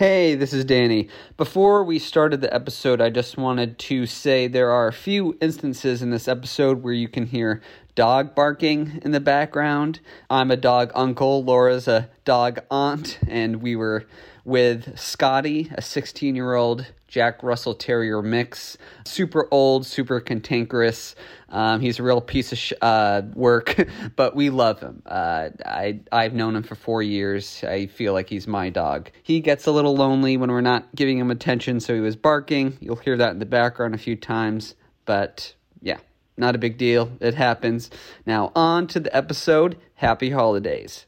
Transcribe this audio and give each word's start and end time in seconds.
Hey, 0.00 0.34
this 0.34 0.54
is 0.54 0.64
Danny. 0.64 1.08
Before 1.36 1.84
we 1.84 1.98
started 1.98 2.40
the 2.40 2.54
episode, 2.54 3.02
I 3.02 3.10
just 3.10 3.36
wanted 3.36 3.78
to 3.80 4.06
say 4.06 4.48
there 4.48 4.70
are 4.70 4.88
a 4.88 4.94
few 4.94 5.36
instances 5.42 6.00
in 6.00 6.08
this 6.08 6.26
episode 6.26 6.82
where 6.82 6.94
you 6.94 7.06
can 7.06 7.26
hear 7.26 7.60
dog 7.94 8.34
barking 8.34 9.00
in 9.02 9.12
the 9.12 9.20
background. 9.20 10.00
I'm 10.28 10.50
a 10.50 10.56
dog 10.56 10.92
uncle, 10.94 11.42
Laura's 11.44 11.88
a 11.88 12.08
dog 12.24 12.60
aunt, 12.70 13.18
and 13.28 13.62
we 13.62 13.76
were 13.76 14.06
with 14.44 14.98
Scotty, 14.98 15.70
a 15.74 15.82
16 15.82 16.34
year 16.34 16.54
old 16.54 16.86
Jack 17.10 17.42
Russell 17.42 17.74
Terrier 17.74 18.22
mix. 18.22 18.78
Super 19.04 19.48
old, 19.50 19.84
super 19.84 20.20
cantankerous. 20.20 21.16
Um, 21.48 21.80
he's 21.80 21.98
a 21.98 22.04
real 22.04 22.20
piece 22.20 22.52
of 22.52 22.58
sh- 22.58 22.72
uh, 22.80 23.22
work, 23.34 23.88
but 24.16 24.36
we 24.36 24.48
love 24.48 24.80
him. 24.80 25.02
Uh, 25.04 25.50
I, 25.66 26.00
I've 26.12 26.34
known 26.34 26.54
him 26.54 26.62
for 26.62 26.76
four 26.76 27.02
years. 27.02 27.64
I 27.64 27.86
feel 27.86 28.12
like 28.12 28.28
he's 28.28 28.46
my 28.46 28.70
dog. 28.70 29.10
He 29.24 29.40
gets 29.40 29.66
a 29.66 29.72
little 29.72 29.96
lonely 29.96 30.36
when 30.36 30.50
we're 30.52 30.60
not 30.60 30.94
giving 30.94 31.18
him 31.18 31.32
attention, 31.32 31.80
so 31.80 31.94
he 31.94 32.00
was 32.00 32.14
barking. 32.14 32.78
You'll 32.80 32.96
hear 32.96 33.16
that 33.16 33.32
in 33.32 33.40
the 33.40 33.46
background 33.46 33.96
a 33.96 33.98
few 33.98 34.14
times, 34.14 34.76
but 35.04 35.52
yeah, 35.82 35.98
not 36.40 36.54
a 36.54 36.58
big 36.58 36.78
deal. 36.78 37.12
It 37.20 37.34
happens. 37.34 37.90
Now, 38.26 38.50
on 38.56 38.86
to 38.88 39.00
the 39.00 39.14
episode. 39.14 39.76
Happy 39.94 40.30
holidays. 40.30 41.06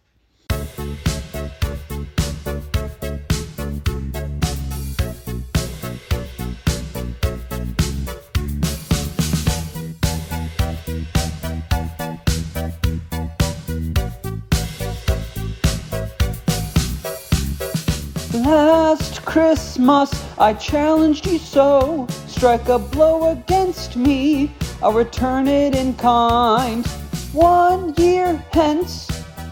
Last 18.35 19.25
Christmas 19.25 20.11
I 20.39 20.55
challenged 20.55 21.27
you 21.27 21.39
so. 21.39 22.07
Strike 22.27 22.69
a 22.69 22.79
blow 22.79 23.31
against 23.31 23.95
me, 23.95 24.53
I'll 24.83 24.93
return 24.93 25.47
it 25.47 25.77
in 25.77 25.95
kind. 25.95 26.85
One 27.33 27.95
year 27.95 28.45
hence, 28.51 29.09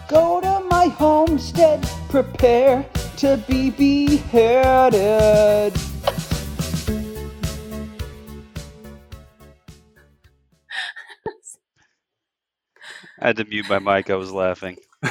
go 0.09 0.41
to 0.41 0.59
my 0.69 0.87
homestead, 0.87 1.89
prepare 2.09 2.85
to 3.17 3.41
be 3.47 3.69
beheaded. 3.69 5.73
I 13.21 13.27
had 13.27 13.37
to 13.37 13.45
mute 13.45 13.69
my 13.69 13.79
mic. 13.79 14.09
I 14.09 14.15
was 14.15 14.33
laughing. 14.33 14.75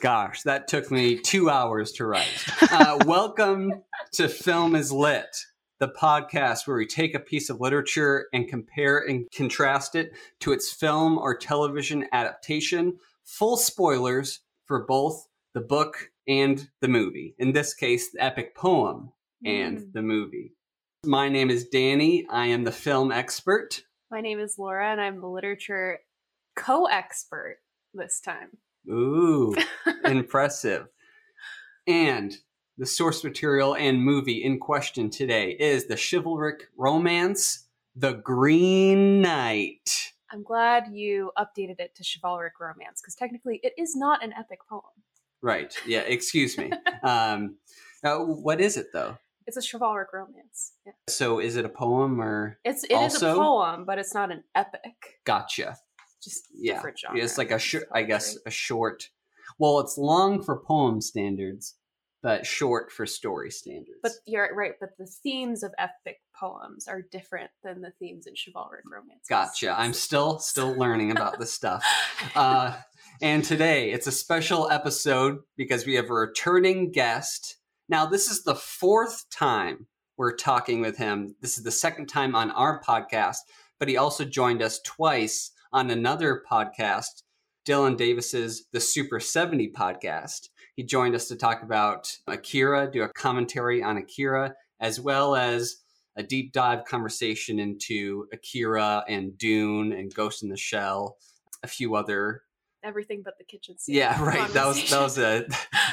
Gosh, 0.00 0.42
that 0.44 0.68
took 0.68 0.90
me 0.90 1.18
two 1.18 1.50
hours 1.50 1.92
to 1.92 2.06
write. 2.06 2.46
Uh, 2.62 2.98
welcome 3.04 3.82
to 4.12 4.28
Film 4.28 4.74
is 4.74 4.90
Lit, 4.90 5.36
the 5.80 5.88
podcast 5.88 6.66
where 6.66 6.76
we 6.76 6.86
take 6.86 7.14
a 7.14 7.18
piece 7.20 7.48
of 7.50 7.60
literature 7.60 8.28
and 8.32 8.46
compare 8.48 8.98
and 8.98 9.26
contrast 9.34 9.94
it 9.96 10.12
to 10.40 10.52
its 10.52 10.70
film 10.72 11.18
or 11.18 11.34
television 11.36 12.06
adaptation. 12.12 12.96
Full 13.24 13.56
spoilers 13.56 14.40
for 14.66 14.84
both 14.86 15.26
the 15.54 15.60
book 15.60 16.10
and 16.28 16.68
the 16.82 16.88
movie. 16.88 17.34
In 17.38 17.52
this 17.52 17.74
case, 17.74 18.12
the 18.12 18.22
epic 18.22 18.54
poem 18.54 19.10
and 19.44 19.78
Mm. 19.78 19.92
the 19.94 20.02
movie. 20.02 20.52
My 21.04 21.30
name 21.30 21.48
is 21.50 21.66
Danny. 21.66 22.26
I 22.28 22.46
am 22.46 22.64
the 22.64 22.72
film 22.72 23.10
expert. 23.10 23.82
My 24.10 24.20
name 24.20 24.38
is 24.38 24.56
Laura, 24.58 24.92
and 24.92 25.00
I'm 25.00 25.20
the 25.20 25.28
literature 25.28 26.00
co 26.56 26.84
expert 26.84 27.58
this 27.94 28.20
time. 28.20 28.50
Ooh, 28.88 29.54
impressive. 30.04 30.88
And 31.86 32.36
the 32.80 32.86
source 32.86 33.22
material 33.22 33.76
and 33.76 34.02
movie 34.02 34.42
in 34.42 34.58
question 34.58 35.10
today 35.10 35.50
is 35.60 35.86
the 35.86 35.96
chivalric 35.96 36.62
romance, 36.78 37.66
The 37.94 38.14
Green 38.14 39.20
Knight. 39.20 40.12
I'm 40.32 40.42
glad 40.42 40.84
you 40.90 41.30
updated 41.36 41.78
it 41.78 41.94
to 41.96 42.02
chivalric 42.02 42.58
romance 42.58 43.02
because 43.02 43.14
technically 43.16 43.60
it 43.62 43.74
is 43.76 43.94
not 43.94 44.24
an 44.24 44.32
epic 44.32 44.60
poem. 44.66 44.82
Right. 45.42 45.74
Yeah, 45.86 46.00
excuse 46.00 46.56
me. 46.56 46.70
um, 47.02 47.56
uh, 48.02 48.16
what 48.20 48.62
is 48.62 48.78
it, 48.78 48.86
though? 48.94 49.18
It's 49.46 49.58
a 49.58 49.60
chivalric 49.60 50.14
romance. 50.14 50.72
Yeah. 50.86 50.92
So 51.10 51.38
is 51.38 51.56
it 51.56 51.66
a 51.66 51.68
poem 51.68 52.18
or. 52.18 52.58
It's 52.64 52.84
it 52.84 52.92
is 52.92 53.14
Also- 53.22 53.32
a 53.32 53.36
poem, 53.36 53.84
but 53.84 53.98
it's 53.98 54.14
not 54.14 54.32
an 54.32 54.42
epic. 54.54 55.20
Gotcha. 55.26 55.76
Just 56.22 56.46
Yeah. 56.54 56.76
different 56.76 56.98
genre. 56.98 57.20
It's 57.22 57.36
like 57.36 57.50
a, 57.50 57.58
sh- 57.58 57.76
I 57.92 58.04
guess, 58.04 58.38
a 58.46 58.50
short. 58.50 59.10
Well, 59.58 59.80
it's 59.80 59.98
long 59.98 60.42
for 60.42 60.56
poem 60.60 61.02
standards, 61.02 61.74
but 62.22 62.44
short 62.44 62.92
for 62.92 63.06
story 63.06 63.50
standards. 63.50 63.98
But 64.02 64.12
you're 64.26 64.54
right. 64.54 64.72
But 64.78 64.90
the 64.98 65.06
themes 65.06 65.62
of 65.62 65.72
epic 65.78 66.18
poems 66.38 66.86
are 66.86 67.02
different 67.10 67.50
than 67.64 67.80
the 67.80 67.92
themes 67.98 68.26
in 68.26 68.34
chivalric 68.34 68.82
romance. 68.90 69.26
Gotcha. 69.28 69.74
I'm 69.78 69.92
still 69.92 70.38
still 70.38 70.74
learning 70.74 71.10
about 71.10 71.38
this 71.38 71.52
stuff. 71.52 71.84
Uh, 72.34 72.76
and 73.22 73.42
today 73.42 73.90
it's 73.90 74.06
a 74.06 74.12
special 74.12 74.70
episode 74.70 75.38
because 75.56 75.86
we 75.86 75.94
have 75.94 76.10
a 76.10 76.14
returning 76.14 76.92
guest. 76.92 77.56
Now, 77.88 78.06
this 78.06 78.30
is 78.30 78.44
the 78.44 78.54
fourth 78.54 79.24
time 79.30 79.86
we're 80.16 80.36
talking 80.36 80.80
with 80.80 80.98
him. 80.98 81.34
This 81.40 81.56
is 81.56 81.64
the 81.64 81.70
second 81.70 82.06
time 82.06 82.34
on 82.34 82.50
our 82.50 82.82
podcast, 82.82 83.38
but 83.78 83.88
he 83.88 83.96
also 83.96 84.24
joined 84.24 84.62
us 84.62 84.80
twice 84.84 85.50
on 85.72 85.90
another 85.90 86.42
podcast, 86.50 87.22
Dylan 87.66 87.96
Davis's 87.96 88.66
The 88.72 88.80
Super 88.80 89.18
70 89.18 89.72
podcast. 89.72 90.48
He 90.80 90.86
joined 90.86 91.14
us 91.14 91.28
to 91.28 91.36
talk 91.36 91.62
about 91.62 92.16
Akira, 92.26 92.90
do 92.90 93.02
a 93.02 93.08
commentary 93.10 93.82
on 93.82 93.98
Akira, 93.98 94.54
as 94.80 94.98
well 94.98 95.36
as 95.36 95.76
a 96.16 96.22
deep 96.22 96.54
dive 96.54 96.86
conversation 96.86 97.58
into 97.58 98.26
Akira 98.32 99.04
and 99.06 99.36
Dune 99.36 99.92
and 99.92 100.14
Ghost 100.14 100.42
in 100.42 100.48
the 100.48 100.56
Shell, 100.56 101.18
a 101.62 101.66
few 101.66 101.96
other. 101.96 102.44
everything 102.82 103.20
but 103.22 103.36
the 103.36 103.44
kitchen 103.44 103.76
sink. 103.78 103.98
Yeah, 103.98 104.24
right. 104.24 104.50
That 104.54 104.66
was 104.66 104.88
that 104.88 105.02
was 105.02 105.18
a 105.18 105.44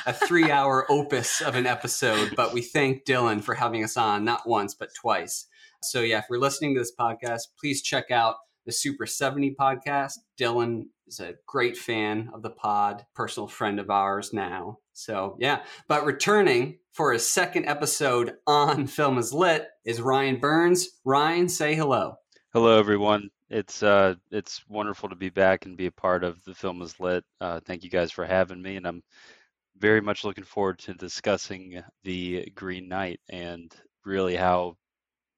a 0.06 0.14
three 0.14 0.50
hour 0.50 0.86
opus 0.90 1.42
of 1.42 1.56
an 1.56 1.66
episode. 1.66 2.34
But 2.38 2.54
we 2.54 2.62
thank 2.62 3.04
Dylan 3.04 3.44
for 3.44 3.56
having 3.56 3.84
us 3.84 3.98
on 3.98 4.24
not 4.24 4.48
once 4.48 4.74
but 4.74 4.96
twice. 4.96 5.48
So 5.84 6.00
yeah, 6.00 6.20
if 6.20 6.28
you're 6.30 6.40
listening 6.40 6.76
to 6.76 6.80
this 6.80 6.94
podcast, 6.98 7.42
please 7.60 7.82
check 7.82 8.10
out 8.10 8.36
the 8.68 8.74
Super 8.74 9.08
70 9.08 9.56
podcast. 9.60 10.20
Dylan 10.38 10.84
is 11.08 11.20
a 11.22 11.36
great 11.48 11.78
fan 11.78 12.30
of 12.34 12.44
the 12.44 12.50
pod, 12.52 13.06
personal 13.16 13.48
friend 13.48 13.80
of 13.80 13.90
ours 13.90 14.34
now. 14.34 14.78
So 14.94 15.38
yeah, 15.40 15.64
but 15.88 16.06
returning 16.06 16.78
for 16.92 17.14
his 17.14 17.28
second 17.28 17.66
episode 17.66 18.36
on 18.46 18.86
Film 18.88 19.18
is 19.18 19.34
Lit 19.34 19.70
is 19.86 20.02
Ryan 20.02 20.40
Burns. 20.40 21.00
Ryan, 21.06 21.48
say 21.48 21.76
hello. 21.76 22.16
Hello, 22.54 22.78
everyone. 22.78 23.30
It's 23.50 23.82
uh, 23.82 24.16
it's 24.32 24.62
wonderful 24.68 25.08
to 25.08 25.16
be 25.16 25.30
back 25.30 25.66
and 25.66 25.78
be 25.78 25.86
a 25.86 25.92
part 25.92 26.26
of 26.26 26.44
the 26.44 26.54
film 26.54 26.82
is 26.82 27.00
lit. 27.00 27.24
Uh, 27.40 27.62
thank 27.66 27.86
you 27.86 27.90
guys 27.90 28.12
for 28.12 28.26
having 28.26 28.62
me, 28.62 28.76
and 28.76 28.86
I'm 28.86 29.02
very 29.78 30.02
much 30.02 30.26
looking 30.26 30.44
forward 30.44 30.80
to 30.80 30.94
discussing 30.94 31.82
the 32.04 32.52
Green 32.54 32.90
Knight 32.90 33.22
and 33.30 33.74
really 34.04 34.36
how 34.36 34.76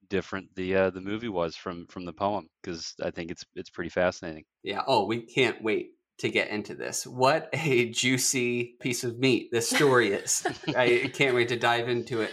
different 0.09 0.53
the 0.55 0.75
uh, 0.75 0.89
the 0.89 1.01
movie 1.01 1.29
was 1.29 1.55
from 1.55 1.87
from 1.87 2.05
the 2.05 2.13
poem 2.13 2.49
because 2.61 2.95
I 3.03 3.11
think 3.11 3.31
it's 3.31 3.45
it's 3.55 3.69
pretty 3.69 3.89
fascinating. 3.89 4.45
Yeah. 4.63 4.81
Oh, 4.87 5.05
we 5.05 5.21
can't 5.21 5.61
wait 5.61 5.91
to 6.19 6.29
get 6.29 6.49
into 6.49 6.75
this. 6.75 7.07
What 7.07 7.49
a 7.53 7.89
juicy 7.89 8.75
piece 8.79 9.03
of 9.03 9.17
meat 9.17 9.49
this 9.51 9.69
story 9.69 10.11
is. 10.11 10.45
I 10.75 11.09
can't 11.13 11.35
wait 11.35 11.47
to 11.49 11.57
dive 11.57 11.87
into 11.89 12.21
it. 12.21 12.31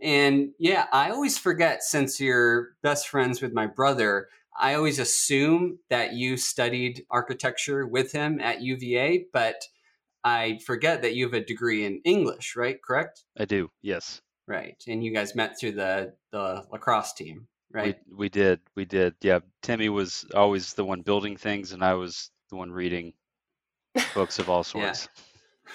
And 0.00 0.50
yeah, 0.58 0.86
I 0.92 1.10
always 1.10 1.38
forget 1.38 1.82
since 1.82 2.20
you're 2.20 2.70
best 2.82 3.08
friends 3.08 3.40
with 3.40 3.52
my 3.52 3.66
brother, 3.66 4.28
I 4.58 4.74
always 4.74 4.98
assume 4.98 5.78
that 5.90 6.14
you 6.14 6.36
studied 6.36 7.04
architecture 7.10 7.86
with 7.86 8.12
him 8.12 8.40
at 8.40 8.62
UVA, 8.62 9.26
but 9.32 9.62
I 10.24 10.58
forget 10.64 11.02
that 11.02 11.14
you 11.14 11.24
have 11.24 11.34
a 11.34 11.44
degree 11.44 11.84
in 11.84 12.00
English, 12.04 12.56
right? 12.56 12.82
Correct? 12.82 13.24
I 13.38 13.44
do, 13.44 13.70
yes. 13.82 14.22
Right. 14.48 14.76
And 14.86 15.02
you 15.04 15.12
guys 15.12 15.34
met 15.34 15.58
through 15.58 15.72
the 15.72 16.14
the 16.30 16.64
lacrosse 16.70 17.12
team, 17.14 17.48
right? 17.72 17.98
We 18.08 18.16
we 18.16 18.28
did, 18.28 18.60
we 18.74 18.84
did. 18.84 19.14
Yeah, 19.20 19.40
Timmy 19.62 19.88
was 19.88 20.24
always 20.34 20.74
the 20.74 20.84
one 20.84 21.02
building 21.02 21.36
things, 21.36 21.72
and 21.72 21.82
I 21.84 21.94
was 21.94 22.30
the 22.50 22.56
one 22.56 22.70
reading 22.70 23.12
books 24.14 24.38
of 24.38 24.48
all 24.48 24.64
Yeah. 24.74 24.92
sorts. 24.92 25.08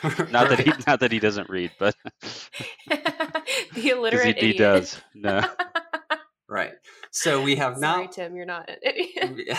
Not 0.32 0.48
that 0.50 0.60
he 0.60 0.72
not 0.88 1.02
that 1.02 1.12
he 1.12 1.20
doesn't 1.20 1.50
read, 1.50 1.72
but 1.78 1.96
the 2.22 2.62
because 2.88 3.92
illiterate 3.92 4.38
he, 4.38 4.54
he 4.54 4.58
does. 4.58 5.02
No. 5.14 5.42
right. 6.48 6.72
So 7.12 7.42
we 7.42 7.58
have 7.58 7.78
Sorry, 7.78 8.04
not 8.06 8.12
Tim, 8.14 8.36
you're 8.38 8.46
not 8.46 8.70
an 8.70 8.78
idiot. 8.82 9.58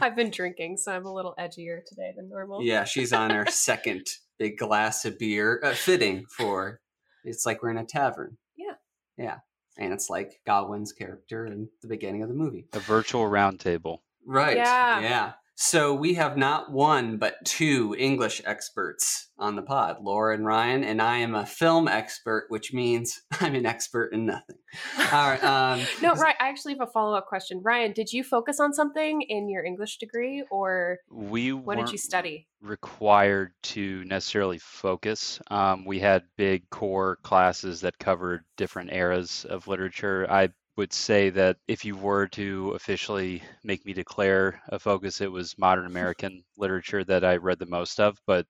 I've 0.00 0.14
been 0.14 0.30
drinking, 0.30 0.76
so 0.76 0.92
I'm 0.92 1.04
a 1.04 1.12
little 1.12 1.34
edgier 1.36 1.84
today 1.84 2.12
than 2.16 2.28
normal. 2.28 2.62
Yeah, 2.62 2.84
she's 2.84 3.12
on 3.12 3.30
her 3.30 3.44
second 3.50 4.06
big 4.38 4.56
glass 4.56 5.04
of 5.04 5.18
beer, 5.18 5.60
uh, 5.64 5.74
fitting 5.74 6.26
for. 6.36 6.80
It's 7.24 7.46
like 7.46 7.62
we're 7.62 7.70
in 7.70 7.78
a 7.78 7.84
tavern. 7.84 8.36
Yeah. 8.56 8.74
Yeah, 9.16 9.38
and 9.78 9.92
it's 9.92 10.10
like 10.10 10.40
Gawain's 10.46 10.92
character 10.92 11.46
in 11.46 11.68
the 11.82 11.88
beginning 11.88 12.22
of 12.22 12.28
the 12.28 12.34
movie. 12.34 12.66
A 12.72 12.80
virtual 12.80 13.26
round 13.26 13.60
table. 13.60 14.02
Right. 14.26 14.56
Yeah. 14.56 15.00
Yeah. 15.00 15.32
So 15.56 15.94
we 15.94 16.14
have 16.14 16.36
not 16.36 16.72
one 16.72 17.16
but 17.16 17.36
two 17.44 17.94
English 17.98 18.42
experts 18.44 19.30
on 19.38 19.56
the 19.56 19.62
pod, 19.62 19.98
Laura 20.02 20.34
and 20.34 20.44
Ryan, 20.44 20.84
and 20.84 21.00
I 21.00 21.18
am 21.18 21.34
a 21.34 21.46
film 21.46 21.88
expert, 21.88 22.46
which 22.48 22.72
means 22.72 23.20
I'm 23.40 23.54
an 23.54 23.66
expert 23.66 24.12
in 24.12 24.26
nothing. 24.26 24.56
All 24.98 25.30
right. 25.30 25.42
Um, 25.44 25.80
no, 26.02 26.14
right. 26.14 26.36
I 26.40 26.48
actually 26.48 26.74
have 26.74 26.88
a 26.88 26.90
follow 26.90 27.14
up 27.14 27.26
question. 27.26 27.60
Ryan, 27.62 27.92
did 27.92 28.12
you 28.12 28.24
focus 28.24 28.58
on 28.60 28.72
something 28.72 29.22
in 29.22 29.48
your 29.48 29.64
English 29.64 29.98
degree, 29.98 30.44
or 30.50 30.98
we 31.10 31.52
what 31.52 31.78
did 31.78 31.90
you 31.90 31.98
study? 31.98 32.48
required 32.64 33.52
to 33.62 34.02
necessarily 34.04 34.58
focus. 34.58 35.38
Um, 35.50 35.84
we 35.84 36.00
had 36.00 36.22
big 36.36 36.68
core 36.70 37.18
classes 37.22 37.82
that 37.82 37.98
covered 37.98 38.44
different 38.56 38.92
eras 38.92 39.44
of 39.48 39.68
literature. 39.68 40.26
I 40.30 40.48
would 40.76 40.92
say 40.92 41.30
that 41.30 41.56
if 41.68 41.84
you 41.84 41.96
were 41.96 42.26
to 42.28 42.70
officially 42.72 43.42
make 43.62 43.84
me 43.86 43.92
declare 43.92 44.60
a 44.68 44.78
focus, 44.78 45.20
it 45.20 45.30
was 45.30 45.58
modern 45.58 45.86
American 45.88 46.44
literature 46.56 47.04
that 47.04 47.24
I 47.24 47.36
read 47.36 47.58
the 47.58 47.66
most 47.66 48.00
of. 48.00 48.18
But 48.26 48.46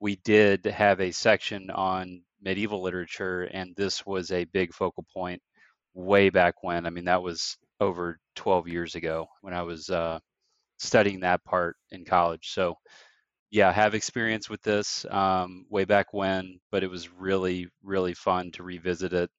we 0.00 0.16
did 0.16 0.64
have 0.66 1.00
a 1.00 1.12
section 1.12 1.70
on 1.70 2.22
medieval 2.42 2.82
literature, 2.82 3.44
and 3.44 3.74
this 3.76 4.04
was 4.06 4.32
a 4.32 4.44
big 4.46 4.74
focal 4.74 5.06
point 5.14 5.42
way 5.94 6.30
back 6.30 6.62
when. 6.62 6.86
I 6.86 6.90
mean, 6.90 7.04
that 7.06 7.22
was 7.22 7.56
over 7.80 8.18
12 8.36 8.68
years 8.68 8.94
ago 8.96 9.28
when 9.42 9.54
I 9.54 9.62
was 9.62 9.90
uh, 9.90 10.18
studying 10.78 11.20
that 11.20 11.44
part 11.44 11.76
in 11.92 12.04
college. 12.04 12.50
So, 12.52 12.76
yeah, 13.50 13.68
I 13.68 13.72
have 13.72 13.94
experience 13.94 14.48
with 14.48 14.62
this 14.62 15.04
um, 15.10 15.66
way 15.68 15.84
back 15.84 16.12
when, 16.12 16.58
but 16.70 16.82
it 16.82 16.90
was 16.90 17.10
really, 17.12 17.68
really 17.82 18.14
fun 18.14 18.50
to 18.52 18.62
revisit 18.62 19.12
it. 19.12 19.30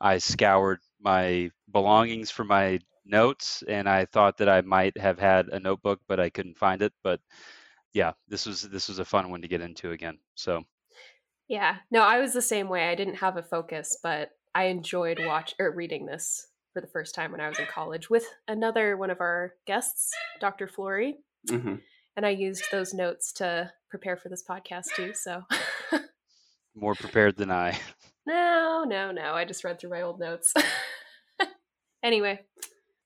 I 0.00 0.18
scoured 0.18 0.80
my 1.02 1.50
belongings 1.70 2.30
for 2.30 2.44
my 2.44 2.78
notes, 3.04 3.62
and 3.68 3.88
I 3.88 4.04
thought 4.06 4.38
that 4.38 4.48
I 4.48 4.60
might 4.62 4.96
have 4.98 5.18
had 5.18 5.48
a 5.48 5.60
notebook, 5.60 6.00
but 6.08 6.20
I 6.20 6.30
couldn't 6.30 6.58
find 6.58 6.82
it. 6.82 6.92
But 7.02 7.20
yeah, 7.92 8.12
this 8.28 8.46
was 8.46 8.62
this 8.62 8.88
was 8.88 8.98
a 8.98 9.04
fun 9.04 9.30
one 9.30 9.42
to 9.42 9.48
get 9.48 9.60
into 9.60 9.90
again. 9.90 10.18
So 10.34 10.62
Yeah. 11.48 11.76
No, 11.90 12.02
I 12.02 12.18
was 12.18 12.32
the 12.32 12.42
same 12.42 12.68
way. 12.68 12.88
I 12.88 12.94
didn't 12.94 13.16
have 13.16 13.36
a 13.36 13.42
focus, 13.42 13.98
but 14.02 14.30
I 14.54 14.64
enjoyed 14.64 15.24
watch 15.24 15.54
or 15.58 15.74
reading 15.74 16.06
this 16.06 16.46
for 16.72 16.80
the 16.80 16.88
first 16.88 17.14
time 17.14 17.32
when 17.32 17.40
I 17.40 17.48
was 17.48 17.58
in 17.58 17.66
college 17.66 18.08
with 18.08 18.24
another 18.48 18.96
one 18.96 19.10
of 19.10 19.20
our 19.20 19.54
guests, 19.66 20.10
Dr. 20.40 20.68
Flory. 20.68 21.18
mhm. 21.48 21.80
And 22.16 22.26
I 22.26 22.30
used 22.30 22.64
those 22.70 22.92
notes 22.92 23.32
to 23.34 23.72
prepare 23.88 24.18
for 24.18 24.28
this 24.28 24.44
podcast 24.48 24.94
too. 24.94 25.14
So 25.14 25.42
more 26.74 26.94
prepared 26.94 27.36
than 27.36 27.50
I. 27.50 27.78
no, 28.26 28.84
no, 28.86 29.10
no. 29.12 29.34
I 29.34 29.44
just 29.44 29.64
read 29.64 29.80
through 29.80 29.90
my 29.90 30.02
old 30.02 30.20
notes. 30.20 30.52
anyway, 32.02 32.40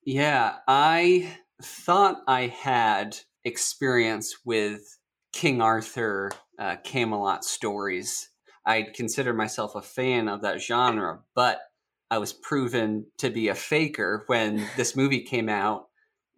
Yeah, 0.04 0.56
I 0.68 1.36
thought 1.62 2.22
I 2.26 2.46
had 2.46 3.18
experience 3.44 4.36
with 4.44 4.98
King 5.32 5.60
Arthur 5.60 6.30
uh, 6.58 6.76
Camelot 6.84 7.44
stories. 7.44 8.30
I 8.64 8.86
consider 8.94 9.32
myself 9.32 9.74
a 9.74 9.82
fan 9.82 10.28
of 10.28 10.42
that 10.42 10.60
genre, 10.60 11.20
but 11.34 11.60
I 12.10 12.18
was 12.18 12.32
proven 12.32 13.06
to 13.18 13.30
be 13.30 13.48
a 13.48 13.54
faker 13.54 14.24
when 14.26 14.66
this 14.76 14.96
movie 14.96 15.22
came 15.22 15.48
out, 15.48 15.86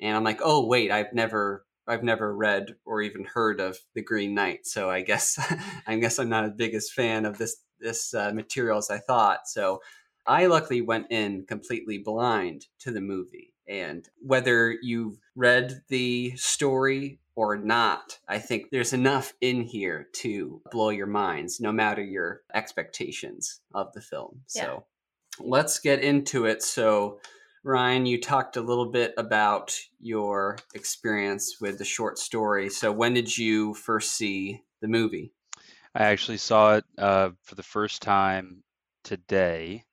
and 0.01 0.17
I'm 0.17 0.25
like, 0.25 0.41
oh 0.43 0.67
wait, 0.67 0.91
I've 0.91 1.13
never, 1.13 1.67
I've 1.87 2.03
never 2.03 2.35
read 2.35 2.77
or 2.85 3.03
even 3.03 3.25
heard 3.25 3.61
of 3.61 3.79
The 3.95 4.03
Green 4.03 4.35
Knight, 4.35 4.67
so 4.67 4.91
I 4.91 5.03
guess, 5.03 5.39
I 5.87 5.97
guess 5.97 6.19
I'm 6.19 6.29
not 6.29 6.45
as 6.45 6.53
big 6.57 6.79
fan 6.95 7.25
of 7.25 7.39
this 7.39 7.57
this 7.81 8.15
uh, 8.15 8.33
material 8.33 8.79
as 8.79 8.91
I 8.91 8.99
thought. 8.99 9.49
So 9.49 9.81
I 10.27 10.47
luckily 10.47 10.83
went 10.83 11.07
in 11.11 11.45
completely 11.47 11.99
blind 11.99 12.67
to 12.81 12.91
the 12.91 13.01
movie. 13.01 13.55
And 13.67 14.09
whether 14.21 14.77
you've 14.83 15.19
read 15.37 15.83
the 15.89 16.35
story 16.37 17.19
or 17.35 17.57
not, 17.57 18.19
I 18.29 18.39
think 18.39 18.71
there's 18.71 18.93
enough 18.93 19.33
in 19.41 19.63
here 19.63 20.09
to 20.15 20.61
blow 20.71 20.91
your 20.91 21.07
minds, 21.07 21.61
no 21.61 21.71
matter 21.71 22.03
your 22.03 22.43
expectations 22.55 23.61
of 23.75 23.93
the 23.93 24.01
film. 24.01 24.41
Yeah. 24.55 24.63
So 24.63 24.85
let's 25.41 25.79
get 25.79 26.03
into 26.03 26.47
it. 26.47 26.63
So, 26.63 27.21
Ryan, 27.65 28.07
you 28.07 28.21
talked 28.21 28.57
a 28.57 28.63
little 28.63 28.91
bit 28.91 29.15
about 29.19 29.79
your 30.01 30.59
experience 30.75 31.57
with 31.61 31.79
the 31.79 31.85
short 31.85 32.19
story. 32.19 32.71
So, 32.71 32.91
when 32.91 33.15
did 33.15 33.37
you 33.37 33.75
first 33.75 34.13
see 34.13 34.63
the 34.81 34.89
movie? 34.89 35.33
I 35.94 36.05
actually 36.05 36.38
saw 36.38 36.76
it 36.76 36.85
uh, 36.99 37.31
for 37.43 37.55
the 37.55 37.62
first 37.62 38.02
time 38.02 38.62
today. 39.05 39.85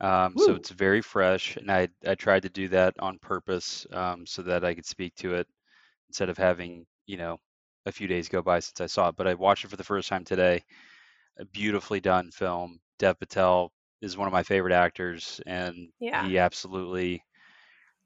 Um, 0.00 0.38
so 0.38 0.54
it's 0.54 0.70
very 0.70 1.02
fresh, 1.02 1.56
and 1.56 1.70
I, 1.72 1.88
I 2.06 2.14
tried 2.16 2.42
to 2.42 2.50
do 2.50 2.68
that 2.68 2.94
on 3.00 3.18
purpose 3.18 3.86
um, 3.92 4.26
so 4.26 4.42
that 4.42 4.64
I 4.64 4.74
could 4.74 4.86
speak 4.86 5.14
to 5.16 5.34
it 5.34 5.48
instead 6.08 6.28
of 6.30 6.38
having, 6.38 6.86
you 7.06 7.16
know, 7.18 7.38
a 7.86 7.92
few 7.92 8.08
days 8.08 8.28
go 8.28 8.42
by 8.42 8.60
since 8.60 8.80
I 8.80 8.86
saw 8.86 9.08
it. 9.10 9.16
But 9.16 9.28
I 9.28 9.34
watched 9.34 9.64
it 9.64 9.68
for 9.70 9.76
the 9.76 9.84
first 9.84 10.08
time 10.08 10.24
today. 10.24 10.64
A 11.38 11.44
beautifully 11.46 12.00
done 12.00 12.30
film. 12.32 12.80
Dev 12.98 13.18
Patel 13.18 13.72
is 14.02 14.16
one 14.16 14.28
of 14.28 14.32
my 14.32 14.42
favorite 14.44 14.74
actors, 14.74 15.40
and 15.46 15.90
Yeah. 16.00 16.22
he 16.22 16.38
absolutely 16.38 17.24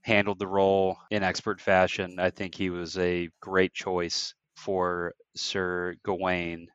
handled 0.03 0.39
the 0.39 0.47
role 0.47 0.99
in 1.11 1.23
expert 1.23 1.61
fashion. 1.61 2.19
I 2.21 2.31
think 2.31 2.55
he 2.55 2.71
was 2.71 2.99
a 2.99 3.31
great 3.41 3.73
choice 3.75 4.35
for 4.57 5.15
Sir 5.37 5.97
Gawain. 6.05 6.69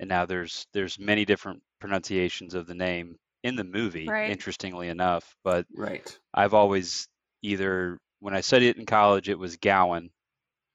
And 0.00 0.10
now 0.10 0.26
there's 0.26 0.66
there's 0.74 0.98
many 1.00 1.26
different 1.26 1.62
pronunciations 1.80 2.54
of 2.54 2.66
the 2.68 2.74
name 2.76 3.18
in 3.44 3.56
the 3.56 3.64
movie, 3.64 4.16
Right. 4.16 4.20
interestingly 4.24 4.88
enough. 4.90 5.36
But 5.44 5.66
Right. 5.74 6.18
I've 6.34 6.54
always 6.54 7.08
either 7.42 7.98
when 8.20 8.34
I 8.34 8.40
studied 8.42 8.70
it 8.70 8.78
in 8.78 8.86
college, 8.86 9.28
it 9.28 9.38
was 9.38 9.56
Gowan. 9.56 10.10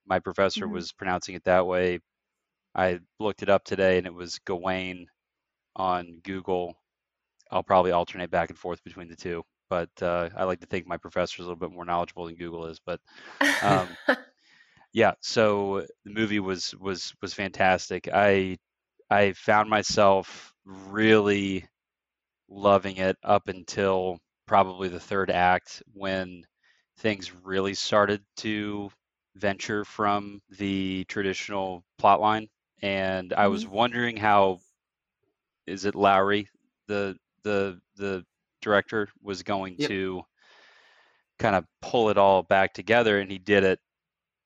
My 0.07 0.19
professor 0.19 0.67
Mhm. 0.67 0.69
was 0.69 0.93
pronouncing 0.93 1.35
it 1.35 1.45
that 1.45 1.67
way. 1.67 1.99
I 2.75 2.99
looked 3.19 3.43
it 3.43 3.49
up 3.49 3.63
today, 3.63 3.97
and 3.97 4.07
it 4.07 4.13
was 4.13 4.39
Gawain 4.45 5.07
on 5.75 6.21
Google. 6.23 6.75
I'll 7.51 7.63
probably 7.63 7.91
alternate 7.91 8.31
back 8.31 8.49
and 8.49 8.59
forth 8.59 8.83
between 8.83 9.07
the 9.09 9.15
two, 9.15 9.43
but 9.69 9.91
uh, 10.01 10.29
I 10.35 10.45
like 10.45 10.61
to 10.61 10.67
think 10.67 10.87
my 10.87 10.97
professor 10.97 11.41
is 11.41 11.45
a 11.47 11.49
little 11.49 11.59
bit 11.59 11.71
more 11.75 11.85
knowledgeable 11.85 12.25
than 12.27 12.35
Google 12.35 12.67
is. 12.67 12.79
But 12.79 13.01
um, 13.61 13.97
yeah, 14.93 15.13
so 15.21 15.81
the 16.05 16.11
movie 16.11 16.39
was 16.39 16.73
was 16.75 17.13
was 17.21 17.33
fantastic. 17.33 18.07
I 18.11 18.57
I 19.09 19.33
found 19.33 19.69
myself 19.69 20.53
really 20.65 21.65
loving 22.49 22.97
it 22.97 23.17
up 23.23 23.47
until 23.47 24.19
probably 24.45 24.89
the 24.89 24.99
third 24.99 25.29
act 25.31 25.83
when 25.93 26.43
things 26.97 27.31
really 27.43 27.73
started 27.73 28.21
to 28.37 28.89
venture 29.35 29.83
from 29.83 30.41
the 30.57 31.03
traditional 31.05 31.83
plot 31.97 32.21
line 32.21 32.47
and 32.81 33.33
I 33.33 33.43
mm-hmm. 33.43 33.51
was 33.51 33.67
wondering 33.67 34.17
how 34.17 34.59
is 35.67 35.85
it 35.85 35.95
Lowery 35.95 36.47
the 36.87 37.17
the 37.43 37.79
the 37.95 38.25
director 38.61 39.09
was 39.21 39.43
going 39.43 39.75
Yep. 39.77 39.89
to 39.89 40.23
kind 41.37 41.55
of 41.55 41.65
pull 41.81 42.09
it 42.09 42.17
all 42.17 42.43
back 42.43 42.73
together 42.73 43.19
and 43.19 43.29
he 43.31 43.37
did 43.37 43.63
it 43.63 43.79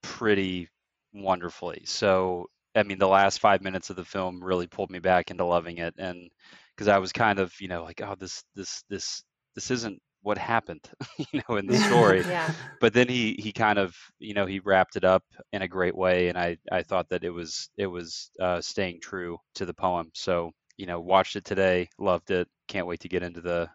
pretty 0.01 0.69
wonderfully. 1.13 1.84
So, 1.86 2.48
I 2.75 2.83
mean, 2.83 2.99
the 2.99 3.07
last 3.07 3.39
five 3.39 3.61
minutes 3.61 3.89
of 3.89 3.95
the 3.95 4.05
film 4.05 4.43
really 4.43 4.67
pulled 4.67 4.91
me 4.91 4.99
back 4.99 5.31
into 5.31 5.45
loving 5.45 5.77
it, 5.77 5.95
and 5.97 6.29
because 6.75 6.88
I 6.88 6.97
was 6.97 7.11
kind 7.11 7.39
of, 7.39 7.53
you 7.59 7.67
know, 7.67 7.83
like, 7.83 8.01
oh, 8.01 8.15
this, 8.17 8.43
this, 8.55 8.83
this, 8.89 9.21
this 9.53 9.69
isn't 9.69 10.01
what 10.21 10.38
happened, 10.38 10.89
you 11.17 11.41
know, 11.49 11.57
in 11.57 11.67
the 11.67 11.77
story. 11.88 12.21
Yeah. 12.21 12.49
But 12.79 12.93
then 12.93 13.09
he, 13.09 13.35
he 13.38 13.51
kind 13.51 13.77
of, 13.77 13.95
you 14.19 14.33
know, 14.33 14.45
he 14.45 14.59
wrapped 14.59 14.95
it 14.95 15.03
up 15.03 15.23
in 15.51 15.61
a 15.61 15.67
great 15.67 15.95
way, 15.95 16.29
and 16.29 16.38
I, 16.38 16.57
I 16.71 16.83
thought 16.83 17.09
that 17.09 17.23
it 17.23 17.31
was, 17.31 17.69
it 17.77 17.88
was 17.88 18.31
uh, 18.39 18.61
staying 18.61 19.01
true 19.01 19.38
to 19.55 19.65
the 19.65 19.73
poem. 19.73 20.09
So, 20.13 20.51
you 20.77 20.85
know, 20.85 21.01
watched 21.01 21.35
it 21.35 21.43
today, 21.43 21.89
loved 21.97 22.31
it, 22.31 22.47
can't 22.69 22.88
wait 22.88 23.01
to 23.01 23.09
get 23.09 23.23
into 23.23 23.41
the, 23.41 23.69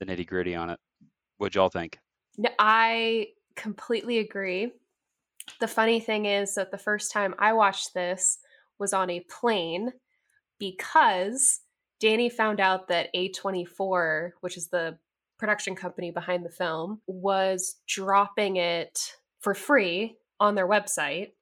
the 0.00 0.06
nitty 0.06 0.26
gritty 0.26 0.56
on 0.56 0.70
it. 0.70 0.80
What'd 1.36 1.54
y'all 1.54 1.68
think? 1.68 1.98
No, 2.36 2.50
I 2.58 3.28
completely 3.54 4.18
agree. 4.18 4.72
The 5.60 5.68
funny 5.68 6.00
thing 6.00 6.26
is 6.26 6.54
that 6.54 6.70
the 6.70 6.78
first 6.78 7.12
time 7.12 7.34
I 7.38 7.52
watched 7.52 7.94
this 7.94 8.38
was 8.78 8.92
on 8.92 9.10
a 9.10 9.24
plane 9.28 9.92
because 10.58 11.60
Danny 12.00 12.28
found 12.28 12.60
out 12.60 12.88
that 12.88 13.12
A24, 13.14 14.30
which 14.40 14.56
is 14.56 14.68
the 14.68 14.98
production 15.38 15.74
company 15.74 16.10
behind 16.10 16.44
the 16.44 16.50
film, 16.50 17.00
was 17.06 17.76
dropping 17.86 18.56
it 18.56 19.14
for 19.40 19.54
free 19.54 20.16
on 20.40 20.54
their 20.54 20.68
website 20.68 21.32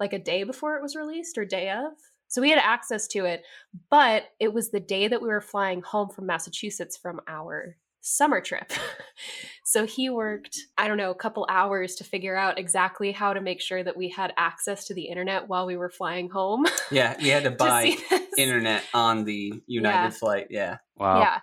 like 0.00 0.12
a 0.12 0.18
day 0.18 0.44
before 0.44 0.76
it 0.76 0.82
was 0.82 0.96
released 0.96 1.38
or 1.38 1.44
day 1.44 1.70
of. 1.70 1.92
So 2.28 2.40
we 2.40 2.50
had 2.50 2.58
access 2.58 3.06
to 3.08 3.26
it, 3.26 3.42
but 3.90 4.24
it 4.40 4.52
was 4.52 4.70
the 4.70 4.80
day 4.80 5.06
that 5.06 5.20
we 5.20 5.28
were 5.28 5.40
flying 5.40 5.82
home 5.82 6.08
from 6.08 6.26
Massachusetts 6.26 6.96
from 6.96 7.20
our 7.28 7.76
summer 8.00 8.40
trip. 8.40 8.72
so 9.64 9.86
he 9.86 10.10
worked, 10.10 10.56
I 10.76 10.88
don't 10.88 10.96
know, 10.96 11.10
a 11.10 11.14
couple 11.14 11.46
hours 11.48 11.94
to 11.96 12.04
figure 12.04 12.36
out 12.36 12.58
exactly 12.58 13.12
how 13.12 13.32
to 13.32 13.40
make 13.40 13.60
sure 13.60 13.82
that 13.84 13.96
we 13.96 14.08
had 14.08 14.32
access 14.36 14.84
to 14.86 14.94
the 14.94 15.04
internet 15.04 15.48
while 15.48 15.66
we 15.66 15.76
were 15.76 15.90
flying 15.90 16.28
home. 16.30 16.66
Yeah, 16.90 17.16
you 17.18 17.32
had 17.32 17.44
to 17.44 17.50
to 17.56 17.56
buy 17.56 17.84
see 17.90 17.98
this. 18.10 18.22
internet 18.38 18.82
on 18.92 19.24
the 19.24 19.54
United 19.66 19.96
Yeah. 19.96 20.10
flight. 20.10 20.46
Yeah. 20.50 20.76
Wow. 20.96 21.20
Yeah. 21.20 21.38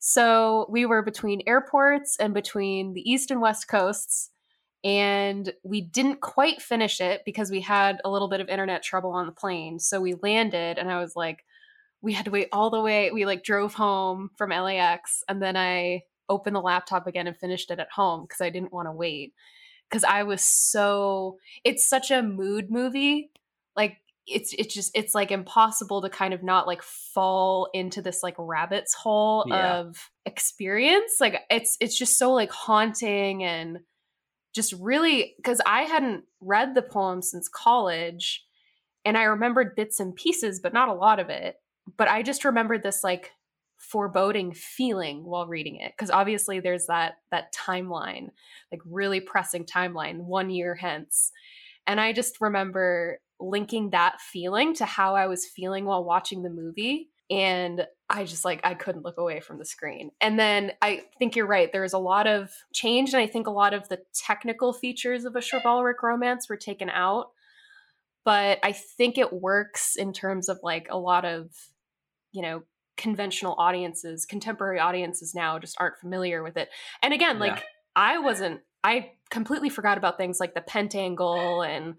So 0.00 0.66
we 0.70 0.86
were 0.86 1.02
between 1.02 1.42
airports 1.46 2.16
and 2.18 2.32
between 2.34 2.94
the 2.94 3.02
east 3.08 3.30
and 3.30 3.40
west 3.40 3.68
coasts. 3.68 4.30
and 4.84 5.52
we 5.64 5.80
didn't 5.80 6.20
quite 6.20 6.62
finish 6.62 7.00
it 7.00 7.22
because 7.24 7.50
we 7.50 7.60
had 7.60 8.00
a 8.04 8.10
little 8.10 8.28
bit 8.28 8.40
of 8.40 8.48
internet 8.48 8.82
trouble 8.82 9.10
on 9.10 9.26
the 9.26 9.32
plane. 9.32 9.80
So 9.80 10.00
we 10.00 10.14
landed, 10.22 10.78
and 10.78 10.88
I 10.90 11.00
was 11.00 11.16
like, 11.16 11.44
we 12.00 12.12
had 12.12 12.26
to 12.26 12.30
wait 12.30 12.48
all 12.52 12.70
the 12.70 12.80
way. 12.80 13.10
We 13.10 13.26
like 13.26 13.42
drove 13.42 13.74
home 13.74 14.30
from 14.38 14.50
LAX, 14.50 15.24
and 15.28 15.42
then 15.42 15.56
I 15.56 16.02
opened 16.28 16.56
the 16.56 16.60
laptop 16.60 17.06
again 17.06 17.26
and 17.26 17.36
finished 17.36 17.70
it 17.70 17.78
at 17.78 17.90
home 17.90 18.22
because 18.22 18.40
I 18.40 18.50
didn't 18.50 18.72
want 18.72 18.86
to 18.88 18.92
wait. 18.92 19.34
Because 19.88 20.04
I 20.04 20.22
was 20.22 20.42
so, 20.42 21.38
it's 21.64 21.88
such 21.88 22.10
a 22.10 22.22
mood 22.22 22.70
movie. 22.70 23.30
Like, 23.76 23.98
it's 24.26 24.52
it's 24.58 24.74
just 24.74 24.90
it's 24.94 25.14
like 25.14 25.30
impossible 25.30 26.02
to 26.02 26.10
kind 26.10 26.34
of 26.34 26.42
not 26.42 26.66
like 26.66 26.82
fall 26.82 27.70
into 27.72 28.02
this 28.02 28.22
like 28.22 28.34
rabbit's 28.36 28.92
hole 28.92 29.46
Yeah. 29.48 29.78
of 29.78 30.10
experience 30.26 31.16
like 31.18 31.40
it's 31.50 31.78
it's 31.80 31.96
just 31.96 32.18
so 32.18 32.34
like 32.34 32.50
haunting 32.50 33.42
and 33.42 33.78
just 34.54 34.74
really 34.74 35.34
because 35.38 35.60
I 35.64 35.82
hadn't 35.82 36.24
read 36.40 36.74
the 36.74 36.82
poem 36.82 37.22
since 37.22 37.48
college 37.48 38.44
and 39.04 39.16
I 39.16 39.22
remembered 39.22 39.76
bits 39.76 40.00
and 40.00 40.14
pieces, 40.14 40.60
but 40.60 40.72
not 40.74 40.88
a 40.88 40.94
lot 40.94 41.20
of 41.20 41.30
it. 41.30 41.56
But 41.96 42.08
I 42.08 42.22
just 42.22 42.44
remembered 42.44 42.82
this 42.82 43.02
like 43.02 43.32
foreboding 43.78 44.52
feeling 44.52 45.24
while 45.24 45.46
reading 45.46 45.76
it 45.76 45.92
because 45.96 46.10
obviously 46.10 46.58
there's 46.60 46.86
that 46.86 47.14
that 47.30 47.52
timeline 47.54 48.28
like 48.72 48.80
really 48.84 49.20
pressing 49.20 49.64
timeline 49.64 50.18
one 50.18 50.50
year 50.50 50.74
hence. 50.74 51.30
And 51.86 52.00
i 52.00 52.12
just 52.12 52.40
remember 52.40 53.20
linking 53.40 53.90
that 53.90 54.20
feeling 54.20 54.74
to 54.74 54.84
how 54.84 55.14
i 55.14 55.26
was 55.26 55.46
feeling 55.46 55.84
while 55.84 56.04
watching 56.04 56.42
the 56.42 56.50
movie 56.50 57.08
and 57.30 57.86
i 58.10 58.24
just 58.24 58.44
like 58.44 58.60
i 58.64 58.74
couldn't 58.74 59.04
look 59.04 59.16
away 59.16 59.38
from 59.38 59.58
the 59.58 59.64
screen. 59.64 60.10
And 60.20 60.38
then 60.38 60.72
i 60.82 61.04
think 61.20 61.36
you're 61.36 61.46
right 61.46 61.72
there's 61.72 61.92
a 61.92 61.98
lot 61.98 62.26
of 62.26 62.50
change 62.74 63.14
and 63.14 63.22
i 63.22 63.28
think 63.28 63.46
a 63.46 63.52
lot 63.52 63.74
of 63.74 63.88
the 63.88 64.00
technical 64.12 64.72
features 64.72 65.24
of 65.24 65.36
a 65.36 65.40
chivalric 65.40 66.02
romance 66.02 66.48
were 66.48 66.56
taken 66.56 66.90
out. 66.90 67.30
But 68.24 68.58
i 68.64 68.72
think 68.72 69.18
it 69.18 69.32
works 69.32 69.94
in 69.94 70.12
terms 70.12 70.48
of 70.48 70.58
like 70.64 70.88
a 70.90 70.98
lot 70.98 71.24
of 71.24 71.50
you 72.32 72.42
know 72.42 72.64
conventional 72.98 73.54
audiences 73.58 74.26
contemporary 74.26 74.78
audiences 74.78 75.34
now 75.34 75.58
just 75.58 75.76
aren't 75.80 75.96
familiar 75.98 76.42
with 76.42 76.56
it 76.58 76.68
and 77.02 77.14
again 77.14 77.38
like 77.38 77.56
Yeah. 77.56 77.62
i 77.96 78.18
wasn't 78.18 78.60
i 78.84 79.12
completely 79.30 79.70
forgot 79.70 79.96
about 79.96 80.18
things 80.18 80.38
like 80.40 80.54
the 80.54 80.60
pentangle 80.60 81.66
and 81.66 81.94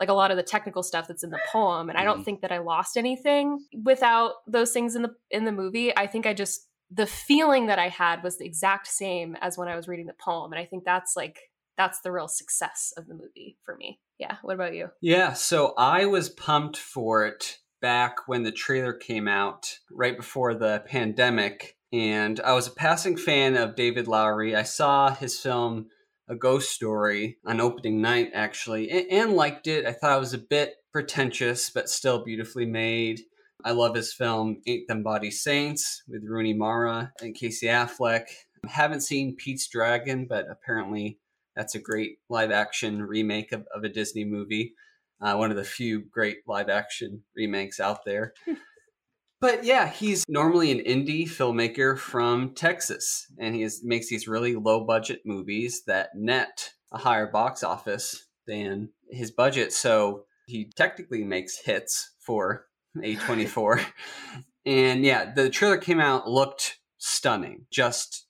like 0.00 0.08
a 0.08 0.12
lot 0.12 0.30
of 0.30 0.36
the 0.36 0.42
technical 0.42 0.82
stuff 0.82 1.06
that's 1.08 1.24
in 1.24 1.30
the 1.30 1.40
poem 1.52 1.88
and 1.88 1.96
i 1.98 2.04
don't 2.04 2.20
Mhm. 2.20 2.24
think 2.24 2.40
that 2.42 2.52
i 2.52 2.58
lost 2.58 2.96
anything 2.98 3.64
without 3.84 4.32
those 4.46 4.72
things 4.72 4.94
in 4.96 5.02
the 5.02 5.14
in 5.30 5.44
the 5.44 5.52
movie 5.52 5.96
i 5.96 6.06
think 6.06 6.26
i 6.26 6.34
just 6.34 6.66
the 6.90 7.06
feeling 7.06 7.66
that 7.66 7.78
i 7.78 7.88
had 7.88 8.22
was 8.22 8.36
the 8.38 8.44
exact 8.44 8.86
same 8.88 9.36
as 9.40 9.56
when 9.56 9.68
i 9.68 9.76
was 9.76 9.86
reading 9.88 10.06
the 10.06 10.14
poem 10.14 10.52
and 10.52 10.60
i 10.60 10.64
think 10.66 10.84
that's 10.84 11.16
like 11.16 11.38
that's 11.76 12.00
the 12.02 12.12
real 12.12 12.28
success 12.28 12.92
of 12.98 13.06
the 13.06 13.14
movie 13.14 13.56
for 13.64 13.76
me 13.76 13.98
yeah 14.18 14.36
what 14.42 14.54
about 14.54 14.74
you 14.74 14.90
Yeah, 15.00 15.32
so 15.32 15.72
I 15.78 16.04
was 16.06 16.28
pumped 16.28 16.76
for 16.76 17.24
it 17.26 17.58
back 17.80 18.28
when 18.28 18.42
the 18.42 18.52
trailer 18.52 18.92
came 18.92 19.28
out, 19.28 19.78
right 19.90 20.16
before 20.16 20.54
the 20.54 20.82
pandemic. 20.86 21.76
And 21.92 22.38
I 22.40 22.52
was 22.52 22.68
a 22.68 22.72
passing 22.72 23.16
fan 23.16 23.56
of 23.56 23.74
David 23.74 24.06
Lowery. 24.06 24.54
I 24.54 24.62
saw 24.62 25.14
his 25.14 25.38
film, 25.38 25.86
A 26.28 26.36
Ghost 26.36 26.70
Story, 26.70 27.38
on 27.44 27.60
opening 27.60 28.00
night, 28.00 28.30
actually, 28.34 28.90
and, 28.90 29.06
and 29.10 29.32
liked 29.32 29.66
it. 29.66 29.86
I 29.86 29.92
thought 29.92 30.16
it 30.16 30.20
was 30.20 30.34
a 30.34 30.38
bit 30.38 30.74
pretentious, 30.92 31.70
but 31.70 31.88
still 31.88 32.24
beautifully 32.24 32.66
made. 32.66 33.22
I 33.64 33.72
love 33.72 33.94
his 33.94 34.12
film, 34.12 34.62
Ain't 34.66 34.88
Them 34.88 35.02
Body 35.02 35.30
Saints, 35.30 36.02
with 36.08 36.24
Rooney 36.24 36.54
Mara 36.54 37.12
and 37.20 37.34
Casey 37.34 37.66
Affleck. 37.66 38.26
I 38.64 38.70
haven't 38.70 39.02
seen 39.02 39.36
Pete's 39.36 39.68
Dragon, 39.68 40.26
but 40.28 40.46
apparently 40.50 41.18
that's 41.56 41.74
a 41.74 41.80
great 41.80 42.18
live 42.28 42.50
action 42.50 43.02
remake 43.02 43.52
of, 43.52 43.66
of 43.74 43.84
a 43.84 43.88
Disney 43.88 44.24
movie. 44.24 44.74
Uh, 45.20 45.36
one 45.36 45.50
of 45.50 45.56
the 45.56 45.64
few 45.64 46.00
great 46.10 46.38
live 46.46 46.68
action 46.68 47.22
remakes 47.36 47.78
out 47.78 48.04
there. 48.04 48.32
but 49.40 49.64
yeah, 49.64 49.88
he's 49.88 50.24
normally 50.28 50.70
an 50.70 50.78
indie 50.78 51.24
filmmaker 51.24 51.98
from 51.98 52.54
Texas, 52.54 53.26
and 53.38 53.54
he 53.54 53.62
is, 53.62 53.82
makes 53.84 54.08
these 54.08 54.26
really 54.26 54.54
low 54.54 54.84
budget 54.84 55.20
movies 55.24 55.82
that 55.86 56.10
net 56.14 56.72
a 56.92 56.98
higher 56.98 57.26
box 57.26 57.62
office 57.62 58.26
than 58.46 58.90
his 59.10 59.30
budget. 59.30 59.72
So 59.72 60.24
he 60.46 60.70
technically 60.74 61.24
makes 61.24 61.58
hits 61.58 62.12
for 62.18 62.66
A24. 62.96 63.84
and 64.66 65.04
yeah, 65.04 65.32
the 65.32 65.48
trailer 65.50 65.78
came 65.78 66.00
out, 66.00 66.28
looked 66.28 66.78
stunning, 66.98 67.66
just 67.70 68.26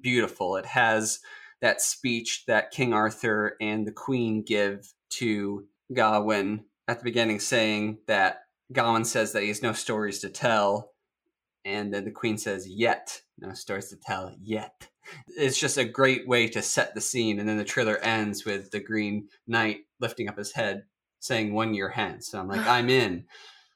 beautiful. 0.00 0.56
It 0.56 0.66
has 0.66 1.20
that 1.60 1.80
speech 1.80 2.44
that 2.46 2.70
King 2.70 2.92
Arthur 2.92 3.56
and 3.60 3.86
the 3.86 3.92
Queen 3.92 4.42
give 4.42 4.92
to 5.10 5.64
Gawain 5.92 6.64
at 6.88 6.98
the 6.98 7.04
beginning, 7.04 7.40
saying 7.40 7.98
that 8.06 8.42
Gawain 8.72 9.04
says 9.04 9.32
that 9.32 9.42
he 9.42 9.48
has 9.48 9.62
no 9.62 9.72
stories 9.72 10.20
to 10.20 10.28
tell, 10.28 10.92
and 11.64 11.92
then 11.92 12.04
the 12.04 12.10
Queen 12.10 12.38
says, 12.38 12.68
"Yet 12.68 13.22
no 13.38 13.52
stories 13.52 13.88
to 13.88 13.96
tell 13.96 14.34
yet." 14.40 14.88
It's 15.28 15.58
just 15.58 15.76
a 15.76 15.84
great 15.84 16.26
way 16.26 16.48
to 16.48 16.62
set 16.62 16.94
the 16.94 17.00
scene, 17.00 17.38
and 17.38 17.48
then 17.48 17.58
the 17.58 17.64
trailer 17.64 17.98
ends 17.98 18.44
with 18.44 18.70
the 18.70 18.80
Green 18.80 19.28
Knight 19.46 19.80
lifting 20.00 20.28
up 20.28 20.38
his 20.38 20.52
head, 20.52 20.84
saying 21.20 21.52
"One 21.52 21.74
year 21.74 21.90
hence." 21.90 22.28
So 22.28 22.40
I'm 22.40 22.48
like, 22.48 22.66
I'm 22.66 22.88
in. 22.88 23.26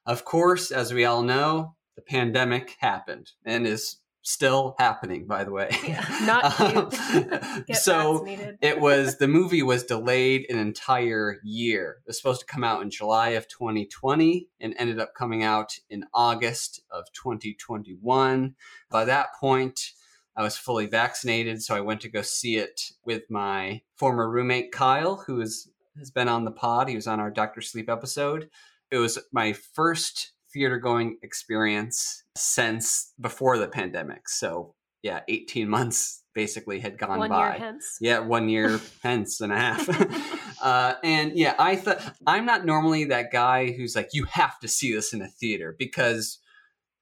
Of 0.06 0.24
course, 0.24 0.70
as 0.70 0.94
we 0.94 1.04
all 1.04 1.22
know, 1.22 1.76
the 1.96 2.02
pandemic 2.02 2.76
happened 2.80 3.32
and 3.44 3.66
is 3.66 3.98
still 4.28 4.74
happening. 4.78 5.26
By 5.26 5.44
the 5.44 5.50
way, 5.50 5.70
Yeah, 5.86 6.04
not. 6.22 6.60
Um, 6.60 7.64
so 7.72 8.24
it 8.60 8.80
was 8.80 9.18
the 9.18 9.28
movie 9.28 9.62
was 9.62 9.84
delayed 9.84 10.46
an 10.50 10.58
entire 10.58 11.40
year. 11.42 11.98
It 12.04 12.08
was 12.08 12.18
supposed 12.18 12.40
to 12.40 12.46
come 12.46 12.64
out 12.64 12.82
in 12.82 12.90
July 12.90 13.30
of 13.30 13.48
2020 13.48 14.48
and 14.60 14.74
ended 14.78 15.00
up 15.00 15.14
coming 15.14 15.42
out 15.42 15.78
in 15.88 16.04
August 16.12 16.82
of 16.90 17.04
2021. 17.12 18.54
By 18.90 19.04
that 19.04 19.28
point, 19.40 19.92
I 20.36 20.42
was 20.42 20.56
fully 20.56 20.86
vaccinated, 20.86 21.62
so 21.62 21.74
I 21.74 21.80
went 21.80 22.00
to 22.02 22.08
go 22.08 22.22
see 22.22 22.56
it 22.56 22.92
with 23.04 23.22
my 23.28 23.80
former 23.96 24.30
roommate 24.30 24.70
Kyle, 24.70 25.24
who 25.26 25.40
is, 25.40 25.68
has 25.98 26.10
been 26.10 26.28
on 26.28 26.44
the 26.44 26.52
pod. 26.52 26.88
He 26.88 26.94
was 26.94 27.08
on 27.08 27.18
our 27.18 27.30
Doctor 27.30 27.60
Sleep 27.60 27.90
episode. 27.90 28.48
It 28.90 28.98
was 28.98 29.18
my 29.32 29.52
first 29.52 30.32
theater 30.52 30.78
going 30.78 31.18
experience 31.22 32.24
since 32.36 33.12
before 33.20 33.58
the 33.58 33.68
pandemic. 33.68 34.28
So, 34.28 34.74
yeah, 35.02 35.20
18 35.28 35.68
months 35.78 36.22
basically 36.34 36.78
had 36.78 36.98
gone 36.98 37.18
one 37.18 37.30
by. 37.30 37.50
year 37.50 37.58
hence 37.58 37.98
Yeah, 38.00 38.20
one 38.20 38.48
year 38.48 38.80
hence 39.02 39.40
and 39.40 39.52
a 39.52 39.56
half. 39.56 40.60
uh, 40.62 40.94
and 41.02 41.32
yeah, 41.36 41.54
I 41.58 41.76
thought 41.76 42.00
I'm 42.26 42.46
not 42.46 42.64
normally 42.64 43.04
that 43.06 43.32
guy 43.32 43.72
who's 43.72 43.96
like, 43.96 44.10
you 44.12 44.24
have 44.24 44.58
to 44.60 44.68
see 44.68 44.94
this 44.94 45.12
in 45.12 45.22
a 45.22 45.28
theater 45.28 45.74
because 45.78 46.38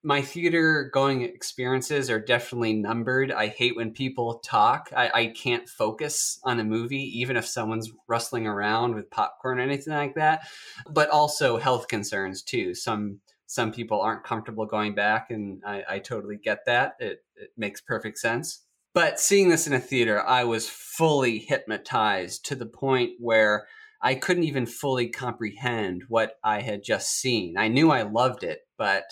my 0.07 0.23
theater 0.23 0.88
going 0.95 1.23
experiences 1.23 2.09
are 2.11 2.21
definitely 2.21 2.75
numbered. 2.75 3.33
I 3.33 3.49
hate 3.49 3.75
when 3.75 3.91
people 3.91 4.38
talk. 4.38 4.88
I, 4.97 5.11
I 5.12 5.26
can't 5.26 5.69
focus 5.69 6.38
on 6.45 6.61
a 6.61 6.65
movie, 6.65 7.19
even 7.19 7.37
if 7.37 7.45
someone's 7.45 7.91
rustling 8.07 8.47
around 8.47 8.95
with 8.95 9.11
popcorn 9.11 9.59
or 9.59 9.62
anything 9.62 9.95
like 9.95 10.15
that. 10.15 10.47
But 10.88 11.11
also 11.11 11.57
health 11.57 11.88
concerns 11.88 12.43
too. 12.43 12.73
Some 12.73 13.19
some 13.47 13.73
people 13.73 14.00
aren't 14.00 14.25
comfortable 14.25 14.67
going 14.67 14.95
back, 14.95 15.31
and 15.31 15.62
I, 15.65 15.85
I 15.88 15.99
totally 15.99 16.37
get 16.37 16.67
that. 16.67 16.97
It, 16.99 17.25
it 17.37 17.50
makes 17.57 17.81
perfect 17.81 18.19
sense. 18.19 18.65
But 18.93 19.21
seeing 19.21 19.49
this 19.49 19.67
in 19.67 19.73
a 19.73 19.81
theater, 19.81 20.23
I 20.23 20.45
was 20.45 20.69
fully 20.69 21.38
hypnotized 21.38 22.45
to 22.47 22.55
the 22.55 22.67
point 22.67 23.12
where 23.19 23.67
I 24.03 24.15
couldn't 24.15 24.45
even 24.45 24.67
fully 24.67 25.09
comprehend 25.09 26.05
what 26.09 26.37
I 26.43 26.62
had 26.62 26.83
just 26.83 27.11
seen. 27.11 27.57
I 27.59 27.69
knew 27.69 27.91
I 27.91 28.03
loved 28.03 28.43
it, 28.43 28.61
but 28.79 29.05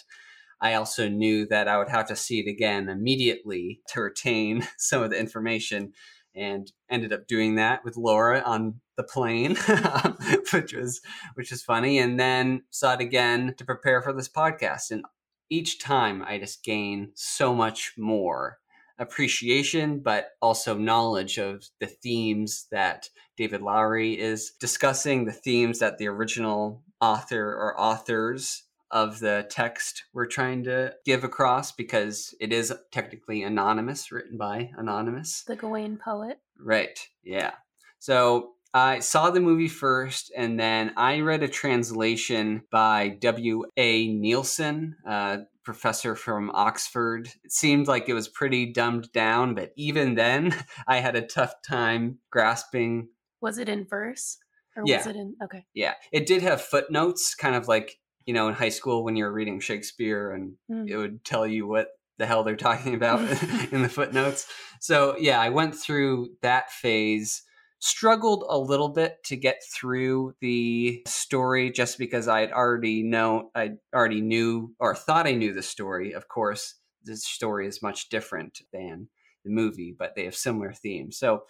I 0.61 0.75
also 0.75 1.09
knew 1.09 1.47
that 1.49 1.69
I 1.69 1.79
would 1.79 1.91
have 1.91 2.09
to 2.09 2.17
see 2.17 2.41
it 2.41 2.51
again 2.51 2.89
immediately 2.89 3.81
to 3.89 4.01
retain 4.01 4.67
some 4.79 5.03
of 5.03 5.11
the 5.11 5.19
information 5.19 5.93
and 6.35 6.73
ended 6.91 7.13
up 7.13 7.27
doing 7.27 7.57
that 7.57 7.85
with 7.85 7.97
Laura 7.97 8.43
on 8.45 8.81
the 8.97 9.03
plane, 9.03 9.57
which 10.53 10.75
was 10.75 11.01
which 11.35 11.51
was 11.51 11.63
funny. 11.63 11.99
And 11.99 12.19
then 12.19 12.63
saw 12.71 12.95
it 12.95 13.01
again 13.01 13.55
to 13.59 13.65
prepare 13.65 14.03
for 14.03 14.13
this 14.13 14.29
podcast. 14.29 14.91
And 14.91 15.05
each 15.51 15.79
time 15.79 16.23
I 16.27 16.39
just 16.39 16.65
gain 16.65 17.13
so 17.15 17.55
much 17.55 17.95
more 17.99 18.59
appreciation, 18.99 20.01
but 20.01 20.31
also 20.41 20.77
knowledge 20.77 21.39
of 21.39 21.65
the 21.81 21.87
themes 21.87 22.67
that 22.71 23.09
David 23.37 23.61
Lowery 23.61 24.19
is 24.19 24.53
discussing, 24.61 25.25
the 25.25 25.33
themes 25.33 25.81
that 25.81 25.99
the 25.99 26.07
original 26.07 26.83
author 27.01 27.45
or 27.45 27.79
authors 27.79 28.63
of 28.91 29.19
the 29.19 29.45
text 29.51 30.05
we're 30.13 30.27
trying 30.27 30.63
to 30.63 30.95
give 31.05 31.25
across 31.25 31.73
because 31.73 32.33
it 32.41 32.53
is 32.53 32.73
technically 32.93 33.43
anonymous, 33.43 34.13
written 34.13 34.39
by 34.39 34.71
anonymous. 34.77 35.43
the 35.49 35.57
gawain 35.57 35.97
poet 35.97 36.39
Right. 36.59 36.99
Yeah. 37.23 37.53
So 37.99 38.53
I 38.75 38.99
saw 38.99 39.31
the 39.31 39.41
movie 39.41 39.69
first, 39.69 40.33
and 40.37 40.59
then 40.59 40.93
I 40.97 41.21
read 41.21 41.43
a 41.45 41.49
translation 41.49 42.65
by 42.73 43.09
W.A. 43.21 44.09
Neilson, 44.09 44.95
a 45.07 45.45
professor 45.65 46.17
from 46.17 46.51
Oxford. 46.53 47.29
It 47.45 47.53
seemed 47.53 47.87
like 47.87 48.09
it 48.09 48.15
was 48.15 48.29
pretty 48.29 48.73
dumbed 48.73 49.13
down, 49.13 49.55
but 49.55 49.73
even 49.77 50.17
then, 50.17 50.55
I 50.89 50.99
had 50.99 51.15
a 51.17 51.27
tough 51.27 51.55
time 51.67 52.19
grasping 52.31 53.11
Was 53.41 53.59
it 53.59 53.69
in 53.69 53.87
verse? 53.87 54.39
Or 54.77 54.85
Yeah. 54.85 54.99
was 54.99 55.07
it 55.07 55.17
in 55.17 55.37
okay. 55.43 55.67
Yeah, 55.73 55.95
it 56.13 56.27
did 56.27 56.43
have 56.43 56.61
footnotes, 56.61 57.35
kind 57.37 57.55
of 57.55 57.69
like 57.69 57.97
you 58.27 58.35
know 58.35 58.49
in 58.49 58.55
high 58.55 58.71
school 58.71 59.05
when 59.05 59.15
you're 59.17 59.33
reading 59.33 59.61
Shakespeare, 59.61 60.33
and 60.33 60.57
Mm. 60.71 60.89
it 60.91 60.97
would 60.97 61.25
tell 61.25 61.47
you 61.47 61.67
what 61.69 61.91
the 62.19 62.27
hell 62.27 62.43
they're 62.43 62.57
talking 62.57 62.95
about 62.95 63.21
in 63.73 63.83
the 63.83 63.89
footnotes. 63.89 64.47
So 64.81 65.17
yeah, 65.19 65.41
I 65.41 65.51
went 65.51 65.77
through 65.77 66.31
that 66.43 66.73
phase. 66.73 67.44
Struggled 67.87 68.47
a 68.49 68.59
little 68.59 68.89
bit 68.89 69.23
to 69.25 69.37
get 69.37 69.63
through 69.71 70.35
the 70.41 71.03
story 71.07 71.71
just 71.71 71.99
because 71.99 72.29
I 72.29 72.41
had 72.41 72.51
already 72.51 73.03
know 73.03 73.51
I 73.55 73.73
already 73.95 74.23
knew 74.23 74.75
or 74.79 74.95
thought 74.95 75.27
I 75.27 75.33
knew 75.33 75.53
the 75.53 75.63
story. 75.63 76.13
Of 76.13 76.27
course, 76.27 76.77
the 77.05 77.15
story 77.15 77.67
is 77.67 77.83
much 77.83 78.09
different 78.09 78.63
than 78.73 79.09
the 79.45 79.51
movie, 79.51 79.95
but 79.99 80.15
they 80.17 80.25
have 80.25 80.35
similar 80.35 80.73
themes. 80.73 81.19
So 81.19 81.43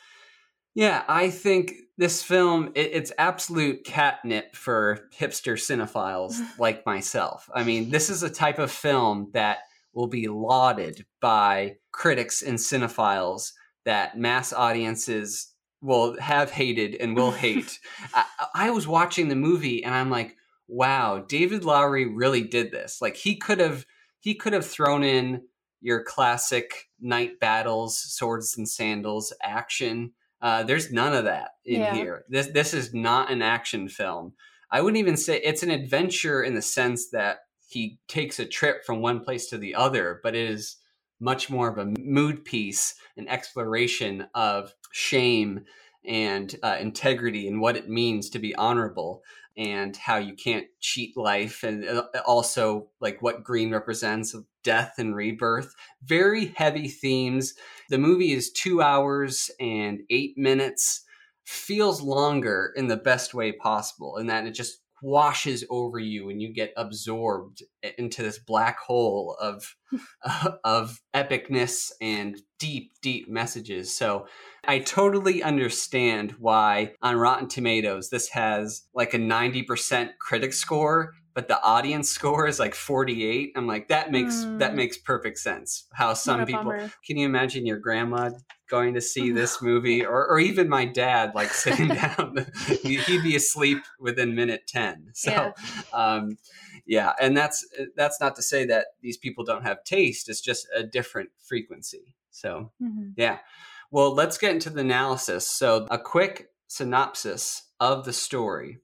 yeah, 0.75 1.05
I 1.07 1.31
think 1.31 1.75
this 1.99 2.25
film 2.25 2.73
it, 2.75 2.91
it's 2.93 3.13
absolute 3.17 3.85
catnip 3.85 4.57
for 4.57 5.09
hipster 5.17 5.55
cinephiles 5.55 6.35
like 6.59 6.85
myself. 6.85 7.49
I 7.55 7.63
mean, 7.63 7.91
this 7.91 8.11
is 8.11 8.25
a 8.25 8.29
type 8.29 8.59
of 8.59 8.73
film 8.73 9.31
that 9.35 9.59
will 9.93 10.09
be 10.09 10.27
lauded 10.27 11.07
by 11.21 11.77
critics 11.93 12.43
and 12.43 12.59
cinephiles 12.59 13.53
that 13.85 14.19
mass 14.19 14.53
audiences 14.53 15.54
will 15.85 16.19
have 16.21 16.51
hated 16.51 16.97
and 16.97 17.15
will 17.15 17.31
hate. 17.45 17.79
I, 18.15 18.25
I 18.55 18.71
was 18.71 18.89
watching 18.89 19.29
the 19.29 19.37
movie 19.37 19.85
and 19.85 19.95
I'm 19.95 20.11
like, 20.11 20.37
wow, 20.67 21.19
David 21.19 21.65
Lowery 21.65 22.07
really 22.07 22.43
did 22.43 22.71
this. 22.71 23.01
Like 23.03 23.17
he 23.17 23.37
could 23.37 23.61
have 23.61 23.85
he 24.21 24.35
could 24.35 24.55
have 24.55 24.67
thrown 24.67 25.05
in 25.05 25.43
your 25.83 26.03
classic 26.03 26.89
knight 27.01 27.39
battles, 27.41 27.99
swords 27.99 28.57
and 28.57 28.67
sandals 28.69 29.33
action. 29.43 30.13
Uh, 30.41 30.63
there's 30.63 30.91
none 30.91 31.13
of 31.15 31.25
that 31.25 31.51
in 31.67 31.83
Yeah. 31.83 31.95
here. 31.95 32.25
This 32.29 32.49
this 32.49 32.73
is 32.75 32.95
not 32.95 33.31
an 33.31 33.43
action 33.43 33.89
film. 33.89 34.33
I 34.71 34.81
wouldn't 34.81 34.99
even 34.99 35.17
say 35.19 35.41
it's 35.41 35.63
an 35.63 35.71
adventure 35.71 36.43
in 36.43 36.55
the 36.55 36.63
sense 36.63 37.11
that 37.11 37.41
he 37.69 37.99
takes 38.09 38.39
a 38.39 38.47
trip 38.47 38.85
from 38.85 39.01
one 39.03 39.21
place 39.21 39.47
to 39.51 39.59
the 39.59 39.75
other, 39.75 40.21
but 40.23 40.35
it 40.35 40.51
is 40.51 40.77
much 41.25 41.49
more 41.49 41.69
of 41.69 41.79
a 41.79 41.93
mood 41.99 42.45
piece, 42.45 42.95
an 43.17 43.27
exploration 43.29 44.29
of 44.35 44.75
shame 44.93 45.65
and 46.07 46.57
uh, 46.63 46.77
integrity 46.79 47.49
and 47.49 47.61
what 47.61 47.77
it 47.77 47.89
means 47.89 48.29
to 48.29 48.39
be 48.39 48.55
honorable 48.57 49.23
and 49.57 49.97
how 49.97 50.17
you 50.17 50.35
can't 50.35 50.67
cheat 50.81 51.17
life 51.17 51.63
and 51.63 51.89
uh, 51.89 52.05
also 52.27 52.89
like 53.01 53.23
what 53.23 53.43
green 53.43 53.73
represents 53.73 54.35
of 54.35 54.45
death 54.63 54.95
and 54.99 55.17
rebirth. 55.17 55.75
Very 56.03 56.47
heavy 56.57 56.89
themes. 56.89 57.55
The 57.89 57.99
movie 57.99 58.33
is 58.33 58.53
two 58.53 58.83
hours 58.83 59.51
and 59.59 60.01
eight 60.11 60.37
minutes. 60.37 61.05
Feels 61.47 62.03
longer 62.03 62.73
in 62.77 62.89
the 62.89 62.97
best 62.97 63.33
way 63.33 63.53
possible 63.53 64.17
in 64.19 64.27
that 64.27 64.47
it 64.47 64.53
just 64.53 64.81
washes 65.05 65.65
over 65.69 65.99
you 65.99 66.31
and 66.31 66.41
you 66.41 66.51
get 66.51 66.73
absorbed 66.79 67.63
into 67.99 68.23
this 68.23 68.39
black 68.39 68.79
hole 68.79 69.37
of 69.39 69.77
of 70.65 70.99
epicness 71.15 71.93
and 72.01 72.41
deep 72.59 72.93
deep 73.03 73.29
messages. 73.29 73.95
So 73.95 74.27
i 74.67 74.79
totally 74.79 75.43
understand 75.43 76.35
why 76.39 76.95
on 77.03 77.17
rotten 77.17 77.49
tomatoes 77.49 78.09
this 78.09 78.29
has 78.29 78.85
like 78.95 79.13
a 79.13 79.19
90% 79.19 80.09
critic 80.19 80.55
score 80.55 81.13
but 81.35 81.49
the 81.49 81.61
audience 81.63 82.09
score 82.09 82.47
is 82.47 82.59
like 82.59 82.75
48 82.75 83.53
i'm 83.57 83.67
like 83.67 83.89
that 83.89 84.11
makes 84.11 84.47
that 84.59 84.71
Hmm. 84.73 84.77
makes 84.77 84.97
perfect 84.99 85.39
sense 85.39 85.87
how 85.93 86.15
some 86.15 86.45
people 86.47 86.65
bummer. 86.65 86.91
can 87.07 87.17
you 87.17 87.27
imagine 87.27 87.67
your 87.67 87.79
grandma 87.79 88.31
going 88.71 88.95
to 88.95 89.01
see 89.01 89.31
this 89.41 89.61
movie 89.61 90.05
or, 90.05 90.27
or 90.27 90.39
even 90.39 90.69
my 90.69 90.85
dad 90.85 91.33
like 91.35 91.53
sitting 91.53 91.89
down 92.03 92.47
he'd 92.83 93.23
be 93.23 93.37
asleep 93.37 93.79
within 94.01 94.35
minute 94.35 94.63
10 94.69 95.11
so 95.13 95.31
Yeah. 95.31 95.53
um 95.93 96.39
yeah 96.87 97.13
and 97.21 97.37
that's 97.37 97.67
that's 97.97 98.21
not 98.21 98.35
to 98.37 98.43
say 98.43 98.65
that 98.67 98.87
these 99.01 99.17
people 99.17 99.45
don't 99.45 99.65
have 99.65 99.85
taste 99.85 100.29
it's 100.29 100.41
just 100.41 100.67
a 100.75 100.83
different 100.83 101.31
frequency 101.39 102.15
so 102.31 102.73
Mhm. 102.83 103.13
yeah 103.17 103.39
well 103.91 104.15
let's 104.15 104.39
get 104.39 104.53
into 104.53 104.71
the 104.71 104.81
analysis 104.81 105.47
so 105.49 105.87
a 105.91 105.99
quick 105.99 106.49
synopsis 106.69 107.71
of 107.81 108.05
the 108.05 108.13
story 108.13 108.79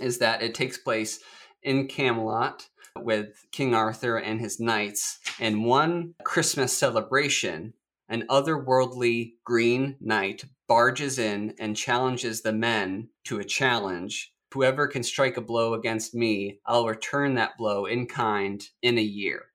is 0.00 0.18
that 0.18 0.42
it 0.42 0.54
takes 0.54 0.76
place 0.78 1.20
in 1.64 1.88
camelot 1.88 2.68
with 2.96 3.46
king 3.50 3.74
arthur 3.74 4.16
and 4.16 4.40
his 4.40 4.60
knights 4.60 5.18
and 5.40 5.64
one 5.64 6.14
christmas 6.22 6.76
celebration 6.76 7.72
an 8.08 8.24
otherworldly 8.28 9.34
green 9.44 9.96
knight 10.00 10.44
barges 10.68 11.18
in 11.18 11.54
and 11.58 11.76
challenges 11.76 12.42
the 12.42 12.52
men 12.52 13.08
to 13.24 13.38
a 13.38 13.44
challenge. 13.44 14.32
Whoever 14.52 14.86
can 14.86 15.02
strike 15.02 15.36
a 15.36 15.40
blow 15.40 15.74
against 15.74 16.14
me, 16.14 16.60
I'll 16.64 16.86
return 16.86 17.34
that 17.34 17.58
blow 17.58 17.86
in 17.86 18.06
kind 18.06 18.64
in 18.82 18.98
a 18.98 19.02
year. 19.02 19.46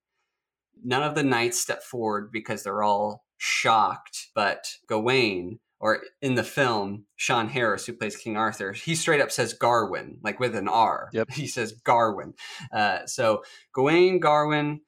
None 0.84 1.04
of 1.04 1.16
the 1.16 1.24
knights 1.24 1.60
step 1.60 1.84
forward 1.84 2.32
because 2.32 2.64
they're 2.64 2.84
all 2.84 3.26
shocked, 3.38 4.28
but 4.36 4.76
Gawain, 4.88 5.60
or 5.80 6.02
in 6.22 6.36
the 6.36 6.44
film, 6.44 7.06
Sean 7.16 7.48
Harris, 7.48 7.86
who 7.86 7.94
plays 7.94 8.18
King 8.18 8.36
Arthur, 8.36 8.74
he 8.74 8.96
straight 8.96 9.22
up 9.22 9.32
says 9.32 9.58
Garwin, 9.58 10.18
like 10.24 10.40
with 10.40 10.56
an 10.56 10.68
R. 10.68 11.10
Yep. 11.14 11.30
He 11.34 11.48
says 11.48 11.74
Garwin. 11.86 12.34
Uh, 12.72 13.06
so 13.06 13.44
Gawain, 13.74 14.20
Garwin, 14.20 14.80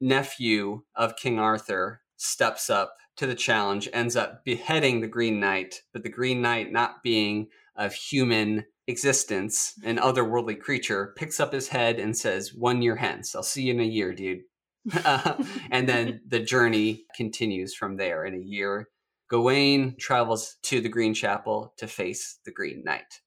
nephew 0.00 0.82
of 0.96 1.16
King 1.16 1.38
Arthur, 1.38 2.00
steps 2.16 2.70
up 2.70 2.96
to 3.16 3.26
the 3.26 3.34
challenge, 3.34 3.88
ends 3.92 4.16
up 4.16 4.44
beheading 4.44 5.00
the 5.00 5.08
Green 5.08 5.40
Knight, 5.40 5.82
but 5.92 6.02
the 6.02 6.08
Green 6.08 6.40
Knight, 6.40 6.72
not 6.72 7.02
being 7.02 7.48
of 7.76 7.92
human 7.94 8.64
existence, 8.86 9.74
an 9.84 9.98
otherworldly 9.98 10.58
creature, 10.58 11.14
picks 11.16 11.38
up 11.38 11.52
his 11.52 11.68
head 11.68 11.98
and 11.98 12.16
says, 12.16 12.54
One 12.54 12.82
year 12.82 12.96
hence. 12.96 13.34
I'll 13.34 13.42
see 13.42 13.64
you 13.64 13.74
in 13.74 13.80
a 13.80 13.84
year, 13.84 14.14
dude. 14.14 14.40
Uh, 15.04 15.34
and 15.70 15.86
then 15.86 16.22
the 16.26 16.40
journey 16.40 17.04
continues 17.14 17.74
from 17.74 17.98
there. 17.98 18.24
In 18.24 18.32
a 18.32 18.38
year, 18.38 18.88
Gawain 19.30 19.94
travels 19.96 20.56
to 20.64 20.80
the 20.80 20.88
Green 20.88 21.14
Chapel 21.14 21.72
to 21.76 21.86
face 21.86 22.40
the 22.44 22.50
Green 22.50 22.82
Knight. 22.82 23.20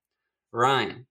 Ryan, 0.51 1.07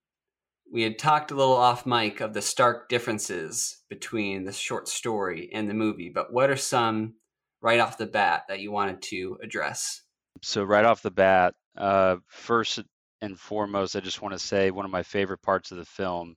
we 0.71 0.83
had 0.83 0.99
talked 0.99 1.31
a 1.31 1.35
little 1.35 1.57
off 1.57 1.87
mic 1.87 2.21
of 2.21 2.35
the 2.35 2.43
stark 2.43 2.91
differences 2.91 3.79
between 3.89 4.45
the 4.45 4.53
short 4.53 4.89
story 4.89 5.49
and 5.55 5.69
the 5.69 5.75
movie, 5.75 6.11
but 6.11 6.31
what 6.31 6.51
are 6.51 6.57
some 6.57 7.15
right 7.63 7.81
off 7.81 7.97
the 7.97 8.07
bat 8.07 8.43
that 8.49 8.61
you 8.61 8.71
wanted 8.71 9.01
to 9.03 9.39
address? 9.43 10.03
So 10.43 10.63
right 10.63 10.85
off 10.85 11.01
the 11.01 11.11
bat, 11.11 11.55
uh, 11.75 12.17
first 12.29 12.79
and 13.23 13.39
foremost, 13.41 13.97
I 13.97 14.01
just 14.01 14.21
want 14.21 14.33
to 14.35 14.39
say 14.39 14.71
one 14.71 14.85
of 14.85 14.91
my 14.91 15.03
favorite 15.03 15.41
parts 15.41 15.71
of 15.71 15.79
the 15.79 15.87
film 15.87 16.37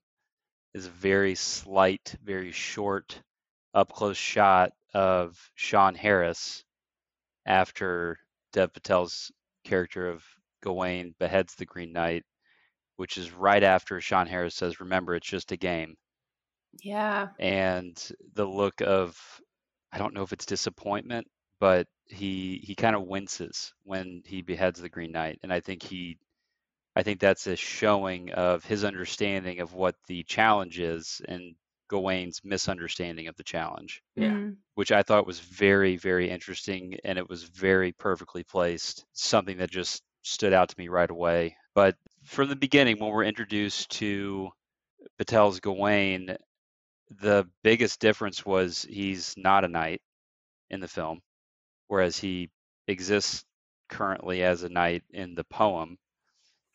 is 0.73 0.87
a 0.87 0.91
very 0.91 1.35
slight, 1.35 2.15
very 2.23 2.53
short, 2.53 3.21
up 3.73 3.91
close 3.91 4.17
shot 4.17 4.71
of 4.93 5.37
Sean 5.55 5.93
Harris 5.93 6.63
after 7.45 8.17
Dev 8.55 8.73
Patel's 8.73 9.31
character 9.65 10.09
of 10.09 10.23
Gawain 10.61 11.13
beheads 11.19 11.55
the 11.55 11.65
Green 11.65 11.91
Knight, 11.91 12.23
which 12.95 13.17
is 13.17 13.31
right 13.31 13.61
after 13.63 13.99
Sean 13.99 14.27
Harris 14.27 14.55
says, 14.55 14.79
"Remember, 14.79 15.13
it's 15.15 15.27
just 15.27 15.51
a 15.51 15.57
game." 15.57 15.97
Yeah. 16.81 17.29
and 17.39 17.95
the 18.33 18.45
look 18.45 18.81
of 18.81 19.17
I 19.91 19.97
don't 19.97 20.13
know 20.13 20.23
if 20.23 20.33
it's 20.33 20.45
disappointment, 20.45 21.27
but 21.59 21.87
he 22.05 22.61
he 22.63 22.75
kind 22.75 22.95
of 22.95 23.03
winces 23.03 23.73
when 23.83 24.21
he 24.25 24.41
beheads 24.41 24.81
the 24.81 24.89
Green 24.89 25.11
Knight, 25.11 25.39
and 25.43 25.51
I 25.51 25.59
think 25.59 25.83
he 25.83 26.17
I 26.95 27.03
think 27.03 27.19
that's 27.19 27.47
a 27.47 27.57
showing 27.57 28.31
of 28.31 28.63
his 28.63 28.85
understanding 28.85 29.59
of 29.59 29.73
what 29.73 29.95
the 30.07 30.23
challenge 30.23 30.79
is 30.79 31.21
and 31.27 31.55
Gawain's 31.87 32.41
misunderstanding 32.43 33.27
of 33.27 33.35
the 33.35 33.43
challenge, 33.43 34.01
Yeah. 34.15 34.31
Mhm. 34.31 34.57
which 34.75 34.91
I 34.91 35.03
thought 35.03 35.27
was 35.27 35.39
very 35.39 35.97
very 35.97 36.29
interesting 36.29 36.99
and 37.03 37.17
it 37.17 37.29
was 37.29 37.43
very 37.43 37.91
perfectly 37.93 38.43
placed, 38.43 39.05
something 39.13 39.57
that 39.57 39.71
just 39.71 40.03
stood 40.23 40.53
out 40.53 40.69
to 40.69 40.75
me 40.79 40.87
right 40.87 41.09
away. 41.09 41.55
But 41.73 41.97
from 42.23 42.49
the 42.49 42.55
beginning 42.55 42.99
when 42.99 43.11
we're 43.11 43.23
introduced 43.25 43.91
to 43.91 44.51
Patel's 45.17 45.59
Gawain, 45.59 46.37
the 47.09 47.47
biggest 47.63 47.99
difference 47.99 48.45
was 48.45 48.83
he's 48.83 49.35
not 49.37 49.63
a 49.65 49.67
knight 49.67 50.01
in 50.69 50.79
the 50.79 50.87
film, 50.87 51.21
whereas 51.87 52.17
he 52.17 52.49
exists 52.87 53.45
currently 53.89 54.43
as 54.43 54.63
a 54.63 54.69
knight 54.69 55.03
in 55.11 55.35
the 55.35 55.43
poem. 55.45 55.97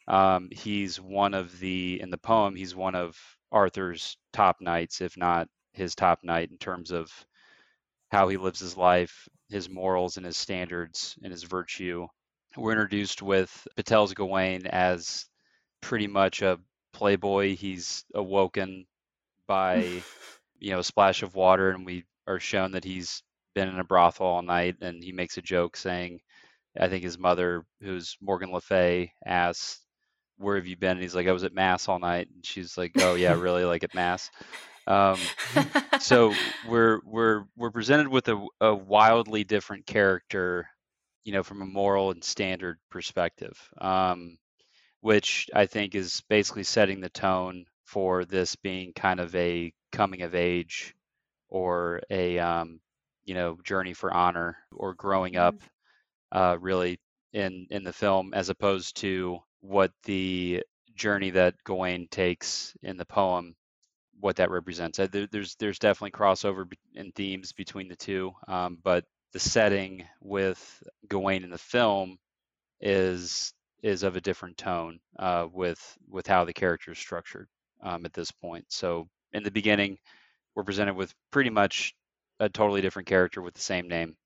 Um, 0.06 0.48
he's 0.52 1.00
one 1.00 1.34
of 1.34 1.58
the 1.58 2.00
in 2.00 2.10
the 2.10 2.18
poem. 2.18 2.54
He's 2.54 2.74
one 2.74 2.94
of 2.94 3.18
Arthur's 3.52 4.16
top 4.32 4.60
knights, 4.60 5.00
if 5.00 5.16
not 5.16 5.48
his 5.72 5.94
top 5.94 6.20
knight, 6.22 6.50
in 6.50 6.58
terms 6.58 6.90
of 6.90 7.10
how 8.10 8.28
he 8.28 8.36
lives 8.36 8.60
his 8.60 8.76
life, 8.76 9.28
his 9.48 9.68
morals, 9.68 10.16
and 10.16 10.26
his 10.26 10.36
standards, 10.36 11.16
and 11.22 11.32
his 11.32 11.44
virtue. 11.44 12.06
We're 12.56 12.72
introduced 12.72 13.22
with 13.22 13.68
Patel's 13.76 14.14
Gawain 14.14 14.66
as 14.66 15.26
pretty 15.80 16.08
much 16.08 16.42
a 16.42 16.58
playboy. 16.92 17.56
He's 17.56 18.04
awoken 18.14 18.86
by 19.46 20.02
you 20.60 20.70
know 20.70 20.78
a 20.78 20.84
splash 20.84 21.22
of 21.22 21.34
water 21.34 21.70
and 21.70 21.84
we 21.84 22.04
are 22.28 22.38
shown 22.38 22.72
that 22.72 22.84
he's 22.84 23.22
been 23.54 23.68
in 23.68 23.80
a 23.80 23.84
brothel 23.84 24.26
all 24.26 24.42
night 24.42 24.76
and 24.80 25.02
he 25.02 25.10
makes 25.12 25.36
a 25.38 25.42
joke 25.42 25.76
saying 25.76 26.20
i 26.78 26.88
think 26.88 27.02
his 27.02 27.18
mother 27.18 27.64
who's 27.82 28.16
morgan 28.20 28.52
le 28.52 28.60
fay 28.60 29.12
asks 29.26 29.80
where 30.40 30.56
have 30.56 30.66
you 30.66 30.76
been? 30.76 30.92
And 30.92 31.00
he's 31.02 31.14
like, 31.14 31.28
I 31.28 31.32
was 31.32 31.44
at 31.44 31.54
mass 31.54 31.88
all 31.88 31.98
night. 31.98 32.28
And 32.34 32.44
she's 32.44 32.76
like, 32.76 32.92
Oh 32.96 33.14
yeah, 33.14 33.34
really? 33.38 33.64
like 33.64 33.84
at 33.84 33.94
mass? 33.94 34.30
Um, 34.86 35.18
so 36.00 36.34
we're 36.68 37.00
we're 37.04 37.44
we're 37.56 37.70
presented 37.70 38.08
with 38.08 38.28
a, 38.28 38.46
a 38.60 38.74
wildly 38.74 39.44
different 39.44 39.86
character, 39.86 40.66
you 41.24 41.32
know, 41.32 41.42
from 41.42 41.62
a 41.62 41.66
moral 41.66 42.10
and 42.10 42.24
standard 42.24 42.78
perspective, 42.90 43.56
um, 43.78 44.38
which 45.00 45.48
I 45.54 45.66
think 45.66 45.94
is 45.94 46.22
basically 46.28 46.64
setting 46.64 47.00
the 47.00 47.10
tone 47.10 47.66
for 47.84 48.24
this 48.24 48.56
being 48.56 48.92
kind 48.92 49.20
of 49.20 49.34
a 49.34 49.72
coming 49.92 50.22
of 50.22 50.34
age 50.34 50.94
or 51.48 52.00
a 52.10 52.38
um, 52.38 52.80
you 53.24 53.34
know 53.34 53.58
journey 53.64 53.92
for 53.92 54.12
honor 54.12 54.56
or 54.72 54.94
growing 54.94 55.36
up 55.36 55.54
mm-hmm. 55.54 56.38
uh, 56.38 56.56
really 56.56 56.98
in 57.32 57.66
in 57.70 57.84
the 57.84 57.92
film 57.92 58.32
as 58.34 58.48
opposed 58.48 58.96
to 58.96 59.38
what 59.60 59.92
the 60.04 60.62
journey 60.94 61.30
that 61.30 61.54
Gawain 61.64 62.08
takes 62.10 62.74
in 62.82 62.96
the 62.96 63.04
poem 63.04 63.54
what 64.20 64.36
that 64.36 64.50
represents. 64.50 64.98
There, 64.98 65.26
there's 65.26 65.54
there's 65.56 65.78
definitely 65.78 66.12
crossover 66.12 66.70
in 66.94 67.12
themes 67.12 67.52
between 67.52 67.88
the 67.88 67.96
two, 67.96 68.32
um, 68.48 68.78
but 68.82 69.04
the 69.32 69.40
setting 69.40 70.04
with 70.20 70.82
Gawain 71.08 71.44
in 71.44 71.50
the 71.50 71.58
film 71.58 72.18
is 72.80 73.52
is 73.82 74.02
of 74.02 74.16
a 74.16 74.20
different 74.20 74.58
tone 74.58 75.00
uh, 75.18 75.46
with 75.52 75.80
with 76.08 76.26
how 76.26 76.44
the 76.44 76.52
character 76.52 76.92
is 76.92 76.98
structured 76.98 77.48
um, 77.82 78.04
at 78.04 78.12
this 78.12 78.30
point. 78.30 78.66
So 78.68 79.08
in 79.32 79.42
the 79.42 79.50
beginning, 79.50 79.98
we're 80.54 80.64
presented 80.64 80.94
with 80.94 81.14
pretty 81.30 81.50
much 81.50 81.94
a 82.40 82.48
totally 82.48 82.80
different 82.80 83.08
character 83.08 83.42
with 83.42 83.54
the 83.54 83.60
same 83.60 83.88
name, 83.88 84.16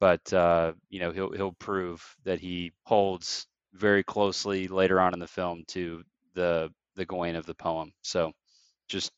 but 0.00 0.32
uh, 0.32 0.72
you 0.90 1.00
know 1.00 1.12
he'll 1.12 1.32
he'll 1.32 1.52
prove 1.52 2.04
that 2.24 2.40
he 2.40 2.72
holds 2.84 3.46
very 3.74 4.02
closely 4.02 4.68
later 4.68 5.00
on 5.00 5.14
in 5.14 5.20
the 5.20 5.26
film 5.26 5.64
to 5.68 6.02
the 6.34 6.70
the 6.94 7.06
Gawain 7.06 7.36
of 7.36 7.46
the 7.46 7.54
poem. 7.54 7.92
So 8.02 8.32
just 8.88 9.12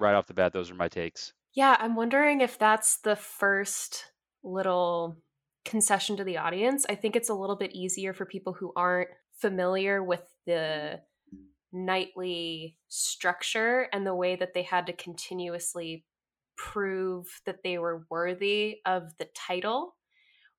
right 0.00 0.14
off 0.14 0.26
the 0.26 0.34
bat, 0.34 0.52
those 0.52 0.70
are 0.70 0.74
my 0.74 0.88
takes. 0.88 1.32
Yeah, 1.54 1.76
I'm 1.78 1.94
wondering 1.94 2.40
if 2.40 2.58
that's 2.58 2.98
the 3.00 3.16
first 3.16 4.06
little 4.42 5.18
concession 5.64 6.16
to 6.16 6.24
the 6.24 6.38
audience. 6.38 6.86
I 6.88 6.94
think 6.94 7.14
it's 7.14 7.28
a 7.28 7.34
little 7.34 7.56
bit 7.56 7.72
easier 7.72 8.14
for 8.14 8.24
people 8.24 8.54
who 8.54 8.72
aren't 8.74 9.10
familiar 9.38 10.02
with 10.02 10.22
the 10.46 11.00
knightly 11.72 12.76
structure 12.88 13.88
and 13.92 14.06
the 14.06 14.14
way 14.14 14.36
that 14.36 14.54
they 14.54 14.62
had 14.62 14.86
to 14.86 14.92
continuously 14.92 16.04
prove 16.56 17.26
that 17.46 17.62
they 17.64 17.78
were 17.78 18.06
worthy 18.10 18.78
of 18.84 19.16
the 19.18 19.28
title 19.34 19.96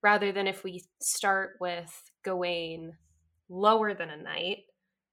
rather 0.01 0.31
than 0.31 0.47
if 0.47 0.63
we 0.63 0.83
start 0.99 1.51
with 1.59 2.11
Gawain 2.23 2.93
lower 3.49 3.93
than 3.93 4.09
a 4.09 4.17
knight 4.17 4.59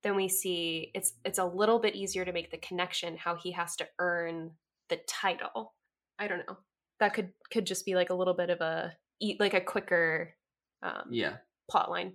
then 0.03 0.17
we 0.17 0.29
see 0.29 0.91
it's 0.95 1.15
it's 1.25 1.39
a 1.39 1.45
little 1.45 1.79
bit 1.79 1.95
easier 1.95 2.25
to 2.25 2.33
make 2.33 2.51
the 2.51 2.59
connection 2.59 3.17
how 3.17 3.37
he 3.37 3.53
has 3.53 3.77
to 3.77 3.89
earn 3.99 4.53
the 4.89 4.99
title. 5.07 5.75
I 6.19 6.29
don't 6.29 6.47
know. 6.47 6.59
That 7.01 7.15
could 7.15 7.31
could 7.53 7.67
just 7.67 7.85
be 7.85 7.95
like 7.95 8.11
a 8.11 8.15
little 8.15 8.35
bit 8.35 8.51
of 8.51 8.61
a 8.61 8.95
like 9.39 9.55
a 9.55 9.61
quicker 9.61 10.35
um 10.83 11.05
yeah 11.11 11.37
plot 11.71 11.91
line. 11.91 12.15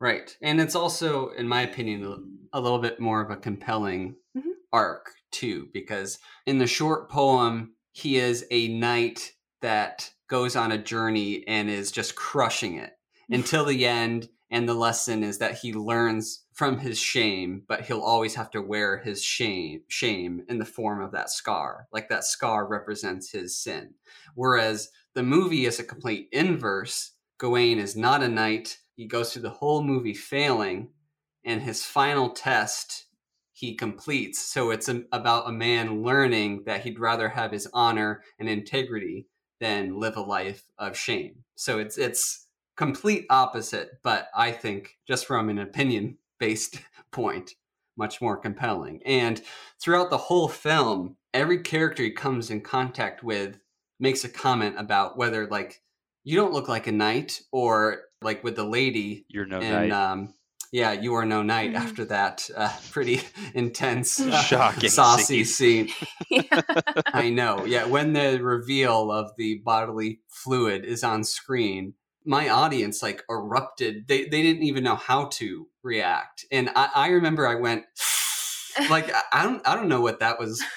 Right. 0.00 0.36
And 0.42 0.60
it's 0.60 0.74
also 0.74 1.30
in 1.30 1.48
my 1.48 1.62
opinion 1.62 2.38
a 2.52 2.60
little 2.60 2.78
bit 2.78 3.00
more 3.00 3.20
of 3.20 3.30
a 3.30 3.36
compelling 3.36 4.16
mm-hmm. 4.36 4.50
arc 4.72 5.10
too 5.30 5.68
because 5.72 6.18
in 6.46 6.58
the 6.58 6.66
short 6.66 7.10
poem 7.10 7.74
he 7.92 8.16
is 8.16 8.46
a 8.50 8.68
knight 8.68 9.32
that 9.60 10.10
goes 10.30 10.56
on 10.56 10.72
a 10.72 10.78
journey 10.78 11.44
and 11.46 11.68
is 11.68 11.90
just 11.90 12.14
crushing 12.14 12.76
it 12.76 12.92
until 13.30 13.64
the 13.64 13.86
end 13.86 14.28
and 14.50 14.68
the 14.68 14.74
lesson 14.74 15.22
is 15.22 15.38
that 15.38 15.58
he 15.58 15.72
learns 15.72 16.44
from 16.54 16.78
his 16.78 16.98
shame, 16.98 17.62
but 17.68 17.82
he'll 17.82 18.00
always 18.00 18.34
have 18.34 18.50
to 18.52 18.62
wear 18.62 18.98
his 18.98 19.22
shame 19.22 19.82
shame 19.88 20.42
in 20.48 20.58
the 20.58 20.64
form 20.64 21.02
of 21.02 21.12
that 21.12 21.30
scar. 21.30 21.86
Like 21.92 22.08
that 22.08 22.24
scar 22.24 22.66
represents 22.66 23.30
his 23.30 23.56
sin. 23.56 23.94
Whereas 24.34 24.90
the 25.14 25.22
movie 25.22 25.66
is 25.66 25.78
a 25.78 25.84
complete 25.84 26.28
inverse. 26.32 27.12
Gawain 27.38 27.78
is 27.78 27.96
not 27.96 28.22
a 28.22 28.28
knight. 28.28 28.78
He 28.96 29.06
goes 29.06 29.32
through 29.32 29.42
the 29.42 29.50
whole 29.50 29.82
movie 29.82 30.14
failing, 30.14 30.90
and 31.44 31.62
his 31.62 31.84
final 31.84 32.30
test 32.30 33.06
he 33.52 33.74
completes. 33.74 34.38
So 34.38 34.70
it's 34.70 34.88
a, 34.88 35.02
about 35.12 35.48
a 35.48 35.52
man 35.52 36.02
learning 36.02 36.62
that 36.66 36.82
he'd 36.82 36.98
rather 36.98 37.28
have 37.28 37.50
his 37.50 37.68
honor 37.72 38.22
and 38.38 38.48
integrity 38.48 39.26
than 39.60 39.98
live 39.98 40.16
a 40.16 40.20
life 40.20 40.64
of 40.78 40.96
shame. 40.96 41.44
So 41.56 41.78
it's 41.78 41.98
it's 41.98 42.47
complete 42.78 43.26
opposite, 43.28 43.98
but 44.04 44.28
I 44.34 44.52
think 44.52 44.96
just 45.06 45.26
from 45.26 45.50
an 45.50 45.58
opinion 45.58 46.16
based 46.38 46.80
point, 47.10 47.52
much 47.96 48.22
more 48.22 48.36
compelling. 48.36 49.02
And 49.04 49.42
throughout 49.82 50.08
the 50.08 50.16
whole 50.16 50.48
film, 50.48 51.16
every 51.34 51.62
character 51.62 52.04
he 52.04 52.12
comes 52.12 52.50
in 52.50 52.60
contact 52.60 53.22
with 53.22 53.58
makes 54.00 54.24
a 54.24 54.28
comment 54.28 54.76
about 54.78 55.18
whether 55.18 55.48
like 55.48 55.82
you 56.22 56.36
don't 56.36 56.52
look 56.52 56.68
like 56.68 56.86
a 56.86 56.92
knight 56.92 57.42
or 57.52 58.02
like 58.22 58.44
with 58.44 58.54
the 58.54 58.64
lady 58.64 59.26
you're 59.28 59.46
no 59.46 59.60
and, 59.60 59.88
knight 59.88 59.90
um, 59.90 60.34
yeah 60.72 60.92
you 60.92 61.14
are 61.14 61.24
no 61.24 61.42
knight 61.42 61.70
mm-hmm. 61.72 61.82
after 61.82 62.04
that 62.04 62.48
uh, 62.56 62.72
pretty 62.92 63.20
intense 63.54 64.20
uh, 64.20 64.42
shocking 64.42 64.88
saucy 64.88 65.42
scene, 65.42 65.88
scene. 65.88 66.44
i 67.06 67.28
know 67.28 67.64
yeah 67.64 67.84
when 67.84 68.12
the 68.12 68.38
reveal 68.40 69.10
of 69.10 69.32
the 69.36 69.60
bodily 69.64 70.20
fluid 70.28 70.84
is 70.84 71.02
on 71.02 71.24
screen 71.24 71.94
my 72.28 72.50
audience 72.50 73.02
like 73.02 73.24
erupted. 73.28 74.06
They 74.06 74.24
they 74.24 74.42
didn't 74.42 74.62
even 74.62 74.84
know 74.84 74.94
how 74.94 75.26
to 75.34 75.66
react, 75.82 76.44
and 76.52 76.70
I, 76.76 76.90
I 76.94 77.08
remember 77.08 77.48
I 77.48 77.56
went 77.56 77.84
like 78.90 79.10
I 79.32 79.42
don't 79.42 79.66
I 79.66 79.74
don't 79.74 79.88
know 79.88 80.02
what 80.02 80.20
that 80.20 80.38
was. 80.38 80.62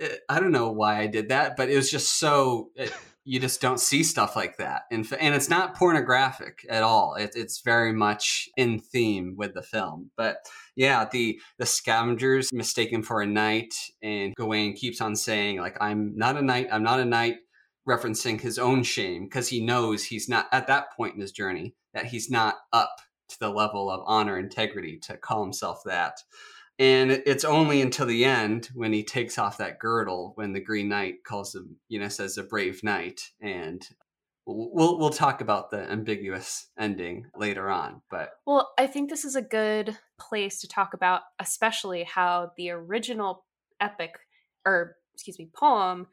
Eh, 0.00 0.08
I 0.26 0.40
don't 0.40 0.52
know 0.52 0.72
why 0.72 1.00
I 1.00 1.06
did 1.06 1.28
that, 1.28 1.54
but 1.54 1.68
it 1.68 1.76
was 1.76 1.90
just 1.90 2.18
so. 2.18 2.70
It, 2.76 2.90
eh, 2.90 2.96
you 3.24 3.38
just 3.38 3.60
don't 3.60 3.78
see 3.78 4.02
stuff 4.02 4.34
like 4.34 4.56
that, 4.56 4.82
and 4.90 5.06
and 5.20 5.34
it's 5.34 5.50
not 5.50 5.76
pornographic 5.76 6.66
at 6.68 6.82
all. 6.82 7.14
It, 7.14 7.32
it's 7.34 7.60
very 7.60 7.92
much 7.92 8.48
in 8.56 8.80
theme 8.80 9.34
with 9.36 9.54
the 9.54 9.62
film. 9.62 10.10
But 10.16 10.38
yeah, 10.74 11.06
the 11.12 11.38
the 11.58 11.66
scavengers 11.66 12.52
mistaken 12.52 13.02
for 13.02 13.20
a 13.20 13.26
knight, 13.26 13.74
and 14.02 14.34
Gawain 14.34 14.74
keeps 14.74 15.00
on 15.00 15.14
saying 15.14 15.60
like, 15.60 15.76
"I'm 15.80 16.16
not 16.16 16.38
a 16.38 16.42
knight. 16.42 16.68
I'm 16.72 16.82
not 16.82 17.00
a 17.00 17.04
knight." 17.04 17.36
Referencing 17.88 18.40
his 18.40 18.58
own 18.58 18.82
shame 18.82 19.24
because 19.24 19.48
he 19.48 19.60
knows 19.60 20.04
he's 20.04 20.28
not 20.28 20.48
at 20.52 20.66
that 20.68 20.92
point 20.96 21.14
in 21.14 21.20
his 21.20 21.32
journey 21.32 21.74
that 21.94 22.06
he's 22.06 22.30
not 22.30 22.56
up 22.72 22.96
to 23.28 23.38
the 23.40 23.50
level 23.50 23.90
of 23.90 24.02
honor 24.06 24.38
integrity 24.38 24.98
to 24.98 25.16
call 25.16 25.42
himself 25.42 25.82
that. 25.84 26.18
And 26.78 27.10
it's 27.10 27.44
only 27.44 27.80
until 27.80 28.06
the 28.06 28.24
end 28.24 28.70
when 28.74 28.92
he 28.92 29.04
takes 29.04 29.38
off 29.38 29.58
that 29.58 29.78
girdle 29.78 30.32
when 30.36 30.52
the 30.52 30.60
green 30.60 30.88
knight 30.88 31.24
calls 31.24 31.54
him 31.54 31.76
you 31.88 32.00
know 32.00 32.08
says 32.08 32.38
a 32.38 32.42
brave 32.42 32.82
knight 32.82 33.30
and 33.40 33.86
we'll 34.46 34.98
we'll 34.98 35.10
talk 35.10 35.40
about 35.40 35.70
the 35.70 35.78
ambiguous 35.90 36.68
ending 36.78 37.26
later 37.36 37.70
on 37.70 38.02
but 38.10 38.30
well 38.46 38.72
i 38.78 38.86
think 38.86 39.08
this 39.08 39.24
is 39.24 39.36
a 39.36 39.42
good 39.42 39.96
place 40.18 40.60
to 40.60 40.68
talk 40.68 40.94
about 40.94 41.22
especially 41.38 42.02
how 42.02 42.50
the 42.56 42.70
original 42.70 43.44
epic 43.80 44.18
or 44.66 44.96
excuse 45.14 45.38
me 45.38 45.48
poem 45.54 46.06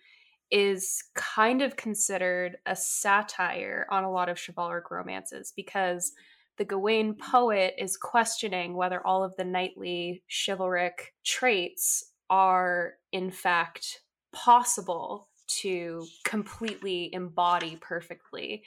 is 0.52 1.04
kind 1.16 1.62
of 1.62 1.76
considered 1.76 2.58
a 2.66 2.76
satire 2.76 3.86
on 3.92 4.04
a 4.04 4.12
lot 4.12 4.30
of 4.30 4.40
chivalric 4.40 4.90
romances 4.90 5.54
because 5.56 6.12
the 6.58 6.66
Gawain 6.66 7.14
poet 7.14 7.74
is 7.78 7.98
questioning 7.98 8.74
whether 8.74 9.06
all 9.06 9.24
of 9.24 9.36
the 9.38 9.46
knightly 9.46 10.24
chivalric 10.28 11.14
traits 11.24 12.12
are 12.30 12.96
in 13.12 13.32
fact 13.32 14.02
possible 14.34 15.30
to 15.48 16.06
completely 16.26 17.10
embody 17.14 17.78
perfectly. 17.82 18.64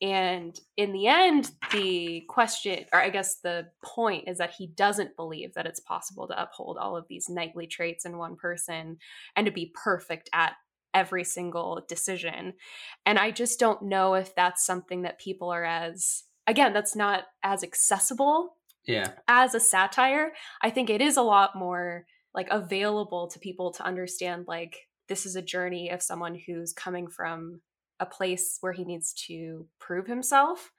And 0.00 0.58
in 0.76 0.92
the 0.92 1.06
end, 1.06 1.50
the 1.72 2.24
question, 2.28 2.86
or 2.92 3.00
I 3.00 3.10
guess 3.10 3.36
the 3.36 3.68
point, 3.84 4.28
is 4.28 4.38
that 4.38 4.54
he 4.56 4.66
doesn't 4.68 5.14
believe 5.14 5.54
that 5.54 5.66
it's 5.66 5.80
possible 5.80 6.26
to 6.26 6.42
uphold 6.42 6.78
all 6.78 6.96
of 6.96 7.06
these 7.08 7.28
knightly 7.28 7.66
traits 7.66 8.04
in 8.04 8.18
one 8.18 8.34
person 8.34 8.98
and 9.36 9.46
to 9.46 9.52
be 9.52 9.72
perfect 9.74 10.28
at 10.32 10.54
every 10.94 11.24
single 11.24 11.84
decision. 11.88 12.54
And 13.06 13.18
I 13.18 13.30
just 13.30 13.58
don't 13.58 13.82
know 13.82 14.14
if 14.14 14.34
that's 14.34 14.64
something 14.64 15.02
that 15.02 15.18
people 15.18 15.50
are 15.50 15.64
as, 15.64 16.24
again, 16.46 16.72
that's 16.72 16.96
not 16.96 17.24
as 17.42 17.62
accessible 17.62 18.56
yeah. 18.86 19.12
as 19.28 19.54
a 19.54 19.60
satire. 19.60 20.32
I 20.60 20.70
think 20.70 20.90
it 20.90 21.00
is 21.00 21.16
a 21.16 21.22
lot 21.22 21.56
more 21.56 22.06
like 22.34 22.48
available 22.50 23.28
to 23.28 23.38
people 23.38 23.72
to 23.72 23.84
understand 23.84 24.46
like 24.48 24.88
this 25.08 25.26
is 25.26 25.36
a 25.36 25.42
journey 25.42 25.90
of 25.90 26.02
someone 26.02 26.34
who's 26.34 26.72
coming 26.72 27.06
from 27.08 27.60
a 28.00 28.06
place 28.06 28.58
where 28.60 28.72
he 28.72 28.84
needs 28.84 29.12
to 29.12 29.66
prove 29.78 30.06
himself 30.06 30.72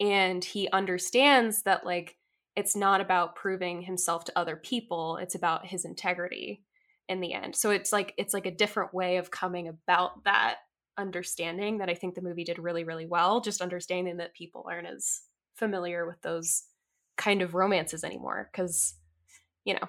and 0.00 0.44
he 0.44 0.68
understands 0.70 1.62
that 1.62 1.84
like 1.84 2.16
it's 2.56 2.76
not 2.76 3.00
about 3.00 3.34
proving 3.34 3.82
himself 3.82 4.24
to 4.24 4.38
other 4.38 4.56
people 4.56 5.18
it's 5.20 5.34
about 5.34 5.66
his 5.66 5.84
integrity 5.84 6.62
in 7.08 7.20
the 7.20 7.32
end. 7.34 7.56
So 7.56 7.70
it's 7.70 7.92
like 7.92 8.14
it's 8.16 8.34
like 8.34 8.46
a 8.46 8.54
different 8.54 8.94
way 8.94 9.16
of 9.16 9.30
coming 9.30 9.68
about 9.68 10.24
that 10.24 10.56
understanding 10.96 11.78
that 11.78 11.90
I 11.90 11.94
think 11.94 12.14
the 12.14 12.22
movie 12.22 12.44
did 12.44 12.58
really 12.58 12.84
really 12.84 13.06
well, 13.06 13.40
just 13.40 13.60
understanding 13.60 14.18
that 14.18 14.34
people 14.34 14.66
aren't 14.68 14.86
as 14.86 15.22
familiar 15.54 16.06
with 16.06 16.20
those 16.22 16.64
kind 17.16 17.42
of 17.42 17.54
romances 17.54 18.04
anymore 18.04 18.50
cuz 18.52 18.94
you 19.64 19.74
know, 19.74 19.88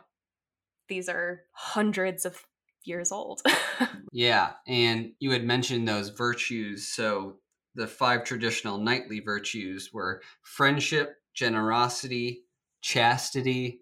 these 0.88 1.10
are 1.10 1.43
hundreds 1.51 2.25
of 2.25 2.45
years 2.86 3.12
old. 3.12 3.41
yeah, 4.12 4.54
and 4.67 5.12
you 5.19 5.32
had 5.32 5.43
mentioned 5.43 5.88
those 5.88 6.10
virtues. 6.10 6.88
So 6.88 7.39
the 7.75 7.88
five 7.88 8.23
traditional 8.23 8.78
knightly 8.78 9.19
virtues 9.19 9.91
were 9.91 10.21
friendship, 10.43 11.15
generosity, 11.34 12.43
chastity, 12.82 13.82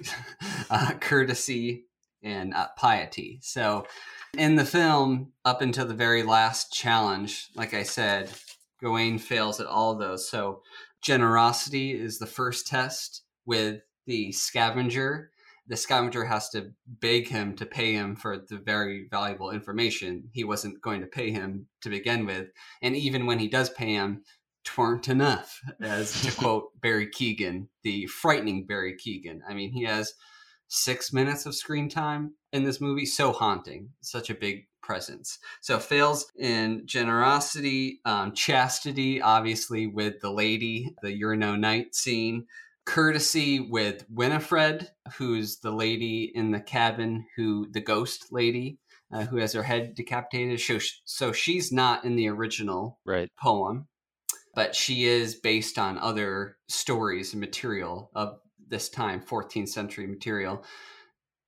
uh, 0.70 0.94
courtesy, 1.00 1.86
and 2.24 2.54
uh, 2.54 2.68
piety. 2.76 3.38
So 3.42 3.86
in 4.36 4.56
the 4.56 4.64
film, 4.64 5.32
up 5.44 5.60
until 5.62 5.86
the 5.86 5.94
very 5.94 6.22
last 6.22 6.72
challenge, 6.72 7.48
like 7.54 7.74
I 7.74 7.82
said, 7.82 8.30
Gawain 8.82 9.18
fails 9.18 9.60
at 9.60 9.66
all 9.66 9.92
of 9.92 9.98
those. 9.98 10.28
So 10.28 10.62
generosity 11.02 11.92
is 11.92 12.18
the 12.18 12.26
first 12.26 12.66
test 12.66 13.22
with 13.46 13.82
the 14.06 14.32
scavenger 14.32 15.30
the 15.66 15.76
scavenger 15.76 16.24
has 16.24 16.50
to 16.50 16.72
beg 16.86 17.28
him 17.28 17.56
to 17.56 17.66
pay 17.66 17.94
him 17.94 18.16
for 18.16 18.36
the 18.36 18.58
very 18.58 19.08
valuable 19.10 19.50
information 19.50 20.28
he 20.32 20.44
wasn't 20.44 20.80
going 20.82 21.00
to 21.00 21.06
pay 21.06 21.30
him 21.30 21.66
to 21.80 21.88
begin 21.88 22.26
with. 22.26 22.48
And 22.82 22.94
even 22.94 23.26
when 23.26 23.38
he 23.38 23.48
does 23.48 23.70
pay 23.70 23.94
him, 23.94 24.24
tweren't 24.64 25.08
enough, 25.08 25.60
as 25.80 26.22
to 26.22 26.32
quote 26.38 26.80
Barry 26.80 27.06
Keoghan, 27.06 27.68
the 27.82 28.06
frightening 28.06 28.66
Barry 28.66 28.94
Keoghan. 28.94 29.40
I 29.48 29.54
mean, 29.54 29.72
he 29.72 29.84
has 29.84 30.14
six 30.68 31.12
minutes 31.12 31.46
of 31.46 31.54
screen 31.54 31.88
time 31.88 32.34
in 32.52 32.64
this 32.64 32.80
movie. 32.80 33.06
So 33.06 33.32
haunting, 33.32 33.90
such 34.00 34.30
a 34.30 34.34
big 34.34 34.66
presence. 34.82 35.38
So 35.60 35.78
fails 35.78 36.26
in 36.38 36.82
generosity, 36.84 38.00
um, 38.04 38.32
chastity, 38.32 39.20
obviously 39.20 39.86
with 39.86 40.20
the 40.20 40.30
lady, 40.30 40.94
the 41.02 41.12
You're 41.12 41.36
No 41.36 41.56
Knight 41.56 41.94
scene, 41.94 42.46
courtesy 42.84 43.60
with 43.60 44.04
Winifred, 44.10 44.90
who's 45.14 45.58
the 45.58 45.72
lady 45.72 46.30
in 46.34 46.50
the 46.50 46.60
cabin, 46.60 47.24
who 47.36 47.66
the 47.70 47.80
ghost 47.80 48.26
lady, 48.30 48.78
uh, 49.12 49.24
who 49.24 49.38
has 49.38 49.54
her 49.54 49.62
head 49.62 49.94
decapitated. 49.94 50.60
So, 50.60 50.78
so 51.04 51.32
she's 51.32 51.72
not 51.72 52.04
in 52.04 52.16
the 52.16 52.28
original 52.28 52.98
right. 53.06 53.30
poem, 53.40 53.86
but 54.54 54.74
she 54.74 55.04
is 55.04 55.34
based 55.34 55.78
on 55.78 55.98
other 55.98 56.58
stories 56.68 57.32
and 57.32 57.40
material 57.40 58.10
of 58.14 58.38
this 58.68 58.88
time, 58.88 59.20
14th 59.20 59.68
century 59.68 60.06
material. 60.06 60.64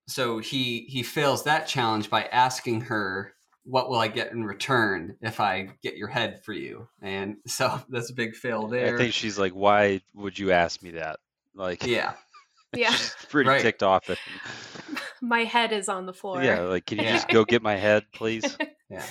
So 0.09 0.39
he 0.39 0.87
he 0.89 1.03
fails 1.03 1.45
that 1.45 1.67
challenge 1.67 2.11
by 2.11 2.25
asking 2.25 2.83
her 2.83 3.33
what 3.65 3.89
will 3.91 3.99
I 3.99 4.07
get 4.07 4.31
in 4.31 4.45
return 4.45 5.17
if 5.21 5.41
I 5.41 5.71
get 5.83 5.97
your 5.97 6.07
head 6.07 6.43
for 6.45 6.53
you? 6.53 6.87
And 7.03 7.39
so 7.47 7.81
that's 7.89 8.11
a 8.11 8.15
big 8.15 8.37
fail 8.37 8.69
there. 8.69 8.95
I 8.95 8.99
think 8.99 9.13
she's 9.15 9.39
like, 9.39 9.53
why 9.53 10.01
would 10.15 10.39
you 10.39 10.53
ask 10.53 10.83
me 10.83 10.93
that? 10.93 11.19
Like, 11.55 11.85
yeah, 11.85 12.13
yeah, 12.77 12.91
she's 12.93 13.17
pretty 13.29 13.51
Right. 13.51 13.61
ticked 13.61 13.83
off 13.83 14.09
at 14.09 14.19
my 15.23 15.43
head 15.45 15.73
is 15.73 15.89
on 15.89 16.07
the 16.07 16.13
floor. 16.13 16.43
Yeah, 16.43 16.61
like, 16.61 16.87
can 16.87 16.99
you 16.99 17.05
Yeah. 17.05 17.13
just 17.15 17.29
go 17.29 17.45
get 17.45 17.63
my 17.63 17.75
head, 17.77 18.05
please? 18.13 18.57
yeah. 18.89 19.05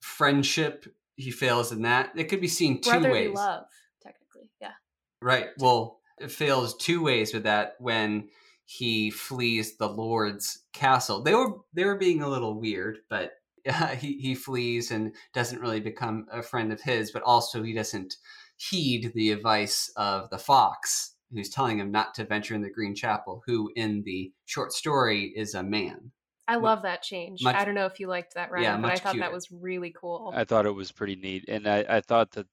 Friendship, 0.00 0.86
he 1.14 1.30
fails 1.30 1.70
in 1.70 1.82
that. 1.82 2.10
It 2.16 2.24
could 2.24 2.40
be 2.40 2.48
seen 2.48 2.80
two 2.80 2.90
brotherly 2.90 3.28
ways. 3.28 3.36
love, 3.36 3.64
technically. 4.02 4.50
Yeah. 4.60 4.72
Right. 5.20 5.50
Well, 5.58 6.00
it 6.01 6.01
fails 6.28 6.76
two 6.76 7.02
ways 7.02 7.32
with 7.34 7.44
that 7.44 7.74
when 7.78 8.28
he 8.64 9.10
flees 9.10 9.76
the 9.76 9.88
Lord's 9.88 10.64
castle. 10.72 11.22
They 11.22 11.34
were 11.34 11.54
they 11.74 11.84
were 11.84 11.98
being 11.98 12.22
a 12.22 12.28
little 12.28 12.58
weird, 12.58 12.98
but 13.10 13.32
uh, 13.68 13.88
he 13.96 14.18
he 14.18 14.34
flees 14.34 14.90
and 14.90 15.14
doesn't 15.34 15.60
really 15.60 15.80
become 15.80 16.26
a 16.32 16.42
friend 16.42 16.72
of 16.72 16.80
his. 16.80 17.10
But 17.10 17.22
also 17.22 17.62
he 17.62 17.72
doesn't 17.74 18.16
heed 18.56 19.12
the 19.14 19.32
advice 19.32 19.90
of 19.96 20.30
the 20.30 20.38
fox, 20.38 21.14
who's 21.32 21.50
telling 21.50 21.78
him 21.78 21.90
not 21.90 22.14
to 22.14 22.24
venture 22.24 22.54
in 22.54 22.62
the 22.62 22.70
Green 22.70 22.94
Chapel. 22.94 23.42
Who 23.46 23.70
in 23.76 24.02
the 24.04 24.32
short 24.44 24.72
story 24.72 25.32
is 25.36 25.54
a 25.54 25.62
man. 25.62 26.12
I 26.48 26.56
Mu- 26.56 26.64
love 26.64 26.82
that 26.82 27.02
change. 27.02 27.42
much- 27.42 27.54
I 27.54 27.64
don't 27.64 27.74
know 27.76 27.86
if 27.86 28.00
you 28.00 28.08
liked 28.08 28.34
that, 28.34 28.50
Ryan, 28.50 28.64
Yeah, 28.64 28.76
but 28.78 28.90
I 28.92 28.96
thought 28.96 29.12
cuter. 29.12 29.26
that 29.26 29.32
was 29.32 29.48
really 29.52 29.94
cool. 29.98 30.32
I 30.34 30.42
thought 30.44 30.66
it 30.66 30.74
was 30.74 30.90
pretty 30.90 31.14
neat, 31.14 31.44
and 31.48 31.68
I, 31.68 31.84
I 31.88 32.00
thought 32.00 32.32
that. 32.32 32.46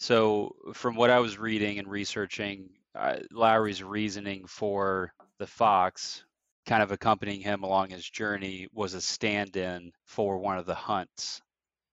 So, 0.00 0.56
from 0.74 0.96
what 0.96 1.10
I 1.10 1.20
was 1.20 1.38
reading 1.38 1.78
and 1.78 1.86
researching, 1.88 2.70
uh, 2.94 3.20
Lowery's 3.30 3.82
reasoning 3.84 4.46
for 4.48 5.14
the 5.38 5.46
fox, 5.46 6.24
kind 6.66 6.82
of 6.82 6.90
accompanying 6.90 7.40
him 7.40 7.62
along 7.62 7.90
his 7.90 8.08
journey, 8.08 8.66
was 8.72 8.94
a 8.94 9.00
stand-in 9.00 9.92
for 10.06 10.38
one 10.38 10.58
of 10.58 10.66
the 10.66 10.74
hunts 10.74 11.40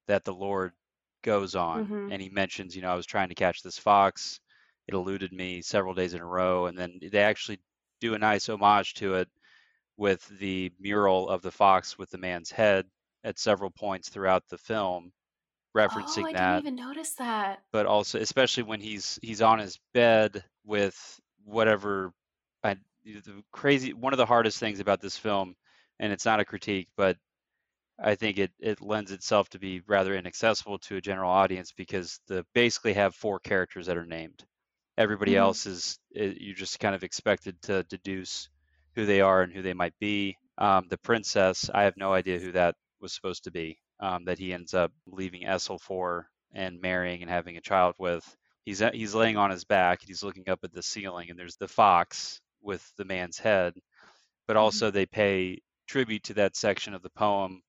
that 0.08 0.26
the 0.26 0.34
Lord 0.34 0.74
goes 1.24 1.56
on, 1.56 1.84
Mhm. 1.84 2.10
and 2.10 2.22
he 2.22 2.30
mentions, 2.30 2.76
you 2.76 2.82
know, 2.84 2.91
I 2.91 2.96
was 2.96 3.06
trying 3.08 3.30
to 3.30 3.36
catch 3.36 3.62
this 3.63 3.80
fox, 3.80 4.41
it 4.88 4.93
eluded 4.96 5.34
me 5.34 5.62
several 5.62 5.93
days 5.96 6.13
in 6.15 6.22
a 6.22 6.26
row, 6.26 6.67
and 6.67 6.78
then 6.78 7.00
they 7.02 7.20
actually 7.24 7.62
do 8.02 8.13
a 8.15 8.20
nice 8.20 8.50
homage 8.50 8.96
to 8.96 9.15
it 9.15 9.30
with 9.98 10.28
the 10.39 10.72
mural 10.80 11.30
of 11.30 11.41
the 11.41 11.52
fox 11.52 11.98
with 11.98 12.10
the 12.12 12.17
man's 12.17 12.52
head 12.52 12.89
at 13.24 13.39
several 13.39 13.72
points 13.72 14.10
throughout 14.10 14.48
the 14.50 14.58
film 14.58 15.12
referencing 15.78 16.24
oh, 16.24 16.26
I 16.26 16.34
that 16.34 16.56
didn't 16.56 16.58
even 16.60 16.76
notice 16.76 17.13
that. 17.16 17.63
but 17.72 17.86
also 17.86 18.20
especially 18.20 18.63
when 18.63 18.80
he's 18.82 19.20
he's 19.22 19.42
on 19.42 19.60
his 19.60 19.80
bed 19.94 20.44
with 20.66 21.20
whatever 21.46 22.12
I, 22.63 22.76
the 23.06 23.44
crazy 23.52 23.94
one 23.94 24.13
of 24.13 24.18
the 24.18 24.26
hardest 24.26 24.60
things 24.60 24.80
about 24.80 25.02
this 25.02 25.18
film 25.18 25.56
and 26.00 26.12
it's 26.13 26.26
not 26.26 26.40
a 26.40 26.46
critique 26.46 26.90
but 26.98 27.18
I 28.00 28.16
think 28.16 28.38
it, 28.38 28.52
it 28.60 28.82
lends 28.82 29.12
itself 29.12 29.50
to 29.50 29.60
be 29.60 29.82
rather 29.88 30.16
inaccessible 30.16 30.80
to 30.80 30.98
a 30.98 31.02
general 31.02 31.32
audience 31.32 31.72
because 31.72 32.20
the 32.28 32.46
basically 32.54 32.94
have 32.94 33.16
four 33.16 33.40
characters 33.40 33.88
that 33.88 33.98
are 33.98 34.06
named. 34.06 34.46
Everybody 34.98 35.34
Mhm. 35.34 35.38
else 35.40 35.66
is 35.66 36.00
i 36.16 36.36
you're 36.40 36.56
just 36.56 36.80
kind 36.80 36.96
of 36.96 37.04
expected 37.04 37.62
to 37.63 37.84
deduce 37.84 38.50
who 38.96 39.06
they 39.06 39.22
are 39.22 39.42
and 39.44 39.54
who 39.54 39.62
they 39.63 39.74
might 39.74 39.98
be. 40.00 40.38
Um, 40.60 40.88
the 40.90 40.98
princess, 41.00 41.70
I 41.74 41.84
have 41.84 41.98
no 41.98 42.13
idea 42.13 42.40
who 42.40 42.52
that 42.54 42.76
was 43.02 43.13
supposed 43.13 43.44
to 43.46 43.52
be. 43.52 43.80
Um, 44.00 44.26
that 44.26 44.38
he 44.38 44.54
ends 44.54 44.74
up 44.76 44.92
leaving 45.08 45.42
Essel 45.44 45.82
for 45.82 46.30
and 46.54 46.82
marrying 46.82 47.22
and 47.22 47.32
having 47.32 47.58
a 47.58 47.62
child 47.62 47.96
with. 47.98 48.24
He's 48.66 48.82
uh, 48.82 48.92
he's 48.94 49.16
laying 49.16 49.38
on 49.38 49.50
his 49.50 49.64
back. 49.66 50.02
He's 50.02 50.24
looking 50.24 50.50
up 50.50 50.60
at 50.64 50.74
the 50.74 50.84
ceiling, 50.84 51.30
and 51.30 51.40
there's 51.40 51.56
the 51.58 51.68
fox 51.68 52.42
with 52.62 52.86
the 52.98 53.06
man's 53.06 53.40
head. 53.40 53.74
But 54.48 54.58
also, 54.58 54.92
they 54.92 55.06
pay 55.06 55.62
tribute 55.88 56.24
to 56.26 56.34
that 56.36 56.56
section 56.56 56.94
of 56.94 57.02
the 57.02 57.10
poem 57.10 57.62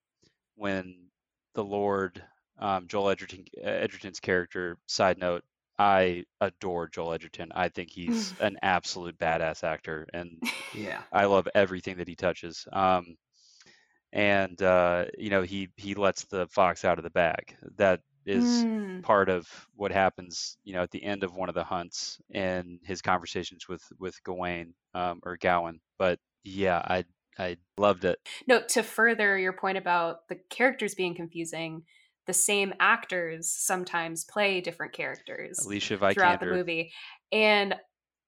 when 0.57 1.09
the 1.55 1.65
Lord, 1.65 2.23
um, 2.59 2.89
Joel 2.89 3.11
Edgerton, 3.11 3.45
Edgerton's 3.63 4.21
character. 4.21 4.77
Side 4.87 5.19
note: 5.19 5.45
I 5.79 6.25
adore 6.41 6.89
Joel 6.89 7.15
Edgerton. 7.15 7.53
I 7.55 7.69
think 7.69 7.91
he's 7.91 8.35
an 8.41 8.59
absolute 8.63 9.19
badass 9.19 9.63
actor, 9.65 10.07
and 10.13 10.43
Yeah. 10.75 11.03
I 11.13 11.27
love 11.27 11.49
everything 11.55 11.99
that 11.99 12.09
he 12.09 12.17
touches. 12.17 12.67
Um, 12.73 13.17
and 14.13 14.61
uh, 14.63 15.07
you 15.17 15.31
know, 15.31 15.43
he 15.43 15.69
he 15.77 15.95
lets 15.95 16.25
the 16.25 16.47
fox 16.49 16.85
out 16.85 16.99
of 16.99 17.05
the 17.05 17.11
bag. 17.11 17.57
That 17.77 18.01
is 18.27 18.67
Mm. 18.67 19.03
part 19.03 19.29
of 19.29 19.49
what 19.75 19.93
happens, 19.93 20.57
you 20.65 20.73
know, 20.75 20.83
at 20.83 20.91
the 20.91 21.03
end 21.03 21.23
of 21.25 21.35
one 21.35 21.49
of 21.49 21.55
the 21.55 21.65
hunts 21.65 22.21
and 22.33 22.81
his 22.83 23.03
conversations 23.03 23.69
with 23.69 23.83
with 23.99 24.23
Gawain 24.25 24.75
um, 24.95 25.21
or 25.25 25.37
Gowan. 25.37 25.81
But 25.99 26.19
yeah, 26.45 26.79
I 26.85 27.05
I 27.39 27.57
loved 27.77 28.05
it. 28.05 28.19
No, 28.47 28.63
to 28.69 28.83
further 28.83 29.39
your 29.39 29.53
point 29.53 29.79
about 29.79 30.29
the 30.29 30.37
characters 30.51 30.95
being 30.95 31.15
confusing, 31.15 31.85
the 32.27 32.33
same 32.33 32.75
actors 32.81 33.49
sometimes 33.49 34.25
play 34.25 34.61
different 34.61 34.93
characters 34.93 35.59
Alicia 35.65 35.99
throughout 36.13 36.41
the 36.41 36.47
movie. 36.47 36.93
And 37.33 37.75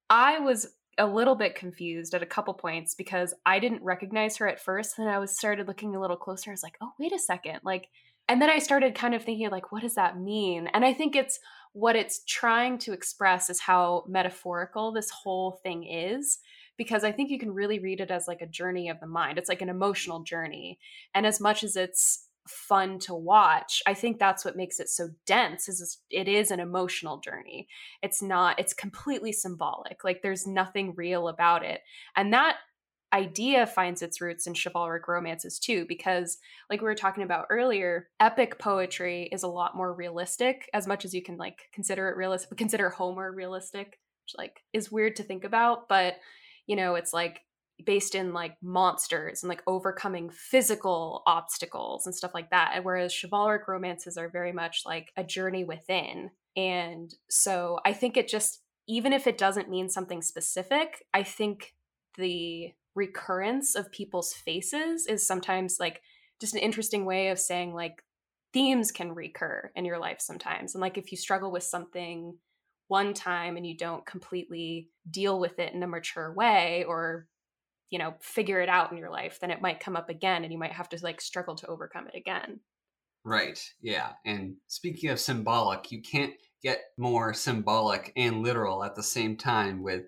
I 0.08 0.38
was 0.38 0.74
a 0.98 1.06
little 1.06 1.34
bit 1.34 1.54
confused 1.54 2.14
at 2.14 2.22
a 2.22 2.26
couple 2.26 2.54
points 2.54 2.94
because 2.94 3.32
I 3.46 3.58
didn't 3.58 3.82
recognize 3.82 4.36
her 4.36 4.48
at 4.48 4.60
first. 4.60 4.96
Then 4.96 5.08
I 5.08 5.18
was 5.18 5.36
started 5.36 5.68
looking 5.68 5.94
a 5.94 6.00
little 6.00 6.16
closer. 6.16 6.50
I 6.50 6.52
was 6.52 6.62
like, 6.62 6.76
oh, 6.80 6.92
wait 6.98 7.12
a 7.12 7.18
second. 7.18 7.60
Like, 7.62 7.88
and 8.28 8.40
then 8.40 8.50
I 8.50 8.58
started 8.58 8.94
kind 8.94 9.14
of 9.14 9.24
thinking, 9.24 9.50
like, 9.50 9.72
what 9.72 9.82
does 9.82 9.94
that 9.94 10.20
mean? 10.20 10.68
And 10.68 10.84
I 10.84 10.92
think 10.92 11.16
it's 11.16 11.40
what 11.72 11.96
it's 11.96 12.22
trying 12.26 12.78
to 12.78 12.92
express 12.92 13.50
is 13.50 13.60
how 13.60 14.04
metaphorical 14.08 14.92
this 14.92 15.10
whole 15.10 15.60
thing 15.62 15.84
is. 15.84 16.38
Because 16.76 17.04
I 17.04 17.12
think 17.12 17.30
you 17.30 17.38
can 17.38 17.52
really 17.52 17.78
read 17.78 18.00
it 18.00 18.10
as 18.10 18.26
like 18.26 18.40
a 18.40 18.46
journey 18.46 18.88
of 18.88 19.00
the 19.00 19.06
mind. 19.06 19.36
It's 19.36 19.50
like 19.50 19.60
an 19.60 19.68
emotional 19.68 20.20
journey. 20.20 20.78
And 21.14 21.26
as 21.26 21.38
much 21.40 21.62
as 21.62 21.76
it's 21.76 22.28
fun 22.50 22.98
to 23.00 23.14
watch, 23.14 23.82
I 23.86 23.94
think 23.94 24.18
that's 24.18 24.44
what 24.44 24.56
makes 24.56 24.80
it 24.80 24.88
so 24.88 25.08
dense 25.26 25.68
is 25.68 25.98
it 26.10 26.28
is 26.28 26.50
an 26.50 26.60
emotional 26.60 27.18
journey. 27.18 27.68
It's 28.02 28.22
not 28.22 28.58
it's 28.58 28.74
completely 28.74 29.32
symbolic 29.32 30.04
like 30.04 30.22
there's 30.22 30.46
nothing 30.46 30.94
real 30.96 31.28
about 31.28 31.64
it. 31.64 31.80
And 32.16 32.32
that 32.32 32.56
idea 33.12 33.66
finds 33.66 34.02
its 34.02 34.20
roots 34.20 34.46
in 34.46 34.54
chivalric 34.54 35.08
romances 35.08 35.58
too 35.58 35.84
because 35.88 36.38
like 36.68 36.80
we 36.80 36.84
were 36.84 36.94
talking 36.94 37.24
about 37.24 37.46
earlier 37.50 38.08
epic 38.20 38.58
poetry 38.58 39.28
is 39.32 39.42
a 39.42 39.48
lot 39.48 39.76
more 39.76 39.92
realistic 39.92 40.70
as 40.72 40.86
much 40.86 41.04
as 41.04 41.12
you 41.12 41.20
can 41.20 41.36
like 41.36 41.68
consider 41.72 42.08
it 42.08 42.16
realistic 42.16 42.56
consider 42.56 42.88
homer 42.88 43.32
realistic 43.32 43.98
which 44.24 44.34
like 44.38 44.62
is 44.72 44.92
weird 44.92 45.16
to 45.16 45.24
think 45.24 45.42
about 45.42 45.88
but 45.88 46.18
you 46.68 46.76
know 46.76 46.94
it's 46.94 47.12
like 47.12 47.40
based 47.84 48.14
in 48.14 48.32
like 48.32 48.56
monsters 48.62 49.42
and 49.42 49.48
like 49.48 49.62
overcoming 49.66 50.30
physical 50.30 51.22
obstacles 51.26 52.06
and 52.06 52.14
stuff 52.14 52.32
like 52.34 52.50
that 52.50 52.80
whereas 52.82 53.14
chivalric 53.14 53.66
romances 53.68 54.16
are 54.16 54.28
very 54.28 54.52
much 54.52 54.82
like 54.84 55.12
a 55.16 55.24
journey 55.24 55.64
within 55.64 56.30
and 56.56 57.14
so 57.28 57.78
I 57.84 57.92
think 57.92 58.16
it 58.16 58.28
just, 58.28 58.62
even 58.88 59.12
if 59.12 59.26
it 59.26 59.38
doesn't 59.38 59.70
mean 59.70 59.88
something 59.88 60.22
specific, 60.22 61.04
I 61.14 61.22
think 61.22 61.74
the 62.16 62.72
recurrence 62.94 63.76
of 63.76 63.92
people's 63.92 64.32
faces 64.32 65.06
is 65.06 65.26
sometimes 65.26 65.76
like 65.78 66.02
just 66.40 66.54
an 66.54 66.60
interesting 66.60 67.04
way 67.04 67.28
of 67.28 67.38
saying 67.38 67.72
like 67.72 68.04
themes 68.52 68.90
can 68.90 69.14
recur 69.14 69.70
in 69.76 69.84
your 69.84 69.98
life 69.98 70.20
sometimes. 70.20 70.74
And 70.74 70.82
like 70.82 70.98
if 70.98 71.12
you 71.12 71.18
struggle 71.18 71.52
with 71.52 71.62
something 71.62 72.36
one 72.88 73.14
time 73.14 73.56
and 73.56 73.64
you 73.64 73.76
don't 73.76 74.04
completely 74.04 74.88
deal 75.08 75.38
with 75.38 75.60
it 75.60 75.72
in 75.72 75.82
a 75.84 75.86
mature 75.86 76.32
way 76.32 76.84
or 76.88 77.28
you 77.90 77.98
know 77.98 78.14
figure 78.20 78.60
it 78.60 78.68
out 78.68 78.90
in 78.90 78.98
your 78.98 79.10
life 79.10 79.38
then 79.40 79.50
it 79.50 79.60
might 79.60 79.80
come 79.80 79.96
up 79.96 80.08
again 80.08 80.44
and 80.44 80.52
you 80.52 80.58
might 80.58 80.72
have 80.72 80.88
to 80.88 80.98
like 81.02 81.20
struggle 81.20 81.54
to 81.54 81.66
overcome 81.66 82.06
it 82.06 82.16
again 82.16 82.60
right 83.24 83.60
yeah 83.80 84.12
and 84.24 84.54
speaking 84.66 85.10
of 85.10 85.20
symbolic 85.20 85.92
you 85.92 86.00
can't 86.00 86.34
get 86.62 86.80
more 86.96 87.34
symbolic 87.34 88.12
and 88.16 88.42
literal 88.42 88.84
at 88.84 88.94
the 88.94 89.02
same 89.02 89.36
time 89.36 89.82
with 89.82 90.04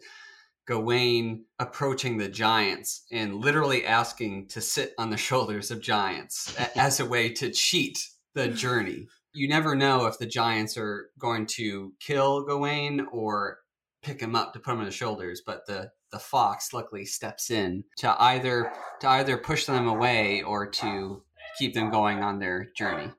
Gawain 0.67 1.45
approaching 1.59 2.19
the 2.19 2.29
giants 2.29 3.05
and 3.11 3.35
literally 3.35 3.85
asking 3.85 4.49
to 4.49 4.61
sit 4.61 4.93
on 4.99 5.11
the 5.11 5.17
shoulders 5.29 5.71
of 5.71 5.81
giants 5.81 6.57
as 6.77 7.01
a 7.01 7.07
way 7.07 7.31
to 7.31 7.51
cheat 7.51 7.99
the 8.35 8.49
journey. 8.49 9.09
You 9.35 9.49
never 9.49 9.75
know 9.75 10.07
if 10.07 10.19
the 10.19 10.27
giants 10.27 10.77
are 10.77 11.11
going 11.19 11.47
to 11.47 11.95
kill 12.01 12.45
Gawain 12.45 13.07
or 13.11 13.59
pick 14.03 14.21
him 14.21 14.35
up 14.35 14.53
to 14.53 14.61
put 14.61 14.75
him 14.75 14.81
on 14.81 14.85
the 14.85 14.91
shoulders, 14.91 15.43
but 15.45 15.67
the 15.67 15.91
the 16.13 16.19
fox 16.19 16.73
luckily 16.73 17.05
steps 17.05 17.51
in 17.51 17.83
to 17.97 18.23
either 18.23 18.73
to 19.01 19.09
either 19.09 19.39
push 19.39 19.65
them 19.65 19.89
away 19.89 20.43
or 20.43 20.67
to 20.67 21.23
keep 21.59 21.75
them 21.75 21.91
going 21.91 22.23
on 22.23 22.39
their 22.39 22.69
journey. 22.77 23.11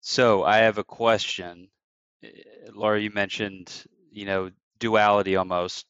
So 0.00 0.44
I 0.44 0.58
have 0.58 0.78
a 0.78 0.84
question. 0.84 1.68
Eh, 2.22 2.28
Laura, 2.72 3.00
you 3.00 3.10
mentioned 3.10 3.84
you 4.10 4.26
know 4.26 4.50
duality 4.78 5.36
almost 5.36 5.86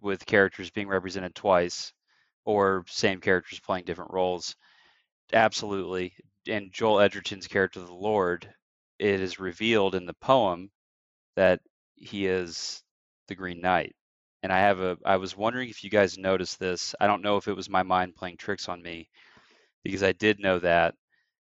with 0.00 0.26
characters 0.26 0.70
being 0.70 0.88
represented 0.88 1.34
twice 1.34 1.92
or 2.44 2.84
same 2.88 3.20
characters 3.20 3.60
playing 3.60 3.84
different 3.84 4.12
roles. 4.12 4.56
Absolutely. 5.32 6.14
And 6.48 6.72
Joel 6.72 7.00
Edgerton's 7.00 7.46
character, 7.46 7.80
the 7.80 7.92
Lord, 7.92 8.48
it 8.98 9.20
is 9.20 9.38
revealed 9.38 9.94
in 9.94 10.06
the 10.06 10.14
poem 10.14 10.70
that 11.36 11.60
he 11.94 12.26
is 12.26 12.82
the 13.28 13.34
Green 13.34 13.60
Knight. 13.60 13.94
And 14.42 14.52
I 14.52 14.60
have 14.60 14.80
a 14.80 14.96
I 15.04 15.16
was 15.16 15.36
wondering 15.36 15.68
if 15.68 15.82
you 15.84 15.90
guys 15.90 16.18
noticed 16.18 16.60
this. 16.60 16.94
I 17.00 17.06
don't 17.06 17.22
know 17.22 17.36
if 17.36 17.48
it 17.48 17.56
was 17.56 17.68
my 17.68 17.82
mind 17.82 18.16
playing 18.16 18.36
tricks 18.36 18.68
on 18.68 18.82
me 18.82 19.08
because 19.82 20.02
I 20.02 20.12
did 20.12 20.40
know 20.40 20.58
that. 20.60 20.94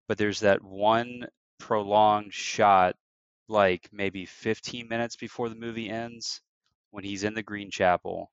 But 0.08 0.18
there's 0.18 0.40
that 0.40 0.62
one 0.62 1.26
prolonged 1.58 2.34
shot 2.34 2.96
like 3.48 3.88
maybe 3.92 4.26
15 4.26 4.88
minutes 4.88 5.16
before 5.16 5.48
the 5.48 5.54
movie 5.54 5.88
ends 5.88 6.40
when 6.90 7.04
he's 7.04 7.24
in 7.24 7.34
the 7.34 7.42
Green 7.42 7.70
Chapel 7.70 8.30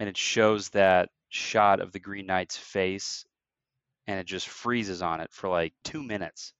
and 0.00 0.08
it 0.08 0.16
shows 0.16 0.68
that 0.70 1.10
shot 1.28 1.80
of 1.80 1.92
the 1.92 2.00
Green 2.00 2.26
Knight's 2.26 2.56
face 2.56 3.24
and 4.06 4.18
it 4.18 4.26
just 4.26 4.48
freezes 4.48 5.02
on 5.02 5.20
it 5.20 5.30
for 5.32 5.48
like 5.48 5.74
two 5.84 6.02
minutes. 6.02 6.54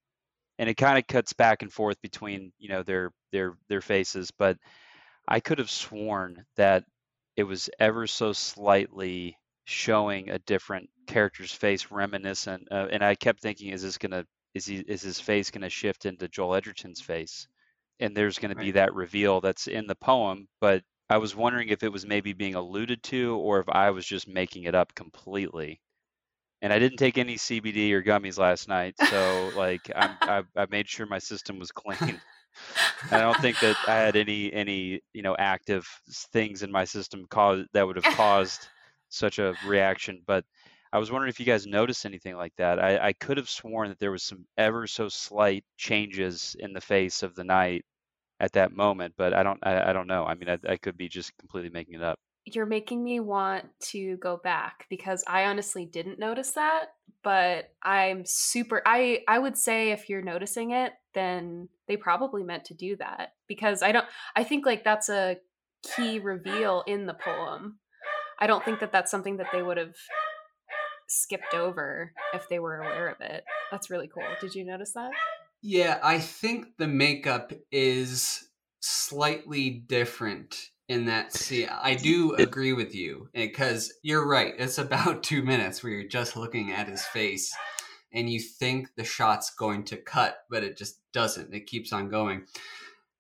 And 0.59 0.69
it 0.69 0.77
kind 0.77 0.99
of 0.99 1.07
cuts 1.07 1.33
back 1.33 1.63
and 1.63 1.73
forth 1.73 2.01
between, 2.03 2.53
you 2.59 2.69
know, 2.69 2.83
their 2.83 3.13
their 3.33 3.57
their 3.69 3.81
faces, 3.81 4.31
but 4.31 4.59
I 5.27 5.41
could 5.41 5.59
have 5.59 5.71
sworn 5.71 6.45
that 6.57 6.85
it 7.37 7.45
was 7.45 7.71
ever 7.79 8.07
so 8.07 8.33
slightly 8.33 9.37
showing 9.65 10.31
a 10.31 10.39
different 10.41 10.91
character's 11.07 11.53
face 11.53 11.91
reminiscent 11.91 12.67
uh, 12.71 12.89
and 12.91 13.05
I 13.05 13.15
kept 13.15 13.41
thinking 13.41 13.73
is 13.73 13.83
this 13.83 13.99
going 13.99 14.11
to 14.13 14.27
is 14.55 14.67
he 14.67 14.77
is 14.77 15.03
his 15.03 15.21
face 15.21 15.51
going 15.51 15.63
to 15.63 15.71
shift 15.71 16.07
into 16.07 16.29
Joel 16.29 16.55
Edgerton's 16.55 17.01
face? 17.01 17.49
And 18.01 18.17
there's 18.17 18.43
right. 18.43 18.57
to 18.57 18.57
be 18.57 18.73
that 18.73 18.95
reveal 18.95 19.41
that's 19.41 19.67
in 19.67 19.87
the 19.87 19.95
poem, 19.95 20.49
but 20.61 20.83
I 21.09 21.19
was 21.19 21.37
wondering 21.37 21.69
if 21.69 21.83
it 21.83 21.93
was 21.93 22.07
maybe 22.07 22.33
being 22.33 22.55
alluded 22.55 23.03
to 23.05 23.37
or 23.37 23.61
if 23.61 23.69
I 23.69 23.91
was 23.91 24.07
just 24.07 24.29
making 24.29 24.65
it 24.65 24.75
up 24.75 24.95
completely. 24.95 25.81
And 26.61 26.73
I 26.73 26.79
didn't 26.79 26.99
take 26.99 27.19
any 27.19 27.37
CBD 27.37 27.93
or 27.93 28.03
gummies 28.03 28.39
last 28.39 28.69
night, 28.69 28.95
so 29.11 29.51
like 29.57 29.91
I'm, 29.95 30.17
I, 30.23 30.43
I 30.57 30.67
made 30.71 30.89
sure 30.89 31.07
my 31.07 31.19
system 31.19 31.59
was 31.59 31.73
clean. 31.73 32.21
I 33.11 33.19
don't 33.19 33.39
think 33.39 33.59
that 33.61 33.77
I 33.87 33.95
had 33.95 34.17
any 34.17 34.53
any 34.53 35.01
you 35.13 35.23
know 35.23 35.37
active 35.39 35.87
things 36.33 36.63
in 36.63 36.71
my 36.71 36.85
system 36.85 37.27
cause 37.29 37.67
that 37.73 37.87
would 37.87 37.97
have 37.97 38.17
caused 38.17 38.69
such 39.09 39.39
a 39.39 39.55
reaction. 39.67 40.23
But 40.27 40.45
I 40.93 40.99
was 40.99 41.11
wondering 41.11 41.31
if 41.31 41.41
you 41.41 41.47
guys 41.47 41.67
noticed 41.67 42.05
anything 42.05 42.37
like 42.37 42.53
that. 42.59 42.79
I, 42.79 42.99
I 43.09 43.13
could 43.15 43.39
have 43.39 43.49
sworn 43.49 43.89
that 43.89 43.99
there 43.99 44.11
was 44.11 44.23
some 44.23 44.45
ever 44.59 44.87
so 44.87 45.09
slight 45.09 45.65
changes 45.79 46.55
in 46.59 46.73
the 46.73 46.81
face 46.81 47.23
of 47.23 47.35
the 47.35 47.45
knight 47.45 47.85
at 48.41 48.53
that 48.53 48.73
moment, 48.73 49.15
but 49.17 49.33
I 49.33 49.43
don't 49.43 49.59
I, 49.63 49.91
I 49.91 49.93
don't 49.93 50.07
know. 50.07 50.25
I 50.25 50.35
mean, 50.35 50.49
I, 50.49 50.59
I 50.69 50.77
could 50.77 50.97
be 50.97 51.09
just 51.09 51.37
completely 51.39 51.71
making 51.71 51.95
it 51.95 52.03
up. 52.03 52.19
You're 52.45 52.67
making 52.67 53.03
me 53.05 53.21
want 53.21 53.67
to 53.91 54.17
go 54.17 54.37
back 54.37 54.87
because 54.91 55.23
I 55.29 55.45
honestly 55.45 55.87
didn't 55.87 56.19
notice 56.19 56.53
that, 56.53 56.87
but 57.23 57.71
I'm 57.83 58.25
super 58.27 58.83
I 58.85 59.23
I 59.29 59.39
would 59.39 59.57
say 59.57 59.93
if 59.93 60.11
you're 60.11 60.23
noticing 60.23 60.73
it, 60.73 60.93
then 61.15 61.69
they 61.89 61.97
probably 61.97 62.43
meant 62.43 62.65
to 62.67 62.75
do 62.75 62.97
that 62.97 63.35
because 63.49 63.83
I 63.83 63.93
don't 63.93 64.07
I 64.37 64.45
think 64.45 64.67
like 64.67 64.85
that's 64.85 65.09
a 65.09 65.37
key 65.83 66.19
reveal 66.19 66.85
in 66.87 67.07
the 67.07 67.15
poem. 67.15 67.79
I 68.39 68.47
don't 68.47 68.65
think 68.65 68.81
that 68.81 68.93
that's 68.93 69.11
something 69.11 69.37
that 69.37 69.49
they 69.53 69.63
would 69.63 69.77
have 69.77 69.95
skipped 71.09 71.55
over 71.55 72.13
if 72.35 72.49
they 72.49 72.59
were 72.59 72.79
aware 72.79 73.09
of 73.09 73.21
it. 73.21 73.45
That's 73.71 73.91
really 73.91 74.09
cool. 74.09 74.25
Did 74.41 74.55
you 74.55 74.65
notice 74.65 74.93
that? 74.93 75.13
Yeah, 75.63 76.01
I 76.03 76.19
think 76.19 76.77
the 76.79 76.89
makeup 76.89 77.53
is 77.71 78.49
slightly 78.81 79.71
different 79.71 80.71
in 80.89 81.07
that 81.07 81.33
scene. 81.33 81.69
I 81.71 81.95
do 81.95 82.35
agree 82.35 82.73
with 82.73 82.95
you 82.95 83.29
eh, 83.35 83.47
because 83.47 83.93
you're 84.03 84.27
right. 84.27 84.55
It's 84.59 84.79
about 84.79 85.23
two 85.23 85.43
minutes 85.43 85.83
where 85.83 85.93
you're 85.93 86.09
just 86.09 86.37
looking 86.37 86.73
at 86.73 86.89
his 86.89 87.05
face 87.05 87.55
and 88.13 88.31
you 88.31 88.41
think 88.41 88.89
the 88.97 89.05
shot's 89.05 89.51
going 89.51 89.85
to 89.85 89.97
cut, 89.97 90.39
but 90.51 90.65
it 90.65 90.77
just 90.77 91.01
doesn't. 91.13 91.55
It 91.55 91.67
keeps 91.67 91.93
on 91.93 92.09
going. 92.09 92.47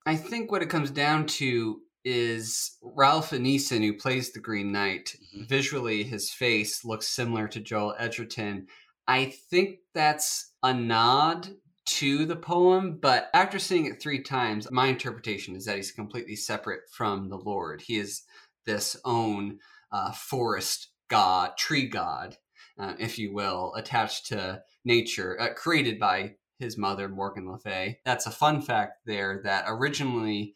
I 0.07 0.16
think 0.16 0.50
what 0.50 0.62
it 0.62 0.70
comes 0.70 0.90
down 0.90 1.26
to 1.26 1.81
is 2.05 2.76
Ralph 2.83 3.31
Ineson, 3.31 3.85
who 3.85 3.92
plays 3.92 4.33
the 4.33 4.40
Green 4.40 4.72
Knight. 4.72 5.16
Mm-hmm. 5.35 5.44
Visually, 5.44 6.02
his 6.02 6.31
face 6.31 6.85
looks 6.85 7.09
similar 7.09 7.48
to 7.48 7.61
Joel 7.61 7.94
Edgerton. 7.98 8.66
I 9.07 9.26
think 9.50 9.78
that's 9.94 10.52
a 10.62 10.74
nod 10.74 11.48
to 11.85 12.24
the 12.26 12.37
poem, 12.37 12.98
but 13.00 13.28
after 13.35 13.59
seeing 13.59 13.87
it 13.87 14.00
three 14.00 14.22
times, 14.22 14.70
my 14.70 14.87
interpretation 14.87 15.57
is 15.57 15.64
that 15.64 15.76
he's 15.76 15.92
completely 15.92 16.37
separate 16.37 16.83
from 16.90 17.28
the 17.28 17.38
Lord. 17.38 17.83
He 17.83 17.98
is 17.98 18.22
this 18.64 18.96
own 19.05 19.59
uh, 19.90 20.12
forest 20.12 20.88
god, 21.09 21.57
tree 21.59 21.88
god, 21.88 22.37
uh, 22.79 22.95
if 22.99 23.19
you 23.19 23.33
will, 23.33 23.73
attached 23.77 24.27
to 24.27 24.63
nature, 24.85 25.41
uh, 25.41 25.53
created 25.55 25.99
by 25.99 26.35
his 26.59 26.79
mother, 26.79 27.09
Morgan 27.09 27.51
Le 27.51 27.59
Fay. 27.59 27.99
That's 28.05 28.27
a 28.27 28.31
fun 28.31 28.63
fact 28.63 29.01
there 29.07 29.41
that 29.45 29.65
originally 29.67 30.55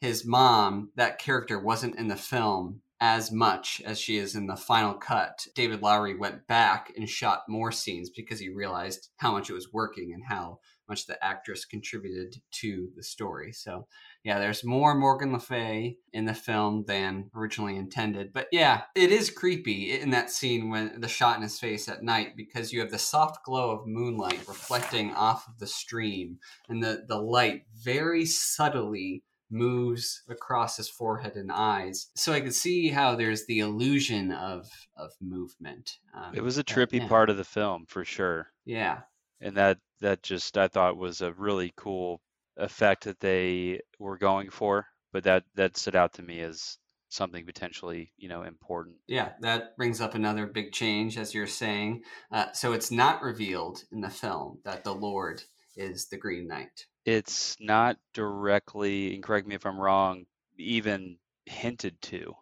his 0.00 0.26
mom, 0.26 0.90
that 0.96 1.18
character 1.18 1.58
wasn't 1.58 1.96
in 1.96 2.08
the 2.08 2.16
film 2.16 2.82
as 3.00 3.32
much 3.32 3.82
as 3.84 3.98
she 3.98 4.16
is 4.16 4.34
in 4.34 4.46
the 4.46 4.56
final 4.56 4.94
cut. 4.94 5.46
David 5.54 5.82
Lowery 5.82 6.16
went 6.16 6.46
back 6.46 6.92
and 6.96 7.08
shot 7.08 7.42
more 7.48 7.72
scenes 7.72 8.10
because 8.10 8.40
he 8.40 8.48
realized 8.48 9.10
how 9.16 9.32
much 9.32 9.50
it 9.50 9.54
was 9.54 9.72
working 9.72 10.12
and 10.14 10.22
how 10.26 10.58
much 10.88 11.06
the 11.06 11.22
actress 11.24 11.64
contributed 11.64 12.36
to 12.50 12.88
the 12.96 13.02
story. 13.02 13.52
So, 13.52 13.86
yeah, 14.24 14.38
there's 14.38 14.64
more 14.64 14.94
Morgan 14.94 15.32
Le 15.32 15.38
Fay 15.38 15.98
in 16.14 16.24
the 16.24 16.32
film 16.32 16.84
than 16.88 17.30
originally 17.36 17.76
intended. 17.76 18.32
But 18.32 18.48
yeah, 18.50 18.82
it 18.96 19.12
is 19.12 19.30
creepy 19.30 19.92
in 19.92 20.10
that 20.10 20.30
scene 20.30 20.70
when 20.70 20.98
the 21.00 21.08
shot 21.08 21.36
in 21.36 21.42
his 21.42 21.58
face 21.58 21.88
at 21.88 22.02
night 22.02 22.32
because 22.34 22.72
you 22.72 22.80
have 22.80 22.90
the 22.90 22.98
soft 22.98 23.44
glow 23.44 23.70
of 23.70 23.86
moonlight 23.86 24.40
reflecting 24.48 25.12
off 25.12 25.46
of 25.46 25.58
the 25.58 25.66
stream 25.66 26.38
and 26.70 26.82
the, 26.82 27.04
the 27.06 27.20
light 27.20 27.64
very 27.84 28.24
subtly 28.24 29.22
moves 29.50 30.22
across 30.30 30.78
his 30.78 30.88
forehead 30.88 31.36
and 31.36 31.52
eyes. 31.52 32.08
So 32.16 32.32
I 32.32 32.40
could 32.40 32.54
see 32.54 32.88
how 32.88 33.14
there's 33.14 33.44
the 33.44 33.58
illusion 33.58 34.32
of 34.32 34.70
of 34.96 35.12
movement. 35.20 35.98
Um, 36.14 36.34
it 36.34 36.42
was 36.42 36.56
a 36.56 36.64
trippy 36.64 37.00
yeah. 37.00 37.08
part 37.08 37.28
of 37.28 37.36
the 37.36 37.44
film 37.44 37.84
for 37.86 38.06
sure. 38.06 38.48
Yeah. 38.64 39.00
And 39.42 39.54
that 39.58 39.78
that 40.00 40.22
just 40.22 40.56
I 40.56 40.68
thought 40.68 40.96
was 40.96 41.20
a 41.20 41.32
really 41.34 41.74
cool 41.76 42.22
effect 42.56 43.04
that 43.04 43.20
they 43.20 43.80
were 43.98 44.18
going 44.18 44.50
for, 44.50 44.86
but 45.12 45.24
that 45.24 45.44
that 45.54 45.76
stood 45.76 45.96
out 45.96 46.14
to 46.14 46.22
me 46.22 46.40
as 46.40 46.78
something 47.08 47.46
potentially 47.46 48.12
you 48.16 48.28
know 48.28 48.42
important. 48.42 48.96
Yeah 49.06 49.32
that 49.40 49.76
brings 49.76 50.00
up 50.00 50.14
another 50.14 50.46
big 50.46 50.72
change 50.72 51.16
as 51.18 51.34
you're 51.34 51.46
saying. 51.46 52.02
Uh, 52.32 52.52
so 52.52 52.72
it's 52.72 52.90
not 52.90 53.22
revealed 53.22 53.82
in 53.92 54.00
the 54.00 54.10
film 54.10 54.58
that 54.64 54.84
the 54.84 54.94
lord 54.94 55.42
is 55.76 56.08
the 56.08 56.16
green 56.16 56.48
knight. 56.48 56.86
It's 57.04 57.56
not 57.60 57.98
directly, 58.14 59.14
and 59.14 59.22
correct 59.22 59.46
me 59.46 59.54
if 59.54 59.66
I'm 59.66 59.78
wrong, 59.78 60.24
even 60.56 61.18
hinted 61.46 62.00
to 62.02 62.34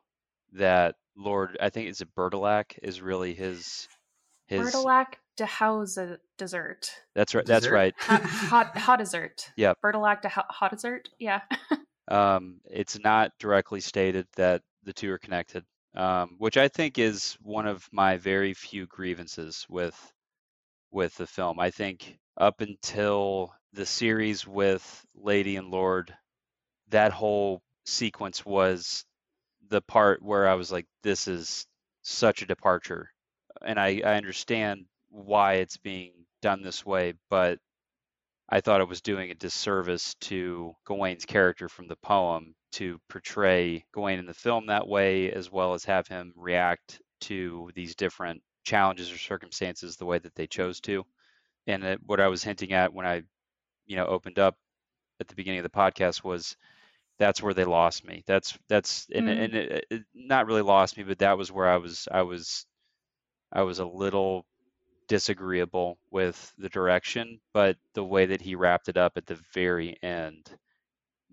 that 0.53 0.95
Lord, 1.17 1.59
I 1.61 1.71
think 1.71 1.89
it's 1.89 2.01
a 2.01 2.07
Bertilac 2.07 2.79
is 2.83 3.03
really 3.03 3.35
his 3.35 3.89
his 4.47 4.73
Bertilac 4.73 5.19
de 5.37 5.47
Hause 5.47 6.19
dessert. 6.39 6.91
That's 7.15 7.35
right. 7.35 7.45
That's 7.47 7.69
right. 7.69 7.95
hot, 7.99 8.23
hot, 8.23 8.79
hot 8.79 8.99
dessert. 8.99 9.51
Yeah. 9.57 9.75
Bertilac 9.83 10.23
de 10.23 10.29
hot 10.29 10.71
dessert. 10.71 11.09
Yeah. 11.19 11.41
um, 12.09 12.61
it's 12.71 12.99
not 12.99 13.33
directly 13.39 13.81
stated 13.81 14.27
that 14.37 14.63
the 14.85 14.93
two 14.93 15.11
are 15.13 15.19
connected, 15.19 15.65
um, 15.95 16.37
which 16.39 16.57
I 16.57 16.69
think 16.69 16.99
is 16.99 17.37
one 17.43 17.67
of 17.67 17.89
my 17.93 18.17
very 18.17 18.55
few 18.55 18.87
grievances 18.87 19.67
with 19.69 20.13
with 20.91 21.15
the 21.17 21.27
film. 21.27 21.59
I 21.59 21.71
think 21.71 22.19
up 22.37 22.61
until 22.61 23.55
the 23.73 23.87
series 23.87 24.47
with 24.47 25.05
Lady 25.15 25.57
and 25.57 25.71
Lord, 25.71 26.15
that 26.91 27.13
whole 27.13 27.63
sequence 27.85 28.45
was 28.45 29.05
the 29.69 29.81
part 29.81 30.23
where 30.23 30.47
I 30.47 30.55
was 30.55 30.71
like, 30.71 30.87
this 31.03 31.29
is 31.29 31.67
such 32.03 32.43
a 32.43 32.47
departure. 32.47 33.09
And 33.65 33.81
I, 33.81 34.03
I 34.05 34.15
understand 34.17 34.85
why 35.13 35.55
it's 35.55 35.77
being 35.77 36.13
done 36.41 36.63
this 36.63 36.85
way, 36.85 37.15
but 37.31 37.59
I 38.49 38.61
thought 38.61 38.81
it 38.81 38.89
was 38.89 39.01
doing 39.01 39.31
a 39.31 39.35
disservice 39.35 40.15
to 40.23 40.75
Gawain's 40.85 41.25
character 41.25 41.69
from 41.69 41.87
the 41.87 41.97
poem 41.97 42.55
to 42.73 42.99
portray 43.09 43.85
Gawain 43.93 44.19
in 44.19 44.27
the 44.27 44.35
film 44.35 44.67
that 44.67 44.89
way, 44.89 45.31
as 45.31 45.51
well 45.51 45.75
as 45.75 45.85
have 45.85 46.09
him 46.09 46.33
react 46.37 47.01
to 47.23 47.71
these 47.75 47.95
different 47.95 48.43
challenges 48.65 49.13
or 49.13 49.19
circumstances 49.19 49.97
the 49.97 50.07
way 50.07 50.19
that 50.19 50.35
they 50.35 50.47
chose 50.47 50.81
to. 50.81 51.05
And 51.67 51.85
it, 51.85 52.01
what 52.05 52.21
I 52.21 52.29
was 52.29 52.43
hinting 52.43 52.73
at 52.73 52.93
when 52.93 53.07
I, 53.07 53.23
you 53.87 53.97
know, 53.97 54.07
opened 54.07 54.39
up 54.39 54.57
at 55.21 55.29
the 55.29 55.35
beginning 55.35 55.61
of 55.61 55.65
the 55.65 55.71
podcast 55.71 56.25
was 56.25 56.57
that's 57.19 57.43
where 57.43 57.55
they 57.55 57.65
lost 57.65 58.05
me. 58.05 58.25
That's 58.27 58.59
that's 58.69 59.07
and, 59.15 59.29
mm. 59.29 59.45
and 59.45 59.55
it, 59.55 59.85
it 59.91 60.03
not 60.15 60.47
really 60.47 60.63
lost 60.63 60.97
me, 60.97 61.05
but 61.05 61.19
that 61.19 61.39
was 61.39 61.53
where 61.53 61.69
I 61.69 61.77
was 61.77 62.09
I 62.11 62.23
was 62.23 62.67
I 63.53 63.63
was 63.63 63.79
a 63.79 63.87
little 63.87 64.47
disagreeable 65.09 65.99
with 66.11 66.53
the 66.59 66.69
direction, 66.69 67.41
but 67.53 67.77
the 67.95 68.05
way 68.05 68.27
that 68.27 68.41
he 68.41 68.55
wrapped 68.55 68.89
it 68.89 68.97
up 68.97 69.13
at 69.17 69.27
the 69.27 69.39
very 69.55 69.97
end 70.03 70.51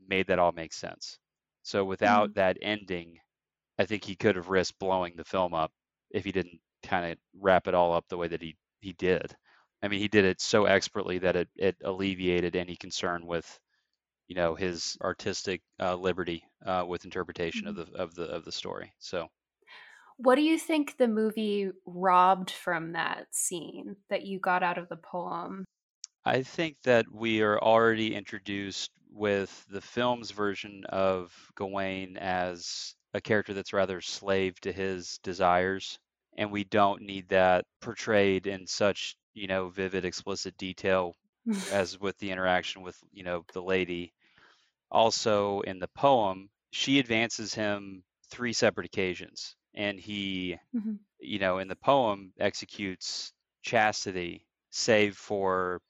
made 0.08 0.28
that 0.28 0.40
all 0.40 0.52
make 0.52 0.74
sense. 0.74 1.18
So 1.64 1.84
without 1.86 2.32
mm. 2.32 2.34
that 2.36 2.58
ending, 2.62 3.20
I 3.78 3.86
think 3.86 4.04
he 4.04 4.16
could 4.16 4.36
have 4.36 4.50
risked 4.50 4.80
blowing 4.80 5.14
the 5.16 5.24
film 5.24 5.54
up 5.54 5.72
if 6.12 6.26
he 6.26 6.32
didn't 6.32 6.60
kind 6.84 7.12
of 7.12 7.18
wrap 7.40 7.68
it 7.68 7.74
all 7.74 7.94
up 7.94 8.06
the 8.10 8.18
way 8.18 8.28
that 8.28 8.42
he 8.42 8.56
he 8.82 8.94
did. 8.94 9.36
I 9.82 9.88
mean, 9.88 10.00
he 10.00 10.08
did 10.08 10.26
it 10.26 10.42
so 10.42 10.66
expertly 10.66 11.20
that 11.20 11.36
it 11.36 11.50
it 11.56 11.78
alleviated 11.84 12.56
any 12.56 12.76
concern 12.76 13.26
with 13.26 13.60
you 14.28 14.36
know 14.36 14.56
his 14.56 14.98
artistic 15.02 15.62
uh, 15.80 15.96
liberty 15.96 16.44
uh, 16.66 16.86
with 16.88 17.06
interpretation 17.06 17.66
mm-hmm. 17.66 17.80
of 17.80 17.92
the 17.92 17.98
of 17.98 18.16
the 18.16 18.24
of 18.24 18.46
the 18.46 18.52
story. 18.52 18.94
So, 19.00 19.28
what 20.20 20.36
do 20.36 20.42
you 20.42 20.60
think 20.60 20.98
the 20.98 21.08
movie 21.08 21.72
robbed 21.86 22.52
from 22.52 22.94
that 22.94 23.28
scene 23.32 23.96
that 24.10 24.26
you 24.26 24.40
got 24.40 24.64
out 24.64 24.78
of 24.78 24.90
the 24.90 24.98
poem? 24.98 25.66
I 26.26 26.44
think 26.44 26.78
that 26.84 27.06
we 27.12 27.42
are 27.42 27.60
already 27.60 28.14
introduced 28.14 28.92
with 29.12 29.66
the 29.70 29.82
film's 29.82 30.32
version 30.32 30.84
of 30.90 31.34
Gawain 31.56 32.18
as 32.18 32.94
a 33.14 33.22
character 33.22 33.54
that's 33.54 33.74
rather 33.74 34.02
slave 34.02 34.60
to 34.62 34.72
his 34.72 35.20
desires 35.24 35.98
and 36.38 36.52
we 36.52 36.64
don't 36.64 37.02
need 37.02 37.30
that 37.30 37.66
portrayed 37.82 38.46
in 38.46 38.68
such 38.68 39.16
you 39.34 39.48
know 39.48 39.70
vivid 39.70 40.06
explicit 40.06 40.56
detail 40.58 41.16
as 41.72 42.00
with 42.00 42.18
the 42.20 42.30
interaction 42.30 42.84
with 42.84 42.98
you 43.12 43.24
know 43.24 43.44
the 43.54 43.62
lady 43.62 44.14
also 44.92 45.62
in 45.62 45.80
the 45.80 45.88
poem, 45.90 46.50
she 46.72 47.00
advances 47.00 47.54
him 47.54 48.04
three 48.30 48.54
separate 48.54 48.86
occasions. 48.86 49.56
And 49.76 50.00
he, 50.00 50.58
mm-hmm. 50.76 50.94
you 51.20 51.40
know, 51.40 51.60
in 51.60 51.68
the 51.68 51.76
poem 51.76 52.34
executes 52.40 53.32
chastity, 53.62 54.46
save 54.72 55.16
for, 55.16 55.82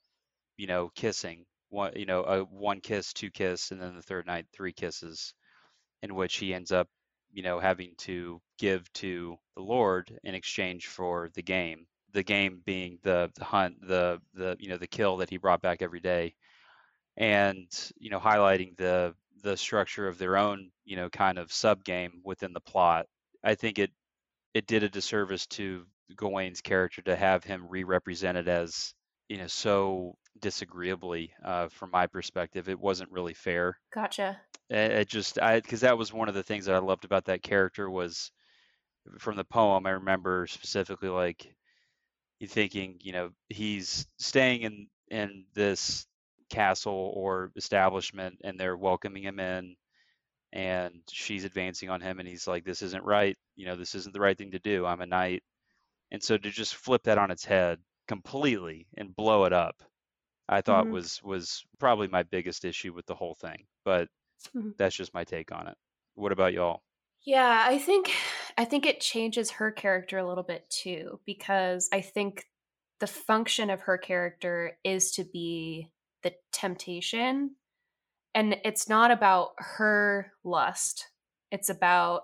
you 0.58 0.68
know, 0.68 0.92
kissing. 0.96 1.46
One, 1.70 1.94
you 1.96 2.06
know, 2.06 2.24
a 2.24 2.42
one 2.42 2.82
kiss, 2.82 3.14
two 3.14 3.30
kiss, 3.30 3.72
and 3.72 3.82
then 3.82 3.96
the 3.96 4.02
third 4.02 4.26
night, 4.26 4.48
three 4.52 4.74
kisses, 4.74 5.34
in 6.02 6.16
which 6.16 6.38
he 6.38 6.54
ends 6.54 6.72
up, 6.72 6.88
you 7.32 7.44
know, 7.44 7.60
having 7.60 7.94
to 8.00 8.42
give 8.58 8.92
to 8.94 9.38
the 9.56 9.62
Lord 9.62 10.18
in 10.24 10.34
exchange 10.34 10.88
for 10.88 11.30
the 11.36 11.44
game. 11.44 11.86
The 12.12 12.24
game 12.24 12.62
being 12.66 12.98
the, 13.04 13.32
the 13.36 13.46
hunt, 13.46 13.76
the 13.88 14.20
the 14.34 14.58
you 14.60 14.70
know 14.70 14.78
the 14.78 14.88
kill 14.88 15.18
that 15.18 15.30
he 15.30 15.38
brought 15.38 15.62
back 15.62 15.84
every 15.84 16.00
day 16.00 16.34
and 17.20 17.68
you 18.00 18.10
know 18.10 18.20
highlighting 18.20 18.76
the 18.78 19.14
the 19.44 19.56
structure 19.56 20.08
of 20.08 20.18
their 20.18 20.38
own 20.38 20.72
you 20.86 20.96
know 20.96 21.10
kind 21.10 21.38
of 21.38 21.52
sub 21.52 21.84
game 21.84 22.22
within 22.24 22.54
the 22.54 22.60
plot 22.62 23.06
i 23.44 23.56
think 23.56 23.80
it 23.80 23.92
it 24.54 24.68
did 24.68 24.84
a 24.84 24.90
disservice 24.90 25.46
to 25.48 25.86
gawain's 26.16 26.62
character 26.62 27.02
to 27.02 27.16
have 27.16 27.44
him 27.44 27.68
re-represented 27.70 28.48
as 28.48 28.94
you 29.28 29.38
know 29.38 29.48
so 29.48 30.18
disagreeably 30.40 31.32
uh, 31.44 31.68
from 31.70 31.92
my 31.92 32.08
perspective 32.08 32.70
it 32.70 32.80
wasn't 32.80 33.12
really 33.12 33.34
fair. 33.34 33.78
Gotcha. 33.94 34.40
It, 34.70 34.92
it 34.92 35.10
just 35.10 35.40
i 35.40 35.60
because 35.60 35.82
that 35.82 35.98
was 35.98 36.14
one 36.14 36.30
of 36.30 36.36
the 36.36 36.44
things 36.44 36.66
that 36.66 36.76
i 36.76 36.80
loved 36.80 37.06
about 37.06 37.26
that 37.26 37.44
character 37.44 37.90
was 37.90 38.32
from 39.20 39.36
the 39.36 39.44
poem 39.44 39.86
i 39.86 39.92
remember 39.92 40.48
specifically 40.48 41.10
like 41.10 41.54
you 42.40 42.48
thinking 42.48 42.98
you 43.02 43.12
know 43.12 43.32
he's 43.50 44.08
staying 44.18 44.62
in 44.62 44.88
in 45.10 45.46
this 45.54 46.06
castle 46.50 47.14
or 47.16 47.52
establishment 47.56 48.40
and 48.44 48.60
they're 48.60 48.78
welcoming 48.78 49.24
him 49.24 49.40
in 49.40 49.76
and 50.52 50.96
she's 51.10 51.46
advancing 51.46 51.90
on 51.90 52.02
him 52.02 52.20
and 52.20 52.28
he's 52.28 52.48
like 52.48 52.66
this 52.66 52.82
isn't 52.82 53.04
right. 53.04 53.38
You 53.56 53.66
know 53.66 53.76
this 53.76 53.96
isn't 53.96 54.14
the 54.14 54.22
right 54.22 54.38
thing 54.38 54.52
to 54.52 54.60
do. 54.60 54.86
I'm 54.86 55.02
a 55.02 55.06
knight. 55.06 55.44
And 56.12 56.24
so 56.24 56.38
to 56.38 56.50
just 56.50 56.76
flip 56.76 57.04
that 57.04 57.20
on 57.20 57.32
its 57.32 57.46
head 57.46 57.80
completely 58.10 58.88
and 58.98 59.16
blow 59.16 59.46
it 59.46 59.54
up 59.54 59.84
i 60.50 60.62
thought 60.62 60.86
mm-hmm. 60.86 60.94
was 60.94 61.22
was 61.24 61.64
probably 61.78 62.08
my 62.08 62.24
biggest 62.24 62.66
issue 62.66 62.92
with 62.92 63.06
the 63.06 63.14
whole 63.14 63.36
thing 63.36 63.66
but 63.86 64.08
mm-hmm. 64.58 64.72
that's 64.80 64.96
just 64.96 65.14
my 65.14 65.24
take 65.24 65.52
on 65.52 65.68
it. 65.68 65.78
What 66.16 66.32
about 66.32 66.54
y'all? 66.54 66.82
Yeah 67.24 67.66
i 67.68 67.78
think 67.78 68.12
i 68.58 68.66
think 68.66 68.88
it 68.88 69.00
changes 69.00 69.52
her 69.52 69.72
character 69.72 70.18
a 70.18 70.28
little 70.28 70.44
bit 70.44 70.68
too 70.70 71.20
because 71.26 71.88
i 71.94 72.02
think 72.02 72.46
the 73.00 73.08
function 73.08 73.70
of 73.70 73.82
her 73.82 74.00
character 74.00 74.78
is 74.84 75.12
to 75.12 75.24
be 75.24 75.88
the 76.24 76.34
temptation 76.52 77.52
and 78.36 78.58
it's 78.64 78.88
not 78.88 79.12
about 79.12 79.52
her 79.58 80.32
lust 80.44 81.08
it's 81.52 81.70
about 81.70 82.24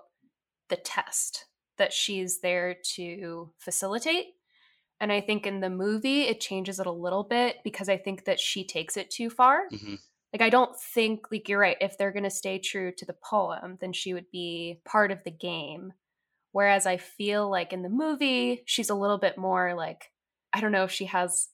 the 0.68 0.76
test 0.76 1.46
that 1.78 1.92
she's 1.92 2.40
there 2.40 2.76
to 2.94 3.50
facilitate. 3.58 4.26
And 5.00 5.12
i 5.12 5.20
think 5.20 5.46
in 5.46 5.60
the 5.60 5.70
movie 5.70 6.22
it 6.22 6.40
changes 6.40 6.80
it 6.80 6.86
a 6.86 6.92
little 6.92 7.24
bit 7.24 7.56
because 7.64 7.88
i 7.88 7.96
think 7.96 8.24
that 8.24 8.40
she 8.40 8.66
takes 8.66 8.96
it 8.96 9.10
too 9.10 9.28
far. 9.28 9.64
Mm-hmm. 9.72 9.96
like 10.32 10.42
i 10.42 10.48
don't 10.48 10.78
think 10.78 11.26
like 11.30 11.48
you're 11.48 11.60
right 11.60 11.76
if 11.80 11.98
they're 11.98 12.12
going 12.12 12.24
to 12.24 12.30
stay 12.30 12.58
true 12.58 12.92
to 12.96 13.04
the 13.04 13.16
poem 13.22 13.76
then 13.80 13.92
she 13.92 14.14
would 14.14 14.30
be 14.32 14.80
part 14.84 15.10
of 15.10 15.22
the 15.24 15.30
game. 15.30 15.92
Whereas 16.52 16.86
i 16.86 16.96
feel 16.96 17.50
like 17.50 17.74
in 17.74 17.82
the 17.82 17.90
movie 17.90 18.62
she's 18.64 18.90
a 18.90 18.94
little 18.94 19.18
bit 19.18 19.36
more 19.36 19.74
like 19.74 20.10
i 20.54 20.60
don't 20.60 20.72
know 20.72 20.84
if 20.84 20.92
she 20.92 21.04
has 21.06 21.48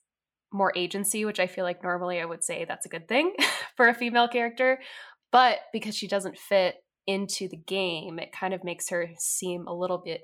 more 0.52 0.72
agency, 0.76 1.24
which 1.24 1.40
I 1.40 1.46
feel 1.46 1.64
like 1.64 1.82
normally 1.82 2.20
I 2.20 2.24
would 2.24 2.44
say 2.44 2.64
that's 2.64 2.86
a 2.86 2.90
good 2.90 3.08
thing 3.08 3.34
for 3.76 3.88
a 3.88 3.94
female 3.94 4.28
character. 4.28 4.80
But 5.30 5.58
because 5.72 5.96
she 5.96 6.08
doesn't 6.08 6.38
fit 6.38 6.76
into 7.06 7.48
the 7.48 7.56
game, 7.56 8.18
it 8.18 8.32
kind 8.32 8.54
of 8.54 8.64
makes 8.64 8.90
her 8.90 9.10
seem 9.18 9.66
a 9.66 9.74
little 9.74 9.98
bit 9.98 10.22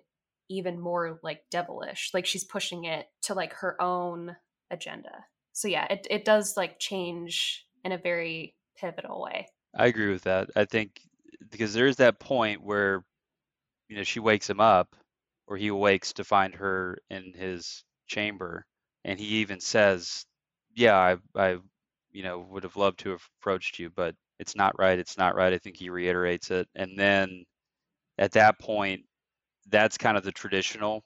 even 0.51 0.81
more 0.81 1.19
like 1.23 1.43
devilish. 1.51 2.11
Like 2.15 2.27
she's 2.27 2.45
pushing 2.45 2.85
it 2.85 3.07
to 3.23 3.35
like 3.35 3.53
her 3.55 3.81
own 3.81 4.37
agenda. 4.71 5.25
So 5.53 5.69
yeah, 5.69 5.87
it, 5.91 6.07
it 6.11 6.25
does 6.25 6.57
like 6.57 6.79
change 6.79 7.67
in 7.85 7.93
a 7.93 7.99
very 7.99 8.55
pivotal 8.79 9.21
way. 9.21 9.49
I 9.77 9.87
agree 9.87 10.11
with 10.11 10.25
that. 10.25 10.51
I 10.57 10.65
think 10.65 11.01
because 11.51 11.75
there 11.75 11.87
is 11.87 11.97
that 11.97 12.21
point 12.21 12.63
where, 12.63 13.05
you 13.89 13.97
know, 13.97 14.05
she 14.05 14.21
wakes 14.21 14.49
him 14.49 14.61
up 14.61 14.95
or 15.47 15.57
he 15.57 15.69
awakes 15.69 16.13
to 16.15 16.25
find 16.25 16.55
her 16.55 16.99
in 17.11 17.33
his 17.35 17.85
chamber 18.07 18.67
and 19.05 19.19
he 19.19 19.27
even 19.39 19.61
says, 19.61 20.27
"Yeah, 20.75 20.97
I, 20.97 21.17
I, 21.35 21.59
you 22.13 22.23
know, 22.23 22.41
would 22.51 22.65
have 22.65 22.77
loved 22.77 23.01
to 23.01 23.11
have 23.11 23.23
approached 23.41 23.79
you, 23.79 23.91
but 23.91 24.15
it's 24.39 24.57
not 24.57 24.79
right. 24.79 24.99
It's 24.99 25.19
not 25.19 25.35
right." 25.35 25.53
I 25.53 25.59
think 25.59 25.77
he 25.77 25.91
reiterates 25.91 26.51
it, 26.51 26.69
and 26.75 26.99
then 26.99 27.45
at 28.19 28.33
that 28.33 28.59
point, 28.59 29.03
that's 29.69 29.99
kind 29.99 30.17
of 30.17 30.25
the 30.25 30.33
traditional, 30.33 31.05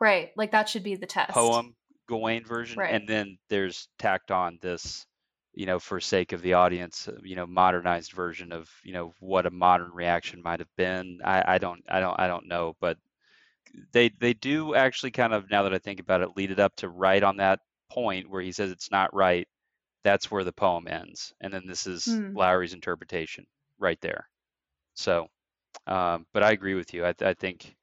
right? 0.00 0.30
Like 0.36 0.52
that 0.52 0.68
should 0.68 0.82
be 0.84 0.96
the 0.96 1.06
test 1.06 1.30
poem 1.30 1.74
Gawain 2.08 2.44
version, 2.44 2.78
right. 2.78 2.94
and 2.94 3.08
then 3.08 3.38
there's 3.48 3.88
tacked 3.98 4.30
on 4.30 4.58
this, 4.60 5.06
you 5.54 5.66
know, 5.66 5.78
for 5.78 6.00
sake 6.00 6.32
of 6.32 6.42
the 6.42 6.54
audience, 6.54 7.08
uh, 7.08 7.16
you 7.22 7.36
know, 7.36 7.46
modernized 7.46 8.12
version 8.12 8.52
of 8.52 8.68
you 8.82 8.92
know 8.92 9.14
what 9.20 9.46
a 9.46 9.50
modern 9.50 9.90
reaction 9.92 10.42
might 10.42 10.60
have 10.60 10.74
been. 10.76 11.20
I, 11.24 11.54
I 11.54 11.58
don't, 11.58 11.82
I 11.88 12.00
don't, 12.00 12.18
I 12.18 12.26
don't 12.26 12.48
know, 12.48 12.74
but 12.80 12.98
they 13.92 14.10
they 14.20 14.34
do 14.34 14.74
actually 14.74 15.10
kind 15.10 15.32
of 15.32 15.50
now 15.50 15.62
that 15.64 15.74
I 15.74 15.78
think 15.78 16.00
about 16.00 16.22
it 16.22 16.36
lead 16.36 16.50
it 16.50 16.60
up 16.60 16.76
to 16.76 16.88
right 16.88 17.22
on 17.22 17.36
that 17.38 17.60
point 17.90 18.30
where 18.30 18.42
he 18.42 18.52
says 18.52 18.70
it's 18.70 18.90
not 18.90 19.14
right. 19.14 19.46
That's 20.04 20.30
where 20.30 20.44
the 20.44 20.52
poem 20.52 20.88
ends, 20.88 21.32
and 21.40 21.52
then 21.52 21.62
this 21.66 21.86
is 21.86 22.04
mm. 22.06 22.34
Lowery's 22.34 22.74
interpretation 22.74 23.46
right 23.78 24.00
there. 24.00 24.28
So, 24.94 25.28
um, 25.86 26.26
but 26.32 26.42
I 26.42 26.52
agree 26.52 26.74
with 26.74 26.92
you. 26.92 27.04
I, 27.04 27.14
I 27.20 27.34
think 27.34 27.76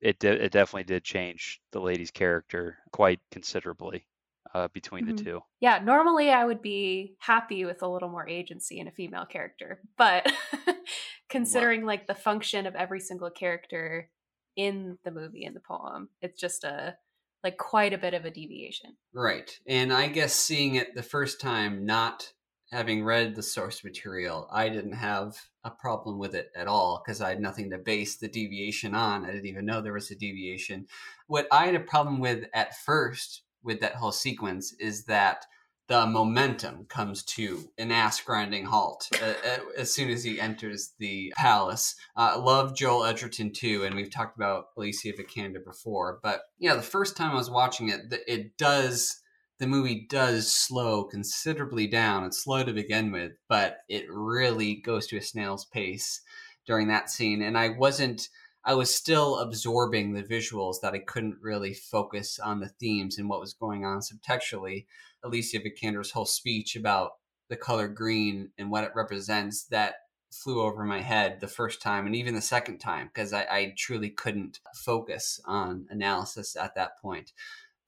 it 0.00 0.18
de- 0.18 0.44
it 0.44 0.52
definitely 0.52 0.84
did 0.84 1.04
change 1.04 1.60
the 1.72 1.80
lady's 1.80 2.10
character 2.10 2.78
quite 2.92 3.20
considerably 3.30 4.06
uh, 4.54 4.68
between 4.72 5.06
mm-hmm. 5.06 5.16
the 5.16 5.24
two. 5.24 5.40
Yeah, 5.60 5.80
normally 5.82 6.30
I 6.30 6.44
would 6.44 6.62
be 6.62 7.14
happy 7.18 7.64
with 7.64 7.82
a 7.82 7.88
little 7.88 8.08
more 8.08 8.28
agency 8.28 8.80
in 8.80 8.88
a 8.88 8.92
female 8.92 9.26
character, 9.26 9.80
but 9.96 10.32
considering 11.28 11.84
like 11.84 12.06
the 12.06 12.14
function 12.14 12.66
of 12.66 12.74
every 12.74 13.00
single 13.00 13.30
character 13.30 14.08
in 14.56 14.98
the 15.04 15.10
movie 15.10 15.44
in 15.44 15.54
the 15.54 15.60
poem. 15.60 16.08
It's 16.20 16.40
just 16.40 16.64
a 16.64 16.96
like 17.42 17.56
quite 17.56 17.92
a 17.92 17.98
bit 17.98 18.14
of 18.14 18.24
a 18.24 18.30
deviation. 18.30 18.96
Right. 19.14 19.58
And 19.66 19.92
I 19.92 20.08
guess 20.08 20.34
seeing 20.34 20.74
it 20.74 20.94
the 20.94 21.02
first 21.02 21.40
time, 21.40 21.86
not 21.86 22.32
having 22.70 23.02
read 23.02 23.34
the 23.34 23.42
source 23.42 23.82
material, 23.82 24.46
I 24.52 24.68
didn't 24.68 24.92
have 24.92 25.36
a 25.64 25.70
problem 25.70 26.18
with 26.18 26.34
it 26.34 26.50
at 26.54 26.68
all 26.68 27.02
because 27.02 27.20
I 27.20 27.30
had 27.30 27.40
nothing 27.40 27.70
to 27.70 27.78
base 27.78 28.16
the 28.16 28.28
deviation 28.28 28.94
on. 28.94 29.24
I 29.24 29.32
didn't 29.32 29.46
even 29.46 29.66
know 29.66 29.80
there 29.80 29.92
was 29.92 30.10
a 30.10 30.16
deviation. 30.16 30.86
What 31.26 31.46
I 31.50 31.66
had 31.66 31.74
a 31.74 31.80
problem 31.80 32.20
with 32.20 32.44
at 32.54 32.76
first 32.76 33.42
with 33.62 33.80
that 33.80 33.96
whole 33.96 34.12
sequence 34.12 34.74
is 34.78 35.04
that 35.04 35.44
the 35.90 36.06
momentum 36.06 36.86
comes 36.88 37.24
to 37.24 37.68
an 37.76 37.90
ass 37.90 38.20
grinding 38.20 38.64
halt 38.64 39.08
uh, 39.20 39.34
uh, 39.44 39.58
as 39.76 39.92
soon 39.92 40.08
as 40.08 40.22
he 40.22 40.40
enters 40.40 40.92
the 41.00 41.32
palace. 41.36 41.96
Uh, 42.16 42.40
love 42.40 42.76
Joel 42.76 43.04
Edgerton 43.04 43.52
too, 43.52 43.82
and 43.82 43.96
we've 43.96 44.10
talked 44.10 44.36
about 44.36 44.66
Alicia 44.76 45.14
Vikander 45.14 45.64
before. 45.64 46.20
But 46.22 46.42
yeah, 46.60 46.76
the 46.76 46.80
first 46.82 47.16
time 47.16 47.32
I 47.32 47.34
was 47.34 47.50
watching 47.50 47.88
it, 47.88 48.02
it 48.28 48.56
does 48.56 49.20
the 49.58 49.66
movie 49.66 50.06
does 50.08 50.54
slow 50.54 51.02
considerably 51.02 51.88
down. 51.88 52.22
It's 52.22 52.44
slow 52.44 52.62
to 52.62 52.72
begin 52.72 53.10
with, 53.10 53.32
but 53.48 53.78
it 53.88 54.04
really 54.08 54.76
goes 54.76 55.08
to 55.08 55.16
a 55.16 55.22
snail's 55.22 55.64
pace 55.64 56.20
during 56.68 56.86
that 56.86 57.10
scene. 57.10 57.42
And 57.42 57.58
I 57.58 57.70
wasn't. 57.70 58.28
I 58.64 58.74
was 58.74 58.94
still 58.94 59.38
absorbing 59.38 60.12
the 60.12 60.22
visuals 60.22 60.76
that 60.82 60.92
I 60.92 60.98
couldn't 60.98 61.38
really 61.40 61.72
focus 61.72 62.38
on 62.38 62.60
the 62.60 62.68
themes 62.68 63.18
and 63.18 63.28
what 63.28 63.40
was 63.40 63.54
going 63.54 63.84
on 63.84 64.00
subtextually. 64.00 64.86
Alicia 65.22 65.60
Vikander's 65.60 66.10
whole 66.10 66.26
speech 66.26 66.76
about 66.76 67.12
the 67.48 67.56
color 67.56 67.88
green 67.88 68.50
and 68.58 68.70
what 68.70 68.84
it 68.84 68.92
represents 68.94 69.64
that 69.64 69.94
flew 70.30 70.62
over 70.62 70.84
my 70.84 71.00
head 71.00 71.40
the 71.40 71.48
first 71.48 71.82
time 71.82 72.06
and 72.06 72.14
even 72.14 72.34
the 72.34 72.40
second 72.40 72.78
time 72.78 73.08
because 73.08 73.32
I, 73.32 73.42
I, 73.50 73.74
truly 73.76 74.10
couldn't 74.10 74.60
focus 74.74 75.40
on 75.44 75.86
analysis 75.90 76.54
at 76.54 76.76
that 76.76 77.00
point. 77.02 77.32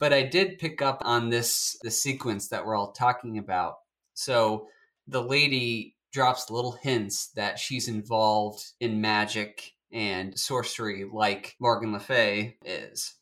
But 0.01 0.13
I 0.13 0.23
did 0.23 0.59
pick 0.59 0.83
up 0.83 1.01
on 1.05 1.31
this 1.31 1.77
the 1.83 1.91
sequence 1.91 2.49
that 2.49 2.67
we're 2.67 2.75
all 2.75 2.91
talking 2.91 3.39
about. 3.39 3.77
So 4.15 4.67
the 5.07 5.23
lady 5.23 5.95
drops 6.13 6.51
little 6.51 6.73
hints 6.73 7.29
that 7.37 7.61
she's 7.61 7.87
involved 7.87 8.73
in 8.81 9.01
magic 9.01 9.73
and 9.93 10.39
sorcery 10.39 11.05
like 11.11 11.57
Morgan 11.61 11.93
Le 11.93 12.01
Fay 12.01 12.57
is. 12.65 13.15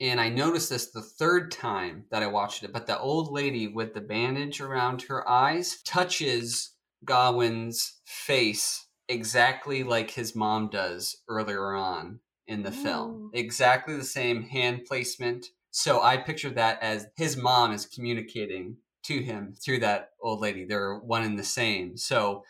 And 0.00 0.20
I 0.20 0.28
noticed 0.28 0.70
this 0.70 0.90
the 0.90 1.02
third 1.02 1.50
time 1.52 2.04
that 2.10 2.22
I 2.22 2.26
watched 2.26 2.64
it, 2.64 2.72
but 2.72 2.86
the 2.86 2.98
old 2.98 3.30
lady 3.30 3.68
with 3.68 3.94
the 3.94 4.00
bandage 4.00 4.60
around 4.60 5.02
her 5.02 5.28
eyes 5.28 5.80
touches 5.84 6.72
Gawain's 7.04 8.00
face 8.04 8.86
exactly 9.08 9.82
like 9.82 10.10
his 10.10 10.34
mom 10.34 10.68
does 10.70 11.22
earlier 11.28 11.74
on 11.74 12.20
in 12.46 12.62
the 12.62 12.70
Ooh. 12.70 12.82
film. 12.82 13.30
Exactly 13.32 13.96
the 13.96 14.04
same 14.04 14.42
hand 14.42 14.84
placement. 14.86 15.46
So 15.70 16.02
I 16.02 16.16
pictured 16.16 16.56
that 16.56 16.82
as 16.82 17.06
his 17.16 17.36
mom 17.36 17.72
is 17.72 17.86
communicating 17.86 18.76
to 19.04 19.22
him 19.22 19.54
through 19.62 19.80
that 19.80 20.10
old 20.20 20.40
lady. 20.40 20.64
They're 20.64 20.98
one 20.98 21.22
and 21.22 21.38
the 21.38 21.44
same. 21.44 21.96
So 21.96 22.44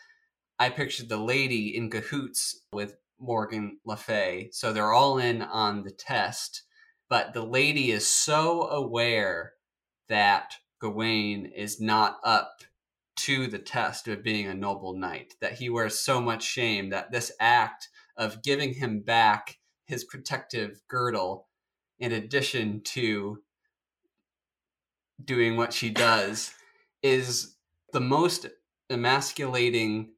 I 0.57 0.69
pictured 0.69 1.09
the 1.09 1.17
lady 1.17 1.75
in 1.75 1.89
cahoots 1.89 2.61
with 2.71 2.95
Morgan 3.19 3.79
Le 3.85 3.97
Fay. 3.97 4.49
So 4.51 4.73
they're 4.73 4.93
all 4.93 5.17
in 5.17 5.41
on 5.41 5.83
the 5.83 5.91
test 5.91 6.65
but 7.09 7.33
the 7.33 7.45
lady 7.45 7.91
is 7.91 8.07
so 8.07 8.67
aware 8.67 9.53
that 10.09 10.55
Gawain 10.79 11.45
is 11.45 11.79
not 11.79 12.17
up 12.23 12.61
to 13.17 13.47
the 13.47 13.59
test 13.59 14.07
of 14.07 14.23
being 14.23 14.47
a 14.47 14.53
noble 14.53 14.97
knight, 14.97 15.35
that 15.39 15.53
he 15.53 15.69
wears 15.69 15.99
so 15.99 16.19
much 16.19 16.43
shame 16.43 16.89
that 16.89 17.11
this 17.11 17.31
act 17.39 17.89
of 18.17 18.43
giving 18.43 18.73
him 18.73 19.01
back 19.01 19.57
his 19.85 20.03
protective 20.03 20.81
girdle, 20.87 21.47
in 21.99 22.11
addition 22.11 22.81
to 22.81 23.41
doing 25.23 25.55
what 25.55 25.71
she 25.71 25.89
does, 25.89 26.53
is 27.01 27.55
the 27.93 28.01
most 28.01 28.47
emasculating, 28.89 30.09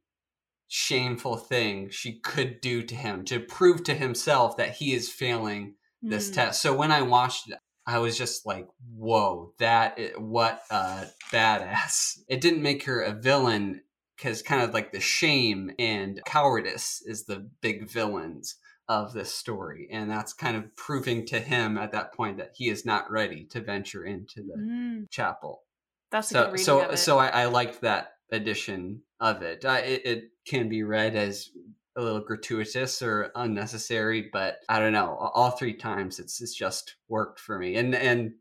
shameful 0.68 1.38
thing 1.38 1.90
she 1.90 2.20
could 2.20 2.60
do 2.62 2.84
to 2.84 2.96
him 2.96 3.24
to 3.26 3.40
prove 3.40 3.84
to 3.84 3.94
himself 3.94 4.58
that 4.58 4.74
he 4.74 4.94
is 4.94 5.10
failing 5.10 5.76
this 6.02 6.30
mm. 6.30 6.36
test. 6.36 6.62
So 6.62 6.76
when 6.76 6.92
I 6.92 7.02
watched 7.02 7.50
it, 7.50 7.58
I 7.86 8.00
was 8.00 8.18
just 8.18 8.46
like, 8.46 8.68
"Whoa, 8.94 9.54
that 9.60 9.98
is, 9.98 10.12
what 10.18 10.62
a 10.70 11.06
badass!" 11.32 12.20
It 12.28 12.42
didn't 12.42 12.62
make 12.62 12.84
her 12.84 13.02
a 13.02 13.14
villain 13.14 13.82
because 14.16 14.42
kind 14.42 14.62
of 14.62 14.74
like 14.74 14.92
the 14.92 15.00
shame 15.00 15.72
and 15.80 16.20
cowardice 16.26 17.02
is 17.06 17.26
the 17.26 17.50
big 17.62 17.90
villains 17.90 18.56
of 18.90 19.14
this 19.14 19.34
story, 19.34 19.88
and 19.90 20.12
that's 20.12 20.34
kind 20.34 20.58
of 20.58 20.76
proving 20.76 21.26
to 21.28 21.40
him 21.40 21.78
at 21.78 21.94
that 21.94 22.14
point 22.14 22.38
that 22.38 22.52
he 22.56 22.68
is 22.68 22.86
not 22.86 23.10
ready 23.10 23.46
to 23.52 23.62
venture 23.62 24.04
into 24.04 24.42
the 24.44 24.58
mm. 24.60 25.10
chapel. 25.10 25.64
That's 26.12 26.30
so 26.30 26.56
so 26.58 26.96
so 26.96 27.18
I, 27.18 27.28
I 27.28 27.46
liked 27.46 27.82
that 27.82 28.17
edition 28.32 29.02
of 29.20 29.42
it. 29.42 29.66
Uh, 29.66 29.82
it. 29.84 30.06
It 30.06 30.24
can 30.46 30.70
be 30.70 30.84
read 30.84 31.16
as 31.16 31.50
a 31.98 32.02
little 32.02 32.22
gratuitous 32.22 33.02
or 33.02 33.32
unnecessary, 33.36 34.30
but 34.32 34.60
I 34.70 34.80
don't 34.80 34.94
know. 34.94 35.16
All 35.34 35.52
three 35.52 35.74
times 35.74 36.20
it's 36.20 36.40
it's 36.42 36.54
just 36.54 36.96
worked 37.10 37.40
for 37.40 37.58
me. 37.58 37.76
And 37.76 37.96
and 37.96 38.34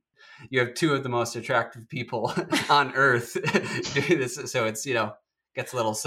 you 0.51 0.61
have 0.61 0.75
two 0.75 0.95
of 0.95 1.03
the 1.03 1.09
most 1.09 1.35
attractive 1.37 1.89
people 1.89 2.33
on 2.71 2.95
earth 2.95 3.37
doing 3.95 4.21
this, 4.21 4.37
so 4.51 4.67
it's 4.67 4.85
you 4.85 4.95
know 4.95 5.15
gets 5.55 5.73
a 5.73 5.77
little 5.77 5.99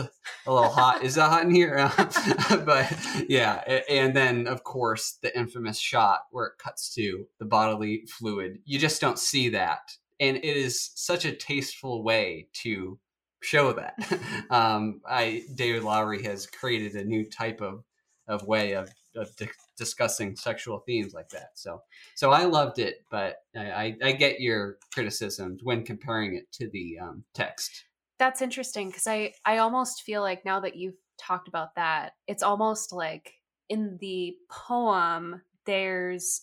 a 0.46 0.54
little 0.54 0.70
hot. 0.70 1.04
Is 1.04 1.16
that 1.16 1.30
hot 1.30 1.44
in 1.44 1.54
here? 1.54 1.92
but 2.66 3.26
yeah, 3.28 3.82
and 3.90 4.16
then 4.16 4.48
of 4.48 4.64
course 4.64 5.18
the 5.22 5.36
infamous 5.38 5.80
shot 5.80 6.22
where 6.32 6.46
it 6.46 6.60
cuts 6.64 6.94
to 6.96 7.26
the 7.40 7.46
bodily 7.46 8.04
fluid. 8.08 8.60
You 8.66 8.78
just 8.78 9.02
don't 9.02 9.20
see 9.20 9.50
that, 9.50 9.98
and 10.20 10.38
it 10.38 10.56
is 10.56 10.92
such 10.96 11.26
a 11.26 11.36
tasteful 11.36 12.04
way 12.04 12.48
to 12.62 13.00
show 13.42 13.74
that. 13.74 13.96
um, 14.50 15.02
I 15.08 15.44
David 15.56 15.84
Lowery 15.84 16.24
has 16.24 16.46
created 16.46 16.96
a 16.96 17.04
new 17.04 17.26
type 17.30 17.62
of 17.62 17.84
of 18.28 18.46
way 18.46 18.74
of, 18.74 18.90
of 19.16 19.36
di- 19.38 19.50
discussing 19.76 20.36
sexual 20.36 20.80
themes 20.80 21.14
like 21.14 21.30
that. 21.30 21.52
So 21.56 21.82
so 22.16 22.32
I 22.32 22.46
loved 22.46 22.80
it, 22.80 23.06
but 23.10 23.38
I, 23.56 23.96
I, 24.04 24.12
get 24.12 24.40
your 24.40 24.78
criticisms 24.94 25.62
when 25.64 25.84
comparing 25.84 26.36
it 26.36 26.52
to 26.54 26.70
the 26.70 27.00
um, 27.00 27.24
text. 27.34 27.86
That's 28.20 28.42
interesting 28.42 28.90
because 28.90 29.08
I 29.08 29.34
I 29.46 29.58
almost 29.58 30.04
feel 30.04 30.22
like 30.22 30.46
now 30.46 30.60
that 30.60 30.76
you've 30.76 30.98
talked 31.18 31.48
about 31.48 31.76
that, 31.76 32.14
it's 32.28 32.44
almost 32.44 32.94
like 32.94 33.34
in 33.68 33.98
the 34.00 34.36
poem 34.50 35.42
there's 35.66 36.42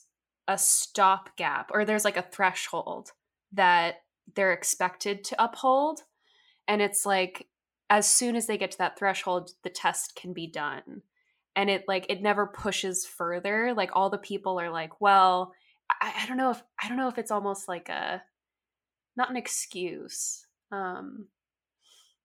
a 0.48 0.58
stopgap 0.58 1.70
or 1.72 1.84
there's 1.84 2.04
like 2.04 2.16
a 2.16 2.22
threshold 2.22 3.12
that 3.52 3.96
they're 4.34 4.52
expected 4.52 5.24
to 5.24 5.42
uphold 5.42 6.02
and 6.68 6.82
it's 6.82 7.06
like 7.06 7.46
as 7.90 8.08
soon 8.08 8.36
as 8.36 8.46
they 8.46 8.58
get 8.58 8.72
to 8.72 8.78
that 8.78 8.98
threshold 8.98 9.50
the 9.62 9.70
test 9.70 10.16
can 10.16 10.32
be 10.32 10.46
done. 10.46 11.02
And 11.54 11.70
it 11.70 11.84
like 11.88 12.06
it 12.10 12.20
never 12.20 12.46
pushes 12.46 13.06
further. 13.06 13.72
Like 13.74 13.90
all 13.94 14.10
the 14.10 14.18
people 14.18 14.60
are 14.60 14.70
like 14.70 15.00
well 15.00 15.52
I, 16.02 16.12
I 16.22 16.26
don't 16.26 16.36
know 16.36 16.50
if 16.50 16.62
i 16.82 16.88
don't 16.88 16.98
know 16.98 17.08
if 17.08 17.18
it's 17.18 17.30
almost 17.30 17.68
like 17.68 17.88
a 17.88 18.22
not 19.16 19.30
an 19.30 19.36
excuse. 19.36 20.46
Um 20.72 21.28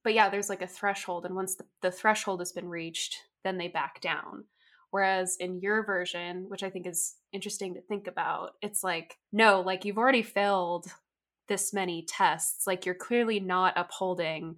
but 0.04 0.14
yeah 0.14 0.30
there's 0.30 0.50
like 0.50 0.62
a 0.64 0.68
threshold 0.68 1.26
and 1.26 1.36
once 1.36 1.56
the, 1.56 1.66
the 1.82 1.92
threshold 1.92 2.42
has 2.42 2.52
been 2.52 2.70
reached 2.70 3.18
then 3.44 3.58
they 3.58 3.68
back 3.68 4.02
down. 4.02 4.46
Whereas 4.89 5.38
in 5.39 5.62
your 5.62 5.86
version 5.86 6.46
which 6.50 6.64
i 6.64 6.70
think 6.70 6.88
is 6.88 7.16
interesting 7.32 7.76
to 7.76 7.82
think 7.82 8.08
about 8.08 8.56
it's 8.62 8.84
like 8.84 9.18
no 9.32 9.62
like 9.62 9.86
you've 9.86 9.98
already 9.98 10.24
failed 10.24 10.88
this 11.52 11.74
many 11.74 12.06
tests 12.08 12.66
like 12.66 12.86
you're 12.86 12.95
clearly 12.95 13.38
not 13.38 13.74
upholding 13.76 14.56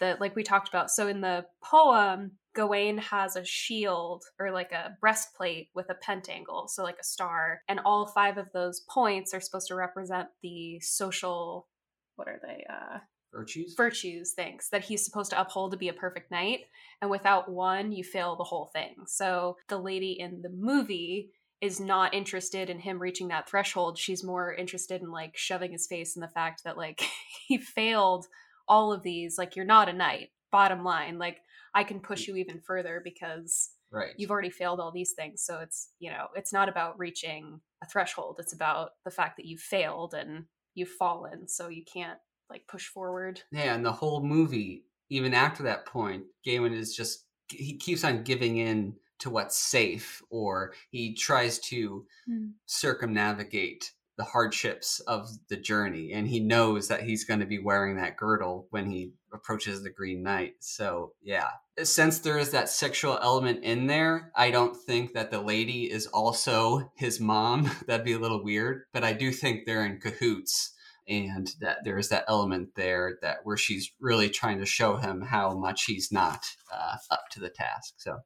the 0.00 0.16
like 0.18 0.34
we 0.34 0.42
talked 0.42 0.68
about 0.68 0.90
so 0.90 1.06
in 1.06 1.20
the 1.20 1.46
poem 1.62 2.32
gawain 2.52 2.98
has 2.98 3.36
a 3.36 3.44
shield 3.44 4.24
or 4.40 4.50
like 4.50 4.72
a 4.72 4.90
breastplate 5.00 5.68
with 5.72 5.86
a 5.88 5.94
pentangle 6.04 6.68
so 6.68 6.82
like 6.82 6.98
a 7.00 7.04
star 7.04 7.60
and 7.68 7.78
all 7.84 8.08
five 8.08 8.38
of 8.38 8.50
those 8.52 8.80
points 8.90 9.32
are 9.32 9.40
supposed 9.40 9.68
to 9.68 9.76
represent 9.76 10.26
the 10.42 10.80
social 10.80 11.68
what 12.16 12.26
are 12.26 12.40
they 12.42 12.66
uh 12.68 12.98
virtues? 13.32 13.74
virtues 13.76 14.32
things 14.32 14.68
that 14.72 14.82
he's 14.82 15.04
supposed 15.04 15.30
to 15.30 15.40
uphold 15.40 15.70
to 15.70 15.78
be 15.78 15.90
a 15.90 15.92
perfect 15.92 16.32
knight 16.32 16.62
and 17.00 17.08
without 17.08 17.48
one 17.48 17.92
you 17.92 18.02
fail 18.02 18.34
the 18.34 18.44
whole 18.44 18.70
thing. 18.72 18.94
So 19.06 19.56
the 19.68 19.78
lady 19.78 20.18
in 20.18 20.42
the 20.42 20.50
movie 20.50 21.30
is 21.62 21.78
not 21.78 22.12
interested 22.12 22.68
in 22.68 22.80
him 22.80 23.00
reaching 23.00 23.28
that 23.28 23.48
threshold. 23.48 23.96
She's 23.96 24.24
more 24.24 24.52
interested 24.52 25.00
in 25.00 25.12
like 25.12 25.36
shoving 25.36 25.70
his 25.70 25.86
face 25.86 26.16
in 26.16 26.20
the 26.20 26.28
fact 26.28 26.64
that 26.64 26.76
like 26.76 27.00
he 27.46 27.56
failed 27.56 28.26
all 28.68 28.92
of 28.92 29.02
these. 29.02 29.38
Like 29.38 29.56
you're 29.56 29.64
not 29.64 29.88
a 29.88 29.94
knight. 29.94 30.30
Bottom 30.50 30.84
line, 30.84 31.18
like 31.18 31.38
I 31.74 31.84
can 31.84 32.00
push 32.00 32.26
you 32.26 32.36
even 32.36 32.60
further 32.60 33.00
because 33.02 33.70
right. 33.90 34.10
you've 34.18 34.30
already 34.30 34.50
failed 34.50 34.80
all 34.80 34.92
these 34.92 35.12
things. 35.12 35.42
So 35.42 35.60
it's 35.60 35.88
you 35.98 36.10
know 36.10 36.26
it's 36.36 36.52
not 36.52 36.68
about 36.68 36.98
reaching 36.98 37.60
a 37.82 37.86
threshold. 37.86 38.36
It's 38.38 38.52
about 38.52 38.90
the 39.04 39.10
fact 39.10 39.38
that 39.38 39.46
you've 39.46 39.60
failed 39.60 40.12
and 40.12 40.44
you've 40.74 40.90
fallen. 40.90 41.48
So 41.48 41.68
you 41.68 41.84
can't 41.90 42.18
like 42.50 42.66
push 42.68 42.86
forward. 42.86 43.40
Yeah, 43.50 43.74
and 43.74 43.86
the 43.86 43.92
whole 43.92 44.22
movie, 44.22 44.84
even 45.08 45.32
after 45.32 45.62
that 45.62 45.86
point, 45.86 46.24
Gawain 46.44 46.74
is 46.74 46.94
just 46.94 47.24
he 47.48 47.78
keeps 47.78 48.04
on 48.04 48.24
giving 48.24 48.58
in 48.58 48.94
to 49.22 49.30
what's 49.30 49.58
safe 49.58 50.22
or 50.30 50.72
he 50.90 51.14
tries 51.14 51.58
to 51.58 52.06
Hmm. 52.26 52.50
circumnavigate 52.66 53.92
the 54.18 54.24
hardships 54.24 55.00
of 55.00 55.28
the 55.48 55.56
journey 55.56 56.12
and 56.12 56.28
he 56.28 56.38
knows 56.38 56.88
that 56.88 57.02
he's 57.02 57.24
going 57.24 57.40
to 57.40 57.46
be 57.46 57.58
wearing 57.58 57.96
that 57.96 58.16
girdle 58.16 58.66
when 58.70 58.90
he 58.90 59.12
approaches 59.32 59.82
the 59.82 59.90
green 59.90 60.22
knight. 60.22 60.54
So 60.60 61.14
yeah. 61.22 61.48
Since 61.82 62.18
there 62.20 62.38
is 62.38 62.50
that 62.50 62.68
sexual 62.68 63.18
element 63.22 63.64
in 63.64 63.86
there 63.86 64.30
i 64.36 64.50
don't 64.50 64.76
think 64.76 65.14
that 65.14 65.30
the 65.30 65.40
lady 65.40 65.90
is 65.90 66.06
also 66.08 66.92
his 66.96 67.18
mom. 67.20 67.70
That'd 67.86 68.04
be 68.04 68.12
a 68.12 68.18
little 68.18 68.44
weird 68.44 68.82
but 68.92 69.02
i 69.02 69.12
do 69.14 69.32
think 69.32 69.64
they're 69.64 69.86
in 69.86 69.98
cahoots 69.98 70.74
and 71.08 71.50
that 71.60 71.78
there's 71.84 72.10
that 72.10 72.24
element 72.28 72.68
there 72.76 73.18
that 73.22 73.38
where 73.44 73.56
she's 73.56 73.90
really 73.98 74.28
trying 74.30 74.58
to 74.60 74.66
show 74.66 74.96
him 74.98 75.22
how 75.22 75.52
much 75.54 75.84
he's 75.86 76.12
not 76.12 76.44
uh, 76.72 76.96
up 77.10 77.24
to 77.32 77.40
the 77.40 77.50
task 77.50 77.94
so 77.96 78.18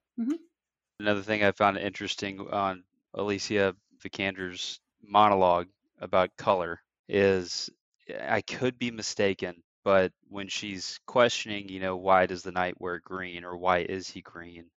Another 0.99 1.23
thing 1.23 1.45
I 1.45 1.53
found 1.53 1.77
interesting 1.79 2.41
on 2.41 2.85
Alicia 3.15 3.75
Vikander's 4.03 4.81
monologue 5.03 5.69
about 6.01 6.37
color 6.37 6.81
is 7.09 7.71
eh, 8.09 8.27
I 8.29 8.41
could 8.41 8.79
be 8.79 8.91
mistaken, 8.91 9.63
but 9.85 10.13
when 10.29 10.49
she's 10.49 10.99
questioning, 11.07 11.69
you 11.69 11.81
know, 11.81 11.97
why 11.97 12.27
does 12.27 12.43
the 12.43 12.53
knight 12.53 12.81
wear 12.81 13.01
green 13.01 13.45
or 13.45 13.57
why 13.57 13.79
is 13.81 14.09
he 14.09 14.23
green? 14.23 14.71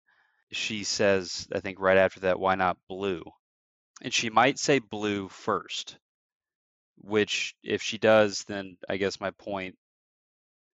She 0.52 0.84
says, 0.84 1.48
I 1.54 1.60
think 1.60 1.80
right 1.80 1.98
after 1.98 2.22
that, 2.22 2.40
why 2.40 2.56
not 2.56 2.78
blue? 2.88 3.24
And 4.02 4.14
she 4.14 4.30
might 4.30 4.60
say 4.60 4.80
blue 4.80 5.30
first, 5.30 5.98
which 6.98 7.56
if 7.64 7.82
she 7.82 7.98
does, 7.98 8.44
then 8.46 8.78
I 8.90 8.98
guess 8.98 9.20
my 9.20 9.32
point 9.32 9.78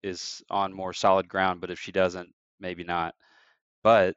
is 0.03 0.43
on 0.49 0.73
more 0.73 0.93
solid 0.93 1.27
ground, 1.27 1.61
but 1.61 1.71
if 1.71 1.79
she 1.79 1.91
doesn't, 1.91 2.29
maybe 2.59 2.83
not. 2.83 3.15
But 3.83 4.15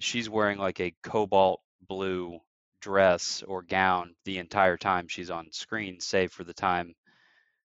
she's 0.00 0.28
wearing 0.28 0.58
like 0.58 0.80
a 0.80 0.94
cobalt 1.02 1.60
blue 1.86 2.40
dress 2.80 3.42
or 3.46 3.62
gown 3.62 4.14
the 4.24 4.38
entire 4.38 4.76
time 4.76 5.08
she's 5.08 5.30
on 5.30 5.50
screen, 5.52 6.00
save 6.00 6.32
for 6.32 6.44
the 6.44 6.54
time 6.54 6.94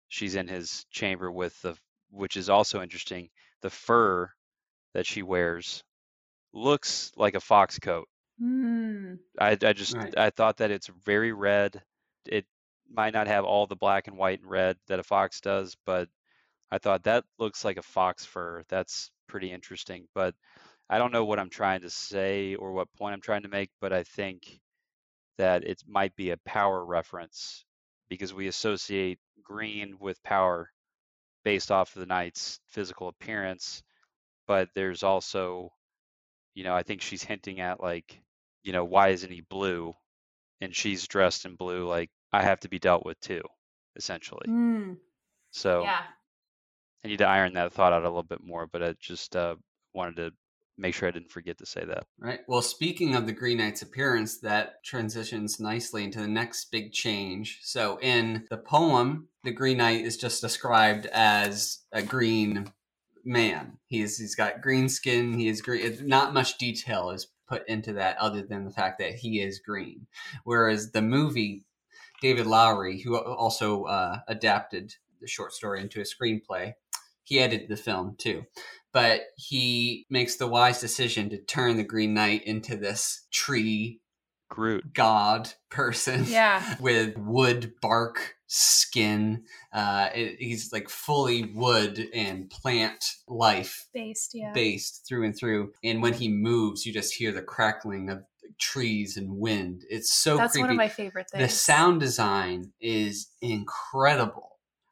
she's 0.09 0.35
in 0.37 0.49
his 0.49 0.85
chamber 0.91 1.31
with 1.31 1.61
the, 1.63 1.77
which 2.11 2.37
is 2.37 2.49
also 2.49 2.83
interesting, 2.83 3.29
the 3.63 3.71
fur 3.71 4.31
that 4.95 5.07
she 5.07 5.23
wears 5.23 5.83
looks 6.53 7.13
like 7.17 7.35
a 7.35 7.41
fox 7.41 7.79
coat. 7.79 8.09
Hmm. 8.39 9.15
I, 9.39 9.57
I 9.63 9.73
just 9.73 9.95
Right. 9.95 10.17
I 10.17 10.31
thought 10.31 10.59
that 10.59 10.71
it's 10.71 10.89
very 11.05 11.33
red. 11.33 11.83
It 12.27 12.47
might 12.91 13.13
not 13.13 13.27
have 13.27 13.45
all 13.45 13.67
the 13.67 13.77
black 13.77 14.07
and 14.07 14.17
white 14.17 14.41
and 14.41 14.51
red 14.51 14.77
that 14.87 15.01
a 15.01 15.03
fox 15.03 15.41
does, 15.41 15.77
but 15.85 16.09
I 16.71 16.79
thought 16.79 17.05
that 17.05 17.25
looks 17.39 17.65
like 17.65 17.77
a 17.79 17.83
fox 17.83 18.25
fur. 18.25 18.65
That's 18.69 19.11
pretty 19.27 19.53
interesting. 19.53 20.07
But 20.15 20.35
I 20.91 20.99
don't 20.99 21.13
know 21.13 21.25
what 21.25 21.39
I'm 21.39 21.51
trying 21.51 21.83
to 21.83 21.91
say 21.91 22.55
or 22.55 22.73
what 22.73 22.93
point 22.95 23.15
I'm 23.15 23.21
trying 23.21 23.43
to 23.43 23.49
make, 23.49 23.71
but 23.81 23.93
I 23.93 24.05
think 24.05 24.61
that 25.39 25.65
it 25.65 25.83
might 25.87 26.15
be 26.17 26.31
a 26.31 26.37
power 26.39 26.85
reference 26.85 27.65
because 28.09 28.35
we 28.35 28.49
associate 28.49 29.19
green 29.43 29.97
with 30.01 30.23
power 30.23 30.71
based 31.45 31.71
off 31.71 31.95
of 31.97 32.01
the 32.01 32.07
knight's 32.07 32.61
physical 32.69 33.09
appearance. 33.09 33.83
But 34.47 34.71
there's 34.75 35.03
also, 35.03 35.73
you 36.55 36.65
know, 36.65 36.75
I 36.75 36.83
think 36.83 37.03
she's 37.03 37.23
hinting 37.23 37.61
at 37.61 37.81
like, 37.81 38.21
you 38.63 38.73
know, 38.73 38.85
why 38.85 39.09
isn't 39.09 39.31
he 39.33 39.43
blue? 39.43 39.95
And 40.61 40.75
she's 40.75 41.07
dressed 41.07 41.45
in 41.47 41.57
blue, 41.57 41.87
like 41.87 42.11
I 42.33 42.43
have 42.43 42.61
to 42.61 42.69
be 42.69 42.79
dealt 42.79 43.05
with 43.05 43.21
too, 43.21 43.43
essentially. 43.97 44.47
Hmm. 44.47 44.95
So 45.51 45.83
Yeah. 45.83 46.03
I 47.05 47.09
need 47.09 47.19
to 47.19 47.27
iron 47.27 47.55
that 47.55 47.73
thought 47.73 47.93
out 47.93 48.03
a 48.03 48.09
little 48.09 48.23
bit 48.23 48.43
more, 48.43 48.67
but 48.67 48.83
I 48.83 48.95
just 49.01 49.37
uh, 49.37 49.57
wanted 49.95 50.17
to 50.17 50.33
make 50.79 50.95
sure 50.95 51.09
I 51.09 51.13
didn't 51.13 51.33
forget 51.33 51.59
to 51.59 51.67
say 51.67 51.85
that. 51.85 52.05
Right. 52.19 52.41
Well, 52.47 52.63
speaking 52.63 53.15
of 53.15 53.27
the 53.27 53.33
Green 53.33 53.59
Knight's 53.59 53.83
appearance, 53.83 54.39
that 54.39 54.83
transitions 54.85 55.59
nicely 55.59 56.05
into 56.05 56.21
the 56.21 56.29
next 56.29 56.71
big 56.71 56.93
change. 56.93 57.59
So, 57.63 57.99
in 58.01 58.47
the 58.49 58.57
poem, 58.57 59.29
the 59.45 59.51
Green 59.51 59.79
Knight 59.79 60.05
is 60.05 60.17
just 60.17 60.41
described 60.41 61.07
as 61.07 61.81
a 61.93 62.03
green 62.03 62.73
man. 63.25 63.79
He's 63.87 64.19
he's 64.19 64.37
got 64.37 64.63
green 64.63 64.89
skin. 64.89 65.39
He 65.39 65.49
is 65.49 65.61
green. 65.61 66.07
Not 66.07 66.33
much 66.33 66.57
detail 66.57 67.11
is 67.11 67.27
put 67.49 67.69
into 67.69 67.95
that, 67.95 68.17
other 68.19 68.43
than 68.43 68.65
the 68.65 68.71
fact 68.71 68.99
that 69.01 69.15
he 69.15 69.41
is 69.41 69.59
green. 69.59 70.07
Whereas 70.45 70.93
the 70.93 71.03
movie, 71.03 71.65
David 72.23 72.47
Lowery, 72.47 73.01
who 73.01 73.17
also 73.17 73.85
uh, 73.85 74.19
adapted 74.29 74.95
the 75.21 75.27
short 75.27 75.53
story 75.53 75.81
into 75.81 76.01
a 76.01 76.05
screenplay, 76.05 76.75
he 77.25 77.41
edited 77.41 77.69
the 77.69 77.77
film 77.77 78.15
too 78.19 78.45
but 78.93 79.23
he 79.37 80.07
makes 80.11 80.37
the 80.37 80.47
wise 80.49 80.81
decision 80.81 81.31
to 81.31 81.39
turn 81.39 81.77
the 81.77 81.85
Green 81.85 82.15
Knight 82.15 82.43
into 82.45 82.77
this 82.77 83.27
tree 83.33 84.01
Groot. 84.51 84.95
god 84.95 85.53
person 85.71 86.25
Yeah. 86.27 86.77
with 86.81 87.17
wood 87.19 87.75
bark 87.83 88.35
skin. 88.47 89.45
Uh, 89.75 90.09
it, 90.15 90.37
he's 90.39 90.73
like 90.73 90.89
fully 90.89 91.45
wood 91.55 92.09
and 92.15 92.49
plant 92.49 93.05
life 93.29 93.87
Based. 93.93 94.31
Yeah. 94.35 94.53
based 94.55 95.05
through 95.07 95.25
and 95.27 95.37
through. 95.37 95.73
And 95.85 96.01
when 96.03 96.15
he 96.15 96.29
moves, 96.29 96.87
you 96.87 96.93
just 96.95 97.15
hear 97.15 97.31
the 97.31 97.43
crackling 97.43 98.09
of 98.09 98.23
trees 98.59 99.19
and 99.19 99.37
wind. 99.37 99.83
It's 99.91 100.13
so 100.15 100.39
That's 100.39 100.53
creepy. 100.53 100.63
one 100.63 100.71
of 100.71 100.77
my 100.77 100.89
favorite 100.89 101.29
things. 101.31 101.43
The 101.45 101.55
sound 101.55 102.01
design 102.01 102.73
is 102.81 103.29
incredible. 103.43 104.48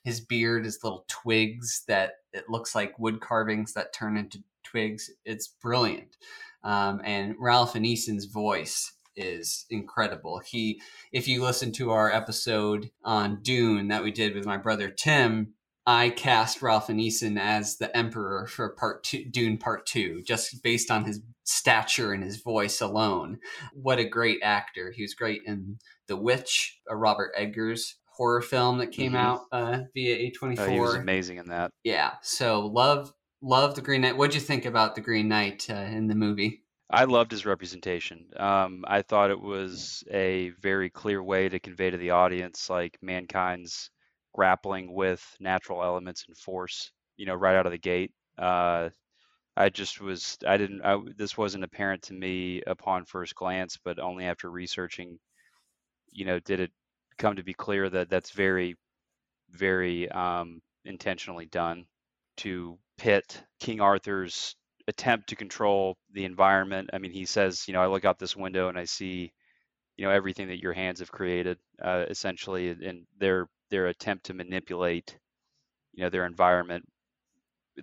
His 0.06 0.20
beard 0.20 0.64
is 0.64 0.84
little 0.84 1.04
twigs 1.08 1.82
that 1.88 2.12
it 2.32 2.48
looks 2.48 2.76
like 2.76 2.96
wood 2.96 3.20
carvings 3.20 3.72
that 3.72 3.92
turn 3.92 4.16
into 4.16 4.38
twigs. 4.62 5.10
It's 5.24 5.48
brilliant. 5.48 6.16
Um, 6.62 7.00
and 7.02 7.34
Ralph 7.40 7.74
Ineson's 7.74 8.26
voice 8.26 8.92
is 9.16 9.66
incredible. 9.68 10.40
He, 10.46 10.80
if 11.10 11.26
you 11.26 11.42
listen 11.42 11.72
to 11.72 11.90
our 11.90 12.12
episode 12.12 12.92
on 13.02 13.42
Dune 13.42 13.88
that 13.88 14.04
we 14.04 14.12
did 14.12 14.36
with 14.36 14.46
my 14.46 14.56
brother 14.56 14.90
Tim, 14.90 15.54
I 15.84 16.10
cast 16.10 16.62
Ralph 16.62 16.86
Ineson 16.86 17.36
as 17.36 17.78
the 17.78 17.94
Emperor 17.96 18.46
for 18.46 18.68
part 18.68 19.02
two, 19.02 19.24
Dune 19.24 19.58
Part 19.58 19.86
Two, 19.86 20.22
just 20.22 20.62
based 20.62 20.88
on 20.88 21.04
his 21.04 21.20
stature 21.42 22.12
and 22.12 22.22
his 22.22 22.40
voice 22.42 22.80
alone. 22.80 23.40
What 23.72 23.98
a 23.98 24.08
great 24.08 24.38
actor! 24.40 24.92
He 24.92 25.02
was 25.02 25.14
great 25.14 25.42
in 25.46 25.78
The 26.06 26.16
Witch, 26.16 26.80
a 26.88 26.96
Robert 26.96 27.32
Eggers 27.36 27.96
horror 28.16 28.40
film 28.42 28.78
that 28.78 28.88
came 28.88 29.12
Mhm. 29.12 29.16
out 29.16 29.40
uh, 29.52 29.80
via 29.94 30.16
A 30.16 30.30
twenty 30.30 30.56
Uh, 30.58 30.66
he 30.68 30.80
was 30.80 30.94
amazing 30.94 31.38
in 31.38 31.46
that. 31.48 31.70
Yeah, 31.84 32.14
so 32.22 32.66
love 32.66 33.12
love 33.42 33.74
the 33.74 33.82
Green 33.82 34.00
Knight. 34.00 34.16
What'd 34.16 34.34
you 34.34 34.40
think 34.40 34.64
about 34.64 34.94
the 34.94 35.00
Green 35.00 35.28
Knight 35.28 35.68
uh, 35.70 35.74
in 35.74 36.06
the 36.08 36.14
movie? 36.14 36.62
I 36.88 37.04
loved 37.04 37.32
his 37.32 37.44
representation. 37.44 38.30
Um, 38.36 38.84
I 38.86 39.02
thought 39.02 39.30
it 39.30 39.40
was 39.40 40.04
a 40.10 40.50
very 40.60 40.88
clear 40.88 41.22
way 41.22 41.48
to 41.48 41.58
convey 41.58 41.90
to 41.90 41.96
the 41.96 42.10
audience 42.10 42.70
like 42.70 42.96
mankind's 43.02 43.90
grappling 44.32 44.92
with 44.94 45.36
natural 45.40 45.82
elements 45.82 46.24
and 46.28 46.36
force. 46.36 46.92
You 47.16 47.26
know, 47.26 47.34
right 47.34 47.56
out 47.56 47.66
of 47.66 47.72
the 47.72 47.78
gate. 47.78 48.12
Uh, 48.38 48.90
I 49.56 49.68
just 49.70 50.00
was. 50.00 50.38
I 50.46 50.56
didn't. 50.58 50.82
I, 50.82 50.98
this 51.16 51.36
wasn't 51.36 51.64
apparent 51.64 52.02
to 52.04 52.14
me 52.14 52.62
upon 52.66 53.04
first 53.06 53.34
glance, 53.34 53.78
but 53.82 53.98
only 53.98 54.24
after 54.26 54.50
researching. 54.50 55.18
You 56.12 56.24
know, 56.24 56.40
did 56.40 56.60
it 56.60 56.72
come 57.18 57.36
to 57.36 57.42
be 57.42 57.54
clear 57.54 57.88
that 57.90 58.10
that's 58.10 58.30
very, 58.30 58.76
very 59.50 60.08
um, 60.10 60.60
intentionally 60.84 61.46
done 61.46 61.86
to 62.38 62.78
pit 62.98 63.42
King 63.60 63.80
Arthur's 63.80 64.54
attempt 64.88 65.28
to 65.28 65.36
control 65.36 65.96
the 66.12 66.24
environment. 66.24 66.90
I 66.92 66.98
mean, 66.98 67.12
he 67.12 67.24
says, 67.24 67.66
you 67.66 67.74
know, 67.74 67.82
I 67.82 67.86
look 67.86 68.04
out 68.04 68.18
this 68.18 68.36
window 68.36 68.68
and 68.68 68.78
I 68.78 68.84
see, 68.84 69.32
you 69.96 70.04
know, 70.04 70.10
everything 70.12 70.48
that 70.48 70.62
your 70.62 70.72
hands 70.72 71.00
have 71.00 71.10
created, 71.10 71.58
uh, 71.82 72.04
essentially, 72.08 72.68
and 72.70 73.06
their 73.18 73.48
their 73.70 73.86
attempt 73.88 74.26
to 74.26 74.34
manipulate, 74.34 75.18
you 75.94 76.04
know, 76.04 76.10
their 76.10 76.26
environment, 76.26 76.84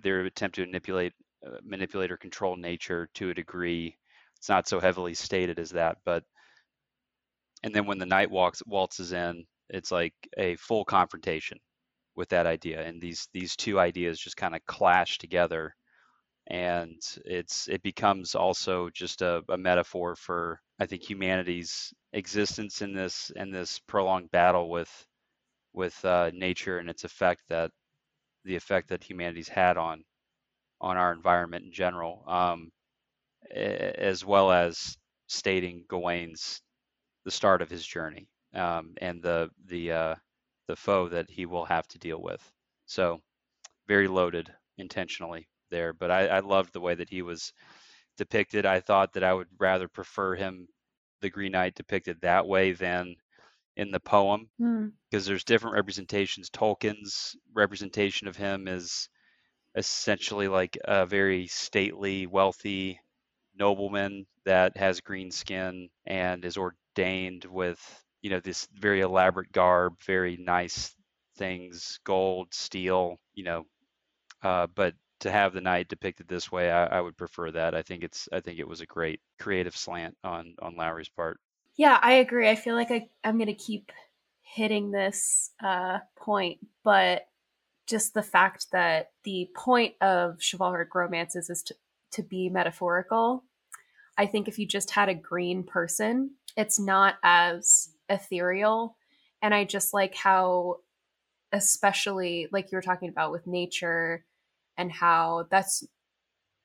their 0.02 0.20
attempt 0.24 0.56
to 0.56 0.66
manipulate, 0.66 1.12
uh, 1.46 1.58
manipulate 1.62 2.10
or 2.10 2.16
control 2.16 2.56
nature 2.56 3.08
to 3.14 3.30
a 3.30 3.34
degree. 3.34 3.96
It's 4.38 4.48
not 4.48 4.68
so 4.68 4.80
heavily 4.80 5.14
stated 5.14 5.58
as 5.58 5.70
that, 5.70 5.98
but 6.04 6.24
and 7.64 7.74
then 7.74 7.86
when 7.86 7.98
the 7.98 8.06
knight 8.06 8.30
walks 8.30 8.62
waltzes 8.66 9.12
in, 9.12 9.46
it's 9.70 9.90
like 9.90 10.14
a 10.36 10.54
full 10.56 10.84
confrontation 10.84 11.58
with 12.14 12.28
that 12.28 12.46
idea, 12.46 12.82
and 12.82 13.00
these 13.00 13.28
these 13.32 13.56
two 13.56 13.80
ideas 13.80 14.20
just 14.20 14.36
kind 14.36 14.54
of 14.54 14.64
clash 14.66 15.18
together. 15.18 15.74
And 16.48 17.00
it's 17.24 17.68
it 17.68 17.82
becomes 17.82 18.34
also 18.34 18.90
just 18.90 19.22
a, 19.22 19.42
a 19.48 19.56
metaphor 19.56 20.14
for 20.14 20.60
I 20.78 20.86
think 20.86 21.02
humanity's 21.08 21.92
existence 22.12 22.82
in 22.82 22.94
this 22.94 23.32
in 23.36 23.50
this 23.50 23.80
prolonged 23.88 24.30
battle 24.30 24.68
with 24.70 24.92
with 25.72 26.04
uh, 26.04 26.30
nature 26.34 26.78
and 26.78 26.90
its 26.90 27.04
effect 27.04 27.42
that 27.48 27.70
the 28.44 28.56
effect 28.56 28.90
that 28.90 29.04
humanity's 29.04 29.48
had 29.48 29.78
on 29.78 30.04
on 30.82 30.98
our 30.98 31.12
environment 31.12 31.64
in 31.64 31.72
general, 31.72 32.24
um, 32.28 32.70
as 33.50 34.24
well 34.24 34.52
as 34.52 34.96
stating 35.28 35.84
Gawain's 35.88 36.60
the 37.24 37.30
start 37.30 37.62
of 37.62 37.70
his 37.70 37.86
journey 37.86 38.28
um, 38.54 38.94
and 39.00 39.22
the 39.22 39.50
the 39.66 39.92
uh, 39.92 40.14
the 40.68 40.76
foe 40.76 41.08
that 41.08 41.30
he 41.30 41.46
will 41.46 41.64
have 41.64 41.86
to 41.88 41.98
deal 41.98 42.22
with. 42.22 42.52
So 42.86 43.22
very 43.88 44.08
loaded 44.08 44.54
intentionally 44.78 45.48
there, 45.70 45.92
but 45.92 46.10
I, 46.10 46.28
I 46.28 46.40
loved 46.40 46.72
the 46.72 46.80
way 46.80 46.94
that 46.94 47.10
he 47.10 47.22
was 47.22 47.52
depicted, 48.16 48.66
I 48.66 48.80
thought 48.80 49.12
that 49.14 49.24
I 49.24 49.32
would 49.32 49.48
rather 49.58 49.88
prefer 49.88 50.34
him, 50.34 50.68
the 51.20 51.30
Green 51.30 51.52
Knight, 51.52 51.74
depicted 51.74 52.20
that 52.20 52.46
way 52.46 52.72
than 52.72 53.16
in 53.76 53.90
the 53.90 54.00
poem 54.00 54.50
Hmm. 54.58 54.96
because 55.10 55.26
there's 55.26 55.44
different 55.44 55.74
representations. 55.76 56.50
Tolkien's 56.50 57.36
representation 57.54 58.28
of 58.28 58.36
him 58.36 58.68
is 58.68 59.08
essentially 59.76 60.48
like 60.48 60.78
a 60.84 61.06
very 61.06 61.46
stately, 61.48 62.26
wealthy 62.26 63.00
nobleman 63.58 64.26
that 64.44 64.76
has 64.76 65.00
green 65.00 65.30
skin 65.30 65.88
and 66.06 66.44
is 66.44 66.56
ordained 66.56 67.44
with, 67.44 68.04
you 68.22 68.30
know, 68.30 68.40
this 68.40 68.68
very 68.74 69.00
elaborate 69.00 69.52
garb, 69.52 69.94
very 70.04 70.36
nice 70.36 70.94
things, 71.36 71.98
gold, 72.04 72.52
steel, 72.52 73.18
you 73.34 73.44
know. 73.44 73.66
Uh, 74.42 74.66
but 74.74 74.94
to 75.20 75.30
have 75.30 75.52
the 75.52 75.60
knight 75.60 75.88
depicted 75.88 76.28
this 76.28 76.52
way, 76.52 76.70
I, 76.70 76.86
I 76.86 77.00
would 77.00 77.16
prefer 77.16 77.50
that. 77.52 77.74
I 77.74 77.82
think 77.82 78.02
it's, 78.04 78.28
I 78.32 78.40
think 78.40 78.58
it 78.58 78.68
was 78.68 78.80
a 78.80 78.86
great 78.86 79.20
creative 79.38 79.76
slant 79.76 80.16
on 80.22 80.54
on 80.60 80.76
Lowery's 80.76 81.08
part. 81.08 81.38
Yeah, 81.76 81.98
I 82.02 82.14
agree. 82.14 82.48
I 82.48 82.54
feel 82.54 82.74
like 82.74 82.90
I, 82.90 83.08
I'm 83.24 83.36
going 83.36 83.46
to 83.46 83.54
keep 83.54 83.90
hitting 84.42 84.90
this 84.90 85.50
uh, 85.62 85.98
point, 86.16 86.58
but 86.84 87.26
just 87.86 88.14
the 88.14 88.22
fact 88.22 88.70
that 88.72 89.10
the 89.24 89.50
point 89.54 89.94
of 90.00 90.38
chivalric 90.40 90.94
romances 90.94 91.50
is 91.50 91.62
to, 91.64 91.74
to 92.14 92.22
be 92.22 92.48
metaphorical. 92.48 93.44
I 94.18 94.26
think 94.26 94.48
if 94.48 94.58
you 94.58 94.66
just 94.66 94.90
had 94.90 95.08
a 95.08 95.14
green 95.14 95.62
person, 95.64 96.32
it's 96.56 96.78
not 96.78 97.16
as 97.22 97.90
ethereal. 98.08 98.96
And 99.42 99.52
I 99.54 99.64
just 99.64 99.92
like 99.92 100.14
how, 100.14 100.76
especially 101.52 102.48
like 102.52 102.70
you 102.72 102.76
were 102.76 102.82
talking 102.82 103.08
about 103.08 103.32
with 103.32 103.46
nature 103.46 104.24
and 104.76 104.90
how 104.90 105.46
that's 105.50 105.84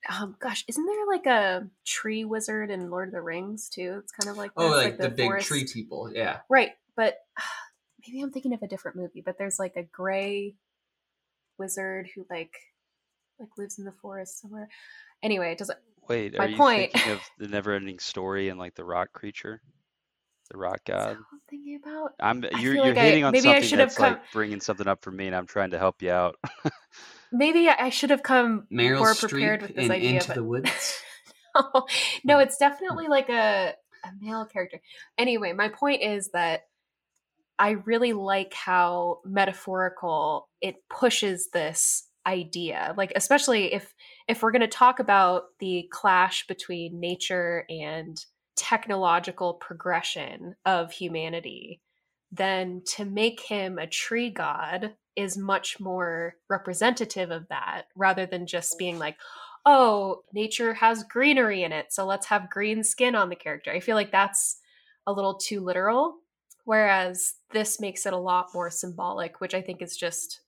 um 0.09 0.35
gosh 0.39 0.63
isn't 0.67 0.85
there 0.85 1.05
like 1.07 1.25
a 1.25 1.67
tree 1.85 2.23
wizard 2.23 2.71
in 2.71 2.89
lord 2.89 3.09
of 3.09 3.13
the 3.13 3.21
rings 3.21 3.67
too 3.69 3.99
it's 4.01 4.13
kind 4.13 4.31
of 4.31 4.37
like 4.37 4.49
Oh, 4.55 4.69
this, 4.69 4.83
like, 4.85 4.97
the, 4.97 5.09
big 5.09 5.27
forest- 5.27 5.47
tree 5.47 5.67
people. 5.71 6.09
Yeah. 6.13 6.37
right 6.49 6.71
but 6.95 7.17
maybe 8.07 8.21
i'm 8.21 8.31
thinking 8.31 8.53
of 8.53 8.63
a 8.63 8.67
different 8.67 8.95
movie 8.97 9.21
but 9.23 9.37
there's 9.37 9.59
like 9.59 9.75
a 9.75 9.83
gray 9.83 10.55
wizard 11.57 12.07
who 12.15 12.25
like 12.29 12.53
like 13.39 13.49
lives 13.57 13.79
in 13.79 13.85
the 13.85 13.91
forest 14.01 14.41
somewhere 14.41 14.67
anyway 15.23 15.51
it 15.51 15.57
doesn't 15.57 15.79
Wait, 16.07 16.35
My 16.37 16.45
are 16.45 16.49
you 16.49 16.57
point- 16.57 16.91
thinking 16.91 17.11
of 17.13 17.19
the 17.37 17.47
never-ending 17.47 17.99
story 17.99 18.49
and 18.49 18.57
like 18.57 18.73
the 18.73 18.83
rock 18.83 19.13
creature, 19.13 19.61
the 20.49 20.57
rock 20.57 20.79
god? 20.85 21.17
i'm 21.17 21.39
thinking 21.47 21.79
about 21.83 22.13
I'm 22.19 22.41
you're 22.41 22.73
feel 22.73 22.85
you're 22.85 22.85
like 22.87 22.97
I- 22.97 23.05
hitting 23.05 23.23
on 23.25 23.31
maybe 23.31 23.43
something 23.43 23.63
should 23.63 23.77
have 23.79 23.89
that's 23.89 23.99
like 23.99 24.31
bringing 24.33 24.59
something 24.59 24.87
up 24.87 25.03
for 25.03 25.11
me, 25.11 25.27
and 25.27 25.35
I'm 25.35 25.45
trying 25.45 25.69
to 25.71 25.77
help 25.77 26.01
you 26.01 26.09
out. 26.11 26.35
maybe 27.31 27.69
i 27.69 27.89
should 27.91 28.09
have 28.09 28.23
come 28.23 28.65
Meryl 28.73 28.97
more 28.99 29.13
Streep 29.13 29.29
prepared 29.29 29.61
with 29.61 29.75
this 29.75 29.85
in 29.85 29.91
idea 29.91 30.09
Into 30.13 30.27
but 30.29 30.35
the 30.35 30.43
Woods. 30.45 31.01
no, 32.23 32.37
hmm. 32.37 32.41
it's 32.41 32.57
definitely 32.57 33.07
like 33.07 33.29
a, 33.29 33.73
a 34.03 34.09
male 34.19 34.45
character. 34.45 34.81
Anyway, 35.17 35.53
my 35.53 35.67
point 35.69 36.01
is 36.01 36.29
that 36.33 36.61
I 37.59 37.71
really 37.85 38.13
like 38.13 38.53
how 38.55 39.19
metaphorical 39.25 40.49
it 40.61 40.75
pushes 40.89 41.49
this 41.53 42.07
idea. 42.26 42.93
Like 42.97 43.11
especially 43.15 43.74
if 43.74 43.93
if 44.28 44.41
we're 44.41 44.51
going 44.51 44.61
to 44.61 44.67
talk 44.67 44.99
about 44.99 45.45
the 45.59 45.88
clash 45.91 46.45
between 46.47 46.99
nature 46.99 47.65
and 47.70 48.24
technological 48.55 49.53
progression 49.55 50.55
of 50.65 50.91
humanity, 50.91 51.82
then 52.32 52.82
to 52.95 53.05
make 53.05 53.39
him 53.41 53.78
a 53.78 53.88
tree 53.88 54.30
god 54.30 54.93
is 55.15 55.38
much 55.38 55.80
more 55.80 56.36
representative 56.49 57.32
of 57.32 57.47
that 57.49 57.84
rather 57.95 58.26
than 58.26 58.45
just 58.45 58.78
being 58.78 58.99
like 58.99 59.17
oh, 59.65 60.24
nature 60.34 60.74
has 60.74 61.03
greenery 61.03 61.63
in 61.63 61.72
it, 61.72 61.91
so 61.91 62.05
let's 62.05 62.28
have 62.28 62.49
green 62.49 62.84
skin 62.84 63.15
on 63.15 63.30
the 63.30 63.36
character. 63.36 63.72
I 63.72 63.80
feel 63.80 63.95
like 63.95 64.11
that's 64.11 64.59
a 65.05 65.13
little 65.13 65.36
too 65.36 65.61
literal, 65.61 66.15
whereas 66.65 67.34
this 67.51 67.80
makes 67.80 68.05
it 68.05 68.13
a 68.13 68.17
lot 68.17 68.47
more 68.53 68.70
symbolic, 68.70 69.41
which 69.41 69.53
I 69.53 69.61
think 69.61 69.82
is 69.82 69.95
just 69.97 70.41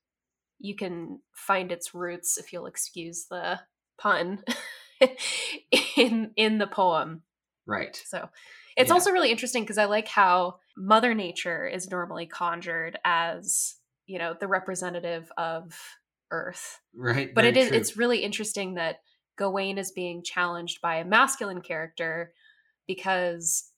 you 0.62 0.76
can 0.76 1.20
find 1.34 1.72
its 1.72 1.93
roots 1.93 2.38
if 2.38 2.53
you'll 2.53 2.66
excuse 2.68 3.26
the 3.30 3.59
pun 3.97 4.43
in 5.97 6.32
in 6.36 6.57
the 6.57 6.68
poem. 6.68 7.24
right. 7.66 7.95
So 8.05 8.30
it's 8.78 8.89
Yeah. 8.89 8.93
also 8.93 9.12
really 9.12 9.32
interesting 9.32 9.64
because 9.64 9.78
I 9.78 9.86
like 9.86 10.07
how 10.07 10.59
Mother 10.78 11.14
Nature 11.14 11.68
is 11.68 11.89
normally 11.89 12.26
conjured 12.26 12.97
as, 13.03 13.76
you 14.07 14.18
know, 14.20 14.34
the 14.39 14.47
representative 14.47 15.32
of 15.38 15.78
Earth 16.32 16.80
Right. 16.95 17.34
but 17.36 17.43
it 17.45 17.57
is 17.57 17.68
true. 17.70 17.78
it's 17.78 17.97
really 17.97 18.20
interesting 18.24 18.76
that 18.76 19.01
Gawain 19.38 19.78
is 19.78 19.91
being 19.91 20.24
challenged 20.24 20.82
by 20.82 20.95
a 20.97 21.05
masculine 21.05 21.62
character 21.62 22.34
because 22.88 23.70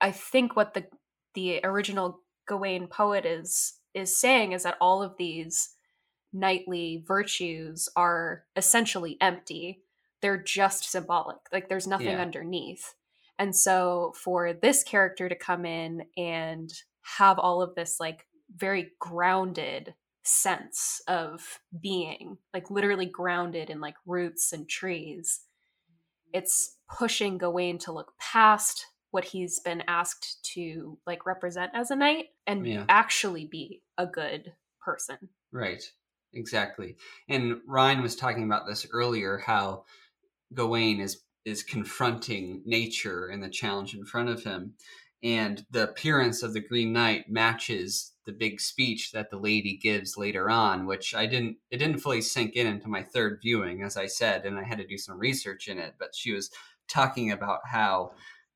I 0.00 0.10
think 0.12 0.56
what 0.56 0.74
the 0.74 0.86
the 1.34 1.60
original 1.64 2.20
Gawain 2.46 2.86
poet 2.88 3.26
is 3.26 3.74
is 3.94 4.16
saying 4.18 4.52
is 4.52 4.62
that 4.64 4.76
all 4.80 5.02
of 5.02 5.16
these 5.18 5.73
knightly 6.34 7.02
virtues 7.06 7.88
are 7.96 8.44
essentially 8.56 9.16
empty. 9.20 9.80
They're 10.20 10.42
just 10.42 10.90
symbolic. 10.90 11.38
Like 11.52 11.68
there's 11.68 11.86
nothing 11.86 12.08
Yeah. 12.08 12.20
underneath. 12.22 12.94
And 13.38 13.54
so 13.56 14.12
for 14.16 14.52
this 14.52 14.82
character 14.82 15.28
to 15.28 15.34
come 15.34 15.64
in 15.64 16.06
and 16.16 16.70
have 17.18 17.38
all 17.38 17.62
of 17.62 17.74
this 17.74 17.98
like 18.00 18.26
very 18.54 18.90
grounded 18.98 19.94
sense 20.22 21.00
of 21.06 21.60
being, 21.80 22.38
like 22.52 22.70
literally 22.70 23.06
grounded 23.06 23.70
in 23.70 23.80
like 23.80 23.96
roots 24.06 24.52
and 24.52 24.68
trees. 24.68 25.40
It's 26.32 26.78
pushing 26.98 27.38
Gawain 27.38 27.78
to 27.78 27.92
look 27.92 28.12
past 28.18 28.86
what 29.10 29.24
he's 29.24 29.60
been 29.60 29.82
asked 29.86 30.42
to 30.54 30.98
like 31.06 31.26
represent 31.26 31.70
as 31.74 31.90
a 31.92 31.96
knight 31.96 32.26
and 32.46 32.66
Yeah. 32.66 32.84
actually 32.88 33.46
be 33.46 33.82
a 33.98 34.06
good 34.06 34.54
person. 34.80 35.28
Right. 35.52 35.82
Exactly. 36.34 36.96
And 37.28 37.60
Ryan 37.66 38.02
was 38.02 38.16
talking 38.16 38.44
about 38.44 38.66
this 38.66 38.86
earlier 38.92 39.38
how 39.38 39.84
Gawain 40.52 41.00
is 41.00 41.22
is 41.44 41.62
confronting 41.62 42.62
nature 42.64 43.26
and 43.26 43.42
the 43.42 43.50
challenge 43.50 43.94
in 43.94 44.04
front 44.06 44.30
of 44.30 44.44
him 44.44 44.74
and 45.22 45.64
the 45.70 45.84
appearance 45.84 46.42
of 46.42 46.54
the 46.54 46.60
Green 46.60 46.92
Knight 46.92 47.30
matches 47.30 48.12
the 48.24 48.32
big 48.32 48.60
speech 48.60 49.12
that 49.12 49.30
the 49.30 49.36
lady 49.38 49.76
gives 49.76 50.16
later 50.16 50.48
on 50.48 50.86
which 50.86 51.14
I 51.14 51.26
didn't 51.26 51.56
it 51.70 51.78
didn't 51.78 51.98
fully 51.98 52.22
sink 52.22 52.54
in 52.54 52.66
into 52.66 52.88
my 52.88 53.02
third 53.02 53.40
viewing 53.42 53.82
as 53.82 53.96
I 53.96 54.06
said 54.06 54.46
and 54.46 54.58
I 54.58 54.64
had 54.64 54.78
to 54.78 54.86
do 54.86 54.96
some 54.96 55.18
research 55.18 55.68
in 55.68 55.78
it 55.78 55.94
but 55.98 56.14
she 56.14 56.32
was 56.32 56.50
talking 56.88 57.30
about 57.30 57.60
how 57.66 58.12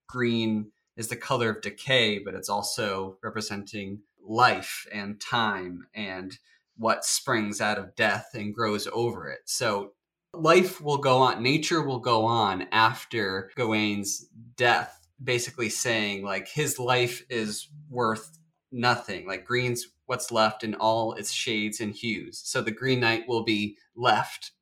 green 0.09 0.71
is 0.97 1.09
the 1.09 1.17
color 1.17 1.51
of 1.51 1.61
decay 1.61 2.19
but 2.19 2.35
it's 2.35 2.49
also 2.49 3.19
representing 3.23 4.01
life 4.27 4.87
and 4.93 5.21
time 5.21 5.87
and 5.95 6.39
what 6.79 7.05
springs 7.05 7.61
out 7.61 7.79
of 7.79 7.95
death 7.97 8.31
and 8.35 8.55
grows 8.55 8.89
over 8.93 9.29
it. 9.29 9.41
So 9.45 9.93
life 10.33 10.81
will 10.81 10.99
go 10.99 11.19
on, 11.19 11.43
nature 11.43 11.83
will 11.83 11.99
go 11.99 12.25
on 12.25 12.67
after 12.73 13.51
Gawain's 13.57 14.27
death, 14.57 15.09
basically 15.23 15.69
saying 15.69 16.25
like 16.25 16.49
his 16.49 16.79
life 16.79 17.23
is 17.29 17.69
worth 17.91 18.39
nothing. 18.71 19.27
Like 19.27 19.45
green's 19.45 19.89
what's 20.09 20.33
left 20.33 20.65
in 20.65 20.75
all 20.75 21.13
its 21.13 21.33
shades 21.33 21.81
and 21.81 21.95
hues. 21.95 22.41
So 22.43 22.63
the 22.63 22.71
Green 22.71 23.01
Knight 23.01 23.29
will 23.29 23.45
be 23.45 23.77
left 23.95 24.53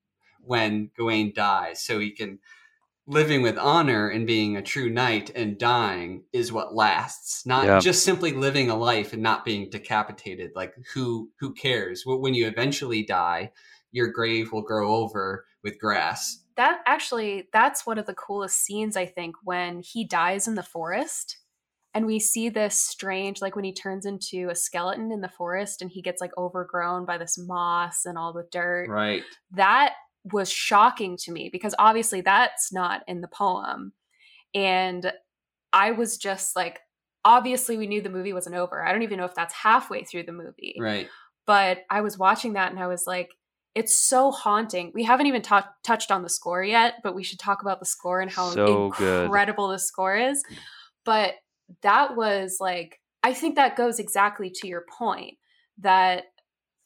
when 0.41 0.91
Gawain 0.97 1.33
dies. 1.35 1.81
So 1.81 2.01
he 2.01 2.11
can 2.11 2.41
living 3.09 3.41
with 3.43 3.57
honor 3.57 4.09
and 4.09 4.27
being 4.27 4.57
a 4.57 4.63
true 4.63 4.91
knight 4.91 5.31
and 5.37 5.59
dying 5.59 6.25
is 6.33 6.53
what 6.53 6.75
lasts 6.75 7.47
not 7.47 7.65
Yeah. 7.65 7.79
just 7.79 8.05
simply 8.05 8.33
living 8.33 8.69
a 8.69 8.77
life 8.77 9.13
and 9.13 9.23
not 9.23 9.45
being 9.45 9.71
decapitated 9.71 10.51
like 10.57 10.75
who 10.93 11.31
who 11.39 11.55
cares 11.55 12.03
when 12.05 12.35
you 12.35 12.47
eventually 12.47 13.05
die 13.05 13.53
your 13.93 14.09
grave 14.09 14.53
will 14.53 14.63
grow 14.63 14.95
over 14.95 15.47
with 15.63 15.79
grass 15.79 16.43
That 16.57 16.81
actually 16.87 17.49
that's 17.53 17.87
one 17.87 17.99
of 17.99 18.07
the 18.07 18.15
coolest 18.15 18.61
scenes 18.65 18.97
I 18.97 19.07
think 19.07 19.37
when 19.45 19.83
he 19.83 20.05
dies 20.05 20.49
in 20.49 20.55
the 20.57 20.63
forest 20.63 21.39
and 21.95 22.07
we 22.07 22.19
see 22.19 22.49
this 22.49 22.77
strange 22.77 23.41
like 23.41 23.55
when 23.57 23.65
he 23.65 23.73
turns 23.73 24.05
into 24.05 24.49
a 24.51 24.55
skeleton 24.55 25.13
in 25.13 25.21
the 25.21 25.29
forest 25.29 25.81
and 25.81 25.91
he 25.91 26.03
gets 26.03 26.21
like 26.21 26.33
overgrown 26.37 27.07
by 27.07 27.19
this 27.19 27.39
moss 27.39 28.05
and 28.05 28.19
all 28.19 28.33
the 28.33 28.47
dirt. 28.51 28.89
right 28.89 29.23
that 29.53 29.95
was 30.33 30.51
shocking 30.51 31.17
to 31.19 31.33
me 31.33 31.49
because 31.51 31.75
obviously 31.79 32.21
that's 32.21 32.73
not 32.73 33.03
in 33.07 33.21
the 33.21 33.29
poem. 33.29 33.93
And 34.55 35.13
I 35.73 35.93
was 35.93 36.17
just 36.17 36.57
like, 36.57 36.81
obviously, 37.25 37.77
we 37.77 37.87
knew 37.87 38.01
the 38.01 38.09
movie 38.09 38.33
wasn't 38.33 38.57
over. 38.57 38.85
I 38.85 38.93
don't 38.93 39.03
even 39.03 39.19
know 39.19 39.25
if 39.25 39.35
that's 39.35 39.55
halfway 39.55 40.05
through 40.05 40.25
the 40.25 40.33
movie. 40.33 40.77
right 40.81 41.09
But 41.47 41.81
I 41.91 42.01
was 42.01 42.19
watching 42.19 42.55
that 42.55 42.71
and 42.71 42.81
I 42.81 42.87
was 42.87 43.07
like, 43.07 43.31
it's 43.75 43.95
so 43.95 44.31
haunting. 44.31 44.91
We 44.95 45.05
haven't 45.05 45.27
even 45.27 45.43
touched 45.43 46.11
on 46.11 46.23
the 46.23 46.31
score 46.31 46.65
yet, 46.65 46.95
but 47.03 47.15
we 47.15 47.23
should 47.23 47.39
talk 47.39 47.61
about 47.61 47.79
the 47.79 47.85
score 47.85 48.21
and 48.21 48.31
how 48.31 48.51
So 48.51 48.91
good. 48.97 49.25
incredible 49.27 49.69
the 49.69 49.79
score 49.79 50.17
is. 50.17 50.43
Mm. 50.51 50.57
But 51.05 51.35
that 51.83 52.17
was 52.17 52.57
like, 52.59 53.01
I 53.23 53.35
think 53.35 53.57
that 53.57 53.77
goes 53.77 53.99
exactly 53.99 54.51
to 54.51 54.67
your 54.67 54.85
point 54.99 55.35
that 55.79 56.25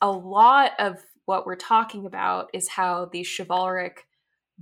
a 0.01 0.11
lot 0.11 0.73
of 0.81 0.97
what 1.31 1.47
we're 1.47 1.55
talking 1.55 2.07
about 2.07 2.51
is 2.53 2.67
how 2.67 3.09
these 3.13 3.29
chivalric 3.29 4.05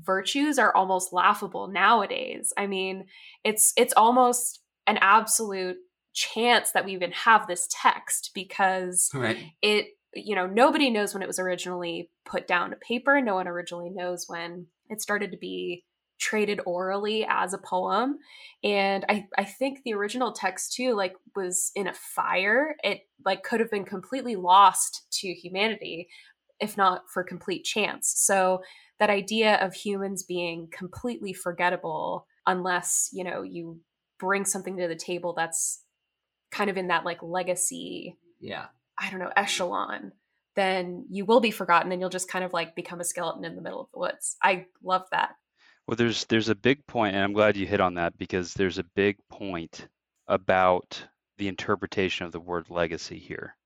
virtues 0.02 0.58
are 0.58 0.76
almost 0.76 1.14
laughable 1.14 1.66
nowadays. 1.66 2.52
I 2.58 2.66
mean, 2.66 3.06
it's 3.42 3.72
it's 3.78 3.94
almost 3.96 4.60
an 4.86 4.98
absolute 5.00 5.78
chance 6.12 6.72
that 6.72 6.84
we 6.84 6.92
even 6.92 7.10
have 7.12 7.46
this 7.46 7.66
text 7.70 8.32
because 8.34 9.08
Right. 9.14 9.38
it 9.62 9.86
you 10.14 10.34
know 10.34 10.46
nobody 10.46 10.90
knows 10.90 11.14
when 11.14 11.22
it 11.22 11.26
was 11.26 11.38
originally 11.38 12.10
put 12.26 12.46
down 12.46 12.68
to 12.68 12.76
paper 12.76 13.20
no 13.22 13.34
one 13.36 13.48
originally 13.48 13.90
knows 13.90 14.24
when 14.26 14.66
it 14.90 15.00
started 15.00 15.30
to 15.30 15.38
be 15.38 15.84
traded 16.18 16.60
orally 16.66 17.24
as 17.28 17.52
a 17.52 17.58
poem 17.58 18.18
and 18.64 19.04
i 19.08 19.26
i 19.36 19.44
think 19.44 19.80
the 19.84 19.92
original 19.94 20.32
text 20.32 20.72
too 20.72 20.94
like 20.94 21.14
was 21.36 21.70
in 21.76 21.86
a 21.86 21.94
fire 21.94 22.74
it 22.82 23.02
like 23.24 23.44
could 23.44 23.60
have 23.60 23.70
been 23.70 23.84
completely 23.84 24.34
lost 24.34 25.06
to 25.12 25.28
humanity 25.28 26.08
if 26.60 26.76
not 26.76 27.02
for 27.10 27.22
complete 27.22 27.64
chance 27.64 28.12
so 28.16 28.62
that 28.98 29.10
idea 29.10 29.56
of 29.64 29.74
humans 29.74 30.22
being 30.24 30.68
completely 30.72 31.32
forgettable 31.32 32.26
unless 32.46 33.10
you 33.12 33.24
know 33.24 33.42
you 33.42 33.80
bring 34.18 34.44
something 34.44 34.76
to 34.76 34.88
the 34.88 34.96
table 34.96 35.34
that's 35.36 35.84
kind 36.50 36.70
of 36.70 36.76
in 36.76 36.88
that 36.88 37.04
like 37.04 37.22
legacy 37.22 38.16
Yeah. 38.40 38.68
I 39.00 39.10
don't 39.10 39.20
know, 39.20 39.32
echelon, 39.36 40.12
then 40.56 41.06
you 41.10 41.24
will 41.24 41.40
be 41.40 41.50
forgotten 41.52 41.92
and 41.92 42.00
you'll 42.00 42.10
just 42.10 42.30
kind 42.30 42.44
of 42.44 42.52
like 42.52 42.74
become 42.74 43.00
a 43.00 43.04
skeleton 43.04 43.44
in 43.44 43.54
the 43.56 43.62
middle 43.62 43.80
of 43.80 43.90
the 43.92 43.98
woods. 44.00 44.36
I 44.42 44.66
love 44.82 45.04
that. 45.12 45.36
Well, 45.88 45.96
there's 45.96 46.24
there's 46.26 46.48
a 46.50 46.54
big 46.54 46.86
point, 46.86 47.16
and 47.16 47.24
I'm 47.24 47.32
glad 47.32 47.56
you 47.56 47.66
hit 47.66 47.80
on 47.80 47.94
that 47.94 48.16
because 48.16 48.54
there's 48.54 48.78
a 48.78 48.84
big 48.84 49.18
point 49.28 49.88
about 50.28 51.08
the 51.36 51.48
interpretation 51.48 52.26
of 52.26 52.30
the 52.32 52.38
word 52.40 52.70
legacy 52.70 53.18
here. 53.18 53.56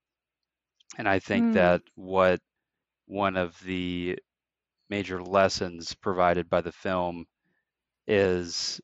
And 0.97 1.07
I 1.09 1.19
think 1.19 1.45
Hmm. 1.45 1.53
that 1.53 1.83
what 1.97 2.41
one 3.13 3.37
of 3.37 3.61
the 3.65 4.19
major 4.89 5.23
lessons 5.23 5.95
provided 5.95 6.49
by 6.49 6.63
the 6.63 6.73
film 6.73 7.27
is 8.07 8.81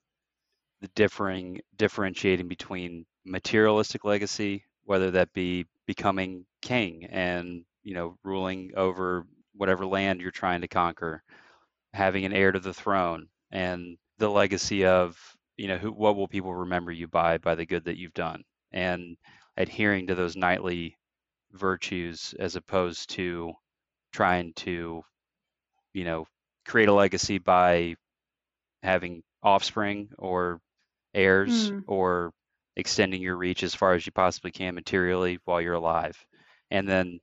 the 0.83 0.89
differing 0.95 1.61
differentiating 1.77 2.47
between 2.47 3.07
materialistic 3.25 4.05
legacy, 4.05 4.65
whether 4.85 5.11
that 5.11 5.33
be 5.33 5.67
becoming 5.87 6.45
king 6.61 7.07
and 7.07 7.65
you 7.83 7.95
know 7.95 8.19
ruling 8.23 8.71
over 8.77 9.27
whatever 9.55 9.87
land 9.87 10.21
you're 10.21 10.31
trying 10.31 10.61
to 10.61 10.69
conquer, 10.69 11.23
having 11.95 12.27
an 12.27 12.33
heir 12.35 12.53
to 12.53 12.61
the 12.61 12.75
throne, 12.75 13.29
and 13.51 13.97
the 14.19 14.29
legacy 14.29 14.85
of 14.85 15.17
you 15.57 15.69
know 15.69 15.79
who 15.79 15.91
what 15.91 16.17
will 16.17 16.29
people 16.29 16.55
remember 16.55 16.93
you 16.93 17.09
by 17.09 17.39
by 17.39 17.55
the 17.55 17.67
good 17.67 17.85
that 17.85 17.97
you've 17.97 18.15
done, 18.15 18.45
and 18.73 19.17
adhering 19.57 20.07
to 20.07 20.15
those 20.15 20.37
knightly 20.37 20.97
virtues 21.53 22.35
as 22.39 22.57
opposed 22.57 23.09
to 23.09 23.55
trying 24.13 24.53
to 24.55 25.03
you 25.95 26.05
know 26.05 26.27
create 26.67 26.89
a 26.89 26.93
legacy 26.95 27.39
by 27.39 27.95
having 28.83 29.23
offspring 29.43 30.11
or 30.19 30.61
heirs 31.15 31.71
Mm. 31.73 31.85
or 31.87 32.33
extending 32.77 33.23
your 33.23 33.37
reach 33.37 33.63
as 33.63 33.75
far 33.75 33.95
as 33.95 34.07
you 34.07 34.13
possibly 34.13 34.51
can 34.53 34.75
materially 34.75 35.39
while 35.45 35.61
you're 35.61 35.75
alive 35.75 36.17
and 36.71 36.89
then 36.89 37.21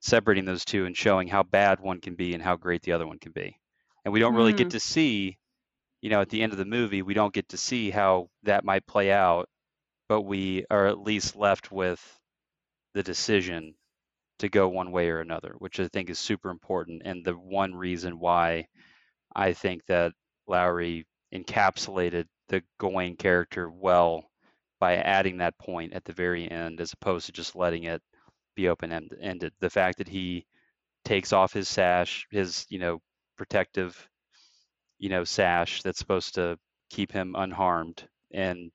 separating 0.00 0.44
those 0.44 0.64
two 0.64 0.86
and 0.86 0.96
showing 0.96 1.28
how 1.28 1.42
bad 1.42 1.80
one 1.80 2.00
can 2.00 2.14
be 2.14 2.34
and 2.34 2.42
how 2.42 2.56
great 2.56 2.82
the 2.82 2.92
other 2.92 3.06
one 3.06 3.18
can 3.18 3.32
be 3.32 3.56
and 4.04 4.12
we 4.12 4.20
don't 4.20 4.34
really 4.34 4.52
get 4.52 4.68
Mm. 4.68 4.70
to 4.70 4.80
see 4.80 5.38
you 6.02 6.10
know 6.10 6.20
at 6.20 6.30
the 6.30 6.42
end 6.42 6.52
of 6.52 6.58
the 6.58 6.64
movie 6.64 7.02
we 7.02 7.14
don't 7.14 7.34
get 7.34 7.48
to 7.50 7.56
see 7.56 7.90
how 7.90 8.28
that 8.44 8.64
might 8.64 8.86
play 8.86 9.10
out 9.12 9.48
but 10.08 10.22
we 10.22 10.64
are 10.70 10.86
at 10.86 10.98
least 11.00 11.36
left 11.36 11.72
with 11.72 12.00
the 12.94 13.02
decision 13.02 13.74
to 14.38 14.48
go 14.48 14.68
one 14.68 14.90
way 14.90 15.08
or 15.08 15.20
another 15.20 15.54
which 15.58 15.80
i 15.80 15.88
think 15.88 16.10
is 16.10 16.18
super 16.18 16.50
important 16.50 17.02
and 17.04 17.24
the 17.24 17.32
one 17.32 17.74
reason 17.74 18.18
why 18.18 18.66
i 19.34 19.52
think 19.52 19.84
that 19.86 20.12
Lowery 20.46 21.06
encapsulated 21.32 22.26
the 22.48 22.62
Gawain 22.78 23.16
character 23.16 23.70
well 23.70 24.30
by 24.78 24.96
adding 24.96 25.38
that 25.38 25.58
point 25.58 25.94
at 25.94 26.04
the 26.04 26.12
very 26.12 26.50
end 26.50 26.80
as 26.80 26.92
opposed 26.92 27.26
to 27.26 27.32
just 27.32 27.56
letting 27.56 27.84
it 27.84 28.02
be 28.54 28.68
open 28.68 28.92
ended. 29.20 29.52
The 29.60 29.70
fact 29.70 29.98
that 29.98 30.08
he 30.08 30.46
takes 31.04 31.32
off 31.32 31.52
his 31.52 31.68
sash, 31.68 32.26
his, 32.30 32.66
you 32.68 32.78
know, 32.78 33.00
protective, 33.36 34.08
you 34.98 35.08
know, 35.08 35.24
sash 35.24 35.82
that's 35.82 35.98
supposed 35.98 36.34
to 36.34 36.58
keep 36.90 37.10
him 37.10 37.34
unharmed 37.36 38.06
and 38.32 38.70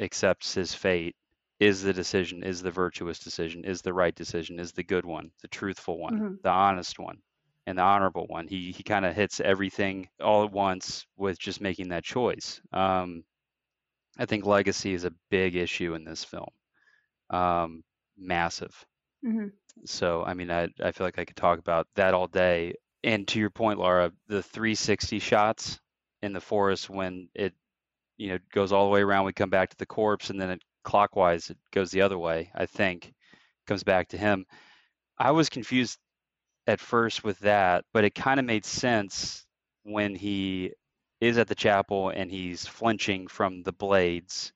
accepts 0.00 0.54
his 0.54 0.74
fate 0.74 1.16
is 1.60 1.82
the 1.82 1.92
decision, 1.92 2.42
is 2.44 2.62
the 2.62 2.70
virtuous 2.70 3.18
decision, 3.18 3.64
is 3.64 3.82
the 3.82 3.94
right 3.94 4.14
decision, 4.14 4.58
is 4.60 4.72
the 4.72 4.84
good 4.84 5.04
one, 5.04 5.30
the 5.42 5.48
truthful 5.48 5.98
one, 5.98 6.16
Mhm. 6.16 6.38
the 6.42 6.50
honest 6.50 6.98
one 6.98 7.22
and 7.66 7.78
the 7.78 7.82
honorable 7.82 8.26
one. 8.28 8.46
He 8.48 8.72
he 8.72 8.82
kind 8.82 9.04
of 9.06 9.14
hits 9.14 9.40
everything 9.40 10.08
all 10.20 10.44
at 10.44 10.52
once 10.52 11.06
with 11.16 11.38
just 11.38 11.60
making 11.60 11.88
that 11.88 12.04
choice. 12.04 12.60
Um, 12.72 13.24
I 14.18 14.26
think 14.26 14.44
legacy 14.46 14.94
is 14.94 15.04
a 15.04 15.12
big 15.30 15.56
issue 15.56 15.94
in 15.94 16.04
this 16.04 16.24
film, 16.24 16.50
um, 17.30 17.84
massive. 18.16 18.86
Mhm. 19.22 19.52
So 19.84 20.22
I 20.24 20.34
mean, 20.34 20.50
I 20.50 20.68
I 20.82 20.92
feel 20.92 21.06
like 21.06 21.18
I 21.18 21.24
could 21.24 21.36
talk 21.36 21.58
about 21.58 21.86
that 21.94 22.14
all 22.14 22.26
day. 22.28 22.74
And 23.04 23.26
to 23.28 23.38
your 23.38 23.50
point, 23.50 23.78
Laura, 23.78 24.12
the 24.26 24.42
360 24.42 25.18
shots 25.18 25.80
in 26.22 26.32
the 26.32 26.40
forest 26.40 26.90
when 26.90 27.28
it 27.34 27.54
you 28.16 28.28
know 28.30 28.38
goes 28.52 28.72
all 28.72 28.86
the 28.86 28.92
way 28.92 29.02
around, 29.02 29.26
we 29.26 29.32
come 29.32 29.50
back 29.50 29.70
to 29.70 29.76
the 29.76 29.86
corpse, 29.86 30.30
and 30.30 30.40
then 30.40 30.50
it 30.50 30.62
clockwise 30.86 31.50
it 31.50 31.58
goes 31.72 31.90
the 31.90 32.00
other 32.00 32.16
way. 32.16 32.50
I 32.54 32.64
think 32.64 33.12
comes 33.66 33.82
back 33.82 34.08
to 34.08 34.16
him. 34.16 34.46
I 35.18 35.32
was 35.32 35.48
confused 35.48 35.98
at 36.66 36.80
first 36.80 37.24
with 37.24 37.38
that, 37.40 37.84
but 37.92 38.04
it 38.04 38.14
kind 38.14 38.38
of 38.38 38.46
made 38.46 38.64
sense 38.64 39.44
when 39.82 40.14
he 40.14 40.72
is 41.20 41.38
at 41.38 41.48
the 41.48 41.54
chapel 41.54 42.10
and 42.10 42.30
he's 42.30 42.66
flinching 42.66 43.26
from 43.26 43.62
the 43.62 43.72
blades. 43.72 44.52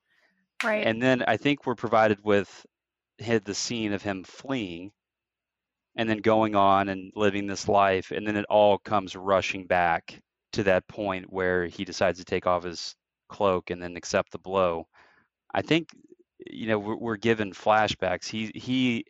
Right. 0.63 0.85
And 0.85 1.01
then 1.01 1.23
I 1.27 1.37
think 1.37 1.65
we're 1.65 1.75
provided 1.75 2.19
with 2.23 2.65
hit 3.17 3.45
the 3.45 3.53
scene 3.53 3.93
of 3.93 4.01
him 4.01 4.23
fleeing 4.23 4.91
and 5.95 6.09
then 6.09 6.19
going 6.19 6.55
on 6.55 6.89
and 6.89 7.11
living 7.15 7.45
this 7.45 7.67
life 7.67 8.11
and 8.11 8.25
then 8.25 8.37
it 8.37 8.45
all 8.49 8.77
comes 8.77 9.15
rushing 9.15 9.67
back 9.67 10.21
to 10.53 10.63
that 10.63 10.87
point 10.87 11.31
where 11.31 11.65
he 11.65 11.85
decides 11.85 12.19
to 12.19 12.25
take 12.25 12.47
off 12.47 12.63
his 12.63 12.95
cloak 13.29 13.69
and 13.69 13.81
then 13.81 13.95
accept 13.95 14.31
the 14.31 14.39
blow. 14.39 14.87
I 15.53 15.61
think 15.61 15.89
you 16.49 16.67
know 16.67 16.79
we're, 16.79 16.95
we're 16.95 17.17
given 17.17 17.51
flashbacks. 17.53 18.27
He 18.27 18.51
he 18.55 19.05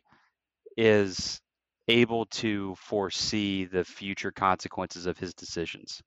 is 0.76 1.40
able 1.88 2.26
to 2.26 2.74
foresee 2.76 3.64
the 3.64 3.84
future 3.84 4.30
consequences 4.30 5.06
of 5.06 5.18
his 5.18 5.34
decisions. 5.34 6.00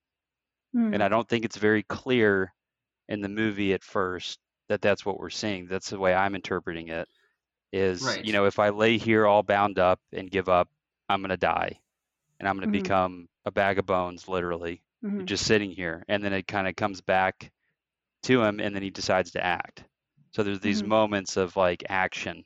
Mm. 0.76 0.94
And 0.94 1.04
I 1.04 1.08
don't 1.10 1.28
think 1.28 1.46
it's 1.46 1.58
very 1.58 1.84
clear 1.84 2.54
in 3.10 3.22
the 3.22 3.30
movie 3.30 3.74
at 3.74 3.84
first 3.84 4.40
that 4.70 4.82
that's 4.82 5.06
what 5.06 5.20
we're 5.20 5.30
seeing. 5.30 5.68
That's 5.68 5.90
the 5.90 6.00
way 6.00 6.14
I'm 6.14 6.34
interpreting 6.36 6.88
it. 6.90 7.08
Is 7.72 8.02
Right. 8.02 8.24
you 8.26 8.34
know 8.34 8.46
if 8.46 8.58
I 8.60 8.70
lay 8.70 8.98
here 8.98 9.26
all 9.26 9.44
bound 9.44 9.80
up 9.80 10.00
and 10.14 10.32
give 10.32 10.50
up, 10.50 10.70
I'm 11.10 11.22
gonna 11.22 11.38
die, 11.38 11.80
and 12.40 12.48
I'm 12.48 12.56
gonna 12.56 12.68
Mhm. 12.68 12.84
become 12.84 13.28
a 13.46 13.52
bag 13.52 13.78
of 13.80 13.86
bones, 13.86 14.28
literally, 14.28 14.82
Mhm. 15.04 15.26
just 15.26 15.46
sitting 15.46 15.72
here. 15.72 16.04
And 16.08 16.24
then 16.24 16.34
it 16.34 16.48
kind 16.48 16.68
of 16.68 16.76
comes 16.76 17.02
back 17.02 17.52
to 18.24 18.42
him, 18.42 18.60
and 18.60 18.74
then 18.74 18.82
he 18.82 18.90
decides 18.90 19.32
to 19.32 19.46
act. 19.46 19.84
So 20.36 20.44
there's 20.44 20.60
these 20.60 20.84
Mhm. 20.84 20.86
moments 20.86 21.36
of 21.36 21.56
like 21.56 21.84
action 21.90 22.46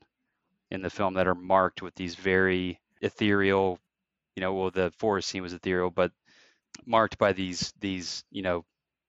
in 0.72 0.82
the 0.82 0.90
film 0.92 1.16
that 1.16 1.28
are 1.28 1.36
marked 1.36 1.82
with 1.82 1.96
these 1.96 2.16
very 2.16 2.82
ethereal, 3.02 3.80
you 4.36 4.42
know, 4.42 4.54
well 4.56 4.72
the 4.72 4.92
forest 5.00 5.30
scene 5.30 5.44
was 5.44 5.54
ethereal, 5.54 5.92
but 5.92 6.12
marked 6.86 7.18
by 7.18 7.34
these 7.34 7.74
these 7.80 8.24
you 8.32 8.42
know 8.44 8.66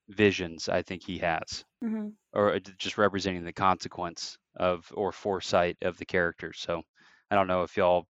visions 0.08 0.68
I 0.68 0.82
think 0.82 1.04
he 1.04 1.18
has, 1.18 1.64
Mhm. 1.82 2.16
or 2.32 2.58
just 2.60 2.98
representing 2.98 3.44
the 3.44 3.52
consequence 3.52 4.38
of 4.56 4.92
or 4.96 5.12
foresight 5.12 5.78
of 5.82 5.98
the 5.98 6.06
characters. 6.06 6.60
So 6.60 6.82
I 7.30 7.36
don't 7.36 7.48
know 7.48 7.64
if 7.64 7.76
y'all 7.76 8.08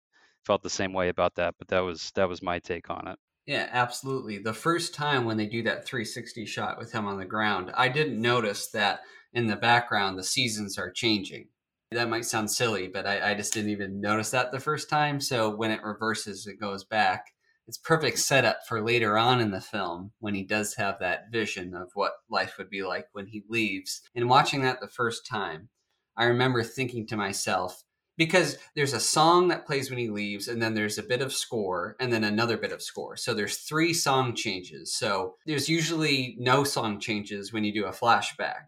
felt 0.47 0.63
the 0.63 0.71
same 0.71 0.93
way 0.95 1.11
about 1.11 1.37
that, 1.37 1.57
but 1.59 1.69
that 1.69 1.81
was 1.81 2.13
that 2.13 2.29
was 2.29 2.43
my 2.43 2.61
take 2.61 2.91
on 2.91 3.09
it. 3.09 3.19
Yeah, 3.47 3.69
absolutely. 3.71 4.39
The 4.39 4.53
first 4.55 4.93
time 4.93 5.25
when 5.25 5.37
they 5.37 5.47
do 5.47 5.63
that 5.63 5.85
360 5.85 6.47
shot 6.47 6.79
with 6.79 6.91
him 6.93 7.07
on 7.07 7.19
the 7.19 7.25
ground, 7.25 7.71
I 7.75 7.89
didn't 7.89 8.21
notice 8.21 8.69
that 8.73 9.03
in 9.37 9.47
the 9.47 9.55
background 9.55 10.19
the 10.19 10.25
seasons 10.25 10.79
are 10.79 10.91
changing. 10.91 11.47
That 11.93 12.09
might 12.09 12.25
sound 12.25 12.51
silly, 12.51 12.89
but 12.89 13.07
I, 13.07 13.31
I 13.31 13.35
just 13.35 13.53
didn't 13.53 13.71
even 13.71 14.01
notice 14.01 14.31
that 14.31 14.51
the 14.51 14.59
first 14.59 14.91
time. 14.91 15.21
So 15.21 15.55
when 15.55 15.71
it 15.71 15.85
reverses, 15.85 16.47
it 16.47 16.59
goes 16.59 16.83
back. 16.83 17.27
It's 17.69 17.79
perfect 17.79 18.19
setup 18.19 18.61
for 18.67 18.83
later 18.83 19.19
on 19.19 19.41
in 19.41 19.51
the 19.51 19.61
film 19.61 20.13
when 20.19 20.35
he 20.35 20.43
does 20.43 20.75
have 20.77 20.99
that 20.99 21.31
vision 21.31 21.75
of 21.75 21.91
what 21.95 22.15
life 22.31 22.55
would 22.59 22.71
be 22.71 22.83
like 22.83 23.07
when 23.13 23.27
he 23.27 23.45
leaves. 23.49 24.01
And 24.15 24.29
watching 24.29 24.63
that 24.63 24.81
the 24.81 24.89
first 24.89 25.27
time, 25.27 25.69
I 26.17 26.25
remember 26.25 26.63
thinking 26.63 27.07
to 27.09 27.17
myself, 27.17 27.85
because 28.17 28.57
there's 28.75 28.95
a 28.95 29.01
song 29.01 29.49
that 29.49 29.67
plays 29.67 29.91
when 29.91 29.99
he 29.99 30.09
leaves 30.09 30.49
and 30.49 30.63
then 30.63 30.73
there's 30.73 30.97
a 30.97 31.03
bit 31.03 31.21
of 31.21 31.33
score 31.33 31.97
and 32.01 32.11
then 32.11 32.25
another 32.25 32.57
bit 32.57 32.73
of 32.73 32.81
score 32.81 33.15
so 33.15 33.35
there's 33.35 33.59
three 33.59 33.93
song 33.93 34.35
changes 34.35 34.95
so 34.95 35.35
there's 35.45 35.69
usually 35.69 36.35
no 36.39 36.65
song 36.65 36.99
changes 36.99 37.53
when 37.53 37.63
you 37.63 37.75
do 37.75 37.85
a 37.85 37.93
flashback 37.93 38.65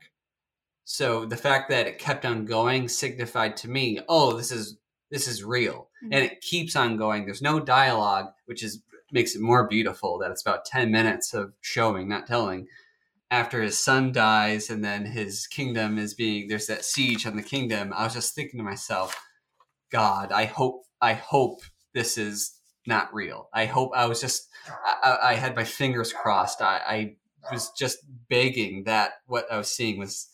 so 0.91 1.27
the 1.27 1.37
fact 1.37 1.69
that 1.69 1.87
it 1.87 1.99
kept 1.99 2.25
on 2.25 2.47
going 2.47 2.89
signified 2.89 3.57
to 3.59 3.69
me 3.69 4.01
oh 4.09 4.37
this 4.37 4.51
is 4.51 4.79
this 5.11 5.29
is 5.29 5.45
real 5.45 5.89
Mhm. 6.03 6.09
and 6.15 6.25
it 6.25 6.41
keeps 6.41 6.75
on 6.77 6.97
going 6.97 7.25
there's 7.25 7.43
no 7.43 7.61
dialogue 7.61 8.29
which 8.47 8.63
is 8.63 8.83
makes 9.13 9.35
it 9.35 9.41
more 9.41 9.67
beautiful 9.67 10.19
that 10.19 10.31
it's 10.31 10.43
about 10.43 10.65
10 10.67 10.91
minutes 10.91 11.33
of 11.33 11.55
showing, 11.63 12.09
not 12.09 12.27
telling. 12.27 12.67
After 13.31 13.63
his 13.63 13.79
son 13.79 14.13
dies 14.13 14.69
and 14.71 14.85
then 14.85 15.07
his 15.07 15.47
kingdom 15.47 15.99
is 15.99 16.13
being, 16.15 16.49
there's 16.49 16.67
that 16.67 16.85
siege 16.85 17.27
on 17.27 17.37
the 17.37 17.43
kingdom. 17.43 17.93
I 17.95 18.05
was 18.05 18.15
just 18.15 18.35
thinking 18.35 18.59
to 18.59 18.65
myself, 18.65 19.19
God, 19.91 20.33
I 20.33 20.45
hope, 20.45 20.85
I 21.01 21.15
hope 21.15 21.63
this 21.95 22.19
is 22.19 22.61
not 22.87 23.13
real. 23.15 23.49
I 23.53 23.65
hope 23.65 23.93
I 23.95 24.07
was 24.07 24.21
just, 24.21 24.49
I, 25.03 25.17
I 25.23 25.35
had 25.35 25.57
my 25.57 25.65
fingers 25.65 26.13
crossed. 26.13 26.61
I, 26.61 26.77
I 26.87 27.17
was 27.53 27.71
just 27.71 27.99
begging 28.29 28.85
that 28.85 29.13
what 29.27 29.51
I 29.51 29.57
was 29.57 29.73
seeing 29.73 29.99
was, 29.99 30.29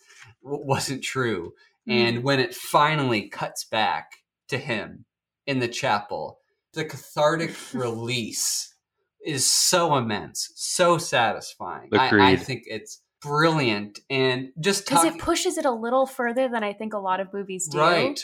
wasn't 0.45 1.03
true. 1.03 1.55
And 1.87 2.19
mm. 2.19 2.23
when 2.23 2.41
it 2.41 2.55
finally 2.55 3.29
cuts 3.29 3.65
back 3.65 4.11
to 4.49 4.59
him 4.59 5.05
in 5.47 5.59
the 5.59 5.69
chapel, 5.69 6.39
the 6.73 6.85
cathartic 6.85 7.55
release 7.75 8.75
is 9.25 9.47
so 9.47 9.97
immense, 9.97 10.53
so 10.55 10.99
satisfying. 10.99 11.89
I, 11.93 12.33
I 12.33 12.37
think 12.37 12.65
it's 12.67 13.03
brilliant 13.23 14.01
and 14.11 14.51
just 14.61 14.85
because 14.85 15.03
talk, 15.03 15.15
it 15.15 15.21
pushes 15.21 15.57
it 15.57 15.65
a 15.65 15.71
little 15.71 16.05
further 16.05 16.47
than 16.47 16.63
I 16.63 16.75
think 16.75 16.93
a 16.93 16.99
lot 16.99 17.21
of 17.21 17.33
movies 17.33 17.69
do. 17.69 17.79
right, 17.79 18.23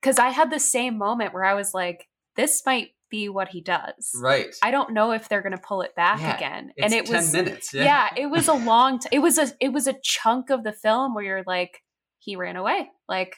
Because 0.00 0.18
I 0.18 0.30
had 0.30 0.50
the 0.50 0.58
same 0.58 0.98
moment 0.98 1.32
where 1.32 1.44
I 1.44 1.54
was 1.54 1.72
like, 1.72 2.08
this 2.34 2.62
might 2.66 2.90
be 3.10 3.28
what 3.28 3.48
he 3.48 3.60
does. 3.60 4.12
right. 4.16 4.54
I 4.62 4.70
don't 4.70 4.92
know 4.92 5.12
if 5.12 5.28
they're 5.28 5.42
going 5.42 5.56
to 5.56 5.62
pull 5.62 5.82
it 5.82 5.94
back 5.94 6.20
Yeah, 6.20 6.36
again. 6.36 6.72
It's 6.76 6.84
and 6.84 6.94
it 6.94 7.06
10 7.06 7.14
was 7.16 7.32
minutes. 7.32 7.74
yeah. 7.74 7.84
Yeah. 7.84 8.08
it 8.16 8.26
was 8.26 8.48
a 8.48 8.52
long 8.70 8.98
t- 9.00 9.08
it 9.12 9.18
was 9.18 9.36
a 9.38 9.48
it 9.60 9.72
was 9.72 9.86
a 9.86 9.94
chunk 10.02 10.50
of 10.50 10.62
the 10.64 10.72
film 10.72 11.14
where 11.14 11.24
you're 11.24 11.44
like 11.46 11.82
he 12.18 12.36
ran 12.36 12.56
away. 12.56 12.88
Like 13.08 13.36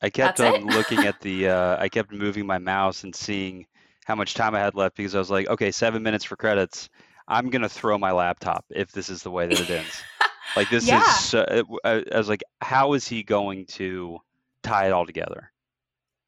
I 0.00 0.10
kept 0.10 0.40
on 0.40 0.66
looking 0.66 1.00
at 1.00 1.20
the. 1.20 1.48
Uh, 1.48 1.76
I 1.78 1.88
kept 1.88 2.12
moving 2.12 2.46
my 2.46 2.58
mouse 2.58 3.04
and 3.04 3.14
seeing 3.14 3.66
how 4.04 4.14
much 4.16 4.34
time 4.34 4.54
I 4.54 4.58
had 4.58 4.74
left 4.74 4.96
because 4.96 5.14
I 5.14 5.18
was 5.18 5.30
like, 5.30 5.48
okay, 5.48 5.70
seven 5.70 6.02
minutes 6.02 6.24
for 6.24 6.34
credits. 6.36 6.88
I'm 7.28 7.50
gonna 7.50 7.68
throw 7.68 7.96
my 7.98 8.10
laptop 8.10 8.64
if 8.70 8.90
this 8.90 9.08
is 9.10 9.22
the 9.22 9.30
way 9.30 9.46
that 9.46 9.60
it 9.60 9.70
ends. 9.70 10.02
Like 10.56 10.68
this 10.70 10.86
Yeah. 10.86 11.00
is. 11.08 11.24
So, 11.24 11.46
I, 11.84 12.04
I 12.12 12.18
was 12.18 12.28
like, 12.28 12.42
how 12.60 12.92
is 12.92 13.08
he 13.08 13.22
going 13.22 13.64
to 13.66 14.18
tie 14.62 14.86
it 14.88 14.92
all 14.92 15.06
together? 15.06 15.50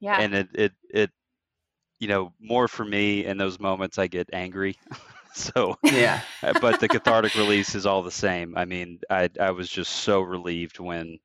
yeah. 0.01 0.19
And 0.21 0.35
it, 0.35 0.49
it, 0.55 0.73
it, 0.89 1.11
you 1.99 2.09
know, 2.09 2.33
more 2.41 2.69
for 2.69 2.85
me 2.85 3.25
in 3.25 3.37
those 3.37 3.61
moments, 3.61 3.99
I 3.99 4.07
get 4.07 4.31
angry. 4.33 4.77
so, 5.35 5.77
yeah. 5.83 6.21
uh, 6.43 6.59
but 6.61 6.81
the 6.81 6.89
cathartic 6.89 7.35
release 7.35 7.75
is 7.75 7.87
all 7.87 8.03
the 8.03 8.11
same. 8.11 8.57
I 8.57 8.65
mean, 8.65 9.01
I, 9.11 9.31
I 9.41 9.51
was 9.51 9.69
just 9.69 9.93
so 9.93 10.21
relieved 10.21 10.79
when, 10.79 11.19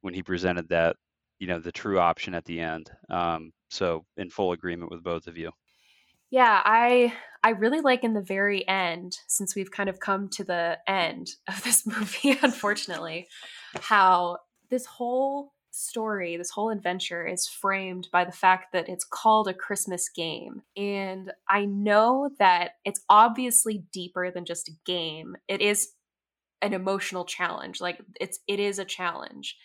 when 0.00 0.14
he 0.14 0.22
presented 0.22 0.68
that, 0.68 0.96
you 1.38 1.46
know, 1.46 1.58
the 1.58 1.72
true 1.72 1.98
option 1.98 2.34
at 2.34 2.44
the 2.44 2.60
end. 2.60 2.90
Um, 3.10 3.52
so 3.70 4.04
in 4.16 4.30
full 4.30 4.52
agreement 4.52 4.90
with 4.90 5.02
both 5.02 5.26
of 5.26 5.36
you. 5.36 5.50
Yeah, 6.30 6.62
I 6.64 7.12
I 7.42 7.50
really 7.50 7.80
like 7.80 8.04
in 8.04 8.14
the 8.14 8.22
very 8.22 8.66
end, 8.66 9.18
since 9.28 9.54
we've 9.54 9.70
kind 9.70 9.90
of 9.90 10.00
come 10.00 10.28
to 10.30 10.44
the 10.44 10.78
end 10.86 11.28
of 11.46 11.62
this 11.62 11.86
movie, 11.86 12.38
unfortunately, 12.42 13.28
how 13.80 14.38
this 14.70 14.86
whole 14.86 15.52
story, 15.72 16.36
this 16.36 16.50
whole 16.50 16.70
adventure 16.70 17.26
is 17.26 17.48
framed 17.48 18.08
by 18.12 18.24
the 18.24 18.32
fact 18.32 18.72
that 18.72 18.88
it's 18.88 19.04
called 19.04 19.48
a 19.48 19.54
Christmas 19.54 20.08
game. 20.08 20.62
And 20.76 21.32
I 21.48 21.64
know 21.64 22.30
that 22.38 22.72
it's 22.84 23.00
obviously 23.08 23.84
deeper 23.92 24.30
than 24.30 24.44
just 24.44 24.68
a 24.68 24.76
game. 24.84 25.36
It 25.48 25.60
is 25.60 25.92
an 26.60 26.72
emotional 26.72 27.24
challenge. 27.24 27.80
Like 27.80 28.00
it's 28.20 28.38
it 28.46 28.60
is 28.60 28.78
a 28.78 28.84
challenge. 28.84 29.56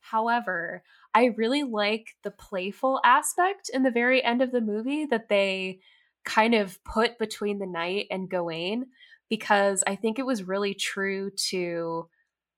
However, 0.00 0.82
I 1.14 1.26
really 1.36 1.64
like 1.64 2.16
the 2.22 2.30
playful 2.30 3.00
aspect 3.04 3.70
in 3.72 3.82
the 3.82 3.90
very 3.90 4.22
end 4.22 4.42
of 4.42 4.52
the 4.52 4.60
movie 4.60 5.06
that 5.06 5.28
they 5.28 5.80
kind 6.24 6.54
of 6.54 6.82
put 6.84 7.18
between 7.18 7.58
the 7.58 7.66
knight 7.66 8.06
and 8.10 8.30
Gawain 8.30 8.86
because 9.28 9.82
I 9.86 9.96
think 9.96 10.18
it 10.18 10.26
was 10.26 10.42
really 10.42 10.74
true 10.74 11.30
to 11.48 12.08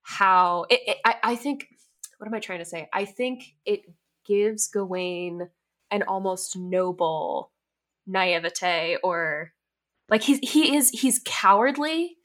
how 0.03 0.67
it, 0.71 0.81
it 0.87 0.97
I, 1.05 1.17
I 1.23 1.37
think 1.37 1.69
what 2.19 2.27
am 2.27 2.35
I 2.35 2.41
trying 2.41 2.59
to 2.59 2.65
say? 2.65 2.89
I 2.93 3.05
think 3.05 3.55
it 3.65 3.83
gives 4.27 4.69
Gawain 4.69 5.49
an 5.91 6.03
almost 6.03 6.57
noble 6.57 7.51
naivete 8.07 8.99
or 9.03 9.53
like 10.09 10.23
he's 10.23 10.39
he 10.39 10.77
is 10.77 10.91
he's 10.91 11.21
cowardly 11.25 12.17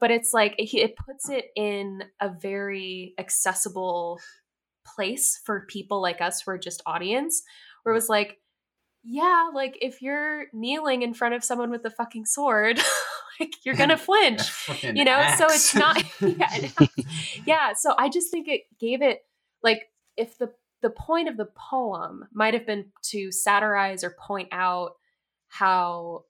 but 0.00 0.10
it's 0.10 0.32
like 0.32 0.54
it 0.58 0.96
puts 0.96 1.28
it 1.28 1.46
in 1.54 2.02
a 2.20 2.28
very 2.28 3.14
accessible 3.18 4.18
place 4.84 5.40
for 5.44 5.66
people 5.68 6.02
like 6.02 6.20
us 6.20 6.42
who 6.42 6.50
are 6.50 6.58
just 6.58 6.82
audience 6.86 7.42
where 7.82 7.92
it 7.92 7.96
was 7.96 8.08
like 8.08 8.38
yeah 9.04 9.50
like 9.54 9.78
if 9.80 10.02
you're 10.02 10.46
kneeling 10.52 11.02
in 11.02 11.14
front 11.14 11.34
of 11.34 11.44
someone 11.44 11.70
with 11.70 11.84
a 11.84 11.90
fucking 11.90 12.26
sword 12.26 12.80
like 13.40 13.54
you're 13.64 13.76
gonna 13.76 13.96
flinch 13.96 14.42
you 14.82 15.04
know? 15.04 15.34
So 15.38 15.46
it's 15.46 15.74
not 15.74 16.02
yeah, 16.20 16.68
yeah 17.46 17.72
so 17.74 17.94
i 17.96 18.08
just 18.08 18.30
think 18.30 18.48
it 18.48 18.62
gave 18.80 19.00
it 19.00 19.20
like 19.62 19.88
if 20.16 20.38
the 20.38 20.50
the 20.82 20.90
point 20.90 21.28
of 21.28 21.36
the 21.36 21.48
poem 21.54 22.26
might 22.32 22.54
have 22.54 22.66
been 22.66 22.86
to 23.02 23.30
satirize 23.30 24.02
or 24.02 24.16
point 24.18 24.48
out 24.52 24.92
how 25.48 26.24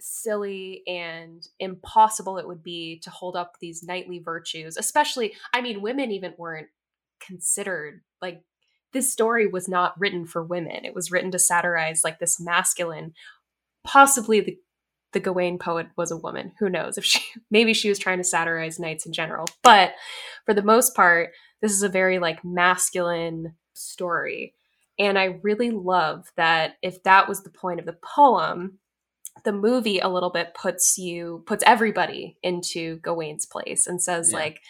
silly 0.00 0.82
and 0.86 1.46
impossible 1.58 2.38
it 2.38 2.46
would 2.46 2.62
be 2.62 3.00
to 3.00 3.10
hold 3.10 3.36
up 3.36 3.54
these 3.60 3.82
knightly 3.82 4.20
virtues 4.20 4.76
especially 4.76 5.34
i 5.52 5.60
mean 5.60 5.82
women 5.82 6.12
even 6.12 6.34
weren't 6.38 6.68
considered 7.20 8.00
like 8.22 8.42
this 8.92 9.12
story 9.12 9.46
was 9.46 9.68
not 9.68 9.98
written 9.98 10.24
for 10.24 10.42
women 10.42 10.84
it 10.84 10.94
was 10.94 11.10
written 11.10 11.32
to 11.32 11.38
satirize 11.38 12.02
like 12.04 12.20
this 12.20 12.40
masculine 12.40 13.12
possibly 13.84 14.40
the 14.40 14.58
the 15.12 15.20
Gawain 15.20 15.58
poet 15.58 15.86
was 15.96 16.10
a 16.10 16.16
woman. 16.16 16.52
Who 16.58 16.68
knows 16.68 16.98
if 16.98 17.04
she 17.04 17.20
maybe 17.50 17.74
she 17.74 17.88
was 17.88 17.98
trying 17.98 18.18
to 18.18 18.24
satirize 18.24 18.78
knights 18.78 19.06
in 19.06 19.12
general. 19.12 19.46
But 19.62 19.92
for 20.44 20.54
the 20.54 20.62
most 20.62 20.94
part, 20.94 21.30
this 21.60 21.72
is 21.72 21.82
a 21.82 21.88
very 21.88 22.18
like 22.18 22.44
masculine 22.44 23.54
story. 23.74 24.54
And 24.98 25.18
I 25.18 25.38
really 25.42 25.70
love 25.70 26.26
that 26.36 26.76
if 26.82 27.02
that 27.04 27.28
was 27.28 27.42
the 27.42 27.50
point 27.50 27.80
of 27.80 27.86
the 27.86 27.96
poem, 28.02 28.78
the 29.44 29.52
movie 29.52 30.00
a 30.00 30.08
little 30.08 30.30
bit 30.30 30.54
puts 30.54 30.98
you 30.98 31.44
puts 31.46 31.62
everybody 31.66 32.36
into 32.42 32.98
Gawain's 32.98 33.46
place 33.46 33.86
and 33.86 34.02
says 34.02 34.30
Yeah. 34.32 34.38
like 34.38 34.60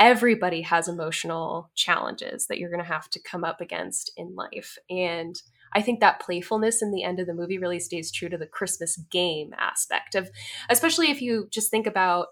everybody 0.00 0.62
has 0.62 0.86
emotional 0.86 1.70
challenges 1.74 2.46
that 2.46 2.58
you're 2.58 2.70
going 2.70 2.82
to 2.82 2.88
have 2.92 3.10
to 3.10 3.20
come 3.20 3.42
up 3.42 3.60
against 3.60 4.12
in 4.16 4.34
life. 4.36 4.78
And 4.88 5.40
I 5.72 5.82
think 5.82 6.00
that 6.00 6.20
playfulness 6.20 6.82
in 6.82 6.92
the 6.92 7.02
end 7.02 7.18
of 7.20 7.26
the 7.26 7.34
movie 7.34 7.58
really 7.58 7.80
stays 7.80 8.12
true 8.12 8.28
to 8.28 8.38
the 8.38 8.46
Christmas 8.46 8.96
game 9.10 9.54
aspect 9.58 10.14
of, 10.14 10.30
especially 10.70 11.10
if 11.10 11.20
you 11.20 11.48
just 11.50 11.70
think 11.70 11.86
about, 11.86 12.28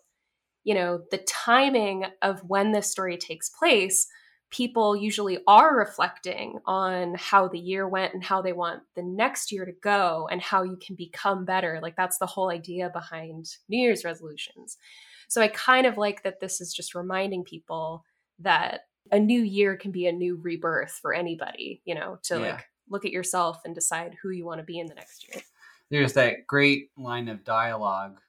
you 0.67 0.75
know, 0.75 1.01
the 1.13 1.19
timing 1.19 2.05
of 2.23 2.41
when 2.41 2.73
this 2.73 2.91
story 2.91 3.17
takes 3.17 3.49
place. 3.49 4.09
People 4.51 4.97
usually 4.97 5.39
are 5.47 5.77
reflecting 5.77 6.59
on 6.67 7.15
how 7.15 7.47
the 7.47 7.59
year 7.59 7.89
went 7.89 8.15
and 8.15 8.25
how 8.25 8.43
they 8.43 8.53
want 8.53 8.83
the 8.97 9.03
next 9.03 9.53
year 9.53 9.65
to 9.65 9.73
go 9.73 10.29
and 10.31 10.43
how 10.43 10.63
you 10.63 10.77
can 10.85 10.97
become 10.97 11.45
better. 11.45 11.79
Like 11.81 11.95
that's 11.97 12.19
the 12.19 12.27
whole 12.27 12.51
idea 12.51 12.91
behind 12.91 13.47
New 13.69 13.79
Year's 13.79 14.05
resolutions. 14.05 14.77
So 15.29 15.41
I 15.41 15.49
kind 15.49 15.87
of 15.87 15.99
like 15.99 16.23
that 16.25 16.41
this 16.41 16.61
is 16.61 16.73
just 16.73 16.95
reminding 16.95 17.45
people 17.45 18.05
that 18.41 18.83
a 19.13 19.21
new 19.21 19.43
year 19.43 19.77
can 19.77 19.93
be 19.93 20.07
a 20.07 20.13
new 20.13 20.37
rebirth 20.37 20.99
for 21.01 21.15
anybody, 21.15 21.81
you 21.85 21.95
know, 21.95 22.19
to 22.25 22.35
Yeah. 22.35 22.41
like 22.41 22.67
look 22.89 23.05
at 23.05 23.13
yourself 23.13 23.61
and 23.65 23.75
decide 23.75 24.17
who 24.21 24.31
you 24.31 24.45
want 24.45 24.59
to 24.61 24.65
be 24.65 24.79
in 24.81 24.87
the 24.87 24.95
next 24.95 25.29
year. 25.29 25.43
There's 25.91 26.15
that 26.15 26.47
great 26.47 26.91
line 26.97 27.29
of 27.29 27.45
dialogue 27.45 28.21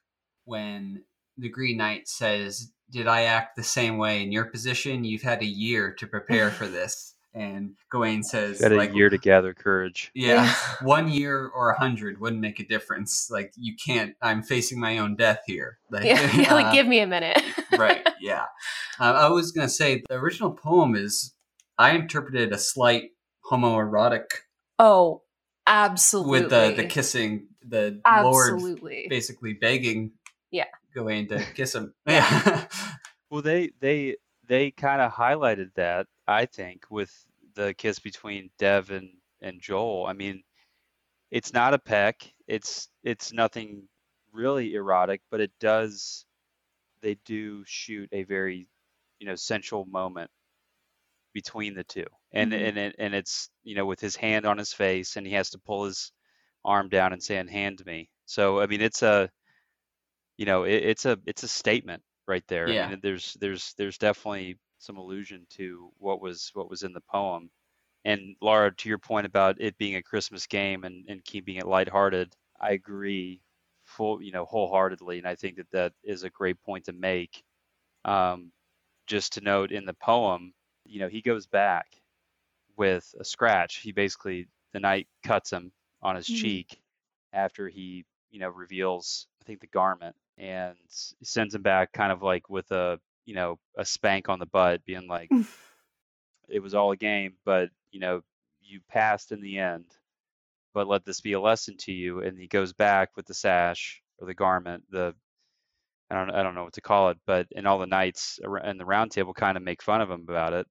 when 0.44 1.04
the 1.38 1.48
Green 1.48 1.78
Knight 1.78 2.08
says, 2.08 2.72
Did 2.90 3.06
I 3.06 3.22
act 3.22 3.56
the 3.56 3.62
same 3.62 3.96
way 3.96 4.22
in 4.22 4.32
your 4.32 4.46
position? 4.46 5.04
You've 5.04 5.22
had 5.22 5.42
a 5.42 5.46
year 5.46 5.92
to 5.98 6.06
prepare 6.06 6.50
for 6.50 6.66
this. 6.66 7.14
And 7.34 7.76
Gawain 7.92 8.24
says, 8.24 8.60
Got 8.60 8.72
a 8.72 8.76
like, 8.76 8.94
year 8.94 9.10
to 9.10 9.18
gather 9.18 9.54
courage. 9.54 10.10
Yeah, 10.12 10.52
one 10.82 11.08
year 11.08 11.46
or 11.46 11.70
a 11.70 11.78
hundred 11.78 12.20
wouldn't 12.20 12.40
make 12.40 12.58
a 12.58 12.64
difference. 12.64 13.28
Like, 13.30 13.52
you 13.56 13.74
can't, 13.76 14.16
I'm 14.20 14.42
facing 14.42 14.80
my 14.80 14.98
own 14.98 15.14
death 15.14 15.40
here. 15.46 15.78
Like, 15.90 16.04
Yeah, 16.04 16.36
yeah, 16.36 16.54
like 16.54 16.66
uh, 16.66 16.72
give 16.72 16.86
me 16.88 16.98
a 17.00 17.06
minute. 17.06 17.40
right, 17.78 18.04
yeah. 18.20 18.46
Uh, 18.98 19.12
I 19.12 19.28
was 19.28 19.52
going 19.52 19.68
to 19.68 19.72
say, 19.72 20.02
the 20.08 20.16
original 20.16 20.50
poem 20.50 20.96
is, 20.96 21.34
I 21.76 21.90
interpreted 21.90 22.50
a 22.50 22.58
slight 22.58 23.10
homoerotic 23.48 24.24
oh, 24.78 25.22
absolutely. 25.66 26.40
with 26.40 26.50
the, 26.50 26.72
the 26.76 26.88
kissing, 26.88 27.48
the 27.62 28.00
Lord 28.22 28.80
basically 29.08 29.52
begging 29.52 30.12
Yeah. 30.50 30.64
Gawain 30.98 31.28
to 31.28 31.38
kiss 31.54 31.74
him. 31.74 31.94
Yeah. 32.06 32.66
Well, 33.30 33.42
they 33.42 33.70
they 33.80 34.16
they 34.46 34.70
kind 34.70 35.00
of 35.02 35.12
highlighted 35.12 35.74
that 35.74 36.06
I 36.26 36.46
think 36.46 36.86
with 36.90 37.12
the 37.54 37.74
kiss 37.74 37.98
between 37.98 38.50
Dev 38.58 38.90
and 38.90 39.10
and 39.42 39.60
Joel. 39.60 40.06
I 40.06 40.14
mean, 40.14 40.42
it's 41.30 41.52
not 41.52 41.74
a 41.74 41.78
peck. 41.78 42.32
It's 42.46 42.88
it's 43.04 43.32
nothing 43.32 43.88
really 44.32 44.74
erotic, 44.74 45.22
but 45.30 45.40
it 45.40 45.52
does. 45.60 46.26
They 47.02 47.16
do 47.26 47.64
shoot 47.66 48.08
a 48.12 48.24
very, 48.24 48.68
you 49.20 49.26
know, 49.26 49.36
sensual 49.36 49.84
moment 49.86 50.30
between 51.32 51.74
the 51.74 51.84
two, 51.84 52.06
and 52.32 52.52
Mhm. 52.52 52.68
and 52.68 52.78
it, 52.78 52.96
and 52.98 53.14
it's 53.14 53.50
you 53.62 53.74
know 53.74 53.86
with 53.86 54.00
his 54.00 54.16
hand 54.16 54.44
on 54.46 54.58
his 54.58 54.72
face, 54.72 55.16
and 55.16 55.26
he 55.26 55.32
has 55.34 55.50
to 55.50 55.58
pull 55.58 55.84
his 55.84 56.12
arm 56.64 56.88
down 56.88 57.12
and 57.12 57.22
say, 57.22 57.36
"Hand 57.36 57.84
me." 57.86 58.10
So 58.26 58.60
I 58.60 58.66
mean, 58.66 58.80
it's 58.80 59.02
a 59.02 59.30
you 60.38 60.46
know, 60.46 60.64
it, 60.64 60.74
it's 60.84 61.06
a 61.06 61.18
it's 61.26 61.44
a 61.44 61.48
statement 61.48 62.04
right 62.28 62.46
there. 62.48 62.74
Yeah. 62.74 62.80
I 62.80 62.90
mean, 62.90 63.00
there's 63.02 63.36
there's 63.40 63.74
there's 63.78 63.98
definitely 63.98 64.58
some 64.80 64.98
allusion 64.98 65.46
to 65.52 65.92
what 65.98 66.22
was 66.22 66.52
what 66.54 66.70
was 66.70 66.84
in 66.84 66.94
the 66.94 67.02
poem. 67.02 67.50
And 68.04 68.36
Laura, 68.42 68.74
to 68.74 68.90
your 68.90 68.98
point 68.98 69.26
about 69.26 69.60
it 69.60 69.78
being 69.78 69.96
a 69.96 70.02
Christmas 70.02 70.46
game 70.46 70.84
and, 70.84 71.06
and 71.08 71.24
keeping 71.24 71.56
it 71.56 71.66
lighthearted, 71.68 72.34
I 72.60 72.72
agree 72.72 73.42
full 73.84 74.22
you 74.22 74.32
know 74.32 74.46
wholeheartedly, 74.46 75.18
and 75.18 75.28
I 75.28 75.36
think 75.36 75.58
that 75.58 75.70
that 75.72 75.94
is 76.04 76.24
a 76.24 76.30
great 76.30 76.60
point 76.62 76.86
to 76.86 76.94
make. 76.94 77.44
Um, 78.04 78.52
just 79.06 79.34
to 79.34 79.40
note 79.42 79.72
in 79.72 79.86
the 79.86 79.94
poem, 79.94 80.54
you 80.86 81.00
know, 81.00 81.08
he 81.08 81.22
goes 81.22 81.46
back 81.46 81.88
with 82.76 83.14
a 83.20 83.24
scratch. 83.24 83.76
He 83.78 83.92
basically 83.92 84.48
the 84.72 84.80
knight 84.80 85.08
cuts 85.24 85.52
him 85.52 85.72
on 86.02 86.16
his 86.16 86.28
Mhm. 86.28 86.30
cheek 86.30 86.80
after 87.32 87.68
he 87.68 88.04
you 88.30 88.40
know 88.40 88.48
reveals 88.50 89.26
I 89.42 89.44
think 89.44 89.60
the 89.60 89.66
garment 89.68 90.16
and 90.38 90.76
sends 90.88 91.54
him 91.54 91.62
back 91.62 91.92
kind 91.92 92.12
of 92.12 92.22
like 92.22 92.48
with 92.50 92.70
a 92.72 93.00
you 93.26 93.34
know 93.34 93.58
a 93.78 93.84
spank 93.84 94.28
on 94.30 94.40
the 94.40 94.46
butt, 94.46 94.84
being 94.86 95.08
like, 95.08 95.30
it 96.48 96.60
was 96.60 96.74
all 96.74 96.92
a 96.92 96.96
game, 96.96 97.36
but 97.44 97.70
you 97.90 98.00
know 98.00 98.22
you 98.60 98.80
passed 98.88 99.32
in 99.32 99.40
the 99.40 99.58
end. 99.58 99.86
But 100.74 100.88
let 100.88 101.04
this 101.04 101.20
be 101.22 101.34
a 101.34 101.40
lesson 101.40 101.76
to 101.78 101.92
you. 101.92 102.22
And 102.22 102.38
he 102.38 102.48
goes 102.48 102.72
back 102.74 103.16
with 103.16 103.26
the 103.26 103.34
sash 103.34 104.02
or 104.18 104.26
the 104.26 104.34
garment, 104.34 104.84
the 104.90 105.14
I 106.10 106.16
don't 106.16 106.30
I 106.30 106.42
don't 106.42 106.54
know 106.54 106.64
what 106.64 106.74
to 106.74 106.80
call 106.82 107.10
it, 107.10 107.18
but 107.26 107.48
and 107.56 107.66
all 107.66 107.78
the 107.78 107.86
knights 107.86 108.40
and 108.42 108.80
the 108.80 108.86
round 108.86 109.12
table 109.12 109.34
kind 109.34 109.56
of 109.56 109.62
make 109.64 109.82
fun 109.82 110.00
of 110.02 110.10
him 110.10 110.22
about 110.22 110.52
it, 110.54 110.66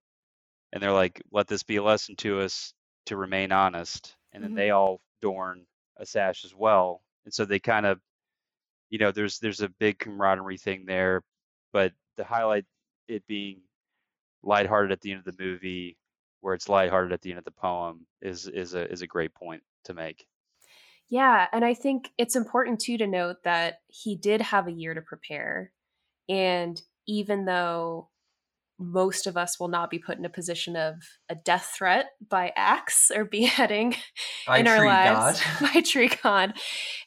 and 0.73 0.83
they're 0.83 0.93
like, 0.93 1.21
"Let 1.31 1.47
this 1.47 1.63
be 1.63 1.77
a 1.77 1.83
lesson 1.83 2.15
to 2.17 2.41
us 2.41 2.73
to 3.07 3.17
remain 3.17 3.51
honest." 3.51 4.15
And 4.33 4.43
then 4.43 4.51
Mhm. 4.51 4.55
they 4.55 4.71
all 4.71 5.01
adorn 5.21 5.67
a 5.97 6.05
sash 6.05 6.45
as 6.45 6.55
well, 6.55 7.03
and 7.25 7.33
so 7.33 7.45
they 7.45 7.59
kind 7.59 7.85
of, 7.85 8.01
you 8.89 8.99
know, 8.99 9.11
there's 9.11 9.39
there's 9.39 9.61
a 9.61 9.69
big 9.69 9.99
camaraderie 9.99 10.57
thing 10.57 10.85
there, 10.85 11.23
but 11.73 11.93
to 12.17 12.23
highlight 12.23 12.65
it 13.07 13.25
being 13.27 13.61
lighthearted 14.43 14.91
at 14.91 15.01
the 15.01 15.11
end 15.11 15.23
of 15.25 15.37
the 15.37 15.43
movie, 15.43 15.97
where 16.41 16.53
it's 16.53 16.69
lighthearted 16.69 17.11
at 17.11 17.21
the 17.21 17.31
end 17.31 17.39
of 17.39 17.45
the 17.45 17.51
poem, 17.51 18.05
is 18.21 18.47
is 18.47 18.73
a 18.73 18.89
is 18.91 19.01
a 19.01 19.07
great 19.07 19.33
point 19.33 19.63
to 19.85 19.93
make. 19.93 20.25
Yeah, 21.09 21.47
and 21.53 21.63
I 21.63 21.73
think 21.73 22.11
it's 22.17 22.35
important 22.35 22.81
too 22.81 22.97
to 22.97 23.07
note 23.07 23.37
that 23.43 23.75
he 23.87 24.15
did 24.15 24.41
have 24.41 24.67
a 24.67 24.73
year 24.73 24.93
to 24.93 25.01
prepare. 25.01 25.71
And 26.27 26.81
even 27.07 27.45
though 27.45 28.09
most 28.79 29.25
of 29.25 29.37
us 29.37 29.59
will 29.59 29.69
not 29.69 29.89
be 29.89 29.99
put 29.99 30.17
in 30.17 30.25
a 30.25 30.29
position 30.29 30.75
of 30.75 30.95
a 31.29 31.35
death 31.35 31.73
threat 31.75 32.07
by 32.29 32.51
axe 32.55 33.11
or 33.15 33.25
beheading 33.31 33.95
By 34.45 34.59
in 34.59 34.67
our 34.67 34.85
lives 34.85 35.41
god. 35.41 35.71
by 35.73 35.81
tree 35.81 36.11
god, 36.23 36.53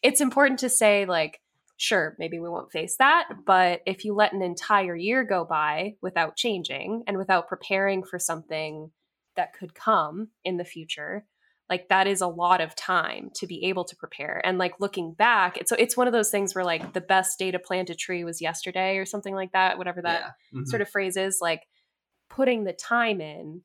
it's 0.02 0.20
important 0.20 0.60
to 0.60 0.68
say, 0.68 1.04
like, 1.04 1.40
sure, 1.80 2.14
maybe 2.18 2.38
we 2.38 2.48
won't 2.48 2.70
face 2.70 2.96
that, 2.98 3.28
but 3.46 3.80
if 3.86 4.04
you 4.04 4.14
let 4.14 4.34
an 4.34 4.42
entire 4.42 4.94
year 4.94 5.24
go 5.24 5.44
by 5.44 5.94
without 6.02 6.36
changing 6.36 7.02
and 7.06 7.16
without 7.16 7.48
preparing 7.48 8.02
for 8.02 8.18
something 8.18 8.90
that 9.36 9.54
could 9.54 9.74
come 9.74 10.28
in 10.44 10.58
the 10.58 10.64
future, 10.64 11.24
like 11.70 11.88
that 11.88 12.06
is 12.06 12.20
a 12.20 12.26
lot 12.26 12.60
of 12.60 12.74
time 12.76 13.30
to 13.36 13.46
be 13.46 13.64
able 13.64 13.84
to 13.84 13.96
prepare 13.96 14.42
and 14.44 14.58
like 14.58 14.74
looking 14.80 15.14
back 15.14 15.56
it's 15.56 15.70
so 15.70 15.76
it's 15.78 15.96
one 15.96 16.08
of 16.08 16.12
those 16.12 16.30
things 16.30 16.52
where 16.52 16.64
like 16.64 16.92
the 16.92 17.00
best 17.00 17.38
day 17.38 17.52
to 17.52 17.60
plant 17.60 17.88
a 17.88 17.94
tree 17.94 18.24
was 18.24 18.42
yesterday 18.42 18.96
or 18.96 19.06
something 19.06 19.34
like 19.34 19.52
that 19.52 19.78
whatever 19.78 20.02
that 20.02 20.34
yeah. 20.52 20.60
Mhm. 20.60 20.66
sort 20.66 20.82
of 20.82 20.90
phrase 20.90 21.16
is 21.16 21.38
like 21.40 21.62
putting 22.28 22.64
the 22.64 22.72
time 22.72 23.20
in 23.20 23.62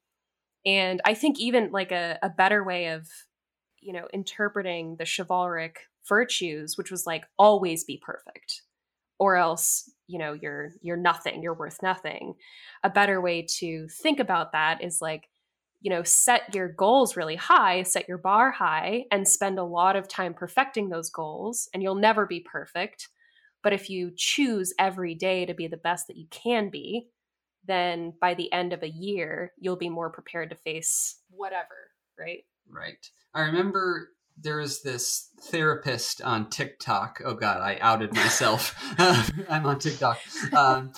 and 0.66 1.02
i 1.04 1.16
think 1.16 1.40
even 1.40 1.72
like 1.72 1.92
a, 1.92 2.20
a 2.22 2.30
better 2.30 2.64
way 2.64 2.90
of 2.90 3.08
you 3.82 3.92
know 3.92 4.08
interpreting 4.14 4.98
the 4.98 5.06
chivalric 5.06 5.80
virtues 6.08 6.78
which 6.78 6.92
was 6.92 7.06
like 7.06 7.26
always 7.38 7.84
be 7.84 8.02
perfect. 8.04 8.62
Or 9.18 9.38
else 9.38 9.90
you 10.08 10.20
know 10.20 10.34
you're 10.34 10.72
you're 10.82 10.98
nothing 10.98 11.42
you're 11.42 11.54
worth 11.54 11.82
nothing. 11.82 12.36
A 12.84 12.90
better 12.90 13.22
way 13.22 13.46
to 13.60 13.88
think 13.88 14.20
about 14.20 14.52
that 14.52 14.84
is 14.84 15.02
like 15.02 15.30
you 15.82 15.90
know 15.90 16.04
set 16.04 16.54
your 16.54 16.70
goals 16.70 17.16
really 17.16 17.36
high 17.36 17.84
set 17.84 18.08
your 18.08 18.18
bar 18.18 18.52
high 18.52 19.06
and 19.12 19.28
spend 19.28 19.60
a 19.60 19.64
lot 19.64 19.96
of 19.96 20.08
time 20.08 20.34
perfecting 20.34 20.90
those 20.90 21.10
goals 21.10 21.70
and 21.74 21.82
you'll 21.82 21.96
never 21.96 22.26
be 22.26 22.40
perfect. 22.40 23.10
But 23.64 23.74
if 23.74 23.90
you 23.90 24.12
choose 24.16 24.74
every 24.78 25.16
day 25.16 25.46
to 25.46 25.56
be 25.56 25.68
the 25.68 25.78
best 25.78 26.08
that 26.08 26.18
you 26.18 26.28
can 26.30 26.70
be 26.70 27.08
then 27.68 28.14
by 28.22 28.36
the 28.36 28.52
end 28.54 28.74
of 28.74 28.84
a 28.84 28.90
year 28.90 29.54
you'll 29.58 29.76
be 29.76 29.90
more 29.90 30.12
prepared 30.12 30.50
to 30.52 30.56
face 30.56 31.20
whatever 31.30 31.90
right? 32.18 32.44
Right. 32.70 33.10
I 33.34 33.42
remember 33.42 34.10
there 34.38 34.58
was 34.58 34.82
this 34.82 35.30
therapist 35.44 36.22
on 36.22 36.50
TikTok. 36.50 37.22
Oh 37.24 37.36
God, 37.36 37.62
I 37.62 37.78
outed 37.80 38.14
myself. 38.14 38.76
I'm 38.98 39.66
on 39.66 39.80
TikTok. 39.80 40.20
Um, 40.54 40.92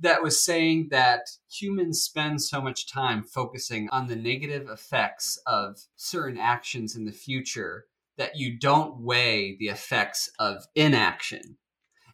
that 0.00 0.22
was 0.22 0.42
saying 0.42 0.88
that 0.90 1.22
humans 1.50 2.02
spend 2.02 2.40
so 2.40 2.60
much 2.60 2.90
time 2.90 3.24
focusing 3.24 3.88
on 3.90 4.06
the 4.06 4.16
negative 4.16 4.68
effects 4.68 5.40
of 5.46 5.78
certain 5.96 6.38
actions 6.38 6.94
in 6.94 7.04
the 7.04 7.12
future 7.12 7.86
that 8.16 8.36
you 8.36 8.58
don't 8.58 9.00
weigh 9.00 9.56
the 9.58 9.68
effects 9.68 10.30
of 10.38 10.66
inaction. 10.74 11.56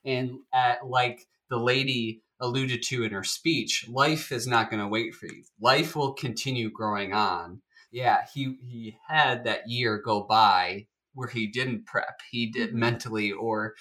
And 0.05 0.39
at, 0.53 0.87
like 0.87 1.27
the 1.51 1.59
lady 1.59 2.23
alluded 2.41 2.83
to 2.85 3.05
in 3.05 3.13
her 3.13 3.25
speech, 3.25 3.87
life 3.89 4.33
is 4.33 4.47
not 4.47 4.71
going 4.71 4.81
to 4.81 4.89
wait 4.89 5.15
for 5.15 5.27
you. 5.27 5.45
Life 5.61 5.97
will 5.97 6.13
continue 6.13 6.71
growing 6.71 7.13
on 7.13 7.61
yeah, 7.95 8.27
he 8.35 8.59
he 8.61 8.99
had 9.07 9.45
that 9.45 9.69
year 9.69 9.99
go 9.99 10.25
by 10.25 10.87
where 11.15 11.29
he 11.29 11.47
didn't 11.47 11.87
prep. 11.87 12.21
He 12.29 12.47
did 12.51 12.71
Mhm. 12.71 12.75
mentally 12.75 13.31
or 13.33 13.77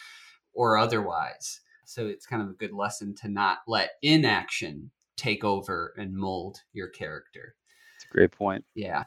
or 0.54 0.78
otherwise. 0.78 1.62
So 1.86 2.06
it's 2.06 2.28
kind 2.28 2.42
of 2.44 2.50
a 2.50 2.54
good 2.54 2.72
lesson 2.74 3.16
to 3.16 3.28
not 3.28 3.60
let 3.68 3.94
inaction 4.04 4.92
take 5.18 5.44
over 5.44 5.96
and 5.98 6.16
mold 6.16 6.60
your 6.74 6.90
character. 6.90 7.56
It's 7.96 8.06
a 8.06 8.14
great 8.14 8.32
point. 8.32 8.64
Yeah. 8.76 9.04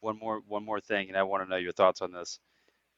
One 0.00 0.18
more 0.18 0.40
one 0.46 0.64
more 0.64 0.80
thing, 0.80 1.08
and 1.08 1.16
I 1.16 1.22
want 1.22 1.42
to 1.42 1.48
know 1.48 1.56
your 1.56 1.72
thoughts 1.72 2.02
on 2.02 2.12
this. 2.12 2.38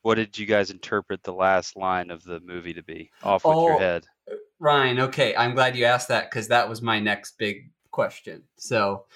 What 0.03 0.17
did 0.17 0.37
you 0.37 0.47
guys 0.47 0.73
interpret 0.73 1.23
the 1.23 1.33
last 1.33 1.77
line 1.77 2.11
of 2.11 2.25
the 2.25 2.41
movie 2.41 2.75
to 2.75 2.83
be? 2.83 3.13
Off 3.23 3.45
with 3.45 3.57
Oh. 3.57 3.69
your 3.69 3.79
head. 3.79 4.05
Ryan, 4.59 4.99
okay, 5.01 5.35
I'm 5.37 5.55
glad 5.55 5.77
you 5.77 5.85
asked 5.85 6.09
that 6.09 6.29
because 6.29 6.49
that 6.49 6.69
was 6.69 6.83
my 6.83 6.99
next 6.99 7.39
big 7.39 7.71
question. 7.93 8.49
So 8.57 9.07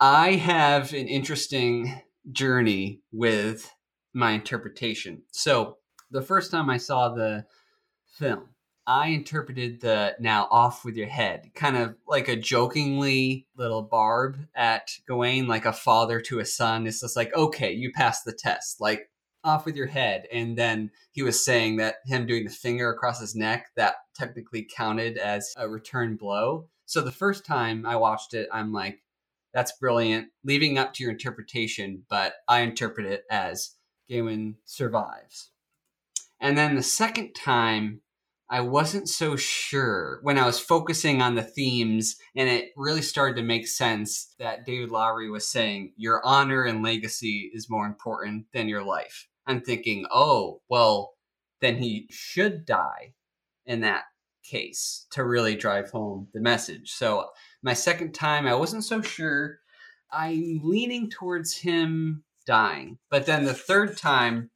I 0.00 0.32
have 0.32 0.92
an 0.92 1.08
interesting 1.08 2.02
journey 2.30 3.00
with 3.12 3.72
my 4.12 4.32
interpretation. 4.32 5.22
So 5.32 5.78
the 6.10 6.22
first 6.22 6.50
time 6.50 6.68
I 6.68 6.76
saw 6.76 7.08
the 7.08 7.46
film, 8.06 8.50
I 8.86 9.08
interpreted 9.08 9.80
the 9.80 10.14
now 10.20 10.48
off 10.50 10.84
with 10.84 10.96
your 10.96 11.08
head, 11.08 11.50
kind 11.54 11.76
of 11.76 11.96
like 12.06 12.28
a 12.28 12.36
jokingly 12.36 13.46
little 13.56 13.82
barb 13.82 14.38
at 14.54 14.90
Gawain, 15.08 15.48
like 15.48 15.64
a 15.64 15.72
father 15.72 16.20
to 16.20 16.38
a 16.40 16.44
son. 16.44 16.86
It's 16.86 17.00
just 17.00 17.16
like, 17.16 17.34
okay, 17.34 17.72
you 17.72 17.90
passed 17.92 18.24
the 18.24 18.32
test. 18.32 18.80
Like 18.80 19.10
off 19.46 19.64
with 19.64 19.76
your 19.76 19.86
head. 19.86 20.26
And 20.32 20.58
then 20.58 20.90
he 21.12 21.22
was 21.22 21.42
saying 21.42 21.76
that 21.76 21.96
him 22.04 22.26
doing 22.26 22.44
the 22.44 22.50
finger 22.50 22.90
across 22.90 23.20
his 23.20 23.34
neck, 23.34 23.68
that 23.76 23.94
technically 24.14 24.66
counted 24.76 25.16
as 25.16 25.54
a 25.56 25.68
return 25.68 26.16
blow. 26.16 26.68
So 26.84 27.00
the 27.00 27.12
first 27.12 27.46
time 27.46 27.86
I 27.86 27.96
watched 27.96 28.34
it, 28.34 28.48
I'm 28.52 28.72
like, 28.72 29.00
that's 29.56 29.72
brilliant, 29.78 30.28
leaving 30.44 30.76
up 30.76 30.92
to 30.92 31.02
your 31.02 31.10
interpretation, 31.10 32.02
but 32.10 32.34
I 32.46 32.60
interpret 32.60 33.06
it 33.06 33.22
as 33.30 33.76
Gawain 34.06 34.56
survives. 34.66 35.50
And 36.38 36.58
then 36.58 36.74
the 36.74 36.82
second 36.82 37.32
time, 37.32 38.02
I 38.50 38.60
wasn't 38.60 39.08
so 39.08 39.34
sure 39.34 40.20
when 40.22 40.36
I 40.36 40.44
was 40.44 40.60
focusing 40.60 41.22
on 41.22 41.36
the 41.36 41.42
themes, 41.42 42.16
and 42.36 42.50
it 42.50 42.68
really 42.76 43.00
started 43.00 43.36
to 43.36 43.42
make 43.42 43.66
sense 43.66 44.34
that 44.38 44.66
David 44.66 44.90
Lowery 44.90 45.30
was 45.30 45.48
saying 45.48 45.94
your 45.96 46.20
honor 46.22 46.64
and 46.64 46.84
legacy 46.84 47.50
is 47.54 47.70
more 47.70 47.86
important 47.86 48.44
than 48.52 48.68
your 48.68 48.84
life. 48.84 49.26
I'm 49.46 49.62
thinking, 49.62 50.04
oh, 50.12 50.60
well, 50.68 51.14
then 51.62 51.78
he 51.78 52.08
should 52.10 52.66
die 52.66 53.14
in 53.64 53.80
that 53.80 54.02
case 54.44 55.06
to 55.12 55.24
really 55.24 55.56
drive 55.56 55.90
home 55.90 56.28
the 56.34 56.40
message. 56.40 56.92
So, 56.92 57.30
my 57.66 57.74
second 57.74 58.12
time, 58.12 58.46
I 58.46 58.54
wasn't 58.54 58.84
so 58.84 59.02
sure. 59.02 59.58
I'm 60.12 60.60
leaning 60.62 61.10
towards 61.10 61.56
him 61.56 62.22
dying. 62.46 62.98
But 63.10 63.26
then 63.26 63.44
the 63.44 63.54
third 63.54 63.98
time, 63.98 64.50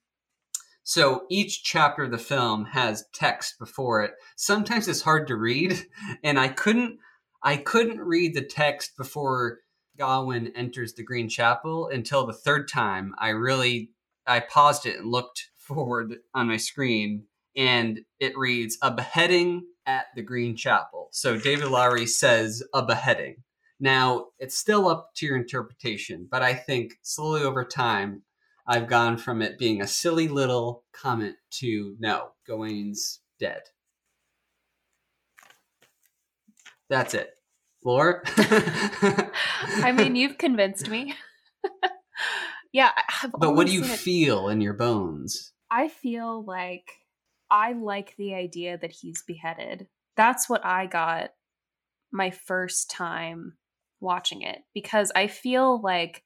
so 0.85 1.25
each 1.29 1.65
chapter 1.65 2.05
of 2.05 2.13
the 2.13 2.19
film 2.19 2.67
has 2.67 3.05
text 3.13 3.59
before 3.59 4.05
it. 4.05 4.13
Sometimes 4.37 4.87
it's 4.87 5.03
hard 5.03 5.27
to 5.27 5.35
read, 5.35 5.85
and 6.25 6.39
I 6.39 6.49
couldn't 6.49 7.01
I 7.43 7.57
couldn't 7.57 8.01
read 8.01 8.35
the 8.35 8.45
text 8.45 8.97
before 8.97 9.59
Gawain 9.99 10.53
enters 10.55 10.95
the 10.95 11.03
Green 11.03 11.29
Chapel 11.29 11.89
until 11.89 12.27
the 12.27 12.33
third 12.33 12.69
time. 12.69 13.13
I 13.19 13.31
really 13.31 13.91
I 14.25 14.39
paused 14.39 14.87
it 14.87 14.99
and 15.01 15.11
looked 15.11 15.51
forward 15.57 16.15
on 16.33 16.47
my 16.47 16.59
screen 16.59 17.25
and 17.57 18.03
it 18.21 18.39
reads 18.39 18.79
a 18.81 18.93
beheading 18.93 19.65
at 19.87 20.07
the 20.15 20.23
Green 20.23 20.57
Chapel. 20.57 21.09
So 21.13 21.37
David 21.37 21.69
Lowery 21.69 22.07
says 22.07 22.63
a 22.75 22.83
beheading. 22.85 23.37
Now, 23.79 24.27
it's 24.39 24.59
still 24.59 24.89
up 24.89 25.11
to 25.17 25.27
your 25.27 25.37
interpretation, 25.37 26.29
but 26.31 26.43
I 26.43 26.55
think 26.55 26.95
slowly 27.03 27.43
over 27.43 27.65
time 27.65 28.23
I've 28.67 28.87
gone 28.89 29.17
from 29.17 29.43
it 29.43 29.59
being 29.59 29.81
a 29.81 29.87
silly 29.87 30.29
little 30.29 30.85
comment 30.93 31.37
to 31.61 31.97
no, 31.99 32.31
Gawain's 32.47 33.21
dead. 33.39 33.63
That's 36.89 37.15
it. 37.15 37.31
Laura? 37.85 38.21
I 38.37 39.93
mean, 39.93 40.15
you've 40.15 40.37
convinced 40.37 40.89
me. 40.89 41.15
yeah. 42.73 42.91
But 43.39 43.55
what 43.55 43.67
do 43.67 43.73
you 43.73 43.85
it- 43.85 43.89
feel 43.91 44.49
in 44.49 44.61
your 44.61 44.75
bones? 44.75 45.53
I 45.71 45.89
feel 45.89 46.45
like 46.45 46.91
I 47.51 47.73
like 47.73 48.15
the 48.17 48.35
idea 48.35 48.79
that 48.79 48.93
he's 48.93 49.23
beheaded. 49.23 49.89
That's 50.17 50.49
what 50.49 50.65
I 50.65 50.87
got 50.87 51.31
my 52.13 52.31
first 52.31 52.91
time 52.91 53.55
watching 54.01 54.43
it 54.43 54.61
because 54.75 55.13
I 55.15 55.27
feel 55.27 55.81
like 55.81 56.25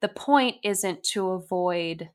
the 0.00 0.08
point 0.08 0.56
isn't 0.62 1.02
to 1.12 1.30
avoid 1.30 2.10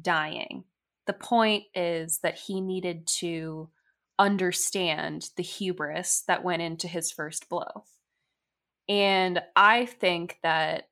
dying. 0.00 0.64
The 1.06 1.12
point 1.12 1.64
is 1.74 2.18
that 2.22 2.38
he 2.38 2.60
needed 2.60 3.06
to 3.18 3.70
understand 4.18 5.30
the 5.36 5.42
hubris 5.42 6.24
that 6.28 6.44
went 6.44 6.62
into 6.62 6.88
his 6.88 7.10
first 7.10 7.48
blow. 7.48 7.84
And 8.88 9.42
I 9.56 9.86
think 9.86 10.38
that 10.42 10.88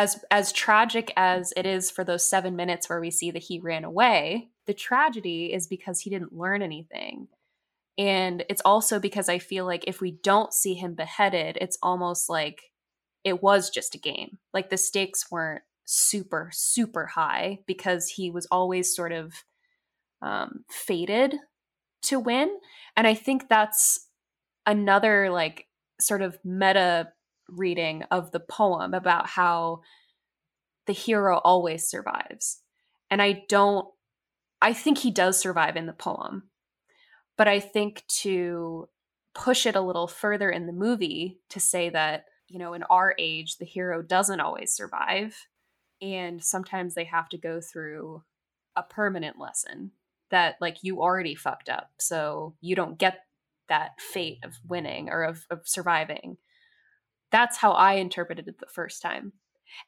as 0.00 0.24
as 0.30 0.50
tragic 0.50 1.12
as 1.14 1.52
it 1.58 1.66
is 1.66 1.90
for 1.90 2.04
those 2.04 2.26
7 2.26 2.56
minutes 2.56 2.88
where 2.88 3.00
we 3.00 3.10
see 3.10 3.30
that 3.32 3.42
he 3.42 3.60
ran 3.60 3.84
away, 3.84 4.48
the 4.66 4.72
tragedy 4.72 5.52
is 5.52 5.66
because 5.66 6.00
he 6.00 6.08
didn't 6.08 6.32
learn 6.32 6.62
anything. 6.62 7.28
And 7.98 8.42
it's 8.48 8.62
also 8.64 8.98
because 8.98 9.28
I 9.28 9.38
feel 9.38 9.66
like 9.66 9.84
if 9.86 10.00
we 10.00 10.12
don't 10.12 10.54
see 10.54 10.72
him 10.72 10.94
beheaded, 10.94 11.58
it's 11.60 11.76
almost 11.82 12.30
like 12.30 12.72
it 13.24 13.42
was 13.42 13.68
just 13.68 13.94
a 13.94 13.98
game. 13.98 14.38
Like 14.54 14.70
the 14.70 14.78
stakes 14.78 15.30
weren't 15.30 15.64
super, 15.84 16.48
super 16.50 17.04
high 17.04 17.58
because 17.66 18.08
he 18.08 18.30
was 18.30 18.46
always 18.50 18.96
sort 18.96 19.12
of 19.12 19.34
um, 20.22 20.64
fated 20.70 21.34
to 22.04 22.18
win. 22.18 22.56
And 22.96 23.06
I 23.06 23.12
think 23.12 23.50
that's 23.50 24.08
another 24.64 25.28
like 25.30 25.66
sort 26.00 26.22
of 26.22 26.38
meta 26.42 27.12
reading 27.50 28.04
of 28.10 28.30
the 28.32 28.40
poem 28.40 28.94
about 28.94 29.26
how 29.26 29.80
the 30.86 30.92
hero 30.92 31.38
always 31.44 31.88
survives. 31.88 32.62
And 33.10 33.20
I 33.20 33.44
don't, 33.48 33.86
I 34.62 34.72
think 34.72 34.98
he 34.98 35.10
does 35.10 35.38
survive 35.38 35.76
in 35.76 35.86
the 35.86 35.92
poem. 35.92 36.44
But 37.36 37.48
I 37.48 37.60
think 37.60 38.04
to 38.20 38.88
push 39.34 39.66
it 39.66 39.76
a 39.76 39.80
little 39.80 40.08
further 40.08 40.50
in 40.50 40.66
the 40.66 40.72
movie 40.72 41.40
to 41.50 41.60
say 41.60 41.88
that, 41.90 42.26
you 42.48 42.58
know, 42.58 42.74
in 42.74 42.82
our 42.84 43.14
age, 43.18 43.56
the 43.56 43.64
hero 43.64 44.02
doesn't 44.02 44.40
always 44.40 44.72
survive. 44.72 45.46
And 46.02 46.42
sometimes 46.42 46.94
they 46.94 47.04
have 47.04 47.28
to 47.30 47.38
go 47.38 47.60
through 47.60 48.22
a 48.76 48.82
permanent 48.82 49.38
lesson 49.38 49.92
that, 50.30 50.56
like, 50.60 50.78
you 50.82 51.00
already 51.00 51.34
fucked 51.34 51.68
up. 51.68 51.90
So 51.98 52.54
you 52.60 52.76
don't 52.76 52.98
get 52.98 53.20
that 53.68 54.00
fate 54.00 54.38
of 54.44 54.58
winning 54.68 55.08
or 55.08 55.22
of, 55.22 55.46
of 55.50 55.60
surviving. 55.64 56.36
That's 57.30 57.56
how 57.56 57.72
I 57.72 57.94
interpreted 57.94 58.48
it 58.48 58.58
the 58.58 58.66
first 58.66 59.02
time. 59.02 59.32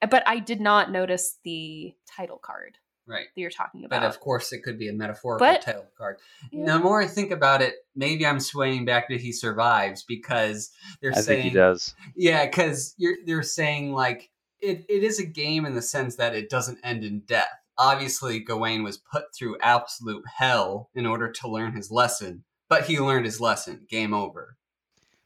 But 0.09 0.23
I 0.27 0.39
did 0.39 0.61
not 0.61 0.91
notice 0.93 1.39
the 1.45 1.95
title 2.07 2.39
card 2.39 2.79
Right. 3.07 3.27
that 3.35 3.41
you're 3.41 3.51
talking 3.51 3.85
about. 3.85 4.01
But 4.01 4.07
of 4.09 4.21
course, 4.21 4.53
it 4.53 4.63
could 4.63 4.79
be 4.79 4.89
a 4.89 4.93
metaphorical 4.93 5.45
But- 5.47 5.63
title 5.63 5.87
card. 5.99 6.19
Yeah. 6.53 6.67
The 6.67 6.79
more 6.79 7.03
I 7.03 7.07
think 7.09 7.33
about 7.33 7.61
it, 7.63 7.75
maybe 7.97 8.25
I'm 8.25 8.39
swaying 8.39 8.85
back 8.85 9.09
to 9.09 9.19
he 9.19 9.33
survives 9.33 10.05
because 10.05 10.71
they're 11.01 11.11
I 11.13 11.21
saying, 11.21 11.43
think 11.43 11.53
he 11.53 11.59
does. 11.59 11.95
yeah, 12.15 12.47
because 12.47 12.95
you're 12.97 13.17
they're 13.27 13.43
saying 13.43 13.93
like 13.93 14.31
it, 14.61 14.85
it 14.89 15.03
is 15.03 15.19
a 15.19 15.27
game 15.27 15.67
in 15.67 15.75
the 15.75 15.83
sense 15.83 16.15
that 16.17 16.37
it 16.37 16.49
doesn't 16.49 16.79
end 16.85 17.03
in 17.03 17.21
death. 17.21 17.49
Obviously, 17.77 18.39
Gawain 18.39 18.85
was 18.85 18.99
put 18.99 19.35
through 19.35 19.57
absolute 19.61 20.23
hell 20.37 20.91
in 20.95 21.05
order 21.07 21.33
to 21.33 21.49
learn 21.49 21.75
his 21.75 21.91
lesson, 21.91 22.45
but 22.69 22.85
he 22.85 23.01
learned 23.01 23.25
his 23.27 23.41
lesson. 23.41 23.85
Game 23.89 24.15
over. 24.15 24.57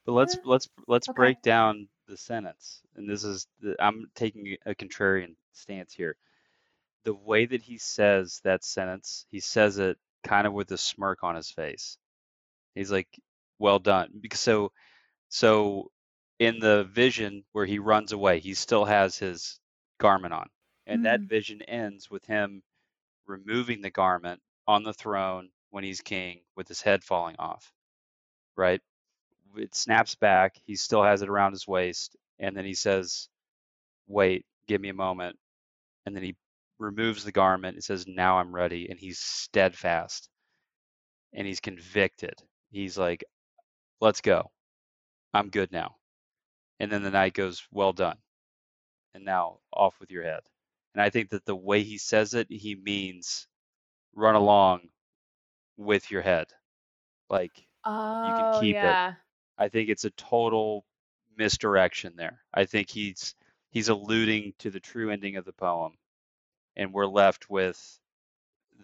But 0.07 0.13
let's 0.13 0.37
Yeah. 0.37 0.41
let's 0.47 0.69
let's 0.89 1.09
Okay. 1.11 1.17
break 1.17 1.43
down 1.43 1.89
the 2.07 2.17
sentence. 2.17 2.83
And 2.97 3.09
this 3.09 3.25
is 3.25 3.47
the, 3.61 3.77
I'm 3.81 4.11
taking 4.15 4.57
a 4.67 4.75
contrarian 4.75 5.37
stance 5.53 5.93
here. 5.93 6.17
The 7.05 7.15
way 7.15 7.47
that 7.47 7.63
he 7.63 7.79
says 7.79 8.41
that 8.45 8.65
sentence, 8.65 9.27
he 9.31 9.41
says 9.41 9.79
it 9.79 9.99
kind 10.25 10.47
of 10.47 10.53
with 10.53 10.71
a 10.73 10.79
smirk 10.79 11.25
on 11.25 11.37
his 11.37 11.51
face. 11.51 11.99
He's 12.75 12.93
like, 12.93 13.09
"Well 13.59 13.79
done." 13.81 14.19
Because 14.21 14.41
so 14.41 14.73
so 15.31 15.93
in 16.39 16.61
the 16.61 16.85
vision 16.85 17.45
where 17.53 17.67
he 17.67 17.79
runs 17.81 18.13
away, 18.13 18.41
he 18.41 18.55
still 18.55 18.85
has 18.87 19.19
his 19.19 19.61
garment 19.99 20.35
on. 20.35 20.51
And 20.87 21.05
that 21.07 21.23
Mhm. 21.23 21.29
vision 21.29 21.63
ends 21.63 22.11
with 22.11 22.27
him 22.27 22.63
removing 23.27 23.83
the 23.83 23.91
garment 23.91 24.43
on 24.67 24.85
the 24.85 24.95
throne 24.95 25.53
when 25.71 25.85
he's 25.85 26.01
king 26.03 26.45
with 26.57 26.69
his 26.69 26.83
head 26.83 27.05
falling 27.05 27.37
off. 27.39 27.73
Right? 28.57 28.83
It 29.59 29.75
snaps 29.75 30.15
back. 30.15 30.57
He 30.65 30.77
still 30.77 31.03
has 31.03 31.23
it 31.23 31.29
around 31.29 31.53
his 31.53 31.67
waist, 31.69 32.17
and 32.39 32.57
then 32.57 32.65
he 32.65 32.75
says, 32.75 33.29
"Wait, 34.09 34.47
give 34.69 34.81
me 34.81 34.89
a 34.91 34.95
moment." 34.95 35.39
And 36.07 36.17
then 36.17 36.23
he 36.25 36.37
removes 36.79 37.25
the 37.25 37.33
garment. 37.33 37.79
It 37.79 37.85
says, 37.85 38.07
"Now 38.07 38.39
I'm 38.39 38.55
ready," 38.55 38.89
and 38.91 38.99
he's 39.01 39.19
steadfast, 39.21 40.29
and 41.33 41.47
he's 41.47 41.61
convicted. 41.61 42.43
He's 42.71 42.99
like, 42.99 43.25
"Let's 44.01 44.21
go. 44.21 44.53
I'm 45.35 45.51
good 45.51 45.73
now." 45.73 45.99
And 46.81 46.91
then 46.93 47.03
the 47.03 47.11
knight 47.11 47.35
goes, 47.35 47.67
"Well 47.73 47.93
done," 47.93 48.19
and 49.15 49.25
now 49.25 49.61
off 49.73 49.99
with 50.01 50.11
your 50.11 50.23
head. 50.25 50.43
And 50.95 51.03
I 51.03 51.11
think 51.11 51.31
that 51.31 51.45
the 51.47 51.57
way 51.57 51.83
he 51.85 51.99
says 51.99 52.35
it, 52.35 52.51
he 52.51 52.75
means 52.77 53.49
run 54.15 54.35
along 54.37 54.91
with 55.77 56.11
your 56.11 56.23
head, 56.23 56.53
like 57.31 57.67
Oh, 57.85 57.91
you 58.23 58.35
can 58.35 58.49
oh, 58.49 58.61
keep 58.61 58.83
it. 58.83 59.01
I 59.59 59.69
think 59.69 59.89
it's 59.89 60.05
a 60.05 60.11
total 60.11 60.85
misdirection 61.37 62.15
there. 62.17 62.43
I 62.53 62.65
think 62.65 62.91
he's 62.91 63.35
he's 63.71 63.89
alluding 63.89 64.55
to 64.59 64.71
the 64.71 64.81
true 64.81 65.11
ending 65.11 65.37
of 65.37 65.45
the 65.45 65.53
poem, 65.53 65.93
and 66.77 66.93
we're 66.93 67.07
left 67.07 67.49
with 67.51 67.99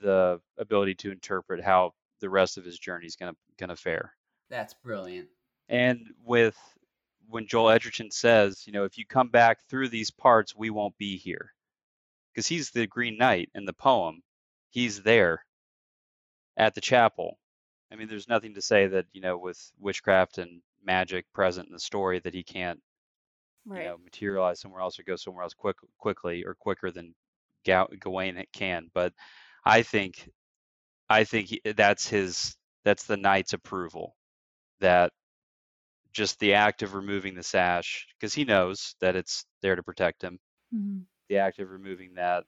the 0.03 0.41
ability 0.59 0.95
to 0.97 1.13
interpret 1.13 1.63
how 1.63 1.93
the 2.21 2.31
rest 2.31 2.59
of 2.59 2.65
his 2.65 2.79
journey 2.79 3.07
is 3.07 3.17
gonna 3.17 3.37
gonna 3.59 3.77
fare. 3.77 4.15
That's 4.51 4.75
brilliant. 4.75 5.29
And 5.69 6.09
with 6.25 6.57
when 7.29 7.47
Joel 7.47 7.71
Edgerton 7.71 8.11
says, 8.11 8.67
you 8.67 8.73
know, 8.73 8.85
if 8.85 8.99
you 8.99 9.07
come 9.07 9.29
back 9.29 9.61
through 9.69 9.89
these 9.89 10.11
parts, 10.11 10.55
we 10.55 10.71
won't 10.71 10.97
be 10.99 11.17
here, 11.17 11.55
because 12.33 12.47
he's 12.47 12.71
the 12.71 12.87
Green 12.87 13.17
Knight 13.17 13.51
in 13.55 13.65
the 13.65 13.73
poem. 13.73 14.23
He's 14.71 15.03
there 15.03 15.45
at 16.57 16.75
the 16.75 16.81
chapel. 16.81 17.39
I 17.93 17.97
mean, 17.97 18.09
there's 18.09 18.29
nothing 18.29 18.55
to 18.55 18.63
say 18.63 18.87
that 18.89 19.07
you 19.13 19.21
know, 19.21 19.37
with 19.37 19.61
witchcraft 19.79 20.39
and 20.39 20.63
magic 20.83 21.27
present 21.35 21.67
in 21.69 21.73
the 21.75 21.79
story, 21.81 22.21
that 22.21 22.35
he 22.35 22.43
can't 22.43 22.81
Right. 23.65 23.83
you 23.85 23.89
know 23.91 23.99
materialize 23.99 24.59
somewhere 24.61 24.81
else 24.81 24.99
or 24.99 25.05
go 25.05 25.15
somewhere 25.17 25.45
else 25.45 25.55
quick 25.55 25.77
quickly 25.99 26.45
or 26.45 26.55
quicker 26.55 26.91
than 26.91 27.15
Ga- 27.65 27.87
Gawain 28.01 28.43
can. 28.53 28.91
But 28.93 29.13
I 29.65 29.83
think 29.83 30.29
I 31.09 31.25
think 31.25 31.49
he, 31.49 31.61
that's 31.77 32.09
his 32.09 32.57
that's 32.85 33.05
the 33.05 33.17
knight's 33.17 33.53
approval 33.53 34.17
that 34.81 35.13
just 36.13 36.39
the 36.41 36.55
act 36.55 36.83
of 36.83 36.95
removing 36.95 37.35
the 37.35 37.43
sash 37.43 38.07
because 38.19 38.35
he 38.35 38.45
knows 38.45 38.95
that 39.01 39.17
it's 39.17 39.45
there 39.63 39.77
to 39.77 39.83
protect 39.83 40.23
him. 40.23 40.39
Mhm. 40.75 41.07
The 41.29 41.39
act 41.39 41.59
of 41.59 41.71
removing 41.71 42.15
that 42.15 42.45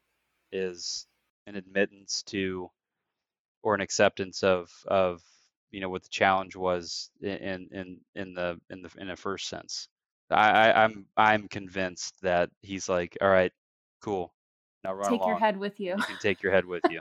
is 0.52 1.06
an 1.46 1.56
admittance 1.56 2.22
to 2.24 2.70
or 3.64 3.74
an 3.74 3.80
acceptance 3.80 4.44
of 4.44 4.70
of 4.86 5.22
you 5.72 5.80
know 5.80 5.88
what 5.88 6.04
the 6.04 6.08
challenge 6.08 6.54
was 6.54 7.10
in 7.20 7.68
in 7.72 8.00
in 8.14 8.34
the 8.34 8.60
in 8.70 8.82
the 8.82 8.90
in 8.98 9.10
a 9.10 9.16
first 9.16 9.48
sense. 9.48 9.88
I, 10.30 10.50
I 10.68 10.84
I'm 10.84 11.06
I'm 11.16 11.48
convinced 11.48 12.14
that 12.22 12.50
he's 12.62 12.88
like, 12.88 13.16
all 13.20 13.28
right, 13.28 13.52
cool. 14.00 14.32
Now 14.84 14.94
run 14.94 15.10
Take 15.10 15.26
your 15.26 15.38
head 15.38 15.56
with 15.56 15.80
you. 15.80 15.94
You 15.96 16.04
can 16.04 16.18
take 16.20 16.42
your 16.42 16.52
head 16.52 16.66
with 16.66 16.84
you. 16.90 17.00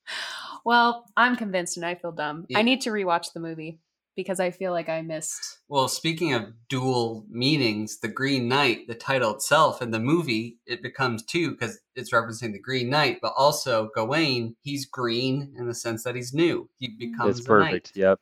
well, 0.64 1.06
I'm 1.16 1.36
convinced 1.36 1.76
and 1.76 1.86
I 1.86 1.94
feel 1.94 2.12
dumb. 2.12 2.46
Yeah. 2.48 2.58
I 2.58 2.62
need 2.62 2.80
to 2.82 2.90
rewatch 2.90 3.32
the 3.32 3.40
movie 3.40 3.78
because 4.16 4.40
I 4.40 4.50
feel 4.50 4.72
like 4.72 4.88
I 4.88 5.02
missed. 5.02 5.58
Well, 5.68 5.88
speaking 5.88 6.32
of 6.34 6.52
dual 6.68 7.24
meanings, 7.30 8.00
the 8.00 8.08
Green 8.08 8.48
Knight, 8.48 8.86
the 8.88 8.94
title 8.94 9.34
itself, 9.34 9.80
in 9.82 9.90
the 9.90 10.00
movie, 10.00 10.58
it 10.66 10.82
becomes 10.82 11.22
two 11.24 11.52
because 11.52 11.78
it's 11.94 12.12
referencing 12.12 12.52
the 12.52 12.60
Green 12.60 12.90
Knight, 12.90 13.18
but 13.22 13.32
also 13.36 13.88
Gawain, 13.94 14.56
he's 14.62 14.86
green 14.86 15.54
in 15.58 15.66
the 15.66 15.74
sense 15.74 16.02
that 16.04 16.14
he's 16.16 16.34
new. 16.34 16.68
He 16.78 16.88
becomes 16.88 17.38
It's 17.38 17.46
a 17.48 17.50
knight. 17.50 17.64
perfect. 17.70 17.92
Yep. 17.96 18.18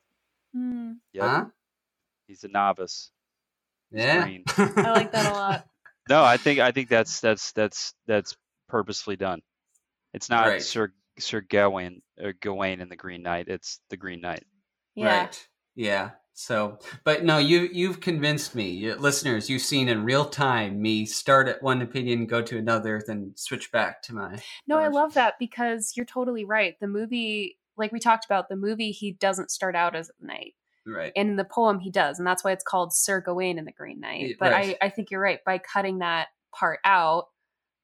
Hmm. 0.55 0.93
Yep. 1.13 1.25
Huh? 1.25 1.45
He's 2.27 2.45
a 2.45 2.49
novice. 2.49 3.11
He's 3.91 4.01
Yeah. 4.03 4.23
green. 4.23 4.45
I 4.57 4.91
like 4.93 5.13
that 5.13 5.27
a 5.33 5.35
lot. 5.35 5.67
No, 6.09 6.23
I 6.25 6.37
think 6.37 6.59
I 6.61 6.73
think 6.73 6.89
that's 6.89 7.21
that's 7.21 7.53
that's 7.53 7.95
that's 8.07 8.37
purposefully 8.69 9.17
done. 9.17 9.41
It's 10.15 10.31
not 10.31 10.47
Right. 10.47 10.63
Sir 10.63 10.93
Sir 11.19 11.41
Gawain 11.43 12.01
or 12.19 12.33
Gawain 12.33 12.81
and 12.81 12.91
the 12.91 12.97
Green 12.97 13.23
Knight. 13.23 13.49
It's 13.49 13.81
the 13.91 13.97
Green 13.97 14.21
Knight. 14.21 14.45
Yeah. 14.95 15.21
Right. 15.23 15.49
Yeah. 15.79 16.11
So, 16.35 16.79
but 17.05 17.25
no, 17.25 17.39
you 17.39 17.69
you've 17.73 18.01
convinced 18.01 18.55
me, 18.55 18.71
You- 18.71 18.97
listeners. 18.97 19.49
You've 19.49 19.63
seen 19.63 19.89
in 19.89 20.05
real 20.05 20.25
time 20.25 20.83
me 20.83 21.07
start 21.07 21.49
at 21.49 21.63
one 21.63 21.83
opinion, 21.83 22.27
go 22.27 22.43
to 22.43 22.59
another, 22.59 23.03
then 23.07 23.33
switch 23.37 23.73
back 23.73 24.03
to 24.03 24.15
my. 24.15 24.39
No, 24.67 24.79
I 24.79 24.89
love 24.89 25.15
that 25.15 25.35
because 25.39 25.93
you're 25.97 26.07
totally 26.07 26.45
right. 26.45 26.79
The 26.81 26.89
movie, 26.89 27.59
like 27.77 27.93
we 27.93 28.01
talked 28.01 28.25
about, 28.25 28.49
the 28.49 28.57
movie, 28.57 28.91
he 28.91 29.13
doesn't 29.13 29.51
start 29.51 29.75
out 29.75 29.97
as 29.97 30.11
a 30.11 30.27
knight. 30.27 30.55
Right. 30.87 31.13
And 31.17 31.31
in 31.31 31.37
the 31.37 31.45
poem, 31.45 31.81
he 31.81 31.91
does, 31.91 32.19
and 32.19 32.27
that's 32.27 32.43
why 32.43 32.53
it's 32.53 32.65
called 32.65 32.93
Sir 32.93 33.21
Gawain 33.21 33.59
and 33.59 33.67
the 33.67 33.73
Green 33.73 34.01
Knight. 34.01 34.37
But 34.39 34.53
right. 34.53 34.77
I, 34.81 34.87
I 34.87 34.91
think 34.91 35.11
you're 35.11 35.21
right. 35.21 35.45
By 35.45 35.59
cutting 35.59 35.99
that 35.99 36.29
part 36.53 36.81
out, 36.85 37.27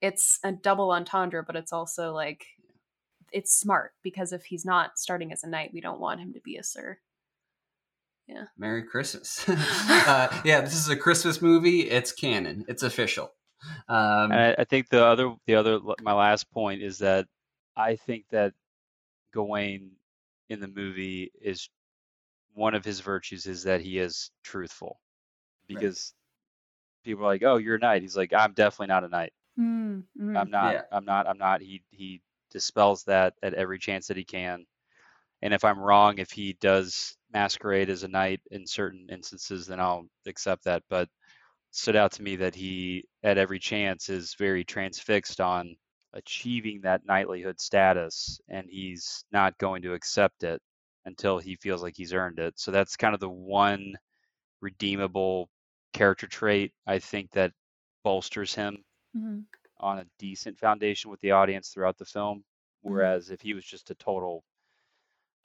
it's 0.00 0.38
a 0.44 0.52
double 0.52 0.90
entendre, 0.90 1.44
but 1.44 1.56
it's 1.56 1.72
also 1.72 2.12
like 2.12 2.46
it's 3.32 3.54
smart 3.54 3.92
because 4.02 4.32
if 4.32 4.44
he's 4.44 4.64
not 4.64 4.98
starting 4.98 5.32
as 5.32 5.42
a 5.42 5.48
knight, 5.48 5.72
we 5.74 5.80
don't 5.80 6.00
want 6.00 6.20
him 6.20 6.32
to 6.34 6.40
be 6.40 6.56
a 6.56 6.62
sir. 6.62 6.98
Merry 8.56 8.82
Christmas. 8.84 9.44
uh, 9.48 10.40
yeah, 10.44 10.60
this 10.60 10.74
is 10.74 10.88
a 10.88 10.96
Christmas 10.96 11.40
movie. 11.42 11.82
It's 11.82 12.12
canon. 12.12 12.64
It's 12.68 12.82
official. 12.82 13.32
Um, 13.88 14.32
And 14.32 14.34
I, 14.34 14.54
I 14.58 14.64
think 14.64 14.88
the 14.88 15.04
other, 15.04 15.34
the 15.46 15.54
other, 15.54 15.80
my 16.02 16.12
last 16.12 16.50
point 16.50 16.82
is 16.82 16.98
that 16.98 17.26
I 17.76 17.96
think 17.96 18.26
that 18.30 18.52
Gawain 19.32 19.92
in 20.48 20.60
the 20.60 20.68
movie 20.68 21.32
is 21.40 21.68
one 22.52 22.74
of 22.74 22.84
his 22.84 23.00
virtues 23.00 23.46
is 23.46 23.64
that 23.64 23.80
he 23.80 23.98
is 23.98 24.30
truthful, 24.44 25.00
Right. 25.68 25.80
because 25.80 26.14
people 27.04 27.24
are 27.24 27.28
like, 27.28 27.42
"Oh, 27.42 27.56
you're 27.56 27.76
a 27.76 27.78
knight." 27.80 28.02
He's 28.02 28.16
like, 28.16 28.32
"I'm 28.32 28.52
definitely 28.52 28.88
not 28.88 29.02
a 29.04 29.08
knight. 29.08 29.32
Mm, 29.58 30.04
mm. 30.20 30.38
I'm 30.38 30.50
not. 30.50 30.74
Yeah. 30.74 30.82
I'm 30.92 31.04
not. 31.04 31.26
I'm 31.26 31.38
not." 31.38 31.62
He 31.62 31.82
he 31.90 32.20
dispels 32.52 33.02
that 33.04 33.34
at 33.42 33.54
every 33.54 33.78
chance 33.80 34.06
that 34.06 34.16
he 34.16 34.24
can. 34.24 34.66
And 35.44 35.54
if 35.54 35.64
I'm 35.64 35.78
wrong, 35.80 36.18
if 36.18 36.32
he 36.32 36.54
does 36.54 37.16
masquerade 37.32 37.90
as 37.90 38.02
a 38.04 38.08
knight 38.08 38.42
in 38.50 38.66
certain 38.66 39.08
instances, 39.10 39.68
then 39.68 39.80
I'll 39.80 40.08
accept 40.26 40.64
that. 40.64 40.82
But 40.90 41.08
stood 41.72 41.96
out 41.96 42.12
to 42.12 42.22
me 42.22 42.36
that 42.36 42.54
he, 42.56 43.04
at 43.22 43.38
every 43.38 43.60
chance, 43.60 44.08
is 44.08 44.34
very 44.38 44.64
transfixed 44.64 45.40
on 45.40 45.76
achieving 46.14 46.80
that 46.82 47.06
knightlyhood 47.06 47.60
status, 47.60 48.40
and 48.48 48.68
he's 48.70 49.24
not 49.32 49.58
going 49.58 49.82
to 49.82 49.94
accept 49.94 50.44
it 50.44 50.62
until 51.06 51.38
he 51.38 51.56
feels 51.56 51.82
like 51.82 51.96
he's 51.96 52.14
earned 52.14 52.40
it. 52.40 52.58
So 52.58 52.72
that's 52.72 52.96
kind 52.96 53.14
of 53.14 53.20
the 53.20 53.30
one 53.30 53.94
redeemable 54.62 55.50
character 55.92 56.26
trait 56.28 56.72
I 56.86 56.98
think 57.00 57.30
that 57.32 57.52
bolsters 58.04 58.54
him 58.54 58.84
Mhm. 59.14 59.46
on 59.78 59.98
a 60.00 60.06
decent 60.18 60.58
foundation 60.58 61.10
with 61.10 61.20
the 61.20 61.32
audience 61.32 61.70
throughout 61.70 61.98
the 61.98 62.04
film. 62.04 62.44
Whereas 62.82 63.30
if 63.30 63.40
he 63.40 63.54
was 63.54 63.64
just 63.64 63.90
a 63.90 63.94
total, 63.96 64.44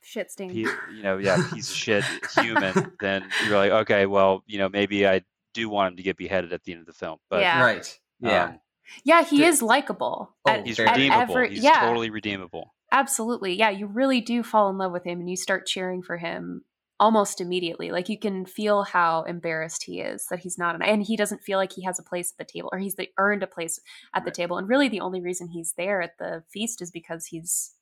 Shit 0.01 0.31
stain. 0.31 0.49
pe- 0.49 0.55
you 0.95 1.03
know, 1.03 1.17
yeah, 1.17 1.37
piece 1.53 1.69
of 1.69 1.75
shit 1.75 2.03
human, 2.35 2.93
then 2.99 3.25
you're 3.47 3.57
like, 3.57 3.71
okay, 3.71 4.05
well, 4.05 4.43
you 4.47 4.57
know, 4.57 4.69
maybe 4.69 5.05
I 5.07 5.21
do 5.53 5.69
want 5.69 5.91
him 5.93 5.97
to 5.97 6.03
get 6.03 6.17
beheaded 6.17 6.53
at 6.53 6.63
the 6.63 6.71
end 6.73 6.81
of 6.81 6.87
the 6.87 6.93
film. 6.93 7.17
But 7.29 7.41
Yeah. 7.41 7.61
right. 7.63 7.99
Yeah. 8.19 8.43
um, 8.45 8.59
yeah, 9.03 9.23
he 9.23 9.39
Di- 9.39 9.45
is 9.45 9.61
likable. 9.61 10.35
Oh, 10.45 10.51
at- 10.51 10.65
he's 10.65 10.79
redeemable. 10.79 11.21
every- 11.37 11.49
he's 11.55 11.63
yeah, 11.63 11.81
totally 11.81 12.09
redeemable. 12.09 12.73
absolutely. 12.91 13.53
Yeah, 13.55 13.69
you 13.69 13.85
really 13.87 14.21
do 14.21 14.41
fall 14.43 14.69
in 14.69 14.77
love 14.77 14.91
with 14.91 15.03
him 15.05 15.19
and 15.19 15.29
you 15.29 15.35
start 15.35 15.65
cheering 15.67 16.01
for 16.01 16.17
him 16.17 16.63
almost 16.99 17.39
immediately. 17.39 17.91
Like 17.91 18.09
you 18.09 18.19
can 18.19 18.45
feel 18.45 18.83
how 18.83 19.23
embarrassed 19.23 19.83
he 19.83 20.01
is 20.01 20.25
that 20.29 20.39
he's 20.39 20.57
not 20.57 20.75
an 20.75 20.81
and 20.81 21.01
he 21.03 21.15
doesn't 21.15 21.41
feel 21.43 21.57
like 21.57 21.71
he 21.71 21.83
has 21.83 21.97
a 21.99 22.03
place 22.03 22.33
at 22.33 22.37
the 22.45 22.51
table 22.51 22.69
or 22.73 22.79
he's 22.79 22.95
the, 22.95 23.07
earned 23.17 23.41
a 23.43 23.47
place 23.47 23.79
at 24.13 24.23
the 24.25 24.29
Right. 24.29 24.33
table. 24.35 24.57
And 24.57 24.67
really 24.67 24.89
the 24.89 24.99
only 24.99 25.21
reason 25.21 25.47
he's 25.49 25.73
there 25.77 26.01
at 26.01 26.17
the 26.17 26.43
feast 26.51 26.81
is 26.81 26.91
because 26.91 27.27
he's 27.27 27.73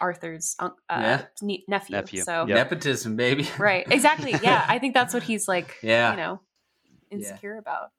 Arthur's 0.00 0.54
un- 0.58 0.72
uh, 0.88 0.98
Yeah. 1.00 1.22
ne- 1.42 1.64
nephew. 1.68 1.96
Nephew, 1.96 2.22
So 2.22 2.46
Yep. 2.46 2.56
Nepotism, 2.56 3.16
baby. 3.16 3.48
right, 3.58 3.86
exactly. 3.90 4.32
Yeah, 4.42 4.64
I 4.68 4.78
think 4.78 4.94
that's 4.94 5.14
what 5.14 5.22
he's 5.22 5.48
like. 5.48 5.76
Yeah. 5.82 6.10
you 6.12 6.16
know, 6.16 6.40
Yeah. 7.10 7.16
insecure 7.18 7.56
about. 7.58 7.90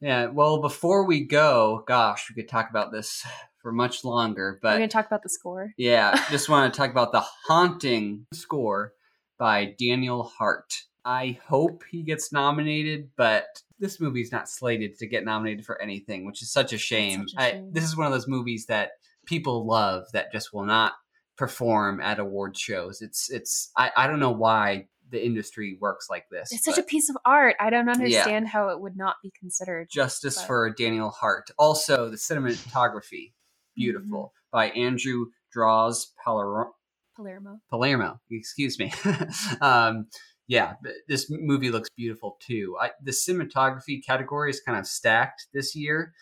Yeah. 0.00 0.26
Well, 0.26 0.60
before 0.60 1.04
we 1.06 1.24
go, 1.24 1.82
gosh, 1.86 2.28
we 2.28 2.34
could 2.40 2.50
talk 2.50 2.68
about 2.70 2.92
this 2.92 3.24
for 3.62 3.72
much 3.72 4.04
longer, 4.04 4.58
But 4.62 4.72
We're 4.72 4.78
gonna 4.78 4.88
talk 4.88 5.06
about 5.06 5.22
the 5.22 5.28
score. 5.28 5.72
yeah, 5.76 6.14
just 6.30 6.48
want 6.48 6.72
to 6.72 6.76
talk 6.76 6.90
about 6.90 7.12
the 7.12 7.20
haunting 7.48 8.26
score 8.32 8.92
by 9.38 9.74
Daniel 9.78 10.22
Hart. 10.22 10.82
I 11.04 11.38
hope 11.46 11.82
he 11.90 12.02
gets 12.02 12.32
nominated, 12.32 13.10
but 13.16 13.46
this 13.78 14.00
movie's 14.00 14.32
not 14.32 14.48
slated 14.48 14.98
to 14.98 15.06
get 15.06 15.24
nominated 15.24 15.64
for 15.64 15.80
anything, 15.80 16.24
which 16.26 16.42
is 16.42 16.50
such 16.52 16.72
a 16.72 16.78
shame. 16.78 17.28
such 17.28 17.34
a 17.38 17.42
I, 17.42 17.50
shame. 17.52 17.70
this 17.72 17.84
is 17.84 17.96
one 17.96 18.06
of 18.06 18.12
those 18.12 18.26
movies 18.28 18.66
that 18.66 18.92
people 19.24 19.66
love 19.66 20.04
that 20.12 20.32
just 20.32 20.52
will 20.52 20.64
not 20.64 20.94
perform 21.36 22.00
at 22.00 22.18
award 22.18 22.56
shows. 22.56 23.02
It's 23.02 23.30
it's 23.30 23.70
I, 23.76 23.90
I 23.96 24.06
don't 24.06 24.20
know 24.20 24.32
why 24.32 24.86
the 25.10 25.24
industry 25.24 25.78
works 25.80 26.08
like 26.10 26.24
this. 26.30 26.52
It's 26.52 26.64
such 26.64 26.78
a 26.78 26.82
piece 26.82 27.08
of 27.08 27.16
art. 27.24 27.54
I 27.60 27.70
don't 27.70 27.88
understand 27.88 28.48
how 28.48 28.70
it 28.70 28.80
would 28.80 28.96
not 28.96 29.16
be 29.22 29.32
considered. 29.38 29.88
justice 29.90 30.36
but- 30.36 30.46
for 30.46 30.70
Daniel 30.70 31.10
Hart. 31.10 31.50
Also, 31.58 32.10
the 32.10 32.16
cinematography, 32.16 33.32
beautiful 33.74 34.32
by 34.50 34.70
Andrew 34.70 35.26
Droz 35.52 36.12
Paler- 36.24 36.70
Palermo. 37.14 37.60
Palermo. 37.70 38.20
Excuse 38.30 38.78
me. 38.78 38.92
um, 39.60 40.06
yeah, 40.48 40.74
this 41.08 41.26
movie 41.30 41.70
looks 41.70 41.88
beautiful 41.96 42.38
too. 42.40 42.76
I, 42.80 42.90
the 43.02 43.10
cinematography 43.10 44.04
category 44.04 44.50
is 44.50 44.60
kind 44.60 44.78
of 44.78 44.86
stacked 44.86 45.46
this 45.52 45.74
year. 45.74 46.12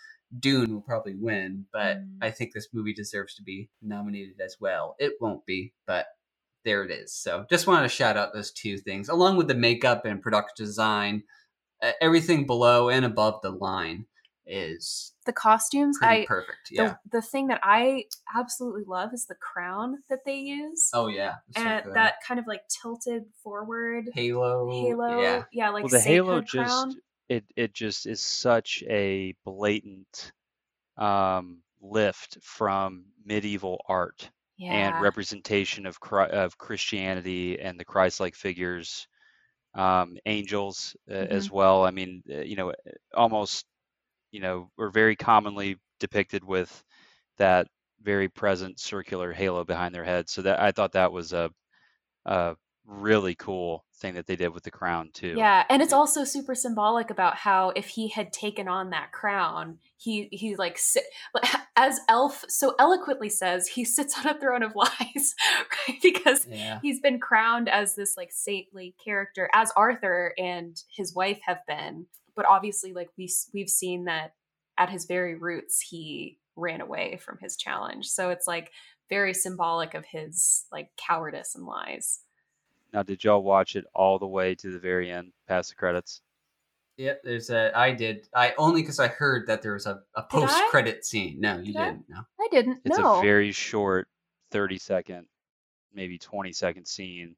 Dune 0.40 0.74
will 0.74 0.82
probably 0.82 1.14
win, 1.14 1.66
but 1.72 1.98
Mm. 1.98 2.18
I 2.22 2.30
think 2.30 2.52
this 2.52 2.68
movie 2.72 2.94
deserves 2.94 3.34
to 3.36 3.42
be 3.42 3.70
nominated 3.82 4.40
as 4.40 4.56
well. 4.60 4.96
It 4.98 5.14
won't 5.20 5.46
be, 5.46 5.74
but 5.86 6.06
there 6.64 6.82
it 6.84 6.90
is. 6.90 7.12
So 7.14 7.46
just 7.50 7.66
wanted 7.66 7.82
to 7.84 7.88
shout 7.88 8.16
out 8.16 8.32
those 8.34 8.50
two 8.52 8.78
things, 8.78 9.08
along 9.08 9.36
with 9.36 9.48
the 9.48 9.54
makeup 9.54 10.04
and 10.04 10.22
production 10.22 10.54
design. 10.56 11.24
Uh, 11.82 11.92
everything 12.00 12.46
below 12.46 12.88
and 12.88 13.04
above 13.04 13.42
the 13.42 13.50
line 13.50 14.06
is 14.46 15.12
The 15.26 15.32
costumes, 15.32 15.98
I 16.02 16.24
perfect. 16.26 16.70
the, 16.70 16.76
Yeah. 16.76 16.94
the 17.12 17.22
thing 17.22 17.48
that 17.48 17.60
I 17.62 18.04
absolutely 18.36 18.84
love 18.86 19.10
is 19.14 19.26
the 19.26 19.34
crown 19.36 20.02
that 20.10 20.20
they 20.26 20.36
use. 20.38 20.90
oh 20.94 21.08
yeah. 21.08 21.36
It's 21.48 21.58
so 21.58 21.64
and 21.64 21.84
good. 21.84 21.94
that 21.94 22.14
kind 22.26 22.40
of 22.40 22.46
like 22.46 22.62
tilted 22.68 23.24
forward 23.42 24.10
halo. 24.14 24.70
halo. 24.70 25.20
Yeah. 25.20 25.44
yeah 25.52 25.70
like 25.70 25.84
well, 25.84 25.90
the 25.90 26.00
halo 26.00 26.40
sainthood 26.40 26.46
just 26.46 26.70
crown. 26.70 26.96
It 27.28 27.44
it 27.56 27.74
just 27.74 28.06
is 28.06 28.20
such 28.22 28.82
a 28.88 29.34
blatant 29.44 30.32
um, 30.96 31.62
lift 31.80 32.38
from 32.42 33.06
medieval 33.24 33.82
art. 33.88 34.30
Yeah. 34.56 34.90
and 34.90 34.98
representation 34.98 35.86
of 35.86 35.98
of 36.12 36.56
Christianity 36.58 37.58
and 37.60 37.78
the 37.78 37.84
Christ-like 37.84 38.34
figures, 38.34 39.08
um, 39.74 40.16
angels 40.26 40.96
uh, 41.10 41.14
as 41.14 41.50
Mm-hmm. 41.50 41.50
well. 41.50 41.84
I 41.84 41.90
mean, 41.90 42.22
uh, 42.30 42.40
you 42.40 42.56
know, 42.56 42.72
almost, 43.14 43.66
you 44.30 44.40
know, 44.40 44.70
are 44.78 44.90
very 44.90 45.16
commonly 45.16 45.76
depicted 46.00 46.44
with 46.44 46.84
that 47.38 47.68
very 48.02 48.28
present 48.28 48.78
circular 48.80 49.32
halo 49.32 49.64
behind 49.64 49.94
their 49.94 50.04
head. 50.04 50.28
So 50.28 50.42
that 50.42 50.60
I 50.60 50.72
thought 50.72 50.92
that 50.92 51.12
was 51.12 51.32
a, 51.32 51.50
a 52.26 52.56
really 52.86 53.34
cool 53.34 53.84
thing 53.96 54.14
that 54.14 54.26
they 54.26 54.36
did 54.36 54.48
with 54.52 54.62
the 54.64 54.70
crown 54.70 55.10
too. 55.12 55.34
Yeah, 55.36 55.64
and 55.70 55.80
it's 55.80 55.92
also 55.92 56.24
super 56.24 56.54
symbolic 56.54 57.10
about 57.10 57.36
how 57.36 57.70
if 57.70 57.88
he 57.88 58.08
had 58.08 58.32
taken 58.32 58.68
on 58.68 58.90
that 58.90 59.12
crown, 59.12 59.78
he 59.96 60.28
he 60.30 60.56
like 60.56 60.76
sit 60.78 61.04
as 61.76 62.00
Elf 62.08 62.44
so 62.48 62.74
eloquently 62.78 63.28
says, 63.28 63.68
he 63.68 63.84
sits 63.84 64.18
on 64.18 64.26
a 64.26 64.38
throne 64.38 64.62
of 64.62 64.72
lies, 64.76 65.34
right? 65.88 66.00
Because 66.02 66.46
Yeah. 66.46 66.80
he's 66.82 67.00
been 67.00 67.18
crowned 67.20 67.68
as 67.68 67.94
this 67.94 68.16
like 68.16 68.32
saintly 68.32 68.94
character 69.02 69.48
as 69.54 69.72
Arthur 69.76 70.34
and 70.38 70.80
his 70.94 71.14
wife 71.14 71.40
have 71.46 71.60
been, 71.66 72.06
but 72.36 72.46
obviously 72.46 72.92
like 72.92 73.08
we 73.16 73.28
we've 73.52 73.70
seen 73.70 74.04
that 74.04 74.34
at 74.76 74.90
his 74.90 75.06
very 75.06 75.36
roots 75.36 75.80
he 75.80 76.38
ran 76.56 76.80
away 76.80 77.16
from 77.16 77.38
his 77.40 77.56
challenge. 77.56 78.06
So 78.06 78.30
it's 78.30 78.46
like 78.46 78.70
very 79.08 79.34
symbolic 79.34 79.94
of 79.94 80.04
his 80.04 80.66
like 80.72 80.88
cowardice 80.96 81.54
and 81.54 81.64
lies. 81.64 82.20
Now, 82.94 83.02
did 83.02 83.24
y'all 83.24 83.42
watch 83.42 83.74
it 83.74 83.84
all 83.92 84.20
the 84.20 84.26
way 84.26 84.54
to 84.54 84.70
the 84.70 84.78
very 84.78 85.10
end, 85.10 85.32
past 85.48 85.70
the 85.70 85.74
credits? 85.74 86.22
Yep, 86.96 87.22
there's 87.24 87.50
a. 87.50 87.76
I 87.76 87.90
did. 87.90 88.28
I 88.36 88.54
only 88.56 88.82
because 88.82 89.00
I 89.00 89.08
heard 89.08 89.48
that 89.48 89.62
there 89.62 89.72
was 89.72 89.86
a, 89.86 89.98
a 90.14 90.22
post 90.22 90.56
credit 90.70 91.04
scene. 91.04 91.40
No, 91.40 91.56
you 91.58 91.72
did 91.72 91.78
didn't. 91.78 92.04
No. 92.08 92.20
I 92.40 92.48
didn't 92.52 92.78
It's 92.84 92.96
know. 92.96 93.18
a 93.18 93.20
very 93.20 93.50
short, 93.50 94.06
30 94.52 94.78
second, 94.78 95.26
maybe 95.92 96.18
20 96.18 96.52
second 96.52 96.86
scene. 96.86 97.34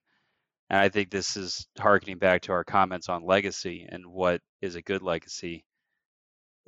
And 0.69 0.79
I 0.79 0.91
think 0.91 1.11
this 1.11 1.39
is 1.39 1.67
harkening 1.79 2.19
back 2.19 2.43
to 2.43 2.53
our 2.53 2.65
comments 2.65 3.09
on 3.09 3.25
legacy 3.25 3.87
and 3.89 4.05
what 4.07 4.43
is 4.61 4.75
a 4.75 4.83
good 4.83 5.01
legacy. 5.01 5.65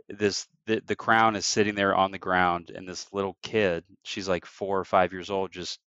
This 0.09 0.47
the, 0.65 0.81
the 0.87 0.97
crown 0.97 1.37
is 1.37 1.45
sitting 1.45 1.75
there 1.75 1.95
on 1.95 2.11
the 2.11 2.19
ground, 2.19 2.73
and 2.75 2.89
this 2.89 3.13
little 3.13 3.37
kid, 3.43 3.85
she's 4.03 4.31
like 4.31 4.47
four 4.47 4.79
or 4.81 4.85
five 4.87 5.13
years 5.13 5.29
old, 5.29 5.53
just 5.53 5.79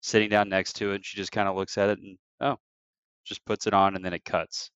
sitting 0.00 0.30
down 0.30 0.48
next 0.48 0.74
to 0.76 0.92
it. 0.92 1.04
She 1.04 1.18
just 1.18 1.32
kind 1.32 1.46
of 1.46 1.54
looks 1.56 1.76
at 1.76 1.90
it 1.90 1.98
and 1.98 2.16
oh, 2.40 2.58
just 3.24 3.44
puts 3.44 3.66
it 3.66 3.74
on, 3.74 3.96
and 3.96 4.04
then 4.04 4.14
it 4.14 4.24
cuts. 4.24 4.70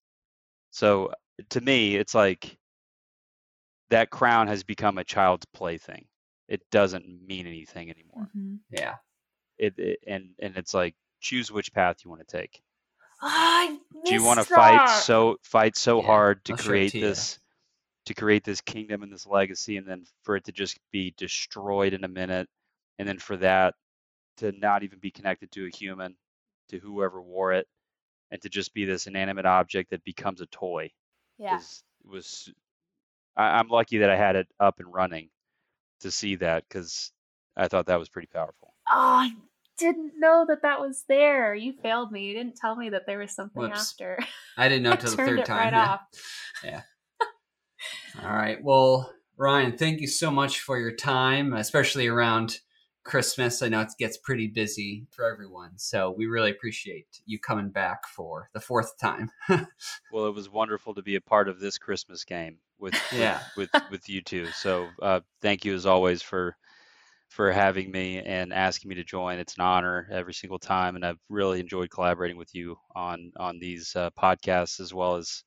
So 0.71 1.13
to 1.51 1.61
me, 1.61 1.95
it's 1.97 2.15
like 2.15 2.57
that 3.89 4.09
crown 4.09 4.47
has 4.47 4.63
become 4.63 4.97
a 4.97 5.03
child's 5.03 5.45
plaything. 5.53 6.05
It 6.47 6.61
doesn't 6.71 7.05
mean 7.25 7.47
anything 7.47 7.89
anymore 7.89 8.33
Mhm. 8.35 8.59
Yeah. 8.69 8.95
it, 9.57 9.77
it 9.79 9.99
and 10.07 10.35
and 10.39 10.57
it's 10.57 10.73
like 10.73 10.95
choose 11.21 11.51
which 11.51 11.73
path 11.73 11.97
you 12.03 12.09
want 12.11 12.27
to 12.27 12.37
take 12.37 12.63
I 13.21 13.79
do 14.05 14.15
you 14.15 14.23
want 14.23 14.39
to 14.39 14.45
fight 14.45 14.87
so 14.87 15.37
fight 15.43 15.75
so 15.77 16.01
Yeah, 16.01 16.01
hard 16.01 16.43
to 16.45 16.53
I'll 16.53 16.57
create 16.57 16.91
to 16.91 16.99
this 16.99 17.39
to 18.05 18.13
create 18.13 18.43
this 18.43 18.61
kingdom 18.61 19.03
and 19.03 19.13
this 19.13 19.25
legacy 19.27 19.77
and 19.77 19.87
then 19.87 20.05
for 20.23 20.35
it 20.35 20.45
to 20.45 20.51
just 20.51 20.79
be 20.91 21.13
destroyed 21.17 21.93
in 21.93 22.03
a 22.03 22.07
minute 22.09 22.49
and 22.99 23.07
then 23.07 23.19
for 23.19 23.37
that 23.37 23.75
to 24.37 24.51
not 24.53 24.83
even 24.83 24.99
be 24.99 25.11
connected 25.11 25.51
to 25.51 25.65
a 25.67 25.69
human 25.69 26.15
to 26.69 26.79
whoever 26.79 27.21
wore 27.21 27.53
it 27.53 27.67
and 28.31 28.41
to 28.41 28.49
just 28.49 28.73
be 28.73 28.85
this 28.85 29.07
inanimate 29.07 29.45
object 29.45 29.91
that 29.91 30.03
becomes 30.03 30.41
a 30.41 30.45
toy 30.47 30.91
Yeah. 31.37 31.55
was 31.55 31.83
was 32.05 32.53
I, 33.35 33.59
I'm 33.59 33.67
lucky 33.69 33.99
that 33.99 34.09
I 34.09 34.15
had 34.15 34.35
it 34.35 34.47
up 34.59 34.79
and 34.79 34.93
running 34.93 35.29
to 36.01 36.11
see 36.11 36.35
that 36.35 36.63
because 36.67 37.11
I 37.55 37.67
thought 37.67 37.87
that 37.87 37.99
was 37.99 38.09
pretty 38.09 38.27
powerful. 38.27 38.73
Oh, 38.89 38.95
I 38.95 39.31
didn't 39.77 40.13
know 40.19 40.45
that 40.47 40.61
that 40.63 40.79
was 40.79 41.03
there. 41.07 41.55
You 41.55 41.73
failed 41.73 42.11
me. 42.11 42.25
You 42.25 42.33
didn't 42.33 42.55
tell 42.55 42.75
me 42.75 42.89
that 42.89 43.05
there 43.07 43.19
was 43.19 43.31
something 43.31 43.61
Whoops. 43.63 43.91
after. 43.91 44.19
I 44.57 44.69
didn't 44.69 44.83
know 44.83 44.95
till 44.99 45.11
the 45.11 45.17
third 45.17 45.45
time. 45.45 45.57
right 45.73 45.73
yeah. 46.63 46.81
off. 46.83 46.83
All 48.23 48.29
right. 48.29 48.63
Well, 48.63 49.11
Ryan, 49.37 49.77
thank 49.77 49.99
you 50.01 50.07
so 50.07 50.29
much 50.29 50.59
for 50.59 50.77
your 50.77 50.95
time, 50.95 51.53
especially 51.53 52.07
around 52.07 52.59
Christmas. 53.03 53.61
I 53.61 53.69
know 53.69 53.81
it 53.81 53.89
gets 53.99 54.17
pretty 54.17 54.47
busy 54.47 55.05
for 55.11 55.31
everyone. 55.31 55.71
So 55.77 56.11
we 56.11 56.25
really 56.25 56.51
appreciate 56.51 57.21
you 57.25 57.39
coming 57.39 57.69
back 57.69 58.07
for 58.07 58.49
the 58.53 58.59
fourth 58.59 58.97
time. 58.99 59.31
Well, 60.11 60.27
it 60.27 60.35
was 60.35 60.49
wonderful 60.49 60.93
to 60.93 61.01
be 61.01 61.15
a 61.15 61.21
part 61.21 61.49
of 61.49 61.59
this 61.59 61.79
Christmas 61.79 62.23
game 62.23 62.59
with 62.79 62.93
Yeah. 63.11 63.39
with 63.57 63.69
with 63.89 64.07
you 64.07 64.21
two. 64.21 64.45
So 64.51 64.87
uh, 65.01 65.21
thank 65.41 65.65
you 65.65 65.73
as 65.73 65.85
always 65.87 66.21
for 66.21 66.55
for 67.29 67.51
having 67.51 67.91
me 67.91 68.19
and 68.19 68.53
asking 68.53 68.89
me 68.89 68.95
to 68.95 69.03
join. 69.03 69.39
It's 69.39 69.55
an 69.55 69.63
honor 69.63 70.07
every 70.11 70.33
single 70.35 70.59
time, 70.59 70.95
and 70.95 71.03
I've 71.03 71.19
really 71.29 71.59
enjoyed 71.59 71.89
collaborating 71.89 72.37
with 72.37 72.53
you 72.53 72.77
on 72.95 73.31
on 73.37 73.57
these 73.59 73.95
uh, 73.95 74.11
podcasts 74.11 74.79
as 74.79 74.93
well 74.93 75.15
as 75.15 75.43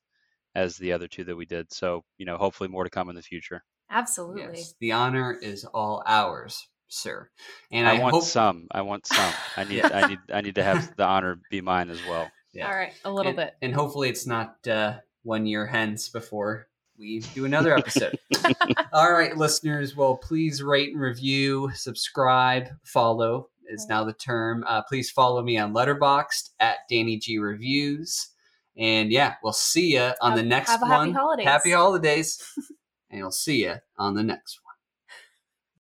as 0.55 0.77
the 0.77 0.93
other 0.93 1.07
two 1.07 1.24
that 1.24 1.37
we 1.37 1.47
did. 1.47 1.73
So 1.73 2.05
you 2.19 2.27
know, 2.27 2.37
hopefully 2.37 2.69
more 2.69 2.85
to 2.85 2.91
come 2.91 3.09
in 3.09 3.15
the 3.15 3.23
future. 3.23 3.62
Absolutely. 3.89 4.59
Yes, 4.59 4.74
the 4.81 4.93
honor 4.93 5.33
is 5.33 5.65
all 5.65 6.03
ours, 6.07 6.69
sir. 6.89 7.29
And 7.71 7.87
I, 7.87 7.97
I, 7.97 7.99
want 8.01 8.15
hope 8.15 8.25
some. 8.25 8.69
I 8.71 8.83
want 8.83 9.07
some. 9.07 9.33
I 9.57 9.65
need. 9.69 9.77
Yeah. 9.77 9.91
I 9.93 10.09
need. 10.09 10.19
I 10.33 10.41
need 10.41 10.55
to 10.57 10.63
have 10.63 10.97
the 10.97 11.05
honor 11.05 11.41
be 11.51 11.61
mine 11.61 11.91
as 11.91 12.01
well. 12.09 12.31
Yeah. 12.53 12.69
All 12.69 12.75
right, 12.75 12.93
a 13.05 13.11
little 13.11 13.31
and, 13.31 13.37
bit. 13.37 13.55
and 13.61 13.75
hopefully 13.75 14.09
it's 14.09 14.27
not 14.27 14.67
uh, 14.67 14.99
one 15.23 15.47
year 15.47 15.67
hence 15.67 16.09
before 16.09 16.69
we 16.99 17.21
do 17.35 17.45
another 17.45 17.77
episode. 17.77 18.19
All 18.93 19.13
right, 19.13 19.37
listeners. 19.37 19.95
Well, 19.95 20.17
please 20.17 20.63
rate 20.63 20.93
and 20.93 21.01
review, 21.01 21.71
subscribe, 21.75 22.69
follow 22.83 23.51
is 23.69 23.87
now 23.89 24.05
the 24.05 24.13
term. 24.13 24.65
Uh, 24.67 24.83
please 24.83 25.11
follow 25.11 25.43
me 25.43 25.59
on 25.59 25.75
Letterboxd 25.75 26.51
at 26.61 26.79
Danny 26.89 27.19
G 27.19 27.39
Reviews. 27.39 28.29
And 28.77 29.11
yeah, 29.11 29.35
we'll 29.43 29.53
see 29.53 29.95
you 29.95 30.13
on 30.21 30.33
Have- 30.33 30.37
the 30.37 30.45
next 30.45 30.71
have 30.71 30.83
a 30.83 30.87
one. 30.87 31.09
happy 31.09 31.19
holidays. 31.19 31.47
Happy 31.47 31.71
holidays. 31.73 32.55
and 33.11 33.21
we'll 33.23 33.31
see 33.31 33.65
you 33.65 33.77
on 33.99 34.15
the 34.15 34.23
next 34.23 34.61
one. 34.63 34.66